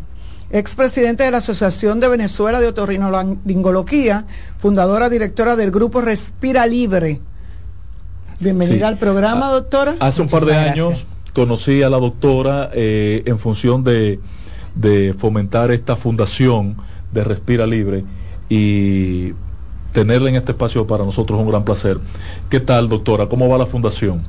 expresidente 0.50 1.24
de 1.24 1.30
la 1.30 1.38
Asociación 1.38 2.00
de 2.00 2.08
Venezuela 2.08 2.60
de 2.60 2.68
Otorrinolaringología, 2.68 4.26
fundadora 4.58 5.08
directora 5.08 5.56
del 5.56 5.70
grupo 5.70 6.00
Respira 6.00 6.66
Libre. 6.66 7.20
Bienvenida 8.40 8.88
al 8.88 8.98
programa, 8.98 9.48
ah, 9.48 9.52
doctora. 9.52 9.94
Hace 10.00 10.22
un 10.22 10.28
par 10.28 10.44
de 10.44 10.56
años 10.56 11.06
conocí 11.34 11.82
a 11.82 11.90
la 11.90 11.98
doctora 11.98 12.70
eh, 12.72 13.22
en 13.26 13.38
función 13.38 13.84
de, 13.84 14.18
de 14.74 15.14
fomentar 15.16 15.70
esta 15.70 15.94
fundación 15.94 16.76
de 17.12 17.22
Respira 17.22 17.66
Libre 17.66 18.04
y 18.48 19.34
tenerla 19.92 20.30
en 20.30 20.36
este 20.36 20.52
espacio 20.52 20.86
para 20.86 21.04
nosotros 21.04 21.38
es 21.38 21.44
un 21.44 21.50
gran 21.50 21.64
placer. 21.64 21.98
¿Qué 22.48 22.60
tal, 22.60 22.88
doctora? 22.88 23.26
¿Cómo 23.28 23.48
va 23.48 23.58
la 23.58 23.66
fundación? 23.66 24.22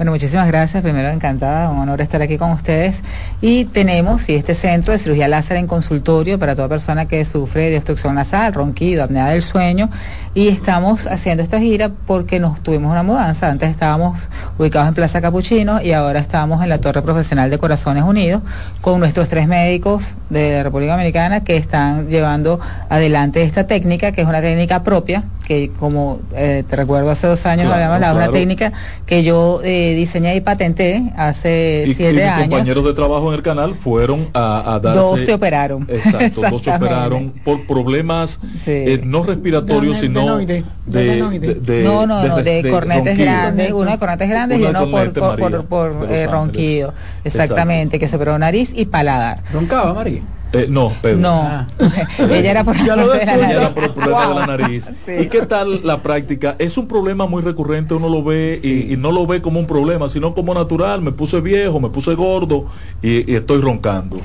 Bueno, 0.00 0.12
muchísimas 0.12 0.46
gracias. 0.46 0.82
Primero, 0.82 1.10
encantada, 1.10 1.68
un 1.68 1.78
honor 1.78 2.00
estar 2.00 2.22
aquí 2.22 2.38
con 2.38 2.52
ustedes. 2.52 3.02
Y 3.42 3.66
tenemos 3.66 4.30
y 4.30 4.34
este 4.34 4.54
centro 4.54 4.94
de 4.94 4.98
cirugía 4.98 5.28
láser 5.28 5.58
en 5.58 5.66
consultorio 5.66 6.38
para 6.38 6.56
toda 6.56 6.68
persona 6.68 7.06
que 7.06 7.22
sufre 7.26 7.68
de 7.68 7.76
obstrucción 7.76 8.14
nasal, 8.14 8.54
ronquido, 8.54 9.04
apnea 9.04 9.28
del 9.28 9.42
sueño. 9.42 9.90
Y 10.32 10.46
estamos 10.48 11.06
haciendo 11.06 11.42
esta 11.42 11.58
gira 11.58 11.90
porque 12.06 12.38
nos 12.38 12.60
tuvimos 12.62 12.92
una 12.92 13.02
mudanza. 13.02 13.50
Antes 13.50 13.70
estábamos 13.70 14.28
ubicados 14.58 14.88
en 14.88 14.94
Plaza 14.94 15.20
Capuchino 15.20 15.82
y 15.82 15.92
ahora 15.92 16.20
estamos 16.20 16.62
en 16.62 16.68
la 16.68 16.78
Torre 16.78 17.02
Profesional 17.02 17.50
de 17.50 17.58
Corazones 17.58 18.04
Unidos 18.04 18.42
con 18.80 19.00
nuestros 19.00 19.28
tres 19.28 19.48
médicos 19.48 20.14
de 20.28 20.58
la 20.58 20.62
República 20.62 20.92
Dominicana 20.92 21.42
que 21.42 21.56
están 21.56 22.08
llevando 22.08 22.60
adelante 22.88 23.42
esta 23.42 23.66
técnica, 23.66 24.12
que 24.12 24.20
es 24.20 24.28
una 24.28 24.40
técnica 24.40 24.84
propia, 24.84 25.24
que 25.44 25.70
como 25.70 26.20
eh, 26.32 26.62
te 26.68 26.76
recuerdo 26.76 27.10
hace 27.10 27.26
dos 27.26 27.44
años 27.44 27.72
habíamos 27.72 27.96
hablado, 27.96 28.16
una 28.16 28.30
técnica 28.30 28.72
que 29.06 29.22
yo... 29.22 29.60
Eh, 29.64 29.94
diseñé 29.94 30.36
y 30.36 30.40
patenté 30.40 31.12
hace 31.16 31.84
siete 31.96 32.24
años. 32.26 32.38
Mis 32.38 32.48
compañeros 32.48 32.84
de 32.84 32.92
trabajo 32.94 33.28
en 33.28 33.34
el 33.34 33.42
canal 33.42 33.74
fueron 33.74 34.28
a, 34.32 34.74
a 34.74 34.80
darse... 34.80 35.00
Dos 35.00 35.20
se 35.20 35.34
operaron. 35.34 35.86
Exacto, 35.88 36.42
dos 36.50 36.62
se 36.62 36.70
operaron 36.74 37.32
por 37.44 37.66
problemas 37.66 38.38
eh, 38.66 39.00
no 39.04 39.22
respiratorios, 39.22 39.98
sino 39.98 40.19
de, 40.46 40.64
de, 40.86 41.82
No, 41.82 42.06
no, 42.06 42.26
no, 42.26 42.42
de, 42.42 42.68
cornetes 42.70 43.18
grandes, 43.18 43.72
uno 43.72 43.90
de 43.90 43.98
cornetes 43.98 44.28
grandes 44.28 44.58
y 44.58 44.64
uno 44.64 44.90
por, 44.90 45.12
por, 45.12 45.64
por, 45.66 46.08
eh, 46.10 46.26
ronquido. 46.26 46.94
Exactamente, 47.24 47.98
que 47.98 48.08
se 48.08 48.16
operó 48.16 48.38
nariz 48.38 48.72
y 48.74 48.86
paladar. 48.86 49.40
¿Roncaba, 49.52 49.94
María? 49.94 50.22
Eh, 50.52 50.66
no, 50.68 50.92
Pedro. 51.00 51.18
No, 51.18 51.42
ah. 51.42 51.66
ella 52.18 52.50
era 52.50 52.64
por, 52.64 52.76
el 52.76 52.82
problema 52.82 54.28
de 54.28 54.34
la 54.34 54.46
nariz. 54.46 54.90
¿Y 55.06 55.26
qué 55.26 55.46
tal 55.46 55.86
la 55.86 56.02
práctica? 56.02 56.56
Es 56.58 56.76
un 56.76 56.88
problema 56.88 57.26
muy 57.26 57.42
recurrente, 57.42 57.94
uno 57.94 58.08
lo 58.08 58.24
ve 58.24 58.58
y, 58.62 58.96
no 58.96 59.12
lo 59.12 59.26
ve 59.26 59.40
como 59.40 59.60
un 59.60 59.66
problema, 59.66 60.08
sino 60.08 60.34
como 60.34 60.52
natural. 60.52 61.02
Me 61.02 61.12
puse 61.12 61.40
viejo, 61.40 61.78
me 61.78 61.90
puse 61.90 62.14
gordo 62.14 62.66
y 63.00 63.32
estoy 63.34 63.60
roncando 63.60 64.16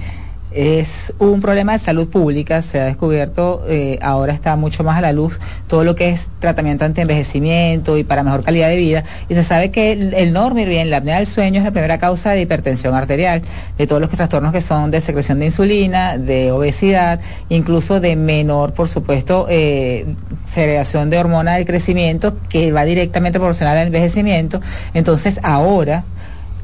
es 0.56 1.14
un 1.20 1.42
problema 1.42 1.74
de 1.74 1.80
salud 1.80 2.08
pública, 2.08 2.62
se 2.62 2.80
ha 2.80 2.86
descubierto, 2.86 3.64
eh, 3.68 4.00
ahora 4.02 4.32
está 4.32 4.56
mucho 4.56 4.86
más 4.86 4.98
a 4.98 5.02
la 5.02 5.12
luz 5.12 5.38
todo 5.68 5.84
lo 5.84 5.96
que 5.96 6.10
es 6.10 6.30
tratamiento 6.40 6.86
anti-envejecimiento 6.86 7.98
y 7.98 8.06
para 8.06 8.24
mejor 8.24 8.44
calidad 8.44 8.70
de 8.70 8.78
vida, 8.78 9.04
y 9.28 9.36
se 9.36 9.44
sabe 9.44 9.70
que 9.70 9.92
el, 9.92 10.14
el 10.14 10.34
bien, 10.54 10.90
la 10.90 10.98
apnea 10.98 11.18
del 11.18 11.28
sueño 11.28 11.60
es 11.60 11.66
la 11.66 11.72
primera 11.72 11.98
causa 11.98 12.32
de 12.32 12.42
hipertensión 12.42 12.96
arterial, 12.96 13.42
de 13.78 13.86
todos 13.86 14.00
los 14.00 14.10
trastornos 14.10 14.54
que 14.54 14.62
son 14.62 14.92
de 14.92 15.02
secreción 15.02 15.40
de 15.40 15.48
insulina, 15.48 16.18
de 16.18 16.54
obesidad, 16.54 17.20
incluso 17.50 18.00
de 18.00 18.16
menor, 18.16 18.74
por 18.74 18.88
supuesto, 18.88 19.48
eh, 19.50 20.06
segregación 20.46 21.10
de 21.10 21.18
hormona 21.18 21.56
del 21.56 21.66
crecimiento, 21.66 22.34
que 22.48 22.72
va 22.72 22.86
directamente 22.86 23.40
proporcional 23.40 23.78
al 23.78 23.88
envejecimiento. 23.88 24.62
Entonces, 24.94 25.40
ahora, 25.44 26.06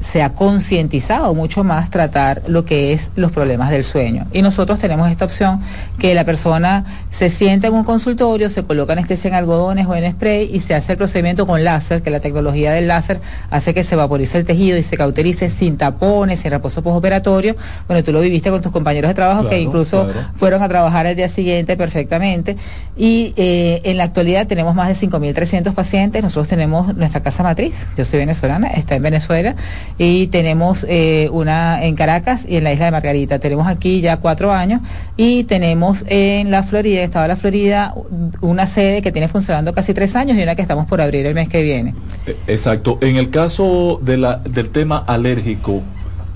se 0.02 0.22
ha 0.22 0.34
concientizado 0.34 1.34
mucho 1.34 1.64
más 1.64 1.90
tratar 1.90 2.42
lo 2.46 2.64
que 2.64 2.92
es 2.92 3.10
los 3.14 3.30
problemas 3.30 3.70
del 3.70 3.84
sueño. 3.84 4.26
Y 4.32 4.42
nosotros 4.42 4.78
tenemos 4.78 5.10
esta 5.10 5.24
opción 5.24 5.60
que 5.98 6.14
la 6.14 6.24
persona 6.24 6.84
se 7.10 7.30
sienta 7.30 7.68
en 7.68 7.74
un 7.74 7.84
consultorio, 7.84 8.50
se 8.50 8.62
coloca 8.64 8.92
anestesia 8.92 9.28
en 9.28 9.34
algodones 9.34 9.86
o 9.86 9.94
en 9.94 10.10
spray 10.10 10.50
y 10.52 10.60
se 10.60 10.74
hace 10.74 10.92
el 10.92 10.98
procedimiento 10.98 11.46
con 11.46 11.62
láser, 11.64 12.02
que 12.02 12.10
la 12.10 12.20
tecnología 12.20 12.72
del 12.72 12.88
láser 12.88 13.20
hace 13.50 13.74
que 13.74 13.84
se 13.84 13.96
vaporice 13.96 14.38
el 14.38 14.44
tejido 14.44 14.76
y 14.76 14.82
se 14.82 14.96
cauterice 14.96 15.50
sin 15.50 15.76
tapones, 15.76 16.40
sin 16.40 16.50
reposo 16.50 16.82
postoperatorio. 16.82 17.56
Bueno, 17.86 18.02
tú 18.02 18.12
lo 18.12 18.20
viviste 18.20 18.50
con 18.50 18.60
tus 18.60 18.72
compañeros 18.72 19.08
de 19.08 19.14
trabajo 19.14 19.48
que 19.48 19.60
incluso 19.60 20.08
fueron 20.34 20.62
a 20.62 20.68
trabajar 20.68 21.06
el 21.06 21.16
día 21.16 21.28
siguiente 21.28 21.76
perfectamente. 21.76 22.56
Y 22.96 23.34
eh, 23.36 23.80
en 23.84 23.96
la 23.96 24.04
actualidad 24.04 24.46
tenemos 24.46 24.74
más 24.74 24.88
de 24.88 25.08
5.300 25.08 25.74
pacientes. 25.74 26.22
Nosotros 26.22 26.48
tenemos 26.48 26.94
nuestra 26.94 27.22
casa 27.22 27.42
matriz. 27.42 27.86
Yo 27.96 28.04
soy 28.04 28.18
venezolana, 28.18 28.68
está 28.68 28.96
en 28.96 29.02
Venezuela 29.02 29.54
y 29.98 30.26
tenemos 30.28 30.86
eh, 30.88 31.28
una 31.32 31.84
en 31.84 31.94
Caracas 31.94 32.44
y 32.48 32.56
en 32.56 32.64
la 32.64 32.72
isla 32.72 32.86
de 32.86 32.90
Margarita. 32.90 33.38
Tenemos 33.38 33.66
aquí 33.66 34.00
ya 34.00 34.18
cuatro 34.18 34.52
años 34.52 34.80
y 35.16 35.44
tenemos 35.44 36.04
en 36.08 36.50
la 36.50 36.62
Florida, 36.62 36.94
en 36.94 37.00
el 37.00 37.04
estado 37.06 37.24
de 37.24 37.28
la 37.28 37.36
Florida, 37.36 37.94
una 38.40 38.66
sede 38.66 39.02
que 39.02 39.12
tiene 39.12 39.28
funcionando 39.28 39.72
casi 39.72 39.94
tres 39.94 40.16
años 40.16 40.36
y 40.38 40.42
una 40.42 40.54
que 40.54 40.62
estamos 40.62 40.86
por 40.86 41.00
abrir 41.00 41.26
el 41.26 41.34
mes 41.34 41.48
que 41.48 41.62
viene. 41.62 41.94
Eh, 42.26 42.36
exacto. 42.46 42.98
En 43.00 43.16
el 43.16 43.30
caso 43.30 44.00
de 44.02 44.16
la, 44.16 44.36
del 44.36 44.70
tema 44.70 44.98
alérgico, 44.98 45.82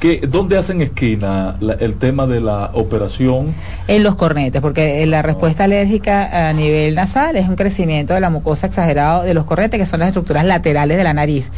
¿Qué, 0.01 0.21
¿Dónde 0.29 0.59
hacen 0.59 0.83
esquina 0.83 1.57
el 1.81 1.95
tema 1.95 2.27
de 2.27 2.43
la 2.43 2.71
operación? 2.75 3.55
En 3.89 4.03
los 4.03 4.15
cornetes, 4.17 4.61
porque 4.61 5.07
la 5.07 5.23
respuesta 5.23 5.65
alérgica 5.65 6.49
a 6.49 6.53
nivel 6.53 6.95
nasal 6.95 7.35
es 7.37 7.49
un 7.49 7.57
crecimiento 7.57 8.13
de 8.13 8.21
la 8.21 8.29
mucosa 8.29 8.67
exagerado 8.67 9.23
de 9.23 9.33
los 9.33 9.45
cornetes, 9.47 9.81
que 9.81 9.87
son 9.87 10.01
las 10.01 10.09
estructuras 10.09 10.45
laterales 10.45 10.99
de 10.99 11.05
la 11.05 11.15
nariz. 11.15 11.51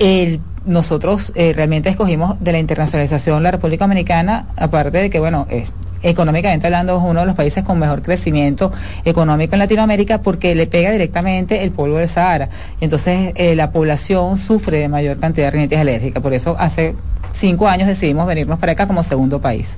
el, 0.00 0.40
nosotros 0.64 1.32
eh, 1.34 1.52
realmente 1.54 1.88
escogimos 1.88 2.36
de 2.40 2.52
la 2.52 2.58
internacionalización 2.58 3.42
la 3.42 3.50
República 3.50 3.84
Dominicana, 3.84 4.46
aparte 4.56 4.98
de 4.98 5.10
que, 5.10 5.18
bueno, 5.18 5.46
es 5.50 5.68
económicamente 6.02 6.66
hablando 6.66 6.96
es 6.96 7.02
uno 7.02 7.20
de 7.20 7.26
los 7.26 7.34
países 7.34 7.62
con 7.62 7.78
mejor 7.78 8.02
crecimiento 8.02 8.72
económico 9.04 9.54
en 9.54 9.58
Latinoamérica 9.58 10.22
porque 10.22 10.54
le 10.54 10.66
pega 10.66 10.90
directamente 10.90 11.62
el 11.62 11.72
polvo 11.72 11.98
del 11.98 12.08
Sahara. 12.08 12.48
Entonces 12.80 13.32
eh, 13.34 13.54
la 13.54 13.70
población 13.70 14.38
sufre 14.38 14.78
de 14.78 14.88
mayor 14.88 15.18
cantidad 15.18 15.48
de 15.48 15.50
rinitis 15.50 15.78
alérgica. 15.78 16.20
Por 16.20 16.32
eso 16.32 16.56
hace 16.58 16.94
cinco 17.34 17.68
años 17.68 17.88
decidimos 17.88 18.26
venirnos 18.26 18.58
para 18.58 18.72
acá 18.72 18.86
como 18.86 19.04
segundo 19.04 19.40
país. 19.40 19.76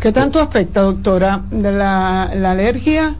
¿Qué 0.00 0.12
tanto 0.12 0.40
afecta, 0.40 0.80
doctora, 0.80 1.42
de 1.50 1.70
la, 1.70 2.24
alergia 2.24 3.14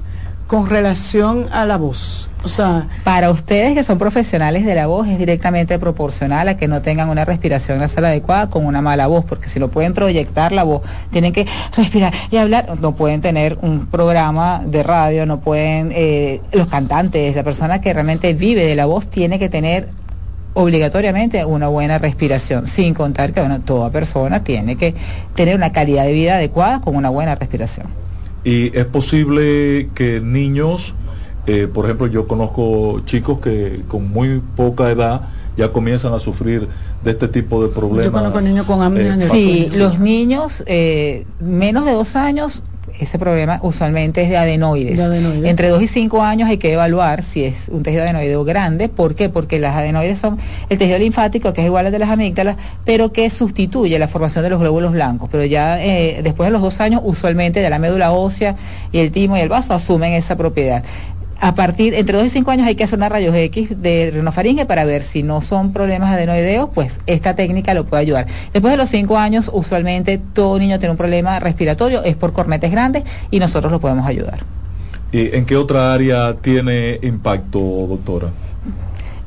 con 0.52 0.68
relación 0.68 1.46
a 1.50 1.64
la 1.64 1.78
voz? 1.78 2.28
O 2.44 2.48
sea, 2.48 2.86
para 3.04 3.30
ustedes 3.30 3.72
que 3.72 3.82
son 3.84 3.96
profesionales 3.96 4.66
de 4.66 4.74
la 4.74 4.86
voz 4.86 5.08
es 5.08 5.18
directamente 5.18 5.78
proporcional 5.78 6.46
a 6.46 6.58
que 6.58 6.68
no 6.68 6.82
tengan 6.82 7.08
una 7.08 7.24
respiración 7.24 7.78
nasal 7.78 8.04
adecuada 8.04 8.50
con 8.50 8.66
una 8.66 8.82
mala 8.82 9.06
voz, 9.06 9.24
porque 9.24 9.48
si 9.48 9.58
no 9.58 9.68
pueden 9.68 9.94
proyectar 9.94 10.52
la 10.52 10.64
voz, 10.64 10.82
tienen 11.10 11.32
que 11.32 11.46
respirar 11.74 12.12
y 12.30 12.36
hablar, 12.36 12.78
no 12.82 12.94
pueden 12.94 13.22
tener 13.22 13.56
un 13.62 13.86
programa 13.86 14.60
de 14.62 14.82
radio, 14.82 15.24
no 15.24 15.40
pueden, 15.40 15.90
eh, 15.94 16.42
los 16.52 16.66
cantantes, 16.66 17.34
la 17.34 17.44
persona 17.44 17.80
que 17.80 17.90
realmente 17.94 18.34
vive 18.34 18.66
de 18.66 18.76
la 18.76 18.84
voz 18.84 19.06
tiene 19.06 19.38
que 19.38 19.48
tener 19.48 19.88
obligatoriamente 20.52 21.46
una 21.46 21.68
buena 21.68 21.96
respiración, 21.96 22.66
sin 22.66 22.92
contar 22.92 23.32
que 23.32 23.40
bueno, 23.40 23.62
toda 23.62 23.88
persona 23.88 24.44
tiene 24.44 24.76
que 24.76 24.94
tener 25.34 25.56
una 25.56 25.72
calidad 25.72 26.04
de 26.04 26.12
vida 26.12 26.34
adecuada 26.34 26.82
con 26.82 26.94
una 26.94 27.08
buena 27.08 27.36
respiración. 27.36 28.01
Y 28.44 28.76
es 28.76 28.86
posible 28.86 29.90
que 29.94 30.20
niños, 30.20 30.94
eh, 31.46 31.68
por 31.72 31.84
ejemplo, 31.84 32.06
yo 32.06 32.26
conozco 32.26 33.00
chicos 33.04 33.38
que 33.40 33.82
con 33.88 34.10
muy 34.10 34.42
poca 34.56 34.90
edad 34.90 35.28
ya 35.56 35.70
comienzan 35.70 36.14
a 36.14 36.18
sufrir 36.18 36.68
de 37.04 37.10
este 37.10 37.28
tipo 37.28 37.62
de 37.62 37.68
problemas. 37.68 38.06
Yo 38.06 38.12
conozco 38.12 38.40
niños 38.40 38.66
con 38.66 38.82
amnesia. 38.82 39.26
Eh, 39.26 39.30
sí, 39.30 39.70
los 39.76 39.98
niños 39.98 40.62
eh, 40.66 41.26
menos 41.40 41.84
de 41.84 41.92
dos 41.92 42.16
años 42.16 42.62
ese 42.98 43.18
problema 43.18 43.58
usualmente 43.62 44.22
es 44.22 44.28
de 44.28 44.36
adenoides. 44.36 44.98
Entre 44.98 45.68
2 45.68 45.82
y 45.82 45.88
5 45.88 46.22
años 46.22 46.48
hay 46.48 46.58
que 46.58 46.72
evaluar 46.72 47.22
si 47.22 47.44
es 47.44 47.68
un 47.68 47.82
tejido 47.82 48.02
adenoideo 48.02 48.44
grande. 48.44 48.88
¿Por 48.88 49.14
qué? 49.14 49.28
Porque 49.28 49.58
las 49.58 49.76
adenoides 49.76 50.18
son 50.18 50.38
el 50.68 50.78
tejido 50.78 50.98
linfático, 50.98 51.52
que 51.52 51.62
es 51.62 51.66
igual 51.66 51.86
al 51.86 51.92
de 51.92 51.98
las 51.98 52.10
amígdalas, 52.10 52.56
pero 52.84 53.12
que 53.12 53.28
sustituye 53.30 53.98
la 53.98 54.08
formación 54.08 54.44
de 54.44 54.50
los 54.50 54.60
glóbulos 54.60 54.92
blancos. 54.92 55.28
Pero 55.30 55.44
ya 55.44 55.82
eh, 55.82 56.20
después 56.22 56.48
de 56.48 56.52
los 56.52 56.62
dos 56.62 56.80
años, 56.80 57.00
usualmente 57.04 57.60
de 57.60 57.70
la 57.70 57.78
médula 57.78 58.12
ósea 58.12 58.56
y 58.92 58.98
el 58.98 59.10
timo 59.10 59.36
y 59.36 59.40
el 59.40 59.48
vaso 59.48 59.74
asumen 59.74 60.12
esa 60.12 60.36
propiedad 60.36 60.84
a 61.42 61.56
partir, 61.56 61.94
entre 61.94 62.16
2 62.16 62.26
y 62.26 62.30
5 62.30 62.52
años 62.52 62.68
hay 62.68 62.76
que 62.76 62.84
hacer 62.84 62.96
una 62.96 63.08
rayos 63.08 63.34
X 63.34 63.70
de 63.82 64.12
rinofaringe 64.14 64.64
para 64.64 64.84
ver 64.84 65.02
si 65.02 65.24
no 65.24 65.40
son 65.40 65.72
problemas 65.72 66.12
adenoideos, 66.14 66.70
pues 66.72 67.00
esta 67.08 67.34
técnica 67.34 67.74
lo 67.74 67.84
puede 67.84 68.02
ayudar. 68.02 68.28
Después 68.52 68.70
de 68.70 68.76
los 68.76 68.88
5 68.88 69.18
años, 69.18 69.50
usualmente 69.52 70.18
todo 70.18 70.56
niño 70.60 70.78
tiene 70.78 70.92
un 70.92 70.96
problema 70.96 71.40
respiratorio, 71.40 72.04
es 72.04 72.14
por 72.14 72.32
cornetes 72.32 72.70
grandes 72.70 73.02
y 73.32 73.40
nosotros 73.40 73.72
lo 73.72 73.80
podemos 73.80 74.06
ayudar. 74.06 74.44
¿Y 75.10 75.34
en 75.34 75.44
qué 75.44 75.56
otra 75.56 75.92
área 75.92 76.34
tiene 76.34 77.00
impacto, 77.02 77.58
doctora? 77.58 78.28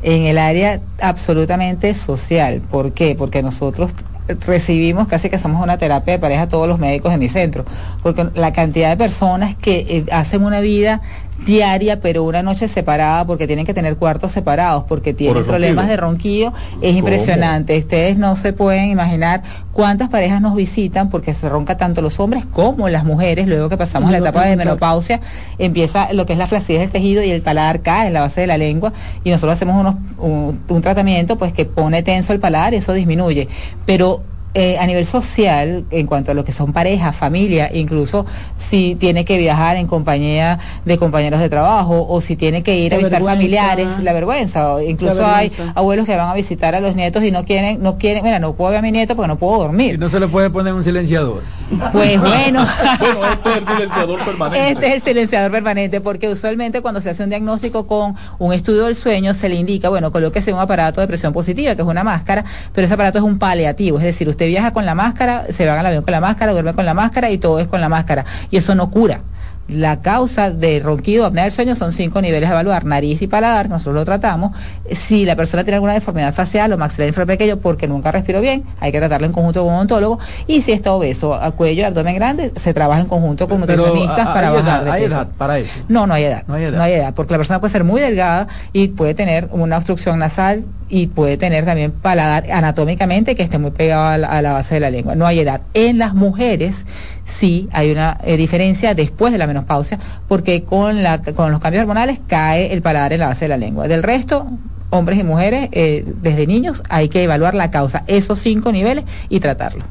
En 0.01 0.23
el 0.23 0.37
área 0.37 0.79
absolutamente 1.01 1.93
social. 1.95 2.61
¿Por 2.61 2.93
qué? 2.93 3.15
Porque 3.15 3.43
nosotros 3.43 3.91
recibimos 4.27 5.07
casi 5.07 5.29
que 5.29 5.37
somos 5.37 5.61
una 5.61 5.77
terapia 5.77 6.13
de 6.13 6.19
pareja 6.19 6.47
todos 6.47 6.67
los 6.67 6.79
médicos 6.79 7.11
de 7.11 7.17
mi 7.17 7.29
centro, 7.29 7.65
porque 8.01 8.27
la 8.35 8.53
cantidad 8.53 8.89
de 8.89 8.97
personas 8.97 9.55
que 9.55 9.85
eh, 9.87 10.05
hacen 10.11 10.43
una 10.43 10.61
vida 10.61 11.01
diaria, 11.45 11.99
pero 11.99 12.23
una 12.23 12.41
noche 12.41 12.67
separada 12.67 13.25
porque 13.25 13.47
tienen 13.47 13.65
que 13.65 13.73
tener 13.73 13.97
cuartos 13.97 14.31
separados, 14.31 14.85
porque 14.87 15.13
tienen 15.13 15.45
problemas 15.45 15.87
de 15.87 15.97
ronquillo, 15.97 16.53
es 16.81 16.95
impresionante. 16.95 17.77
Ustedes 17.77 18.17
no 18.17 18.35
se 18.35 18.53
pueden 18.53 18.89
imaginar 18.89 19.43
cuántas 19.73 20.09
parejas 20.09 20.41
nos 20.41 20.55
visitan 20.55 21.09
porque 21.09 21.33
se 21.33 21.49
ronca 21.49 21.77
tanto 21.77 22.01
los 22.01 22.19
hombres 22.19 22.45
como 22.45 22.89
las 22.89 23.03
mujeres, 23.03 23.47
luego 23.47 23.69
que 23.69 23.77
pasamos 23.77 24.11
la 24.11 24.19
etapa 24.19 24.45
de 24.45 24.55
menopausia, 24.55 25.19
empieza 25.57 26.13
lo 26.13 26.25
que 26.25 26.33
es 26.33 26.39
la 26.39 26.47
flacidez 26.47 26.81
del 26.81 26.89
tejido 26.89 27.23
y 27.23 27.31
el 27.31 27.41
paladar 27.41 27.81
cae 27.81 28.07
en 28.07 28.13
la 28.13 28.21
base 28.21 28.41
de 28.41 28.47
la 28.47 28.57
lengua 28.57 28.93
y 29.23 29.29
nosotros 29.29 29.53
hacemos 29.53 29.79
unos, 29.79 29.95
un, 30.17 30.61
un 30.67 30.81
tratamiento 30.81 31.37
pues 31.37 31.53
que 31.53 31.65
pone 31.65 32.03
tenso 32.03 32.33
el 32.33 32.39
paladar 32.39 32.73
y 32.73 32.77
eso 32.77 32.93
disminuye. 32.93 33.47
Pero 33.85 34.23
eh, 34.57 34.77
a 34.79 34.87
nivel 34.87 35.05
social, 35.05 35.83
en 35.91 36.07
cuanto 36.07 36.31
a 36.31 36.33
lo 36.33 36.45
que 36.45 36.53
son 36.53 36.71
parejas, 36.71 37.13
familia, 37.13 37.69
incluso 37.73 38.25
si 38.57 38.95
tiene 38.95 39.25
que 39.25 39.37
viajar 39.37 39.75
en 39.75 39.85
compañía 39.85 40.59
de 40.85 40.97
compañeros 40.97 41.41
de 41.41 41.49
trabajo 41.49 42.07
o 42.07 42.21
si 42.21 42.37
tiene 42.37 42.63
que 42.63 42.77
ir 42.77 42.93
a 42.95 42.97
visitar 42.97 43.21
familiares, 43.21 43.99
la 44.01 44.13
vergüenza. 44.13 44.81
incluso 44.81 45.25
hay 45.25 45.51
abuelos 45.75 46.05
que 46.05 46.15
van 46.15 46.29
a 46.29 46.33
visitar 46.33 46.73
a 46.73 46.79
los 46.79 46.95
nietos 46.95 47.21
y 47.25 47.31
no 47.31 47.43
quieren, 47.43 47.83
no 47.83 47.97
quieren, 47.97 48.23
mira, 48.23 48.39
no 48.39 48.53
puedo 48.53 48.71
ver 48.71 48.79
a 48.79 48.81
mi 48.81 48.93
nieto 48.93 49.13
porque 49.17 49.27
no 49.27 49.37
puedo 49.37 49.57
dormir. 49.57 49.95
Y 49.95 49.97
no 49.97 50.07
se 50.07 50.21
le 50.21 50.27
puede 50.29 50.49
poner 50.49 50.73
un 50.73 50.85
silenciador. 50.85 51.43
Pues 51.91 52.17
bueno. 52.21 52.65
bueno, 52.99 53.25
este 53.33 53.49
es 53.49 53.57
el 53.57 53.67
silenciador 53.67 54.23
permanente. 54.23 54.71
Este 54.71 54.87
es 54.87 54.93
el 54.93 55.01
silenciador 55.01 55.51
permanente 55.51 55.99
porque 55.99 56.29
usualmente 56.29 56.81
cuando 56.81 57.01
se 57.01 57.09
hace 57.09 57.23
un 57.23 57.29
diagnóstico 57.29 57.87
con 57.87 58.15
un 58.39 58.53
estudio 58.53 58.85
del 58.85 58.95
sueño 58.95 59.33
se 59.33 59.49
le 59.49 59.55
indica, 59.55 59.89
bueno, 59.89 60.13
colóquese 60.13 60.53
un 60.53 60.59
aparato 60.59 61.01
de 61.01 61.07
presión 61.07 61.33
positiva, 61.33 61.75
que 61.75 61.81
es 61.81 61.87
una 61.87 62.05
máscara, 62.05 62.45
pero 62.73 62.85
ese 62.85 62.93
aparato 62.93 63.17
es 63.17 63.23
un 63.25 63.37
paliativo, 63.37 63.97
es 63.97 64.05
decir, 64.05 64.29
usted 64.29 64.44
viaja 64.47 64.71
con 64.71 64.85
la 64.85 64.95
máscara, 64.95 65.45
se 65.51 65.65
va 65.65 65.79
al 65.79 65.85
avión 65.85 66.03
con 66.03 66.11
la 66.11 66.21
máscara, 66.21 66.51
duerme 66.51 66.73
con 66.73 66.85
la 66.85 66.93
máscara 66.93 67.29
y 67.29 67.37
todo 67.37 67.59
es 67.59 67.67
con 67.67 67.81
la 67.81 67.89
máscara. 67.89 68.25
Y 68.51 68.57
eso 68.57 68.75
no 68.75 68.89
cura. 68.89 69.21
La 69.67 70.01
causa 70.01 70.51
de 70.51 70.79
ronquido, 70.79 71.25
apnea 71.25 71.45
del 71.45 71.51
sueño, 71.51 71.75
son 71.75 71.91
cinco 71.91 72.21
niveles 72.21 72.47
a 72.47 72.51
evaluar, 72.51 72.85
nariz 72.85 73.23
y 73.23 73.27
paladar, 73.27 73.67
nosotros 73.67 73.95
lo 73.95 74.05
tratamos. 74.05 74.51
Si 74.91 75.25
la 75.25 75.35
persona 75.35 75.63
tiene 75.63 75.75
alguna 75.75 75.93
deformidad 75.93 76.35
facial 76.35 76.71
o 76.73 76.77
maxilar 76.77 77.07
infrapequeño 77.07 77.57
porque 77.57 77.87
nunca 77.87 78.11
respiró 78.11 78.41
bien, 78.41 78.63
hay 78.79 78.91
que 78.91 78.99
tratarlo 78.99 79.25
en 79.25 79.33
conjunto 79.33 79.63
con 79.63 79.73
un 79.73 79.79
ontólogo. 79.79 80.19
Y 80.45 80.61
si 80.61 80.71
está 80.71 80.91
obeso, 80.93 81.33
a 81.33 81.49
cuello, 81.51 81.87
abdomen 81.87 82.13
grande, 82.13 82.51
se 82.57 82.75
trabaja 82.75 83.01
en 83.01 83.07
conjunto 83.07 83.47
con 83.47 83.59
nutricionistas 83.59 84.27
para 84.27 84.51
bajar 84.51 84.87
¿Hay 84.87 85.05
edad 85.05 85.29
para 85.35 85.57
eso? 85.57 85.79
No, 85.87 86.05
no 86.05 86.13
hay 86.13 86.25
edad. 86.25 86.43
No 86.47 86.53
hay 86.53 86.65
edad. 86.65 86.77
No 86.77 86.83
hay 86.83 86.93
edad, 86.93 87.13
porque 87.15 87.33
la 87.33 87.39
persona 87.39 87.59
puede 87.59 87.71
ser 87.71 87.83
muy 87.83 88.01
delgada 88.01 88.47
y 88.71 88.89
puede 88.89 89.15
tener 89.15 89.49
una 89.51 89.77
obstrucción 89.77 90.19
nasal 90.19 90.63
y 90.87 91.07
puede 91.07 91.37
tener 91.37 91.65
también 91.65 91.91
paladar 91.91 92.51
anatómicamente 92.51 93.35
que 93.35 93.43
esté 93.43 93.57
muy 93.57 93.71
pegado 93.71 94.05
a 94.05 94.41
la, 94.41 94.53
base 94.53 94.75
de 94.75 94.79
la 94.79 94.89
lengua. 94.89 95.15
No 95.15 95.25
hay 95.25 95.39
edad. 95.39 95.61
En 95.73 95.97
las 95.97 96.13
mujeres 96.13 96.85
sí 97.25 97.67
hay 97.71 97.91
una 97.91 98.19
eh, 98.23 98.37
diferencia 98.37 98.93
después 98.93 99.33
de 99.33 99.39
la 99.39 99.47
menopausia, 99.47 99.99
porque 100.27 100.63
con, 100.63 101.01
la, 101.01 101.21
con 101.21 101.51
los 101.51 101.59
cambios 101.59 101.81
hormonales 101.81 102.19
cae 102.27 102.71
el 102.73 102.81
paladar 102.81 103.13
en 103.13 103.19
la 103.21 103.27
base 103.27 103.45
de 103.45 103.49
la 103.49 103.57
lengua. 103.57 103.87
Del 103.87 104.03
resto, 104.03 104.47
hombres 104.91 105.19
y 105.19 105.23
mujeres, 105.23 105.69
eh, 105.71 106.05
desde 106.21 106.45
niños, 106.45 106.83
hay 106.89 107.09
que 107.09 107.23
evaluar 107.23 107.55
la 107.55 107.71
causa, 107.71 108.03
esos 108.07 108.39
cinco 108.39 108.71
niveles 108.71 109.05
y 109.29 109.39
tratarlo. 109.39 109.83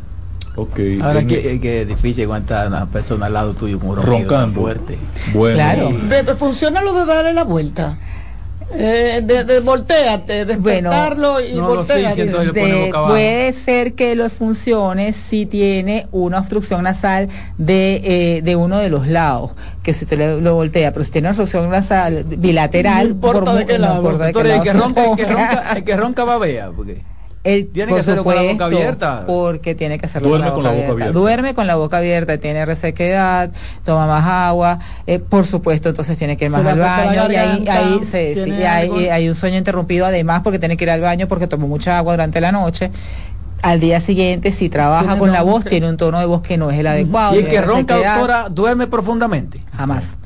Okay. 0.57 1.01
Ahora 1.01 1.25
que, 1.27 1.59
que, 1.61 1.83
es 1.83 1.89
difícil 1.89 2.25
aguantar 2.25 2.69
una 2.69 2.87
persona 2.87 3.27
al 3.27 3.33
lado 3.33 3.55
tuyo 3.55 3.81
con 3.81 3.91
un 3.91 3.97
roncando 3.97 4.61
fuerte. 4.61 4.97
Bueno. 5.33 5.57
Claro. 5.57 6.37
¿Funciona 6.37 6.81
lo 6.81 6.93
de 6.95 7.07
darle 7.07 7.35
la 7.35 7.43
vuelta? 7.43 7.99
Eh, 8.77 9.21
de, 9.23 9.45
de 9.45 9.61
volteate, 9.61 10.45
despertarlo 10.45 11.41
y 11.41 11.55
no 11.55 11.85
puede 13.07 13.53
ser 13.53 13.95
que 13.95 14.17
lo 14.17 14.29
funcione 14.31 15.13
si 15.13 15.47
tiene 15.47 16.09
una 16.11 16.41
obstrucción 16.41 16.83
nasal 16.83 17.29
de, 17.57 18.01
eh, 18.05 18.43
de 18.43 18.57
uno 18.57 18.79
de 18.79 18.91
los 18.91 19.07
lados, 19.07 19.53
que 19.83 19.95
si 19.95 20.05
usted 20.05 20.41
lo, 20.41 20.55
voltea, 20.55 20.93
pero 20.93 21.05
si 21.05 21.13
tiene 21.13 21.29
una 21.29 21.31
obstrucción 21.33 21.71
nasal 21.71 22.25
bilateral, 22.25 23.09
no 23.09 23.15
importa 23.15 23.55
de 23.55 23.67
qué 23.67 23.79
lado, 23.79 24.11
el 24.11 24.63
que 24.63 24.73
ronca, 24.73 25.05
el 25.05 25.17
que 25.17 25.25
ronca, 25.25 25.73
el 25.77 25.85
que 25.85 25.97
ronca 25.97 26.25
babea, 26.25 26.71
porque 26.75 27.14
tiene 27.45 27.93
que 27.93 28.01
hacerlo 28.01 28.25
con 28.25 28.35
la 28.35 28.43
boca 28.43 28.65
abierta. 28.65 29.25
Porque 29.27 29.75
tiene 29.75 29.99
que 29.99 30.07
hacerlo 30.07 30.29
Duerme 30.29 30.51
con 30.53 30.63
la, 30.63 30.71
boca, 30.71 30.89
abierta. 30.93 31.13
Duerme 31.13 31.55
con 31.55 31.67
la 31.67 31.75
boca 31.77 31.99
abierta, 31.99 32.39
tiene 32.39 32.65
resequedad, 32.65 33.51
toma 33.85 34.07
más 34.07 34.25
agua, 34.25 34.79
eh, 35.07 35.19
por 35.19 35.47
supuesto, 35.47 35.91
entonces 35.91 36.17
tiene 36.17 36.37
que 36.39 36.47
ir 36.47 36.51
más 36.51 36.65
al 36.65 36.79
baño. 36.79 37.31
y 37.31 37.37
ahí, 37.37 37.69
ahí, 37.69 38.01
se, 38.05 38.35
sí, 38.35 38.51
hay, 38.51 39.09
hay, 39.09 39.29
un 39.29 39.35
sueño 39.35 39.59
interrumpido 39.59 40.07
además 40.07 40.41
porque 40.43 40.59
tiene 40.59 40.77
que 40.77 40.85
ir 40.85 40.91
al 40.91 41.03
baño 41.03 41.29
porque 41.29 41.47
tomó 41.47 41.69
mucha 41.69 41.99
agua 41.99 42.15
durante 42.15 42.41
la 42.41 42.51
noche. 42.51 42.91
Al 43.61 43.81
día 43.81 44.01
siguiente, 44.01 44.53
si 44.53 44.69
trabaja 44.69 45.19
con 45.19 45.33
la 45.33 45.43
voz, 45.43 45.65
tiene 45.65 45.89
un 45.89 45.97
tono 45.97 46.21
de 46.21 46.27
voz 46.27 46.43
que 46.43 46.57
no 46.57 46.71
es 46.71 46.79
el 46.79 46.87
adecuado. 46.87 47.35
Y 47.35 47.39
el 47.39 47.49
que 47.49 47.61
ronca, 47.61 47.97
doctora, 47.97 48.49
duerme 48.51 48.87
profundamente. 48.87 49.61
Jamás 49.75 50.17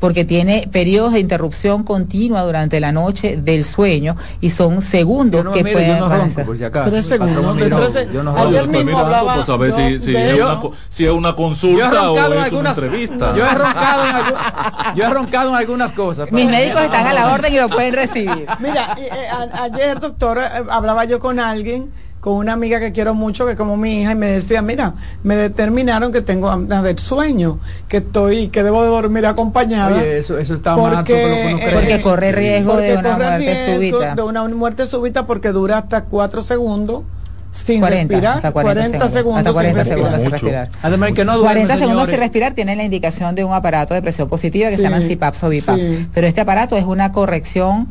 porque 0.00 0.24
tiene 0.24 0.68
periodos 0.72 1.12
de 1.12 1.20
interrupción 1.20 1.84
continua 1.84 2.42
durante 2.42 2.80
la 2.80 2.90
noche 2.90 3.36
del 3.36 3.64
sueño 3.64 4.16
y 4.40 4.50
son 4.50 4.82
segundos 4.82 5.46
que 5.54 5.62
pueden 5.62 5.98
yo 5.98 6.08
no 6.08 6.30
si 6.30 6.90
tres 6.90 7.06
segundos 7.06 8.04
yo 8.12 8.22
no 8.22 8.36
ayer 8.36 8.66
mismo 8.66 8.98
hablaba 8.98 9.36
pues 9.36 9.48
a 9.48 9.56
ver 9.56 9.72
si, 9.72 10.00
si, 10.00 10.16
es 10.16 10.40
una, 10.40 10.60
si, 10.88 11.04
es 11.04 11.12
una, 11.12 11.36
consulta 11.36 12.10
o 12.10 12.42
es 12.44 12.52
una 12.52 12.70
entrevista. 12.70 13.34
yo 13.36 13.44
he 13.44 13.54
roncado 13.54 14.04
en, 14.06 14.94
yo 14.96 15.04
he 15.04 15.10
roncado 15.10 15.50
en 15.50 15.56
algunas 15.56 15.92
cosas 15.92 16.32
mis 16.32 16.46
médicos 16.46 16.82
están 16.82 17.06
a 17.06 17.12
la 17.12 17.32
orden 17.32 17.54
y 17.54 17.58
lo 17.58 17.68
pueden 17.68 17.94
recibir. 17.94 18.46
Mira 18.58 18.96
eh, 18.98 19.08
eh, 19.12 19.28
ayer 19.52 20.00
doctor 20.00 20.38
eh, 20.38 20.64
hablaba 20.70 21.04
yo 21.04 21.20
con 21.20 21.38
alguien 21.38 21.92
con 22.20 22.34
una 22.34 22.52
amiga 22.52 22.78
que 22.78 22.92
quiero 22.92 23.14
mucho, 23.14 23.46
que 23.46 23.56
como 23.56 23.76
mi 23.76 24.02
hija, 24.02 24.12
y 24.12 24.14
me 24.14 24.26
decía, 24.26 24.60
mira, 24.60 24.94
me 25.22 25.36
determinaron 25.36 26.12
que 26.12 26.20
tengo 26.20 26.54
del 26.54 26.98
sueño, 26.98 27.58
que 27.88 27.98
estoy, 27.98 28.48
que 28.48 28.62
debo 28.62 28.82
de 28.82 28.90
dormir 28.90 29.24
acompañada. 29.26 29.96
Oye, 29.96 30.18
eso, 30.18 30.38
eso 30.38 30.54
está 30.54 30.76
porque, 30.76 31.54
mal, 31.54 31.74
porque 31.74 32.00
corre 32.02 32.32
riesgo 32.32 32.76
de 32.76 32.96
una 32.98 33.16
muerte 33.16 33.74
súbita. 33.74 34.14
De 34.14 34.22
una 34.22 34.44
muerte 34.48 34.86
súbita 34.86 35.26
porque 35.26 35.48
dura 35.52 35.78
hasta 35.78 36.04
cuatro 36.04 36.42
segundos 36.42 37.04
sin 37.52 37.84
respirar, 37.84 38.36
hasta 38.36 38.52
40, 38.52 39.08
segundos, 39.08 39.38
hasta 39.38 39.52
40 39.52 39.84
segundos 39.84 40.20
sin 40.20 40.30
respirar. 40.30 40.68
Además, 40.82 41.12
que 41.12 41.24
no 41.24 41.32
duerme, 41.38 41.62
40 41.66 41.76
segundos 41.78 42.08
sin 42.10 42.18
respirar 42.18 42.52
tiene 42.52 42.76
la 42.76 42.84
indicación 42.84 43.34
de 43.34 43.44
un 43.44 43.54
aparato 43.54 43.94
de 43.94 44.02
presión 44.02 44.28
positiva 44.28 44.68
que 44.68 44.76
se 44.76 44.82
llama 44.82 45.00
CPAPs 45.00 45.42
o 45.42 45.48
BIPAPs. 45.48 45.86
Pero 46.12 46.26
este 46.26 46.42
aparato 46.42 46.76
es 46.76 46.84
una 46.84 47.12
corrección, 47.12 47.88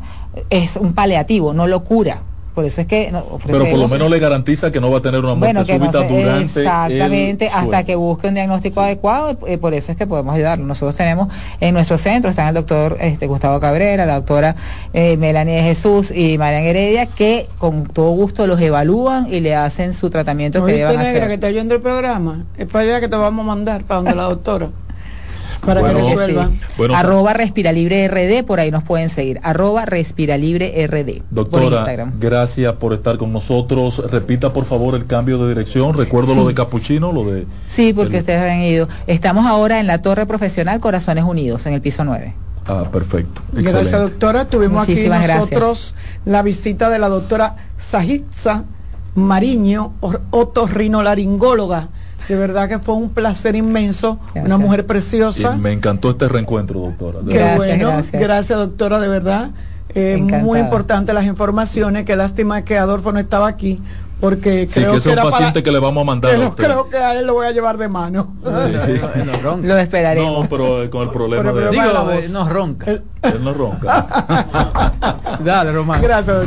es 0.50 0.76
un 0.76 0.92
paliativo, 0.92 1.52
no 1.52 1.66
lo 1.66 1.82
cura 1.82 2.22
Por 2.60 2.66
eso 2.66 2.82
es 2.82 2.86
que 2.86 3.10
Pero 3.46 3.64
por 3.64 3.78
lo 3.78 3.88
menos 3.88 4.10
le 4.10 4.18
garantiza 4.18 4.70
que 4.70 4.82
no 4.82 4.90
va 4.90 4.98
a 4.98 5.00
tener 5.00 5.24
una 5.24 5.34
muerte 5.34 5.64
súbita 5.64 6.06
durante 6.06 6.60
Exactamente, 6.60 7.48
hasta 7.48 7.84
que 7.84 7.94
busque 7.94 8.28
un 8.28 8.34
diagnóstico 8.34 8.82
adecuado, 8.82 9.38
eh, 9.46 9.56
por 9.56 9.72
eso 9.72 9.92
es 9.92 9.96
que 9.96 10.06
podemos 10.06 10.34
ayudarlo. 10.34 10.66
Nosotros 10.66 10.94
tenemos 10.94 11.28
en 11.58 11.72
nuestro 11.72 11.96
centro, 11.96 12.28
están 12.28 12.48
el 12.48 12.54
doctor 12.54 12.98
este, 13.00 13.26
Gustavo 13.26 13.60
Cabrera, 13.60 14.04
la 14.04 14.16
doctora 14.16 14.56
eh, 14.92 15.16
Melanie 15.16 15.56
de 15.56 15.62
Jesús 15.62 16.10
y 16.10 16.36
Marian 16.36 16.64
Heredia, 16.64 17.06
que 17.06 17.48
con 17.56 17.84
todo 17.84 18.10
gusto 18.10 18.46
los 18.46 18.60
evalúan 18.60 19.32
y 19.32 19.40
le 19.40 19.54
hacen 19.54 19.94
su 19.94 20.10
tratamiento 20.10 20.62
que 20.66 20.72
deban 20.72 20.98
negra, 20.98 21.28
que 21.28 21.38
te 21.38 21.46
oyendo 21.46 21.74
el 21.74 21.80
programa, 21.80 22.44
es 22.58 22.66
para 22.66 22.84
allá 22.84 23.00
que 23.00 23.08
te 23.08 23.16
vamos 23.16 23.42
a 23.42 23.48
mandar, 23.48 23.84
para 23.84 24.02
donde 24.02 24.14
la 24.14 24.24
doctora. 24.24 24.68
para 25.64 25.82
que 25.82 25.92
resuelvan. 25.92 26.58
arroba 26.94 27.32
Respiralibre 27.32 28.08
RD, 28.08 28.44
por 28.44 28.60
ahí 28.60 28.70
nos 28.70 28.82
pueden 28.82 29.10
seguir. 29.10 29.40
Arroba 29.42 29.84
Respiralibre 29.84 30.86
RD. 30.86 31.22
Doctora, 31.30 32.12
gracias 32.18 32.72
por 32.74 32.92
estar 32.92 33.18
con 33.18 33.32
nosotros. 33.32 34.02
Repita 34.10 34.52
por 34.52 34.64
favor 34.64 34.94
el 34.94 35.06
cambio 35.06 35.38
de 35.38 35.48
dirección. 35.48 35.94
Recuerdo 35.94 36.34
lo 36.34 36.46
de 36.46 36.54
Capuchino, 36.54 37.12
lo 37.12 37.24
de... 37.24 37.46
Sí, 37.68 37.92
porque 37.92 38.18
ustedes 38.18 38.40
han 38.50 38.62
ido. 38.62 38.88
Estamos 39.06 39.46
ahora 39.46 39.80
en 39.80 39.86
la 39.86 40.02
Torre 40.02 40.26
Profesional 40.26 40.80
Corazones 40.80 41.24
Unidos, 41.24 41.66
en 41.66 41.74
el 41.74 41.80
piso 41.80 42.04
9. 42.04 42.34
Ah, 42.66 42.84
perfecto. 42.90 43.42
Gracias, 43.52 44.00
doctora. 44.00 44.44
Tuvimos 44.44 44.84
aquí 44.84 45.08
nosotros 45.08 45.94
la 46.24 46.42
visita 46.42 46.90
de 46.90 46.98
la 46.98 47.08
doctora 47.08 47.56
Sajitza 47.78 48.64
Mariño, 49.14 49.94
otorrinolaringóloga 50.30 51.88
de 52.30 52.36
verdad 52.36 52.68
que 52.68 52.78
fue 52.78 52.94
un 52.94 53.10
placer 53.10 53.56
inmenso, 53.56 54.20
una 54.36 54.56
mujer 54.56 54.86
preciosa. 54.86 55.56
me 55.56 55.72
encantó 55.72 56.10
este 56.10 56.28
reencuentro, 56.28 56.78
doctora. 56.78 57.18
Qué 57.28 57.56
bueno, 57.56 58.04
gracias. 58.12 58.56
doctora, 58.56 59.00
de 59.00 59.08
verdad. 59.08 59.50
Eh, 59.92 60.16
muy 60.18 60.60
importante 60.60 61.12
las 61.12 61.24
informaciones, 61.24 62.04
qué 62.04 62.14
lástima 62.14 62.62
que 62.64 62.78
Adolfo 62.78 63.10
no 63.10 63.18
estaba 63.18 63.48
aquí, 63.48 63.82
porque 64.20 64.68
creo 64.72 64.92
que, 64.92 64.98
es 64.98 65.06
un 65.06 65.16
paciente 65.16 65.64
que 65.64 65.72
le 65.72 65.80
vamos 65.80 66.02
a 66.02 66.04
mandar. 66.04 66.40
a 66.40 66.50
creo 66.50 66.88
que 66.88 66.98
a 66.98 67.18
él 67.18 67.26
lo 67.26 67.34
voy 67.34 67.48
a 67.48 67.50
llevar 67.50 67.76
de 67.76 67.88
mano. 67.88 68.32
lo 68.44 69.78
esperaremos. 69.78 70.44
No, 70.44 70.48
pero 70.48 70.84
eh, 70.84 70.90
con 70.90 71.02
el 71.02 71.10
problema 71.10 71.50
de 71.50 71.70
Digo, 71.70 72.12
eh, 72.12 72.28
no 72.30 72.48
ronca. 72.48 72.92
Él 72.92 73.02
no 73.42 73.52
ronca. 73.52 74.06
Dale, 75.44 75.72
Román. 75.72 76.00
Gracias. 76.00 76.46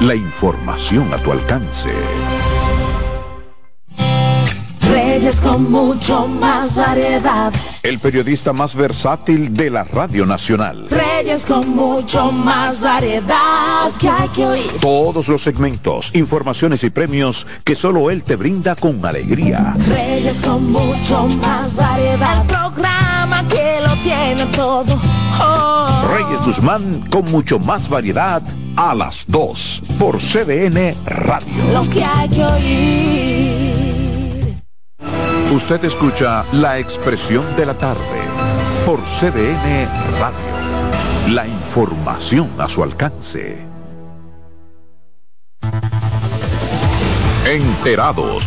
la 0.00 0.14
información 0.14 1.12
a 1.12 1.18
tu 1.18 1.32
alcance. 1.32 1.90
Reyes 4.80 5.40
con 5.40 5.70
mucho 5.70 6.28
más 6.28 6.76
variedad. 6.76 7.52
El 7.82 7.98
periodista 7.98 8.52
más 8.52 8.74
versátil 8.74 9.52
de 9.52 9.70
la 9.70 9.84
Radio 9.84 10.24
Nacional. 10.24 10.88
Reyes 10.88 11.44
con 11.44 11.68
mucho 11.74 12.30
más 12.30 12.80
variedad 12.80 13.90
que 13.98 14.08
hay 14.08 14.28
que 14.28 14.46
oír. 14.46 14.70
Todos 14.80 15.28
los 15.28 15.42
segmentos, 15.42 16.10
informaciones 16.14 16.84
y 16.84 16.90
premios 16.90 17.46
que 17.64 17.74
solo 17.74 18.10
él 18.10 18.22
te 18.22 18.36
brinda 18.36 18.76
con 18.76 19.04
alegría. 19.04 19.74
Reyes 19.88 20.40
con 20.40 20.70
mucho 20.70 21.26
más 21.42 21.74
variedad. 21.74 22.40
El 22.40 22.46
programa 22.46 23.44
que 23.48 23.80
lo 23.82 23.94
tiene 24.02 24.46
todo. 24.54 24.98
Reyes 26.08 26.44
Guzmán 26.44 27.04
con 27.10 27.24
mucho 27.30 27.58
más 27.58 27.88
variedad 27.88 28.42
a 28.76 28.94
las 28.94 29.24
2 29.26 29.82
por 29.98 30.18
CDN 30.18 30.92
Radio. 31.06 31.72
Lo 31.72 31.88
que 31.90 32.04
hay 32.04 32.28
que 32.28 32.44
oír. 32.44 33.98
Usted 35.52 35.84
escucha 35.84 36.44
la 36.52 36.78
expresión 36.78 37.44
de 37.56 37.66
la 37.66 37.74
tarde 37.74 38.20
por 38.84 39.00
CDN 39.18 39.88
Radio. 40.20 41.34
La 41.34 41.46
información 41.46 42.50
a 42.58 42.68
su 42.68 42.82
alcance. 42.82 43.66
Enterados, 47.46 48.46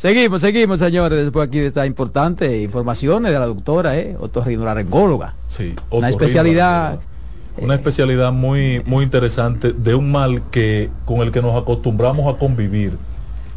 Seguimos, 0.00 0.40
seguimos, 0.40 0.78
señores, 0.78 1.24
después 1.24 1.46
aquí 1.46 1.58
de 1.58 1.66
esta 1.66 1.84
importante 1.84 2.62
informaciones 2.62 3.34
de 3.34 3.38
la 3.38 3.44
doctora, 3.44 3.98
¿eh? 3.98 4.16
otorrinolaringóloga. 4.18 5.34
Sí, 5.46 5.74
una 5.90 6.08
especialidad. 6.08 7.00
Una 7.58 7.74
especialidad 7.74 8.32
muy, 8.32 8.82
muy 8.86 9.04
interesante 9.04 9.74
de 9.74 9.94
un 9.94 10.10
mal 10.10 10.44
que 10.50 10.88
con 11.04 11.18
el 11.18 11.30
que 11.30 11.42
nos 11.42 11.54
acostumbramos 11.54 12.34
a 12.34 12.38
convivir 12.38 12.96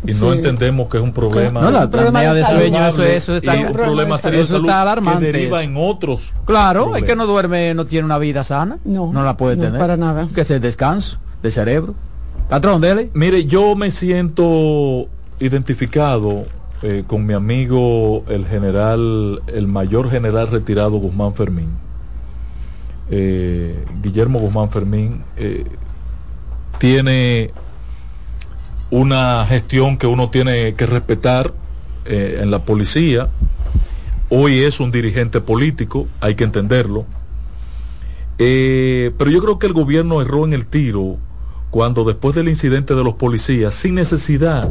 y 0.06 0.12
no 0.16 0.34
entendemos 0.34 0.90
que 0.90 0.98
es 0.98 1.04
un 1.04 1.14
problema. 1.14 1.62
No, 1.62 1.72
la 1.72 1.84
apnea 1.84 2.34
de, 2.34 2.44
sueño, 2.44 2.88
eso, 2.88 3.04
eso 3.04 3.38
está, 3.38 3.54
un 3.54 3.72
problema 3.72 4.18
serio 4.18 4.42
eso 4.42 4.58
está 4.58 4.82
alarmante. 4.82 5.28
Que 5.28 5.32
deriva 5.32 5.64
en 5.64 5.76
otros. 5.78 6.34
Claro, 6.44 6.98
es 6.98 7.04
que 7.04 7.16
no 7.16 7.26
duerme, 7.26 7.74
no 7.74 7.86
tiene 7.86 8.04
una 8.04 8.18
vida 8.18 8.44
sana. 8.44 8.80
No, 8.84 9.14
no 9.14 9.24
la 9.24 9.38
puede 9.38 9.56
tener. 9.56 9.80
Para 9.80 9.96
nada. 9.96 10.28
Que 10.36 10.42
es 10.42 10.52
el 10.52 10.60
descanso 10.60 11.20
de 11.42 11.52
cerebro. 11.52 11.96
Patrón, 12.50 12.82
dele. 12.82 13.12
Mire, 13.14 13.46
yo 13.46 13.78
me 13.78 13.92
siento 13.92 15.08
identificado 15.40 16.46
eh, 16.82 17.06
con 17.08 17.26
mi 17.26 17.34
amigo 17.34 18.26
el 18.28 18.46
general, 18.46 19.42
el 19.48 19.68
mayor 19.68 20.12
general 20.12 20.48
retirado 20.48 20.98
Guzmán 20.98 21.34
Fermín. 21.34 21.70
Eh, 23.10 23.86
Guillermo 24.02 24.40
Guzmán 24.40 24.70
Fermín 24.70 25.24
eh, 25.38 25.66
tiene 26.80 27.52
una 28.90 29.46
gestión 29.46 29.98
que 29.98 30.08
uno 30.08 30.30
tiene 30.30 30.76
que 30.76 30.86
respetar 30.86 31.54
en 32.06 32.52
la 32.52 32.66
policía. 32.66 33.30
Hoy 34.30 34.60
es 34.60 34.82
un 34.82 34.92
dirigente 34.92 35.40
político, 35.40 36.08
hay 36.20 36.36
que 36.36 36.44
entenderlo. 36.44 37.06
pero 38.38 39.32
yo 39.32 39.42
creo 39.42 39.58
que 39.58 39.68
el 39.68 39.74
gobierno 39.74 40.22
erró 40.22 40.44
en 40.44 40.52
el 40.52 40.66
tiro 40.66 41.18
cuando 41.72 42.04
después 42.04 42.36
del 42.36 42.50
incidente 42.50 42.94
de 42.94 43.06
los 43.06 43.16
policías, 43.16 43.74
sin 43.74 43.96
necesidad, 43.96 44.70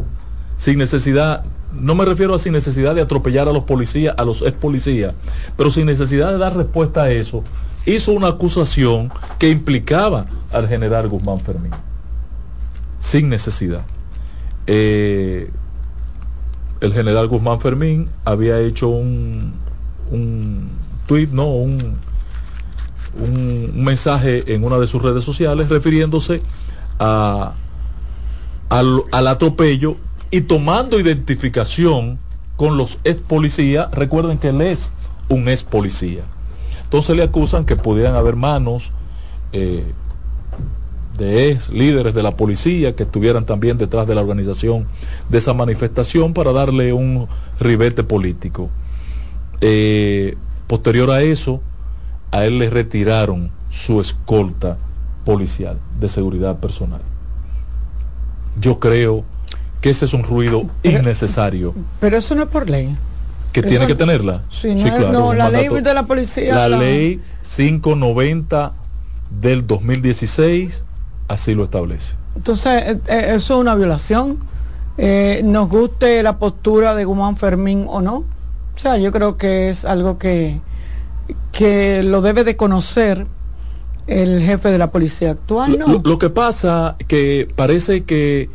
sin 0.56 0.78
necesidad, 0.78 1.44
no 1.72 1.94
me 1.94 2.04
refiero 2.04 2.34
a 2.34 2.38
sin 2.38 2.52
necesidad 2.52 2.94
de 2.94 3.02
atropellar 3.02 3.48
a 3.48 3.52
los 3.52 3.64
policías, 3.64 4.14
a 4.18 4.24
los 4.24 4.42
ex 4.42 4.52
policías, 4.52 5.14
pero 5.56 5.70
sin 5.70 5.86
necesidad 5.86 6.32
de 6.32 6.38
dar 6.38 6.56
respuesta 6.56 7.04
a 7.04 7.10
eso, 7.10 7.42
hizo 7.86 8.12
una 8.12 8.28
acusación 8.28 9.10
que 9.38 9.48
implicaba 9.48 10.26
al 10.52 10.68
general 10.68 11.08
Guzmán 11.08 11.40
Fermín. 11.40 11.72
Sin 13.00 13.28
necesidad. 13.28 13.82
Eh, 14.66 15.50
el 16.80 16.92
general 16.92 17.28
Guzmán 17.28 17.60
Fermín 17.60 18.08
había 18.24 18.60
hecho 18.60 18.88
un, 18.88 19.54
un 20.10 20.68
tweet, 21.06 21.28
no, 21.32 21.48
un, 21.48 21.96
un 23.14 23.84
mensaje 23.84 24.54
en 24.54 24.64
una 24.64 24.78
de 24.78 24.86
sus 24.86 25.02
redes 25.02 25.24
sociales 25.24 25.68
refiriéndose 25.68 26.42
al, 26.98 27.54
atropello 29.10 29.96
y 30.32 30.40
tomando 30.40 30.98
identificación 30.98 32.18
con 32.56 32.78
los 32.78 32.98
ex 33.04 33.20
policías, 33.20 33.90
recuerden 33.92 34.38
que 34.38 34.48
él 34.48 34.62
es 34.62 34.90
un 35.28 35.46
ex 35.46 35.62
policía. 35.62 36.22
Entonces 36.84 37.14
le 37.14 37.22
acusan 37.22 37.66
que 37.66 37.76
pudieran 37.76 38.16
haber 38.16 38.34
manos 38.34 38.92
eh, 39.52 39.84
de 41.18 41.50
ex 41.50 41.68
líderes 41.68 42.14
de 42.14 42.22
la 42.22 42.34
policía 42.34 42.96
que 42.96 43.02
estuvieran 43.02 43.44
también 43.44 43.76
detrás 43.76 44.06
de 44.06 44.14
la 44.14 44.22
organización 44.22 44.86
de 45.28 45.36
esa 45.36 45.52
manifestación 45.52 46.32
para 46.32 46.52
darle 46.52 46.94
un 46.94 47.28
ribete 47.60 48.02
político. 48.02 48.70
Eh, 49.60 50.38
posterior 50.66 51.10
a 51.10 51.20
eso, 51.20 51.60
a 52.30 52.46
él 52.46 52.58
le 52.58 52.70
retiraron 52.70 53.50
su 53.68 54.00
escolta 54.00 54.78
policial 55.26 55.78
de 56.00 56.08
seguridad 56.08 56.58
personal. 56.58 57.02
Yo 58.58 58.80
creo 58.80 59.24
que 59.82 59.90
ese 59.90 60.06
es 60.06 60.14
un 60.14 60.22
ruido 60.22 60.64
innecesario. 60.84 61.74
Pero 62.00 62.16
eso 62.16 62.34
no 62.34 62.44
es 62.44 62.48
por 62.48 62.70
ley. 62.70 62.96
Que 63.52 63.62
tiene 63.62 63.86
que 63.86 63.94
tenerla. 63.94 64.42
Sí, 64.48 64.74
no, 64.74 65.34
la 65.34 65.50
ley 65.50 65.68
de 65.68 65.92
la 65.92 66.06
policía. 66.06 66.54
La, 66.54 66.78
ley 66.78 67.20
590 67.54 68.72
del 69.42 69.66
2016 69.66 70.84
así 71.28 71.54
lo 71.54 71.64
establece. 71.64 72.14
Entonces, 72.36 72.72
eh, 72.72 73.00
eh, 73.08 73.24
eso 73.34 73.54
es 73.54 73.60
una 73.60 73.74
violación. 73.74 74.38
Eh, 74.96 75.42
nos 75.44 75.68
guste 75.68 76.22
la 76.22 76.38
postura 76.38 76.94
de 76.94 77.04
Guzmán 77.04 77.36
Fermín 77.36 77.84
o 77.88 78.00
no. 78.00 78.24
O 78.74 78.78
sea, 78.78 78.96
yo 78.96 79.12
creo 79.12 79.36
que 79.36 79.68
es 79.68 79.84
algo 79.84 80.16
que, 80.16 80.60
que 81.50 82.02
lo 82.02 82.22
debe 82.22 82.44
de 82.44 82.56
conocer 82.56 83.26
el 84.06 84.40
jefe 84.40 84.70
de 84.70 84.78
la 84.78 84.90
policía 84.90 85.32
actual, 85.32 85.78
¿no? 85.78 86.00
Lo, 86.02 86.18
que 86.18 86.30
pasa 86.30 86.96
que 87.06 87.48
parece 87.54 88.04
que 88.04 88.48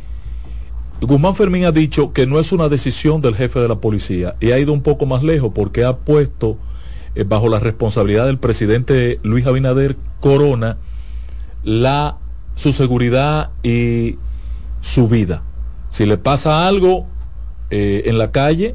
Guzmán 1.00 1.34
Fermín 1.36 1.64
ha 1.64 1.72
dicho 1.72 2.12
que 2.12 2.26
no 2.26 2.40
es 2.40 2.50
una 2.52 2.68
decisión 2.68 3.20
del 3.20 3.36
jefe 3.36 3.60
de 3.60 3.68
la 3.68 3.76
policía 3.76 4.34
y 4.40 4.50
ha 4.50 4.58
ido 4.58 4.72
un 4.72 4.82
poco 4.82 5.06
más 5.06 5.22
lejos 5.22 5.52
porque 5.54 5.84
ha 5.84 5.96
puesto 5.96 6.58
eh, 7.14 7.24
bajo 7.24 7.48
la 7.48 7.60
responsabilidad 7.60 8.26
del 8.26 8.38
presidente 8.38 9.20
Luis 9.22 9.46
Abinader 9.46 9.96
Corona 10.20 10.76
la 11.62 12.16
su 12.54 12.72
seguridad 12.72 13.50
y 13.62 14.18
su 14.80 15.08
vida. 15.08 15.44
Si 15.90 16.06
le 16.06 16.18
pasa 16.18 16.66
algo 16.66 17.06
eh, 17.70 18.02
en 18.06 18.18
la 18.18 18.32
calle, 18.32 18.74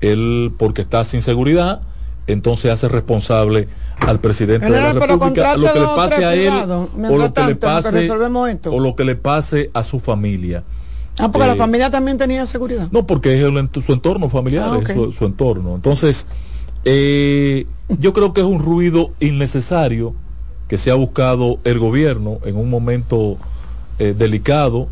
él 0.00 0.52
porque 0.58 0.82
está 0.82 1.04
sin 1.04 1.22
seguridad, 1.22 1.82
entonces 2.26 2.72
hace 2.72 2.88
responsable 2.88 3.68
al 4.00 4.20
presidente 4.20 4.66
de 4.66 4.80
la 4.80 4.92
República 4.92 5.56
lo 5.56 5.72
que 5.72 5.80
le 5.80 5.86
pase 5.86 6.24
a 6.24 6.34
él 6.34 6.52
o 6.52 7.16
lo 7.16 7.32
que 7.32 7.44
le 7.44 7.54
pase 7.54 8.10
o 8.64 8.80
lo 8.80 8.96
que 8.96 9.04
le 9.04 9.16
pase 9.16 9.70
a 9.74 9.84
su 9.84 10.00
familia. 10.00 10.64
Ah, 11.18 11.30
porque 11.30 11.46
la 11.46 11.54
eh, 11.54 11.58
familia 11.58 11.90
también 11.90 12.16
tenía 12.16 12.46
seguridad. 12.46 12.88
No, 12.90 13.06
porque 13.06 13.34
es 13.34 13.84
su 13.84 13.92
entorno 13.92 14.28
familiar, 14.28 14.70
ah, 14.72 14.94
su, 15.16 15.24
entorno. 15.24 15.74
Entonces, 15.74 16.26
eh, 16.84 17.66
yo 17.88 18.12
creo 18.12 18.32
que 18.32 18.40
es 18.40 18.46
un 18.46 18.60
ruido 18.60 19.12
innecesario 19.20 20.14
que 20.68 20.78
se 20.78 20.90
ha 20.90 20.94
buscado 20.94 21.58
el 21.64 21.78
gobierno 21.78 22.38
en 22.44 22.56
un 22.56 22.70
momento 22.70 23.36
eh, 23.98 24.14
delicado 24.16 24.88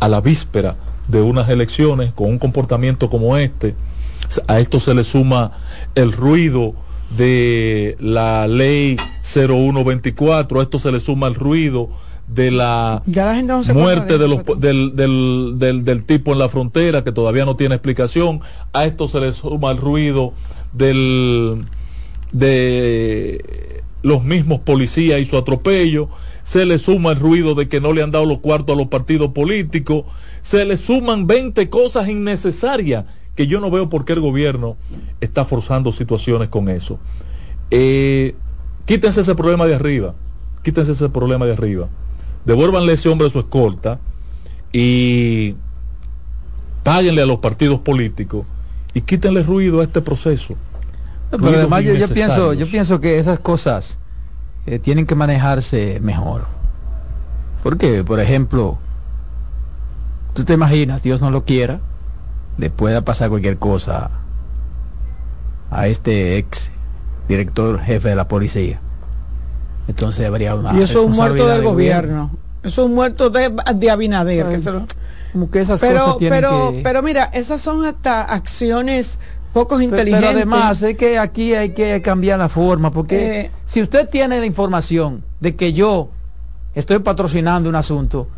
a 0.00 0.08
la 0.08 0.22
víspera 0.22 0.76
de 1.08 1.20
unas 1.20 1.50
elecciones 1.50 2.12
con 2.14 2.30
un 2.30 2.38
comportamiento 2.38 3.10
como 3.10 3.36
este. 3.36 3.74
A 4.46 4.58
esto 4.60 4.80
se 4.80 4.94
le 4.94 5.04
suma 5.04 5.52
el 5.94 6.12
ruido 6.12 6.74
de 7.16 7.96
la 8.00 8.46
ley 8.46 8.96
0124, 9.22 10.60
a 10.60 10.62
esto 10.62 10.78
se 10.78 10.92
le 10.92 11.00
suma 11.00 11.26
el 11.26 11.34
ruido 11.34 11.90
de 12.32 12.50
la, 12.52 13.02
muerte 13.74 14.16
de 14.16 14.28
los, 14.28 14.44
del, 14.58 14.94
del, 14.94 15.84
del, 15.84 16.04
tipo 16.04 16.32
en 16.32 16.38
la 16.38 16.48
frontera 16.48 17.02
que 17.02 17.10
todavía 17.10 17.44
no 17.44 17.56
tiene 17.56 17.74
explicación, 17.74 18.40
a 18.72 18.84
esto 18.84 19.08
se 19.08 19.18
le 19.20 19.32
suma 19.32 19.72
el 19.72 19.78
ruido 19.78 20.32
del, 20.72 21.66
de 22.32 23.82
los 24.02 24.22
mismos 24.22 24.60
policías 24.60 25.20
y 25.20 25.24
su 25.24 25.36
atropello, 25.36 26.08
se 26.44 26.64
le 26.66 26.78
suma 26.78 27.10
el 27.10 27.18
ruido 27.18 27.54
de 27.54 27.68
que 27.68 27.80
no 27.80 27.92
le 27.92 28.02
han 28.02 28.12
dado 28.12 28.26
los 28.26 28.38
cuartos 28.38 28.74
a 28.74 28.78
los 28.78 28.88
partidos 28.88 29.32
políticos, 29.32 30.04
se 30.42 30.64
le 30.64 30.76
suman 30.76 31.26
20 31.26 31.68
cosas 31.68 32.08
innecesarias 32.08 33.06
que 33.34 33.48
yo 33.48 33.60
no 33.60 33.70
veo 33.70 33.88
por 33.88 34.04
qué 34.04 34.12
el 34.12 34.20
gobierno 34.20 34.76
está 35.20 35.44
forzando 35.44 35.92
situaciones 35.92 36.48
con 36.48 36.68
eso. 36.68 36.98
Eh, 37.72 38.36
quítense 38.84 39.20
ese 39.20 39.34
problema 39.34 39.66
de 39.66 39.74
arriba, 39.74 40.14
quítense 40.62 40.92
ese 40.92 41.08
problema 41.08 41.46
de 41.46 41.52
arriba, 41.52 41.88
devuélvanle 42.44 42.92
a 42.92 42.94
ese 42.94 43.08
hombre 43.08 43.30
su 43.30 43.38
escolta 43.38 43.98
y 44.72 45.54
páguenle 46.82 47.22
a 47.22 47.26
los 47.26 47.38
partidos 47.38 47.80
políticos 47.80 48.46
y 48.94 49.02
quítenle 49.02 49.42
ruido 49.42 49.80
a 49.80 49.84
este 49.84 50.00
proceso. 50.00 50.54
pero 51.30 51.48
además 51.48 51.84
yo, 51.84 52.08
pienso, 52.08 52.52
yo 52.54 52.66
pienso 52.66 53.00
que 53.00 53.18
esas 53.18 53.40
cosas 53.40 53.98
eh, 54.66 54.78
tienen 54.78 55.06
que 55.06 55.14
manejarse 55.14 56.00
mejor. 56.00 56.46
Porque, 57.62 58.04
por 58.04 58.20
ejemplo, 58.20 58.78
tú 60.34 60.44
te 60.44 60.54
imaginas, 60.54 61.02
Dios 61.02 61.20
no 61.20 61.30
lo 61.30 61.44
quiera, 61.44 61.80
le 62.58 62.70
pueda 62.70 63.04
pasar 63.04 63.28
cualquier 63.28 63.58
cosa 63.58 64.10
a 65.70 65.86
este 65.86 66.38
ex 66.38 66.70
director 67.28 67.80
jefe 67.80 68.08
de 68.08 68.16
la 68.16 68.28
policía. 68.28 68.80
Entonces 69.90 70.26
habría 70.26 70.54
una. 70.54 70.72
Y 70.74 70.82
eso 70.82 71.00
es 71.00 71.04
un 71.04 71.12
muerto 71.12 71.46
del 71.48 71.62
gobierno. 71.62 72.30
Eso 72.62 72.82
es 72.82 72.86
un 72.86 72.94
muerto 72.94 73.28
de, 73.30 73.52
de 73.74 73.90
Abinader. 73.90 74.46
como 75.32 75.50
que 75.50 75.60
esas 75.62 75.80
pero, 75.80 76.14
cosas 76.14 76.16
pero, 76.20 76.74
pero 76.82 77.02
mira, 77.02 77.24
esas 77.24 77.60
son 77.60 77.84
hasta 77.84 78.22
acciones 78.22 79.18
pocos 79.52 79.82
inteligentes. 79.82 80.28
Pero, 80.28 80.38
además 80.38 80.82
es 80.82 80.96
que 80.96 81.18
aquí 81.18 81.54
hay 81.54 81.70
que 81.70 82.00
cambiar 82.02 82.38
la 82.38 82.48
forma, 82.48 82.92
porque 82.92 83.40
eh, 83.40 83.50
si 83.66 83.82
usted 83.82 84.08
tiene 84.08 84.38
la 84.38 84.46
información 84.46 85.24
de 85.40 85.56
que 85.56 85.72
yo 85.72 86.10
estoy 86.74 87.00
patrocinando 87.00 87.68
un 87.68 87.74
asunto, 87.74 88.28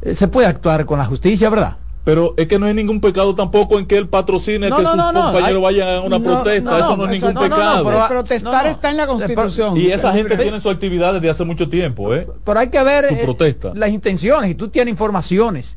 eh, 0.00 0.14
se 0.14 0.26
puede 0.26 0.48
actuar 0.48 0.84
con 0.84 0.98
la 0.98 1.04
justicia, 1.04 1.48
¿verdad? 1.48 1.76
Pero 2.04 2.34
es 2.36 2.48
que 2.48 2.58
no 2.58 2.66
hay 2.66 2.74
ningún 2.74 3.00
pecado 3.00 3.34
tampoco 3.34 3.78
en 3.78 3.86
que 3.86 3.96
él 3.96 4.08
patrocine 4.08 4.68
que 4.68 4.76
sus 4.76 4.90
compañeros 4.90 5.62
vayan 5.62 5.88
a 5.88 6.00
una 6.00 6.20
protesta. 6.20 6.78
eso 6.78 6.96
no 6.96 7.04
es 7.04 7.10
ningún 7.10 7.34
pecado. 7.34 7.84
Pero 7.84 8.08
protestar 8.08 8.66
está 8.66 8.90
en 8.90 8.96
la 8.96 9.06
Constitución. 9.06 9.76
Y 9.76 9.86
esa 9.86 10.12
gente 10.12 10.36
tiene 10.36 10.60
su 10.60 10.68
actividad 10.68 11.14
desde 11.14 11.30
hace 11.30 11.44
mucho 11.44 11.68
tiempo. 11.68 12.14
¿eh? 12.14 12.28
Pero 12.44 12.58
hay 12.58 12.68
que 12.68 12.82
ver 12.82 13.04
eh, 13.04 13.56
las 13.74 13.90
intenciones. 13.90 14.50
Y 14.50 14.54
tú 14.54 14.68
tienes 14.68 14.92
informaciones 14.92 15.76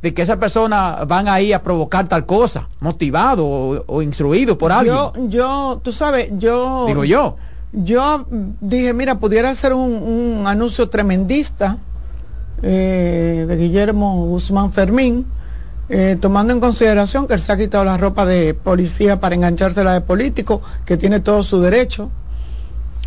de 0.00 0.14
que 0.14 0.22
esas 0.22 0.36
personas 0.36 1.06
van 1.08 1.26
ahí 1.28 1.52
a 1.52 1.62
provocar 1.62 2.06
tal 2.06 2.24
cosa, 2.24 2.68
motivado 2.80 3.44
o, 3.84 4.02
instruido 4.02 4.56
por 4.56 4.70
alguien. 4.70 4.94
Yo, 4.94 5.12
yo, 5.28 5.80
tú 5.82 5.90
sabes, 5.90 6.30
yo... 6.38 6.84
Digo 6.86 7.04
yo. 7.04 7.36
Yo 7.72 8.24
dije, 8.30 8.94
mira, 8.94 9.18
pudiera 9.18 9.54
ser 9.54 9.74
un, 9.74 10.44
anuncio 10.46 10.88
tremendista 10.88 11.78
eh, 12.62 13.44
de 13.46 13.56
Guillermo 13.56 14.26
Guzmán 14.26 14.72
Fermín, 14.72 15.26
eh, 15.90 16.18
tomando 16.20 16.52
en 16.52 16.60
consideración 16.60 17.26
que 17.26 17.34
él 17.34 17.40
se 17.40 17.50
ha 17.50 17.56
quitado 17.56 17.84
la 17.84 17.96
ropa 17.96 18.26
de 18.26 18.54
policía 18.54 19.20
para 19.20 19.34
enganchársela 19.34 19.94
de 19.94 20.00
político, 20.02 20.60
que 20.84 20.96
tiene 20.96 21.20
todo 21.20 21.42
su 21.42 21.60
derecho. 21.60 22.10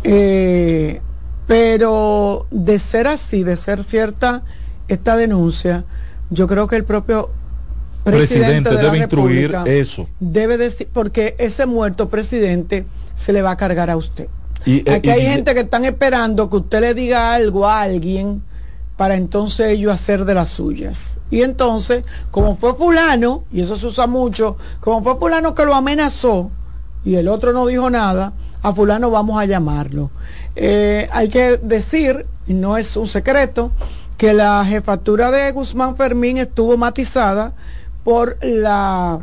Eh, 0.04 1.00
pero 1.46 2.46
de 2.50 2.78
ser 2.78 3.06
así, 3.06 3.44
de 3.44 3.56
ser 3.56 3.84
cierta 3.84 4.42
esta 4.88 5.16
denuncia, 5.16 5.84
yo 6.30 6.48
creo 6.48 6.66
que 6.66 6.76
el 6.76 6.84
propio 6.84 7.30
presidente, 8.04 8.74
debe 8.76 8.98
instruir 8.98 9.54
eso. 9.66 10.08
Debe 10.18 10.56
decir, 10.56 10.88
porque 10.92 11.36
ese 11.38 11.66
muerto 11.66 12.08
presidente 12.08 12.84
se 13.14 13.32
le 13.32 13.42
va 13.42 13.52
a 13.52 13.56
cargar 13.56 13.90
a 13.90 13.96
usted. 13.96 14.28
Y, 14.64 14.78
eh, 14.88 14.94
Aquí 14.94 15.10
hay 15.10 15.22
gente 15.22 15.54
que 15.54 15.60
están 15.60 15.84
esperando 15.84 16.48
que 16.50 16.56
usted 16.56 16.80
le 16.80 16.94
diga 16.94 17.34
algo 17.34 17.68
a 17.68 17.82
alguien 17.82 18.42
para 19.02 19.16
entonces 19.16 19.70
ellos 19.70 19.92
hacer 19.92 20.24
de 20.24 20.32
las 20.32 20.50
suyas. 20.50 21.18
Y 21.28 21.42
entonces, 21.42 22.04
como 22.30 22.54
fue 22.54 22.72
fulano, 22.74 23.42
y 23.50 23.60
eso 23.60 23.76
se 23.76 23.88
usa 23.88 24.06
mucho, 24.06 24.56
como 24.78 25.02
fue 25.02 25.18
fulano 25.18 25.56
que 25.56 25.64
lo 25.64 25.74
amenazó 25.74 26.52
y 27.04 27.16
el 27.16 27.26
otro 27.26 27.52
no 27.52 27.66
dijo 27.66 27.90
nada, 27.90 28.32
a 28.62 28.72
fulano 28.72 29.10
vamos 29.10 29.40
a 29.40 29.44
llamarlo. 29.44 30.12
Eh, 30.54 31.08
hay 31.10 31.30
que 31.30 31.56
decir, 31.56 32.26
y 32.46 32.54
no 32.54 32.76
es 32.76 32.96
un 32.96 33.08
secreto, 33.08 33.72
que 34.16 34.34
la 34.34 34.64
jefatura 34.64 35.32
de 35.32 35.50
Guzmán 35.50 35.96
Fermín 35.96 36.38
estuvo 36.38 36.76
matizada 36.76 37.54
por 38.04 38.38
la 38.40 39.18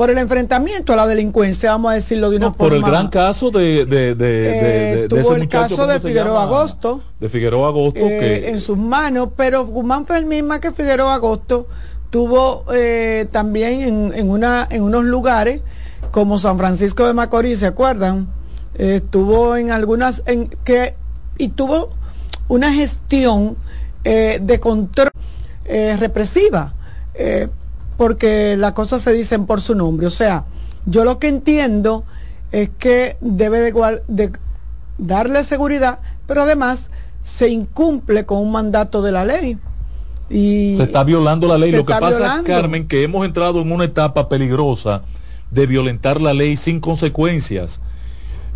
por 0.00 0.08
el 0.08 0.16
enfrentamiento 0.16 0.94
a 0.94 0.96
la 0.96 1.06
delincuencia, 1.06 1.72
vamos 1.72 1.90
a 1.90 1.94
decirlo 1.96 2.30
de 2.30 2.38
una 2.38 2.54
forma. 2.54 2.68
Por 2.70 2.72
el 2.72 2.82
gran 2.82 3.08
caso 3.08 3.50
de, 3.50 3.84
de, 3.84 4.14
de, 4.14 5.04
eh, 5.04 5.08
tuvo 5.10 5.34
el 5.34 5.46
caso 5.46 5.86
de 5.86 6.00
Figueroa 6.00 6.44
Agosto. 6.44 7.02
De 7.20 7.28
Figueroa 7.28 7.68
Agosto. 7.68 8.00
Eh, 8.00 8.48
en 8.48 8.60
sus 8.60 8.78
manos, 8.78 9.28
pero 9.36 9.66
Guzmán 9.66 10.06
Fermín, 10.06 10.46
más 10.46 10.60
que 10.60 10.72
Figueroa 10.72 11.12
Agosto, 11.12 11.66
tuvo 12.08 12.64
eh, 12.72 13.26
también 13.30 13.82
en, 13.82 14.12
en, 14.14 14.30
una, 14.30 14.66
en 14.70 14.84
unos 14.84 15.04
lugares 15.04 15.60
como 16.12 16.38
San 16.38 16.56
Francisco 16.56 17.06
de 17.06 17.12
Macorís, 17.12 17.58
¿se 17.58 17.66
acuerdan? 17.66 18.26
estuvo 18.78 19.54
en 19.54 19.70
algunas, 19.70 20.22
en 20.24 20.48
que, 20.64 20.94
y 21.36 21.48
tuvo 21.48 21.90
una 22.48 22.72
gestión 22.72 23.54
de 24.02 24.60
control 24.62 25.10
represiva 25.66 26.72
porque 28.00 28.56
las 28.56 28.72
cosas 28.72 29.02
se 29.02 29.12
dicen 29.12 29.44
por 29.44 29.60
su 29.60 29.74
nombre. 29.74 30.06
O 30.06 30.10
sea, 30.10 30.46
yo 30.86 31.04
lo 31.04 31.18
que 31.18 31.28
entiendo 31.28 32.04
es 32.50 32.70
que 32.70 33.18
debe 33.20 33.60
de, 33.60 34.32
darle 34.96 35.44
seguridad, 35.44 35.98
pero 36.26 36.44
además 36.44 36.90
se 37.20 37.50
incumple 37.50 38.24
con 38.24 38.38
un 38.38 38.52
mandato 38.52 39.02
de 39.02 39.12
la 39.12 39.26
ley. 39.26 39.58
Y 40.30 40.76
se 40.78 40.84
está 40.84 41.04
violando 41.04 41.46
la 41.46 41.58
ley. 41.58 41.72
Lo 41.72 41.84
que 41.84 41.92
pasa, 41.92 42.36
es, 42.36 42.42
Carmen, 42.44 42.88
que 42.88 43.02
hemos 43.02 43.26
entrado 43.26 43.60
en 43.60 43.70
una 43.70 43.84
etapa 43.84 44.30
peligrosa 44.30 45.02
de 45.50 45.66
violentar 45.66 46.22
la 46.22 46.32
ley 46.32 46.56
sin 46.56 46.80
consecuencias. 46.80 47.80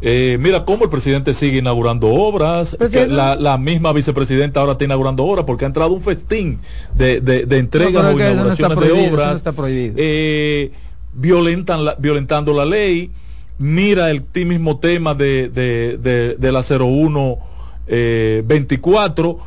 Eh, 0.07 0.37
mira 0.39 0.67
cómo 0.67 0.85
el 0.85 0.91
presidente 0.91 1.33
sigue 1.33 1.61
inaugurando 1.61 2.09
obras, 2.09 2.77
la, 3.09 3.57
misma 3.57 3.91
vicepresidenta 3.95 4.61
ahora 4.61 4.73
está 4.73 4.85
inaugurando 4.85 5.25
obras 5.25 5.47
porque 5.47 5.65
ha 5.65 5.69
entrado 5.69 5.93
un 5.93 6.03
festín 6.03 6.61
de, 6.95 7.23
de, 7.23 7.59
entregas 7.59 8.05
o 8.05 8.13
inauguraciones 8.13 8.81
de 8.81 9.09
obras, 9.09 9.43
eh, 9.97 10.73
violentan 11.15 11.87
la, 11.87 11.95
violentando 11.95 12.53
la 12.53 12.67
ley, 12.67 13.13
mira 13.57 14.11
el 14.11 14.23
mismo 14.45 14.79
tema 14.79 15.15
de, 15.15 15.49
de, 15.49 16.53
la 16.53 16.61
01 16.61 17.39
eh, 17.87 18.43
24, 18.45 19.39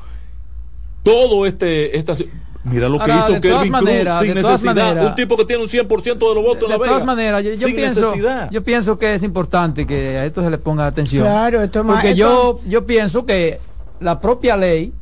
todo 1.04 1.46
este, 1.46 2.00
esta, 2.00 2.16
Mira 2.64 2.90
lo 2.90 3.00
que 3.00 3.12
hizo 3.12 3.42
Kevin 3.42 3.72
Cruz 3.72 3.90
sin 4.22 4.34
necesidad. 4.34 5.06
un 5.06 5.16
tipo 5.16 5.38
que 5.38 5.46
tiene 5.46 5.64
un 5.64 5.70
100% 5.70 6.04
de 6.04 6.36
los 6.36 6.44
votos 6.44 6.64
en 6.64 6.70
la 6.70 6.78
Vega. 6.78 6.86
De 6.86 6.90
todas 6.90 7.06
maneras, 7.06 7.44
yo, 7.44 7.68
pienso, 7.68 8.14
yo 8.52 8.64
pienso 8.64 8.98
que 8.98 9.16
es 9.16 9.24
importante 9.24 9.86
que 9.86 10.18
a 10.18 10.26
esto 10.26 10.44
se 10.44 10.50
le 10.50 10.58
ponga 10.58 10.86
atención. 10.88 11.26
Claro, 11.26 11.62
esto 11.62 11.80
es 11.80 11.86
más, 11.86 12.02
Porque 12.02 12.16
yo, 12.16 12.60
yo 12.68 12.86
pienso 12.86 13.26
que 13.26 13.60
la 14.00 14.20
propia 14.20 14.58
ley 14.58 14.94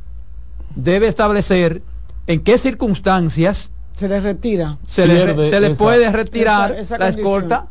debe 0.74 1.06
establecer 1.06 1.82
en 2.26 2.42
qué 2.42 2.58
circunstancias 2.58 3.70
se 3.96 4.08
le 4.08 4.20
retira. 4.20 4.76
Se, 4.88 5.06
le, 5.06 5.48
se 5.48 5.60
le, 5.60 5.74
puede 5.74 6.10
retirar 6.12 6.76
la 6.98 7.08
escolta 7.08 7.66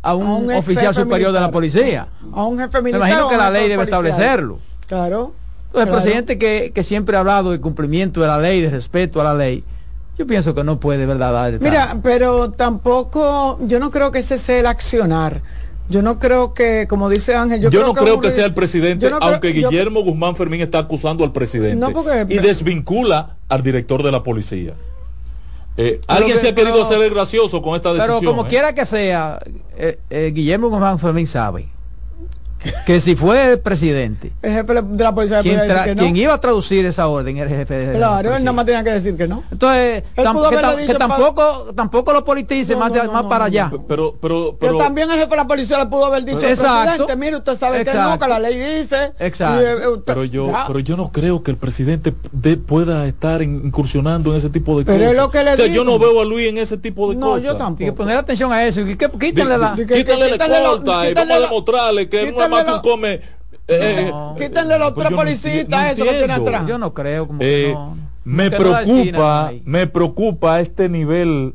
a 0.00 0.14
un, 0.14 0.50
oficial 0.52 0.94
superior 0.94 1.32
de 1.32 1.40
la 1.40 1.50
policía. 1.50 2.08
A 2.32 2.44
un 2.44 2.58
jefe 2.58 2.80
militar. 2.80 3.02
Me 3.02 3.08
imagino 3.08 3.28
que 3.28 3.36
la 3.36 3.50
ley 3.50 3.68
debe 3.68 3.82
establecerlo. 3.82 4.58
Claro 4.86 5.45
el 5.74 5.88
presidente 5.88 6.38
que, 6.38 6.82
siempre 6.82 7.16
ha 7.16 7.20
hablado 7.20 7.50
de 7.50 7.60
cumplimiento 7.60 8.20
de 8.20 8.26
la 8.26 8.38
ley, 8.38 8.60
de 8.60 8.70
respeto 8.70 9.20
a 9.20 9.24
la 9.24 9.34
ley, 9.34 9.64
yo 10.18 10.26
pienso 10.26 10.54
que 10.54 10.64
no 10.64 10.80
puede, 10.80 11.04
¿verdad? 11.04 11.52
Mira, 11.60 11.98
pero 12.02 12.50
tampoco, 12.50 13.58
yo 13.66 13.78
no 13.78 13.90
creo 13.90 14.10
que 14.10 14.20
ese 14.20 14.38
sea 14.38 14.60
el 14.60 14.66
accionar. 14.66 15.42
Yo 15.88 16.02
no 16.02 16.18
creo 16.18 16.52
que, 16.52 16.86
como 16.88 17.08
dice 17.08 17.36
Ángel, 17.36 17.60
yo, 17.60 17.70
no 17.70 17.94
creo 17.94 18.20
que, 18.20 18.32
sea 18.32 18.46
el 18.46 18.54
presidente, 18.54 19.08
aunque 19.20 19.52
Guillermo 19.52 20.02
Guzmán 20.02 20.34
Fermín 20.34 20.60
está 20.60 20.78
acusando 20.80 21.22
al 21.22 21.32
presidente 21.32 21.86
y 22.28 22.38
desvincula 22.38 23.36
al 23.48 23.62
director 23.62 24.02
de 24.02 24.10
la 24.10 24.22
policía. 24.22 24.74
Eh, 25.76 26.00
alguien 26.08 26.38
se 26.38 26.48
ha 26.48 26.54
querido 26.54 26.82
hacer 26.82 27.00
el 27.02 27.10
gracioso 27.10 27.60
con 27.60 27.76
esta 27.76 27.92
decisión. 27.92 28.20
Pero 28.20 28.30
como 28.30 28.46
¿eh? 28.46 28.48
quiera 28.48 28.74
que 28.74 28.86
sea, 28.86 29.38
eh, 29.76 30.32
Guillermo 30.34 30.70
Guzmán 30.70 30.98
Fermín 30.98 31.26
sabe 31.26 31.68
que 32.86 33.00
si 33.00 33.16
fue 33.16 33.52
el 33.52 33.60
presidente, 33.60 34.32
el 34.42 34.52
jefe 34.52 34.74
de 34.74 35.04
la 35.04 35.14
policía 35.14 35.40
quien, 35.40 35.60
quien 35.96 36.16
iba 36.16 36.34
a 36.34 36.40
traducir 36.40 36.84
esa 36.86 37.08
orden 37.08 37.36
era 37.36 37.50
el 37.50 37.56
jefe 37.56 37.74
de 37.74 37.96
Claro, 37.96 38.34
él 38.34 38.44
nada 38.44 38.52
más 38.52 38.66
tenía 38.66 38.84
que 38.84 38.90
decir 38.90 39.16
que 39.16 39.28
no. 39.28 39.44
Entonces, 39.50 40.04
que, 40.14 40.94
tampoco, 40.94 41.72
tampoco 41.74 42.12
lo 42.12 42.24
politice 42.24 42.76
más, 42.76 42.92
más 43.12 43.24
para 43.24 43.46
allá. 43.46 43.70
Pero, 43.88 44.16
pero, 44.20 44.56
pero, 44.58 44.78
también 44.78 45.10
el 45.10 45.18
jefe 45.18 45.30
de 45.30 45.36
la 45.36 45.46
policía 45.46 45.78
le 45.78 45.86
pudo 45.86 46.06
haber 46.06 46.24
dicho 46.24 46.46
exacto, 46.46 47.06
presidente, 47.06 47.16
mire, 47.16 47.36
usted 47.36 47.58
sabe 47.58 47.84
que 47.84 47.94
no, 47.94 48.18
que 48.18 48.28
la 48.28 48.38
ley 48.38 48.56
dice. 48.78 49.12
Exacto. 49.18 49.66
Eh, 49.66 50.00
pero 50.04 50.24
yo, 50.24 50.52
pero 50.66 50.78
yo 50.80 50.96
no 50.96 51.10
creo 51.12 51.42
que 51.42 51.50
el 51.50 51.56
presidente 51.56 52.12
pueda 52.66 53.06
estar 53.06 53.42
incursionando 53.42 54.30
en 54.30 54.36
ese 54.38 54.50
tipo 54.50 54.78
de 54.78 54.84
pero 54.84 54.98
cosas. 54.98 55.12
Es 55.12 55.18
lo 55.18 55.30
que 55.30 55.42
le 55.42 55.52
o 55.52 55.56
sea, 55.56 55.66
yo 55.66 55.84
no 55.84 55.98
veo 55.98 56.20
a 56.20 56.24
Luis 56.24 56.48
en 56.48 56.58
ese 56.58 56.76
tipo 56.76 57.10
de 57.10 57.16
cosas. 57.16 57.28
No, 57.28 57.38
yo 57.38 57.56
tampoco. 57.56 57.84
Hay 57.84 57.90
que 57.90 57.96
poner 57.96 58.16
atención 58.16 58.52
a 58.52 58.64
eso. 58.64 58.82
Quítale 58.84 59.58
la. 59.58 59.74
Quítale 59.76 60.30
la 60.30 60.38
cuota 60.38 61.10
y 61.10 61.14
vamos 61.14 61.36
a 61.36 61.40
demostrarle 61.40 62.08
que 62.08 62.28
es 62.28 62.34
más 62.34 62.55
que 62.64 62.72
un 62.72 62.80
come 62.80 63.20
eh, 63.68 64.12
Quítenle 64.38 64.78
los 64.78 64.94
tres 64.94 65.12
policías 65.12 65.92
eso 65.92 66.04
que 66.04 66.10
tiene 66.12 66.32
atrás. 66.32 66.66
Yo 66.66 66.78
no 66.78 66.94
creo 66.94 67.26
como 67.26 67.40
eh, 67.42 67.72
no. 67.72 67.96
Me 68.24 68.50
preocupa, 68.50 69.52
me 69.64 69.86
preocupa 69.86 70.60
este 70.60 70.88
nivel 70.88 71.54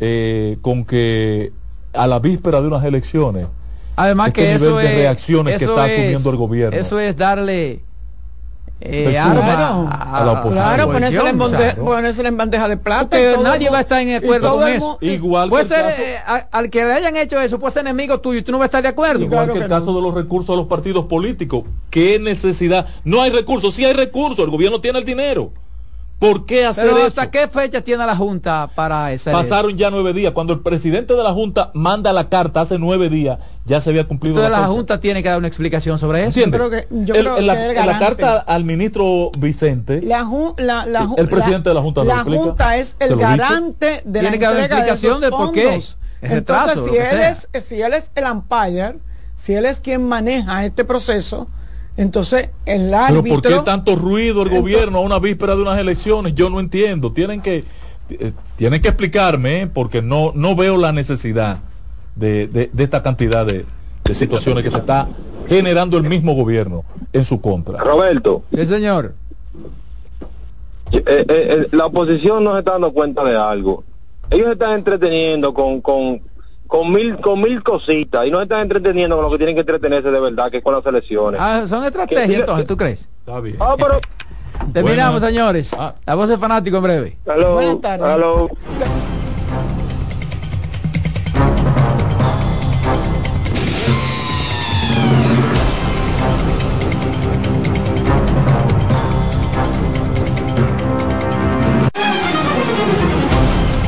eh, 0.00 0.56
con 0.62 0.84
que 0.84 1.52
a 1.92 2.06
la 2.06 2.18
víspera 2.18 2.60
de 2.62 2.68
unas 2.68 2.84
elecciones. 2.84 3.46
Además 3.96 4.28
este 4.28 4.40
que 4.40 4.46
nivel 4.46 4.62
eso 4.62 4.76
de 4.78 4.86
es, 4.86 4.94
reacciones 4.94 5.58
que 5.58 5.64
está 5.64 5.84
asumiendo 5.84 6.30
el 6.30 6.36
gobierno. 6.36 6.78
Eso 6.78 6.98
es 6.98 7.16
darle 7.16 7.82
eh, 8.80 9.08
claro, 9.10 9.88
a, 9.90 10.22
la 10.24 10.32
oposición. 10.32 10.52
Claro, 10.52 10.86
ponérsela 10.86 11.30
en, 11.30 11.38
claro. 11.38 12.28
en, 12.28 12.36
bandeja 12.36 12.68
de 12.68 12.76
plata. 12.76 13.18
Nadie 13.42 13.70
va 13.70 13.78
a 13.78 13.80
estar 13.80 14.00
en 14.00 14.14
acuerdo 14.14 14.54
con 14.54 14.68
eso. 14.68 14.98
Igual 15.00 15.48
puede 15.48 15.64
ser, 15.64 15.86
eh, 15.86 16.18
al 16.52 16.70
que 16.70 16.84
le 16.84 16.92
hayan 16.92 17.16
hecho 17.16 17.40
eso, 17.40 17.58
puede 17.58 17.72
ser 17.72 17.80
enemigo 17.80 18.20
tuyo 18.20 18.38
y 18.38 18.42
tú 18.42 18.52
no 18.52 18.58
vas 18.58 18.66
a 18.66 18.68
estar 18.68 18.82
de 18.82 18.88
acuerdo. 18.88 19.24
Igual 19.24 19.46
claro 19.46 19.54
que, 19.54 19.64
el 19.64 19.68
caso 19.68 19.94
de 19.94 20.00
los 20.00 20.14
recursos 20.14 20.54
a 20.54 20.56
los 20.56 20.68
partidos 20.68 21.06
políticos. 21.06 21.64
¿Qué 21.90 22.20
necesidad? 22.20 22.86
No 23.04 23.22
hay 23.22 23.30
recursos, 23.32 23.74
sí 23.74 23.84
hay 23.84 23.94
recursos, 23.94 24.44
el 24.44 24.50
gobierno 24.50 24.80
tiene 24.80 25.00
el 25.00 25.04
dinero. 25.04 25.50
¿Por 26.18 26.46
qué 26.46 26.64
hacer 26.64 26.88
Pero 26.88 27.06
hasta 27.06 27.30
qué 27.30 27.46
fecha 27.46 27.80
tiene 27.80 28.04
la 28.04 28.16
Junta 28.16 28.68
para 28.74 29.12
ese? 29.12 29.30
Pasaron 29.30 29.76
ya 29.76 29.88
nueve 29.90 30.12
días. 30.12 30.32
Cuando 30.32 30.52
el 30.52 30.60
presidente 30.60 31.14
de 31.14 31.22
la 31.22 31.32
Junta 31.32 31.70
manda 31.74 32.12
la 32.12 32.28
carta 32.28 32.62
hace 32.62 32.76
nueve 32.76 33.08
días, 33.08 33.38
ya 33.64 33.80
se 33.80 33.90
había 33.90 34.08
cumplido 34.08 34.36
Entonces 34.36 34.60
la, 34.60 34.66
Junta 34.66 35.00
tiene 35.00 35.22
que 35.22 35.28
dar 35.28 35.38
una 35.38 35.46
explicación 35.46 35.96
sobre 35.98 36.26
eso. 36.26 36.40
Yo 36.40 36.50
creo 36.50 36.70
que, 36.70 36.88
yo 36.90 37.14
creo 37.14 37.40
la, 37.40 37.54
que 37.68 37.74
la, 37.74 37.98
carta 38.00 38.38
al 38.38 38.64
ministro 38.64 39.30
Vicente, 39.38 40.00
la, 40.02 40.24
la, 40.56 41.08
el 41.16 41.28
presidente 41.28 41.68
de 41.68 41.74
la 41.74 41.82
Junta, 41.82 42.02
la 42.02 42.24
Junta 42.24 42.76
es 42.76 42.96
el 42.98 43.16
garante 43.16 44.02
de 44.04 44.22
la 44.22 44.30
tiene 44.30 44.38
que 44.40 44.44
dar 44.44 44.56
una 44.56 44.66
explicación 44.66 45.20
de, 45.20 45.30
por 45.30 45.52
qué. 45.52 45.80
Entonces, 46.20 46.80
si 46.84 46.96
él, 46.96 47.20
es, 47.20 47.64
si 47.64 47.80
él 47.80 47.94
es 47.94 48.10
el 48.16 48.24
umpire, 48.24 48.98
si 49.36 49.54
él 49.54 49.66
es 49.66 49.78
quien 49.78 50.08
maneja 50.08 50.64
este 50.64 50.84
proceso, 50.84 51.48
entonces, 51.98 52.50
el 52.64 52.94
árbitro... 52.94 53.22
¿Pero 53.42 53.54
por 53.56 53.64
qué 53.64 53.70
tanto 53.70 53.96
ruido 53.96 54.42
el 54.42 54.48
gobierno 54.48 54.98
a 54.98 55.00
una 55.00 55.18
víspera 55.18 55.56
de 55.56 55.62
unas 55.62 55.78
elecciones? 55.78 56.32
Yo 56.34 56.48
no 56.48 56.60
entiendo. 56.60 57.12
Tienen 57.12 57.42
que, 57.42 57.64
eh, 58.10 58.32
tienen 58.56 58.80
que 58.80 58.88
explicarme, 58.88 59.62
¿eh? 59.62 59.66
porque 59.66 60.00
no, 60.00 60.30
no 60.34 60.54
veo 60.54 60.76
la 60.76 60.92
necesidad 60.92 61.58
de, 62.14 62.46
de, 62.46 62.70
esta 62.78 63.02
cantidad 63.02 63.44
de, 63.44 63.66
de, 64.04 64.14
situaciones 64.14 64.62
que 64.62 64.70
se 64.70 64.78
está 64.78 65.08
generando 65.48 65.96
el 65.96 66.04
mismo 66.04 66.34
gobierno 66.34 66.84
en 67.12 67.24
su 67.24 67.40
contra. 67.40 67.78
Roberto. 67.78 68.42
Sí, 68.54 68.64
señor. 68.66 69.14
eh, 70.92 71.02
eh, 71.04 71.24
eh, 71.28 71.68
la 71.72 71.86
oposición 71.86 72.44
no 72.44 72.52
se 72.52 72.60
está 72.60 72.72
dando 72.72 72.92
cuenta 72.92 73.24
de 73.24 73.36
algo. 73.36 73.82
Ellos 74.30 74.46
se 74.46 74.52
están 74.52 74.72
entreteniendo 74.72 75.52
con, 75.52 75.80
con, 75.80 76.20
con 76.68 76.92
mil 76.92 77.18
con 77.18 77.40
mil 77.40 77.62
cositas 77.62 78.26
y 78.26 78.30
no 78.30 78.36
se 78.38 78.44
están 78.44 78.60
entreteniendo 78.60 79.16
con 79.16 79.24
lo 79.24 79.30
que 79.32 79.38
tienen 79.38 79.56
que 79.56 79.62
entretenerse 79.62 80.10
de 80.10 80.20
verdad, 80.20 80.50
que 80.50 80.58
es 80.58 80.62
con 80.62 80.74
las 80.74 80.86
elecciones. 80.86 81.40
Ah, 81.42 81.64
son 81.66 81.84
estrategias 81.84 82.40
entonces, 82.40 82.66
¿tú 82.66 82.76
crees? 82.76 83.08
Está 83.20 83.40
bien. 83.40 83.56
Ah, 83.58 83.74
pero... 83.76 83.98
Terminamos, 84.72 85.22
señores. 85.22 85.70
La 86.04 86.14
voz 86.14 86.28
de 86.28 86.36
fanático 86.36 86.76
en 86.76 86.82
breve. 86.82 87.18
Hello, 87.26 87.54
Buenas 87.54 87.80
tardes. 87.80 88.06
hello. 88.14 88.48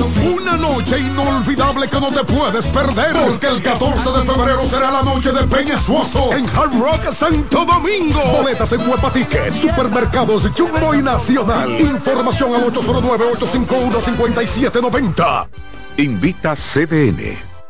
Una 0.00 0.56
noche 0.56 0.98
inolvidable 0.98 1.86
que 1.88 2.00
no 2.00 2.10
te 2.12 2.24
puedes 2.24 2.66
perder. 2.66 3.12
Porque 3.12 3.46
el 3.48 3.62
14 3.62 4.10
de 4.10 4.24
febrero 4.24 4.62
será 4.68 4.90
la 4.90 5.02
noche 5.02 5.30
de 5.32 5.44
Peña 5.44 5.78
Suoso 5.78 6.34
en 6.34 6.48
Hard 6.48 6.76
Rock 6.78 7.12
Santo 7.12 7.64
Domingo. 7.64 8.20
Boletas 8.38 8.72
en 8.72 8.88
Huepa 8.88 9.12
Ticket, 9.12 9.54
Supermercados 9.54 10.50
Jumbo 10.56 10.94
y 10.94 11.02
Nacional. 11.02 11.80
Información 11.80 12.54
al 12.54 12.62
809-851-5790. 12.72 15.48
Invita 15.96 16.54
CDN. 16.54 17.49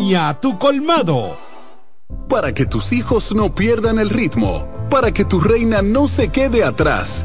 a 0.00 0.40
tu 0.40 0.58
colmado. 0.58 1.36
Para 2.28 2.54
que 2.54 2.64
tus 2.64 2.90
hijos 2.92 3.32
no 3.34 3.54
pierdan 3.54 3.98
el 3.98 4.08
ritmo, 4.08 4.66
para 4.88 5.12
que 5.12 5.24
tu 5.24 5.40
reina 5.40 5.82
no 5.82 6.08
se 6.08 6.30
quede 6.30 6.64
atrás, 6.64 7.24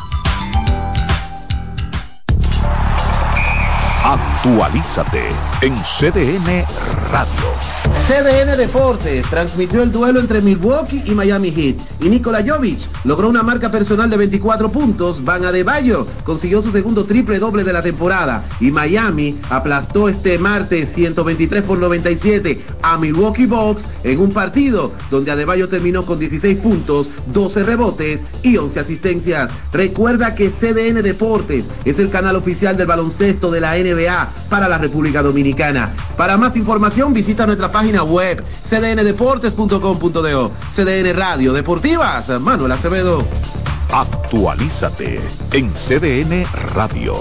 Actualízate 4.11 5.29
en 5.61 5.73
CDN 5.85 6.65
Radio. 7.11 7.80
CDN 8.07 8.57
Deportes 8.57 9.25
transmitió 9.29 9.83
el 9.83 9.91
duelo 9.91 10.19
entre 10.19 10.41
Milwaukee 10.41 11.03
y 11.05 11.11
Miami 11.11 11.51
Heat 11.51 11.75
y 12.01 12.09
Nikola 12.09 12.43
Jovic 12.45 12.79
logró 13.05 13.29
una 13.29 13.43
marca 13.43 13.69
personal 13.69 14.09
de 14.09 14.17
24 14.17 14.71
puntos. 14.71 15.23
Van 15.23 15.45
Adebayo 15.45 16.07
consiguió 16.23 16.61
su 16.61 16.71
segundo 16.71 17.05
triple 17.05 17.37
doble 17.37 17.63
de 17.63 17.73
la 17.73 17.81
temporada 17.81 18.43
y 18.59 18.71
Miami 18.71 19.37
aplastó 19.49 20.09
este 20.09 20.37
martes 20.39 20.93
123 20.93 21.63
por 21.63 21.77
97 21.77 22.61
a 22.81 22.97
Milwaukee 22.97 23.45
Bucks 23.45 23.83
en 24.03 24.19
un 24.19 24.31
partido 24.31 24.91
donde 25.09 25.31
Adebayo 25.31 25.69
terminó 25.69 26.05
con 26.05 26.19
16 26.19 26.57
puntos, 26.57 27.09
12 27.27 27.63
rebotes 27.63 28.23
y 28.41 28.57
11 28.57 28.79
asistencias. 28.79 29.51
Recuerda 29.71 30.33
que 30.33 30.49
CDN 30.49 31.01
Deportes 31.03 31.65
es 31.85 31.99
el 31.99 32.09
canal 32.09 32.35
oficial 32.35 32.75
del 32.75 32.87
baloncesto 32.87 33.51
de 33.51 33.61
la 33.61 33.77
NBA 33.77 34.33
para 34.49 34.67
la 34.67 34.79
República 34.79 35.21
Dominicana. 35.21 35.91
Para 36.17 36.37
más 36.37 36.55
información 36.55 37.13
visita 37.13 37.45
nuestra 37.45 37.71
página 37.71 37.90
web 37.99 38.43
cdndeportes.com.do. 38.63 40.51
CDN 40.73 41.13
Radio 41.15 41.53
Deportivas, 41.53 42.29
Manuel 42.39 42.71
Acevedo. 42.71 43.25
Actualízate 43.91 45.19
en 45.51 45.73
CDN 45.73 46.45
Radio. 46.73 47.15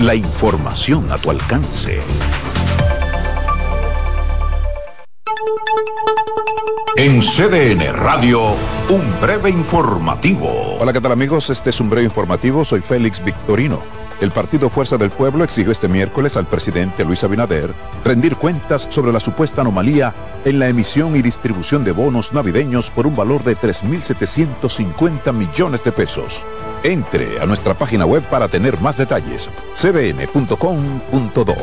La 0.00 0.14
información 0.14 1.10
a 1.12 1.18
tu 1.18 1.30
alcance. 1.30 2.00
En 6.96 7.20
CDN 7.20 7.92
Radio, 7.94 8.54
un 8.88 9.20
breve 9.20 9.50
informativo. 9.50 10.78
Hola, 10.80 10.92
¿qué 10.92 11.00
tal 11.00 11.12
amigos? 11.12 11.50
Este 11.50 11.70
es 11.70 11.78
un 11.78 11.90
breve 11.90 12.06
informativo. 12.06 12.64
Soy 12.64 12.80
Félix 12.80 13.22
Victorino. 13.22 13.97
El 14.20 14.32
Partido 14.32 14.68
Fuerza 14.68 14.96
del 14.96 15.10
Pueblo 15.10 15.44
exigió 15.44 15.70
este 15.70 15.88
miércoles 15.88 16.36
al 16.36 16.46
presidente 16.46 17.04
Luis 17.04 17.22
Abinader 17.22 17.72
rendir 18.04 18.36
cuentas 18.36 18.88
sobre 18.90 19.12
la 19.12 19.20
supuesta 19.20 19.60
anomalía 19.60 20.14
en 20.44 20.58
la 20.58 20.68
emisión 20.68 21.14
y 21.14 21.22
distribución 21.22 21.84
de 21.84 21.92
bonos 21.92 22.32
navideños 22.32 22.90
por 22.90 23.06
un 23.06 23.14
valor 23.14 23.44
de 23.44 23.56
3.750 23.56 25.32
millones 25.32 25.84
de 25.84 25.92
pesos. 25.92 26.42
Entre 26.82 27.40
a 27.40 27.46
nuestra 27.46 27.74
página 27.74 28.06
web 28.06 28.22
para 28.24 28.48
tener 28.48 28.80
más 28.80 28.96
detalles. 28.96 29.48
cdn.com.do 29.76 31.54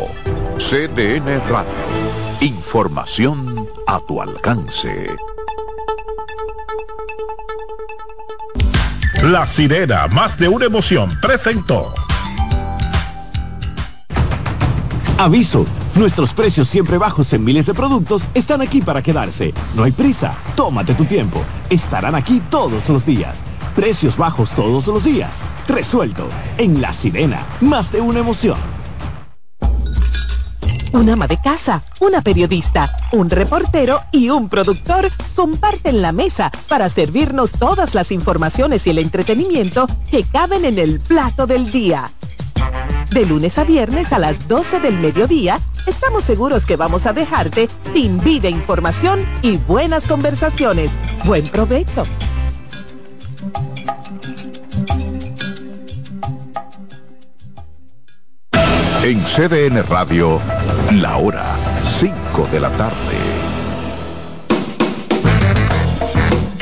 CDN 0.57 1.41
Radio. 1.49 1.71
Información 2.41 3.67
a 3.87 3.99
tu 3.99 4.21
alcance. 4.21 5.07
La 9.23 9.47
sirena, 9.47 10.07
más 10.07 10.37
de 10.37 10.47
una 10.47 10.65
emoción, 10.65 11.09
presentó. 11.21 11.93
Aviso, 15.17 15.65
nuestros 15.95 16.33
precios 16.33 16.67
siempre 16.67 16.97
bajos 16.97 17.31
en 17.31 17.41
miles 17.41 17.65
de 17.65 17.73
productos 17.73 18.27
están 18.33 18.61
aquí 18.61 18.81
para 18.81 19.01
quedarse. 19.01 19.53
No 19.73 19.83
hay 19.83 19.93
prisa, 19.93 20.35
tómate 20.55 20.93
tu 20.93 21.05
tiempo. 21.05 21.41
Estarán 21.69 22.15
aquí 22.15 22.41
todos 22.49 22.89
los 22.89 23.05
días. 23.05 23.41
Precios 23.77 24.17
bajos 24.17 24.51
todos 24.51 24.87
los 24.87 25.05
días. 25.05 25.37
Resuelto. 25.69 26.27
En 26.57 26.81
La 26.81 26.91
Sirena, 26.91 27.45
más 27.61 27.93
de 27.93 28.01
una 28.01 28.19
emoción. 28.19 28.57
Un 30.91 31.09
ama 31.09 31.27
de 31.27 31.41
casa, 31.41 31.81
una 32.01 32.21
periodista, 32.21 32.93
un 33.13 33.29
reportero 33.29 34.01
y 34.11 34.29
un 34.29 34.49
productor 34.49 35.11
comparten 35.33 36.01
la 36.01 36.11
mesa 36.11 36.51
para 36.67 36.89
servirnos 36.89 37.53
todas 37.53 37.95
las 37.95 38.11
informaciones 38.11 38.85
y 38.85 38.89
el 38.89 38.99
entretenimiento 38.99 39.87
que 40.11 40.23
caben 40.23 40.65
en 40.65 40.77
el 40.77 40.99
plato 40.99 41.47
del 41.47 41.71
día. 41.71 42.11
De 43.11 43.25
lunes 43.25 43.57
a 43.57 43.63
viernes 43.63 44.11
a 44.11 44.19
las 44.19 44.47
12 44.47 44.79
del 44.79 44.97
mediodía, 44.99 45.59
estamos 45.87 46.23
seguros 46.23 46.65
que 46.65 46.75
vamos 46.75 47.05
a 47.05 47.13
dejarte 47.13 47.69
sin 47.93 48.17
vida, 48.19 48.49
información 48.49 49.25
y 49.41 49.57
buenas 49.57 50.07
conversaciones. 50.07 50.91
Buen 51.23 51.47
provecho. 51.47 52.05
En 59.03 59.21
CDN 59.23 59.83
Radio, 59.87 60.39
la 60.93 61.17
hora 61.17 61.45
5 61.87 62.47
de 62.51 62.59
la 62.59 62.71
tarde. 62.71 63.34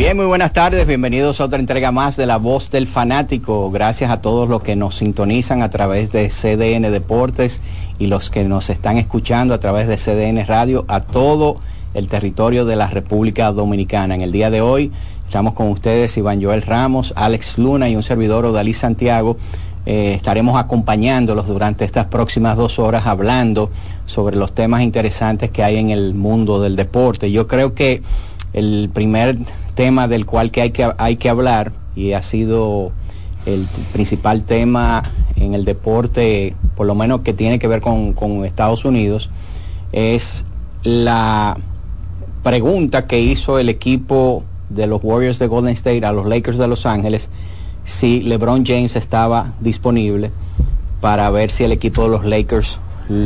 Bien, 0.00 0.16
muy 0.16 0.24
buenas 0.24 0.54
tardes, 0.54 0.86
bienvenidos 0.86 1.42
a 1.42 1.44
otra 1.44 1.58
entrega 1.58 1.92
más 1.92 2.16
de 2.16 2.24
La 2.24 2.38
Voz 2.38 2.70
del 2.70 2.86
Fanático. 2.86 3.70
Gracias 3.70 4.10
a 4.10 4.22
todos 4.22 4.48
los 4.48 4.62
que 4.62 4.74
nos 4.74 4.94
sintonizan 4.94 5.60
a 5.60 5.68
través 5.68 6.10
de 6.10 6.30
CDN 6.30 6.90
Deportes 6.90 7.60
y 7.98 8.06
los 8.06 8.30
que 8.30 8.44
nos 8.44 8.70
están 8.70 8.96
escuchando 8.96 9.52
a 9.52 9.60
través 9.60 9.88
de 9.88 9.98
CDN 9.98 10.46
Radio 10.46 10.86
a 10.88 11.00
todo 11.02 11.58
el 11.92 12.08
territorio 12.08 12.64
de 12.64 12.76
la 12.76 12.86
República 12.86 13.52
Dominicana. 13.52 14.14
En 14.14 14.22
el 14.22 14.32
día 14.32 14.48
de 14.48 14.62
hoy 14.62 14.90
estamos 15.26 15.52
con 15.52 15.68
ustedes 15.68 16.16
Iván 16.16 16.42
Joel 16.42 16.62
Ramos, 16.62 17.12
Alex 17.14 17.58
Luna 17.58 17.90
y 17.90 17.94
un 17.94 18.02
servidor 18.02 18.46
Odalí 18.46 18.72
Santiago. 18.72 19.36
Eh, 19.84 20.14
estaremos 20.14 20.58
acompañándolos 20.58 21.46
durante 21.46 21.84
estas 21.84 22.06
próximas 22.06 22.56
dos 22.56 22.78
horas 22.78 23.06
hablando 23.06 23.70
sobre 24.06 24.38
los 24.38 24.54
temas 24.54 24.80
interesantes 24.80 25.50
que 25.50 25.62
hay 25.62 25.76
en 25.76 25.90
el 25.90 26.14
mundo 26.14 26.58
del 26.58 26.74
deporte. 26.74 27.30
Yo 27.30 27.46
creo 27.46 27.74
que 27.74 28.00
el 28.54 28.90
primer 28.92 29.38
tema 29.72 30.08
del 30.08 30.26
cual 30.26 30.50
que 30.50 30.62
hay, 30.62 30.70
que 30.70 30.90
hay 30.96 31.16
que 31.16 31.28
hablar 31.28 31.72
y 31.94 32.12
ha 32.12 32.22
sido 32.22 32.92
el 33.46 33.66
principal 33.92 34.44
tema 34.44 35.02
en 35.36 35.54
el 35.54 35.64
deporte, 35.64 36.54
por 36.76 36.86
lo 36.86 36.94
menos 36.94 37.20
que 37.20 37.32
tiene 37.32 37.58
que 37.58 37.66
ver 37.68 37.80
con, 37.80 38.12
con 38.12 38.44
Estados 38.44 38.84
Unidos, 38.84 39.30
es 39.92 40.44
la 40.82 41.56
pregunta 42.42 43.06
que 43.06 43.20
hizo 43.20 43.58
el 43.58 43.68
equipo 43.68 44.44
de 44.68 44.86
los 44.86 45.00
Warriors 45.02 45.38
de 45.38 45.46
Golden 45.46 45.72
State 45.72 46.04
a 46.04 46.12
los 46.12 46.26
Lakers 46.26 46.58
de 46.58 46.68
Los 46.68 46.86
Ángeles 46.86 47.28
si 47.84 48.20
LeBron 48.22 48.64
James 48.64 48.96
estaba 48.96 49.52
disponible 49.60 50.30
para 51.00 51.28
ver 51.30 51.50
si 51.50 51.64
el 51.64 51.72
equipo 51.72 52.02
de 52.02 52.08
los 52.08 52.24
Lakers 52.24 52.78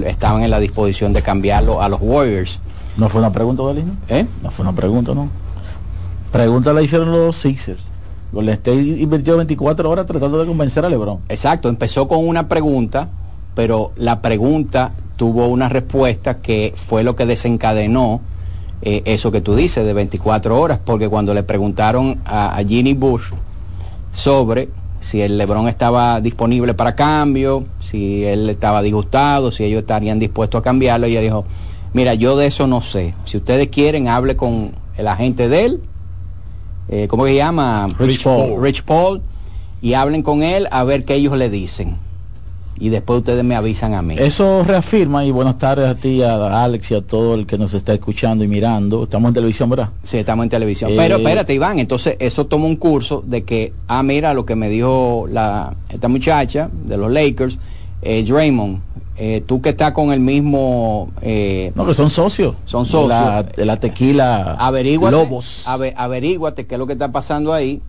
estaban 0.07 0.43
en 0.43 0.51
la 0.51 0.59
disposición 0.59 1.13
de 1.13 1.23
cambiarlo 1.23 1.83
a 1.83 1.89
los 1.89 2.01
Warriors. 2.01 2.61
No 2.97 3.09
fue 3.09 3.21
una 3.21 3.33
pregunta, 3.33 3.63
Dalino. 3.63 3.93
¿Eh? 4.09 4.27
No 4.43 4.51
fue 4.51 4.63
una 4.63 4.75
pregunta, 4.75 5.15
no. 5.15 5.29
Pregunta 6.35 6.73
la 6.73 6.83
hicieron 6.83 7.13
los 7.13 7.37
Sixers. 7.37 7.85
Golden 8.33 8.55
State 8.55 8.83
invirtió 8.83 9.37
24 9.37 9.89
horas 9.89 10.05
tratando 10.05 10.37
de 10.37 10.47
convencer 10.47 10.85
a 10.85 10.89
LeBron. 10.89 11.21
Exacto, 11.29 11.69
empezó 11.69 12.09
con 12.09 12.27
una 12.27 12.49
pregunta, 12.49 13.09
pero 13.55 13.93
la 13.95 14.21
pregunta 14.21 14.91
tuvo 15.15 15.47
una 15.47 15.69
respuesta 15.69 16.39
que 16.39 16.73
fue 16.75 17.05
lo 17.05 17.15
que 17.15 17.25
desencadenó 17.25 18.21
eh, 18.83 19.03
eso 19.05 19.31
que 19.31 19.43
tú 19.43 19.55
dices 19.55 19.87
de 19.87 19.93
24 19.93 20.61
horas, 20.61 20.81
porque 20.85 21.09
cuando 21.09 21.35
le 21.35 21.45
preguntaron 21.45 22.21
a, 22.25 22.57
a 22.57 22.65
Ginny 22.65 22.95
Bush 22.95 23.31
sobre 24.11 24.71
si 24.99 25.21
el 25.21 25.39
LeBron 25.39 25.69
estaba 25.69 26.21
disponible 26.21 26.75
para 26.75 26.97
cambio, 26.97 27.63
si 27.79 28.25
él 28.25 28.51
estaba 28.51 28.83
disgustado, 28.83 29.53
si 29.53 29.63
ellos 29.63 29.83
estarían 29.83 30.19
dispuestos 30.19 30.59
a 30.59 30.63
cambiarlo, 30.63 31.07
ella 31.07 31.21
dijo, 31.21 31.45
mira, 31.93 32.15
yo 32.15 32.37
de 32.37 32.49
eso 32.49 32.67
no 32.67 32.81
sé. 32.81 33.15
Si 33.25 33.37
ustedes 33.37 33.69
quieren, 33.69 34.09
hable 34.09 34.35
con 34.35 34.73
el 34.97 35.07
agente 35.07 35.49
de 35.49 35.67
él 35.67 35.81
eh, 36.95 37.09
¿cómo 37.09 37.27
se 37.27 37.35
llama? 37.35 37.89
Rich 37.99 38.23
Paul. 38.23 38.63
Rich 38.63 38.83
Paul, 38.85 39.21
y 39.83 39.95
hablen 39.95 40.23
con 40.23 40.45
él 40.45 40.69
a 40.71 40.85
ver 40.85 41.05
qué 41.05 41.17
ellos 41.17 41.37
le 41.37 41.51
dicen. 41.51 41.97
Y 42.79 42.89
después 42.89 43.19
ustedes 43.19 43.43
me 43.43 43.57
avisan 43.57 43.95
a 43.95 44.03
mí. 44.03 44.15
Eso 44.17 44.63
reafirma, 44.65 45.25
y 45.25 45.33
buenas 45.33 45.59
tardes 45.59 45.89
a 45.89 45.97
ti, 45.97 46.23
a 46.23 46.63
Alex 46.65 46.93
y 46.93 46.95
a 46.95 47.01
todo 47.03 47.35
el 47.35 47.47
que 47.47 47.59
nos 47.59 47.75
está 47.75 47.93
escuchando 47.93 48.45
y 48.45 48.49
mirando. 48.49 49.05
Estamos 49.05 49.29
en 49.29 49.35
televisión, 49.35 49.71
¿verdad? 49.71 49.91
Sí, 50.05 50.19
estamos 50.19 50.45
en 50.45 50.51
televisión. 50.51 50.93
Eh, 50.93 50.95
Pero 50.97 51.17
espérate, 51.17 51.53
Iván, 51.53 51.81
entonces 51.81 52.17
eso 52.21 52.47
toma 52.47 52.67
un 52.67 52.77
curso 52.77 53.25
de 53.27 53.43
que, 53.43 53.73
ah, 53.89 54.03
mira 54.05 54.33
lo 54.33 54.47
que 54.47 54.55
me 54.55 54.69
dijo 54.69 55.27
la, 55.29 55.75
esta 55.89 56.07
muchacha 56.07 56.71
de 56.73 56.97
los 56.97 57.11
Lakers, 57.11 57.59
eh, 58.03 58.23
Draymond, 58.23 58.79
eh, 59.17 59.43
tú 59.47 59.61
que 59.63 59.71
estás 59.71 59.93
con 59.93 60.13
el 60.13 60.21
mismo... 60.21 61.11
Eh, 61.23 61.73
no, 61.75 61.87
que 61.87 61.95
son 61.95 62.11
socios. 62.11 62.57
Son 62.67 62.85
socios. 62.85 63.09
De 63.57 63.65
la, 63.65 63.75
la 63.75 63.81
tequila 63.81 64.55
averíguate, 64.59 65.13
Lobos. 65.17 65.65
ave- 65.67 65.95
averíguate 65.97 66.67
qué 66.67 66.75
es 66.75 66.79
lo 66.79 66.87
que 66.87 66.95
está 66.95 67.13
pasando 67.13 67.53
ahí. 67.53 67.81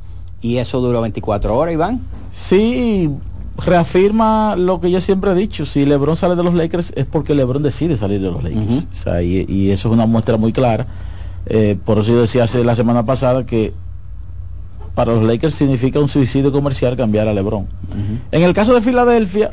Y 0.41 0.57
eso 0.57 0.79
duró 0.81 1.01
24 1.01 1.57
horas, 1.57 1.73
Iván. 1.73 2.01
Sí, 2.31 3.09
reafirma 3.57 4.55
lo 4.55 4.79
que 4.79 4.91
yo 4.91 5.01
siempre 5.01 5.31
he 5.31 5.35
dicho. 5.35 5.65
Si 5.65 5.85
LeBron 5.85 6.15
sale 6.15 6.35
de 6.35 6.43
los 6.43 6.53
Lakers 6.53 6.93
es 6.95 7.05
porque 7.05 7.33
LeBron 7.33 7.63
decide 7.63 7.97
salir 7.97 8.21
de 8.21 8.29
los 8.31 8.43
Lakers. 8.43 8.65
Ujú. 8.65 8.87
O 8.91 8.95
sea, 8.95 9.21
y, 9.23 9.45
y 9.47 9.71
eso 9.71 9.87
es 9.89 9.93
una 9.93 10.05
muestra 10.05 10.37
muy 10.37 10.53
clara. 10.53 10.85
Eh, 11.47 11.77
por 11.83 11.99
eso 11.99 12.11
yo 12.13 12.21
decía 12.21 12.43
hace 12.43 12.63
la 12.63 12.75
semana 12.75 13.05
pasada 13.05 13.45
que 13.45 13.73
para 14.93 15.13
los 15.13 15.23
Lakers 15.23 15.55
significa 15.55 15.99
un 15.99 16.07
suicidio 16.07 16.51
comercial 16.51 16.95
cambiar 16.95 17.27
a 17.27 17.33
LeBron. 17.33 17.67
En 18.31 18.43
el 18.43 18.53
caso 18.53 18.73
de 18.73 18.81
Filadelfia, 18.81 19.51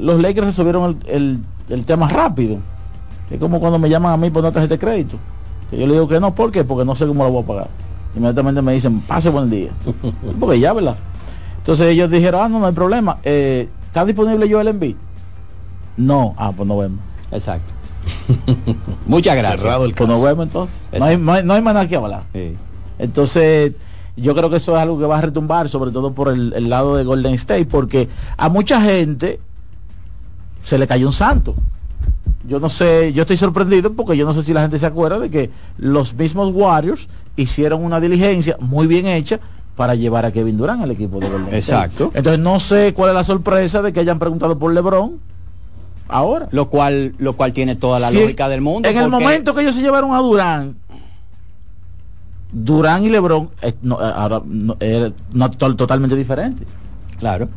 los 0.00 0.20
Lakers 0.20 0.46
resolvieron 0.46 0.98
el, 1.06 1.14
el- 1.14 1.40
el 1.68 1.84
tema 1.84 2.08
rápido. 2.08 2.58
Es 3.30 3.38
como 3.40 3.58
cuando 3.58 3.78
me 3.78 3.88
llaman 3.88 4.12
a 4.12 4.16
mí 4.16 4.30
por 4.30 4.42
una 4.42 4.52
tarjeta 4.52 4.74
de 4.74 4.78
crédito. 4.78 5.16
Que 5.70 5.76
yo 5.78 5.86
le 5.86 5.94
digo 5.94 6.06
que 6.06 6.20
no, 6.20 6.34
¿por 6.34 6.52
qué? 6.52 6.62
Porque 6.64 6.84
no 6.84 6.94
sé 6.94 7.06
cómo 7.06 7.24
la 7.24 7.30
voy 7.30 7.42
a 7.42 7.46
pagar. 7.46 7.68
Inmediatamente 8.14 8.62
me 8.62 8.72
dicen, 8.72 9.00
pase 9.00 9.28
buen 9.30 9.50
día. 9.50 9.70
Porque 10.40 10.60
ya, 10.60 10.72
¿verdad? 10.72 10.96
Entonces 11.58 11.88
ellos 11.88 12.08
dijeron, 12.10 12.40
ah, 12.44 12.48
no, 12.48 12.60
no 12.60 12.66
hay 12.66 12.72
problema. 12.72 13.18
Eh, 13.24 13.68
¿Está 13.88 14.04
disponible 14.04 14.48
yo 14.48 14.60
el 14.60 14.68
envío? 14.68 14.94
No, 15.96 16.34
ah, 16.38 16.52
pues 16.56 16.68
no 16.68 16.78
vemos. 16.78 17.00
Exacto. 17.32 17.72
Muchas 19.06 19.34
gracias. 19.36 19.60
Pues 19.96 20.08
nos 20.08 20.22
vemos 20.22 20.46
entonces. 20.46 20.78
No 20.96 21.04
hay, 21.04 21.16
no 21.18 21.32
hay- 21.32 21.44
no 21.44 21.52
hay 21.54 21.62
más 21.62 21.74
nada 21.74 21.88
que 21.88 21.96
hablar. 21.96 22.22
Entonces, 22.98 23.72
Yo 24.18 24.34
creo 24.34 24.48
que 24.48 24.56
eso 24.56 24.74
es 24.74 24.80
algo 24.82 24.98
que 24.98 25.04
va 25.04 25.18
a 25.18 25.20
retumbar, 25.20 25.68
sobre 25.68 25.90
todo 25.90 26.12
por 26.14 26.28
el, 26.28 26.54
el 26.54 26.70
lado 26.70 26.96
de 26.96 27.04
Golden 27.04 27.34
State, 27.34 27.66
porque 27.66 28.08
a 28.38 28.48
mucha 28.48 28.80
gente 28.80 29.40
se 30.66 30.78
le 30.78 30.86
cayó 30.88 31.06
un 31.06 31.12
santo. 31.12 31.54
Yo 32.48 32.58
no 32.60 32.68
sé, 32.68 33.12
yo 33.12 33.22
estoy 33.22 33.36
sorprendido 33.36 33.92
porque 33.94 34.16
yo 34.16 34.24
no 34.26 34.34
sé 34.34 34.42
si 34.42 34.52
la 34.52 34.62
gente 34.62 34.78
se 34.78 34.86
acuerda 34.86 35.18
de 35.20 35.30
que 35.30 35.50
los 35.78 36.14
mismos 36.14 36.52
Warriors 36.54 37.08
hicieron 37.36 37.84
una 37.84 38.00
diligencia 38.00 38.56
muy 38.60 38.86
bien 38.86 39.06
hecha 39.06 39.38
para 39.76 39.94
llevar 39.94 40.24
a 40.24 40.32
Kevin 40.32 40.56
Durant 40.56 40.82
al 40.82 40.90
equipo 40.90 41.20
de 41.20 41.28
Golden 41.28 41.54
Exacto. 41.54 42.10
Entonces 42.14 42.40
no 42.40 42.58
sé 42.60 42.92
cuál 42.94 43.10
es 43.10 43.14
la 43.14 43.24
sorpresa 43.24 43.80
de 43.82 43.92
que 43.92 44.00
hayan 44.00 44.18
preguntado 44.18 44.58
por 44.58 44.72
LeBron 44.72 45.18
ahora. 46.08 46.48
Lo 46.50 46.68
cual, 46.68 47.14
lo 47.18 47.34
cual 47.34 47.52
tiene 47.52 47.76
toda 47.76 47.98
la 47.98 48.10
lógica 48.10 48.48
del 48.48 48.60
mundo. 48.60 48.88
En 48.88 48.96
el 48.96 49.10
momento 49.10 49.54
que 49.54 49.62
ellos 49.62 49.74
se 49.74 49.82
llevaron 49.82 50.14
a 50.14 50.18
Durán, 50.18 50.76
Durán 52.52 53.04
y 53.04 53.08
LeBron 53.10 53.50
eh, 53.62 53.74
no, 53.82 54.00
eh, 54.00 54.12
ahora, 54.14 54.40
no, 54.46 55.50
to- 55.50 55.76
totalmente 55.76 56.16
diferente. 56.16 56.64
Claro. 57.18 57.48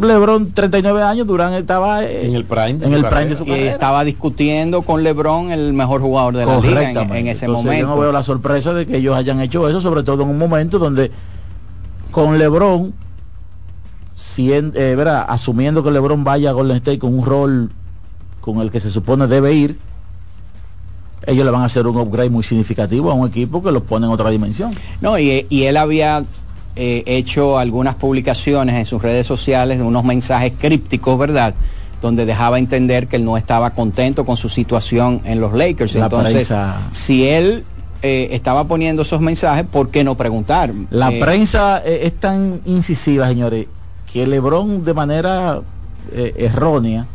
LeBron 0.00 0.52
39 0.52 1.02
años, 1.02 1.26
Durán 1.26 1.54
estaba 1.54 2.04
eh, 2.04 2.26
En 2.26 2.34
el 2.34 2.44
prime 2.44 2.74
de 2.74 2.86
en 2.86 2.90
su 2.92 2.96
el 2.96 3.04
prime 3.04 3.08
carrera. 3.10 3.30
de 3.30 3.36
su 3.36 3.42
Y 3.44 3.46
carrera. 3.46 3.70
estaba 3.72 4.04
discutiendo 4.04 4.82
con 4.82 5.02
LeBron 5.02 5.50
el 5.52 5.72
mejor 5.72 6.00
jugador 6.00 6.36
de 6.36 6.44
la 6.46 6.58
liga 6.60 6.90
en, 6.90 7.26
ese 7.28 7.46
Entonces, 7.46 7.48
momento. 7.66 7.80
Yo 7.88 7.94
no 7.94 8.00
veo 8.00 8.12
la 8.12 8.22
sorpresa 8.22 8.74
de 8.74 8.86
que 8.86 8.96
ellos 8.98 9.16
hayan 9.16 9.40
hecho 9.40 9.68
eso, 9.68 9.80
sobre 9.80 10.02
todo 10.02 10.22
en 10.24 10.28
un 10.30 10.38
momento 10.38 10.78
donde 10.78 11.10
con 12.10 12.38
LeBron, 12.38 12.92
sien- 14.16 14.72
eh, 14.74 14.94
verá, 14.96 15.22
asumiendo 15.22 15.82
que 15.82 15.90
LeBron 15.90 16.24
vaya 16.24 16.50
a 16.50 16.52
Golden 16.52 16.76
State 16.78 16.98
con 16.98 17.16
un 17.18 17.24
rol 17.24 17.70
con 18.40 18.60
el 18.60 18.70
que 18.70 18.80
se 18.80 18.90
supone 18.90 19.26
debe 19.26 19.52
ir, 19.54 19.78
ellos 21.26 21.44
le 21.44 21.50
van 21.50 21.62
a 21.62 21.64
hacer 21.66 21.86
un 21.86 21.96
upgrade 21.96 22.30
muy 22.30 22.44
significativo 22.44 23.10
a 23.10 23.14
un 23.14 23.26
equipo 23.28 23.62
que 23.62 23.72
los 23.72 23.82
pone 23.82 24.06
en 24.06 24.12
otra 24.12 24.30
dimensión. 24.30 24.70
No, 25.00 25.18
y, 25.18 25.46
y 25.48 25.64
él 25.64 25.76
había 25.76 26.24
eh, 26.76 27.02
hecho 27.06 27.58
algunas 27.58 27.94
publicaciones 27.94 28.74
en 28.76 28.84
sus 28.86 29.02
redes 29.02 29.26
sociales 29.26 29.78
de 29.78 29.84
unos 29.84 30.04
mensajes 30.04 30.52
crípticos, 30.58 31.18
¿verdad? 31.18 31.54
Donde 32.02 32.26
dejaba 32.26 32.58
entender 32.58 33.08
que 33.08 33.16
él 33.16 33.24
no 33.24 33.36
estaba 33.38 33.70
contento 33.70 34.24
con 34.26 34.36
su 34.36 34.48
situación 34.48 35.22
en 35.24 35.40
los 35.40 35.52
Lakers. 35.54 35.94
La 35.94 36.04
Entonces, 36.04 36.34
prensa- 36.48 36.88
si 36.92 37.26
él 37.26 37.64
eh, 38.02 38.28
estaba 38.32 38.64
poniendo 38.68 39.02
esos 39.02 39.20
mensajes, 39.20 39.64
¿por 39.64 39.88
qué 39.90 40.04
no 40.04 40.14
preguntar? 40.16 40.72
La 40.90 41.10
Eh, 41.10 41.18
prensa 41.18 41.82
eh, 41.84 42.00
es 42.04 42.14
tan 42.20 42.60
incisiva, 42.66 43.26
señores, 43.28 43.66
que 44.12 44.26
LeBron 44.26 44.84
de 44.84 44.92
manera 44.94 45.62
eh, 46.12 46.34
errónea 46.36 47.06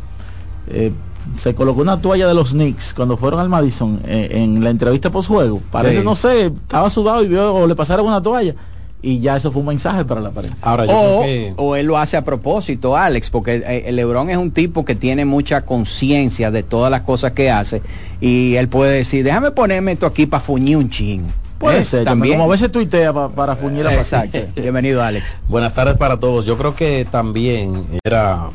se 1.40 1.54
colocó 1.54 1.80
una 1.82 2.00
toalla 2.00 2.26
de 2.26 2.34
los 2.34 2.50
Knicks 2.50 2.94
cuando 2.94 3.16
fueron 3.16 3.40
al 3.40 3.48
Madison 3.48 4.00
eh, 4.04 4.28
en 4.32 4.62
la 4.62 4.70
entrevista 4.70 5.10
post 5.10 5.28
juego. 5.28 5.60
Parece, 5.70 5.98
Sí. 6.00 6.04
no 6.04 6.14
sé, 6.16 6.46
estaba 6.46 6.90
sudado 6.90 7.22
y 7.22 7.28
vio 7.28 7.54
o 7.54 7.66
le 7.66 7.74
pasaron 7.76 8.06
una 8.06 8.20
toalla 8.20 8.54
y 9.02 9.18
ya 9.20 9.36
eso 9.36 9.50
fue 9.50 9.60
un 9.60 9.66
mensaje 9.68 10.04
para 10.04 10.20
la 10.20 10.30
prensa. 10.30 10.56
Ahora 10.62 10.86
yo 10.86 10.92
o, 10.96 11.22
que 11.22 11.52
o 11.56 11.74
él 11.76 11.86
lo 11.86 11.98
hace 11.98 12.16
a 12.16 12.24
propósito, 12.24 12.96
Alex, 12.96 13.30
porque 13.30 13.56
eh, 13.66 13.82
el 13.86 13.96
Lebron 13.96 14.30
es 14.30 14.36
un 14.36 14.52
tipo 14.52 14.84
que 14.84 14.94
tiene 14.94 15.24
mucha 15.24 15.62
conciencia 15.62 16.50
de 16.52 16.62
todas 16.62 16.90
las 16.90 17.00
cosas 17.02 17.32
que 17.32 17.50
hace 17.50 17.82
y 18.20 18.54
él 18.54 18.68
puede 18.68 18.96
decir, 18.98 19.24
déjame 19.24 19.50
ponerme 19.50 19.92
esto 19.92 20.06
aquí 20.06 20.26
para 20.26 20.40
fuñir 20.40 20.76
un 20.76 20.88
chin. 20.88 21.24
Puede 21.58 21.80
¿Eh? 21.80 21.84
ser, 21.84 22.04
también. 22.04 22.34
como 22.38 22.48
a 22.48 22.52
veces 22.52 22.72
tuitea 22.72 23.12
pa- 23.12 23.28
para 23.28 23.54
fuñir 23.56 23.86
a 23.86 23.94
Exacto. 23.94 24.38
Bienvenido, 24.56 25.00
Alex. 25.02 25.36
buenas 25.48 25.72
tardes 25.74 25.96
para 25.96 26.18
todos. 26.18 26.44
Yo 26.44 26.56
creo 26.58 26.74
que 26.74 27.06
también 27.10 27.84
era 28.04 28.50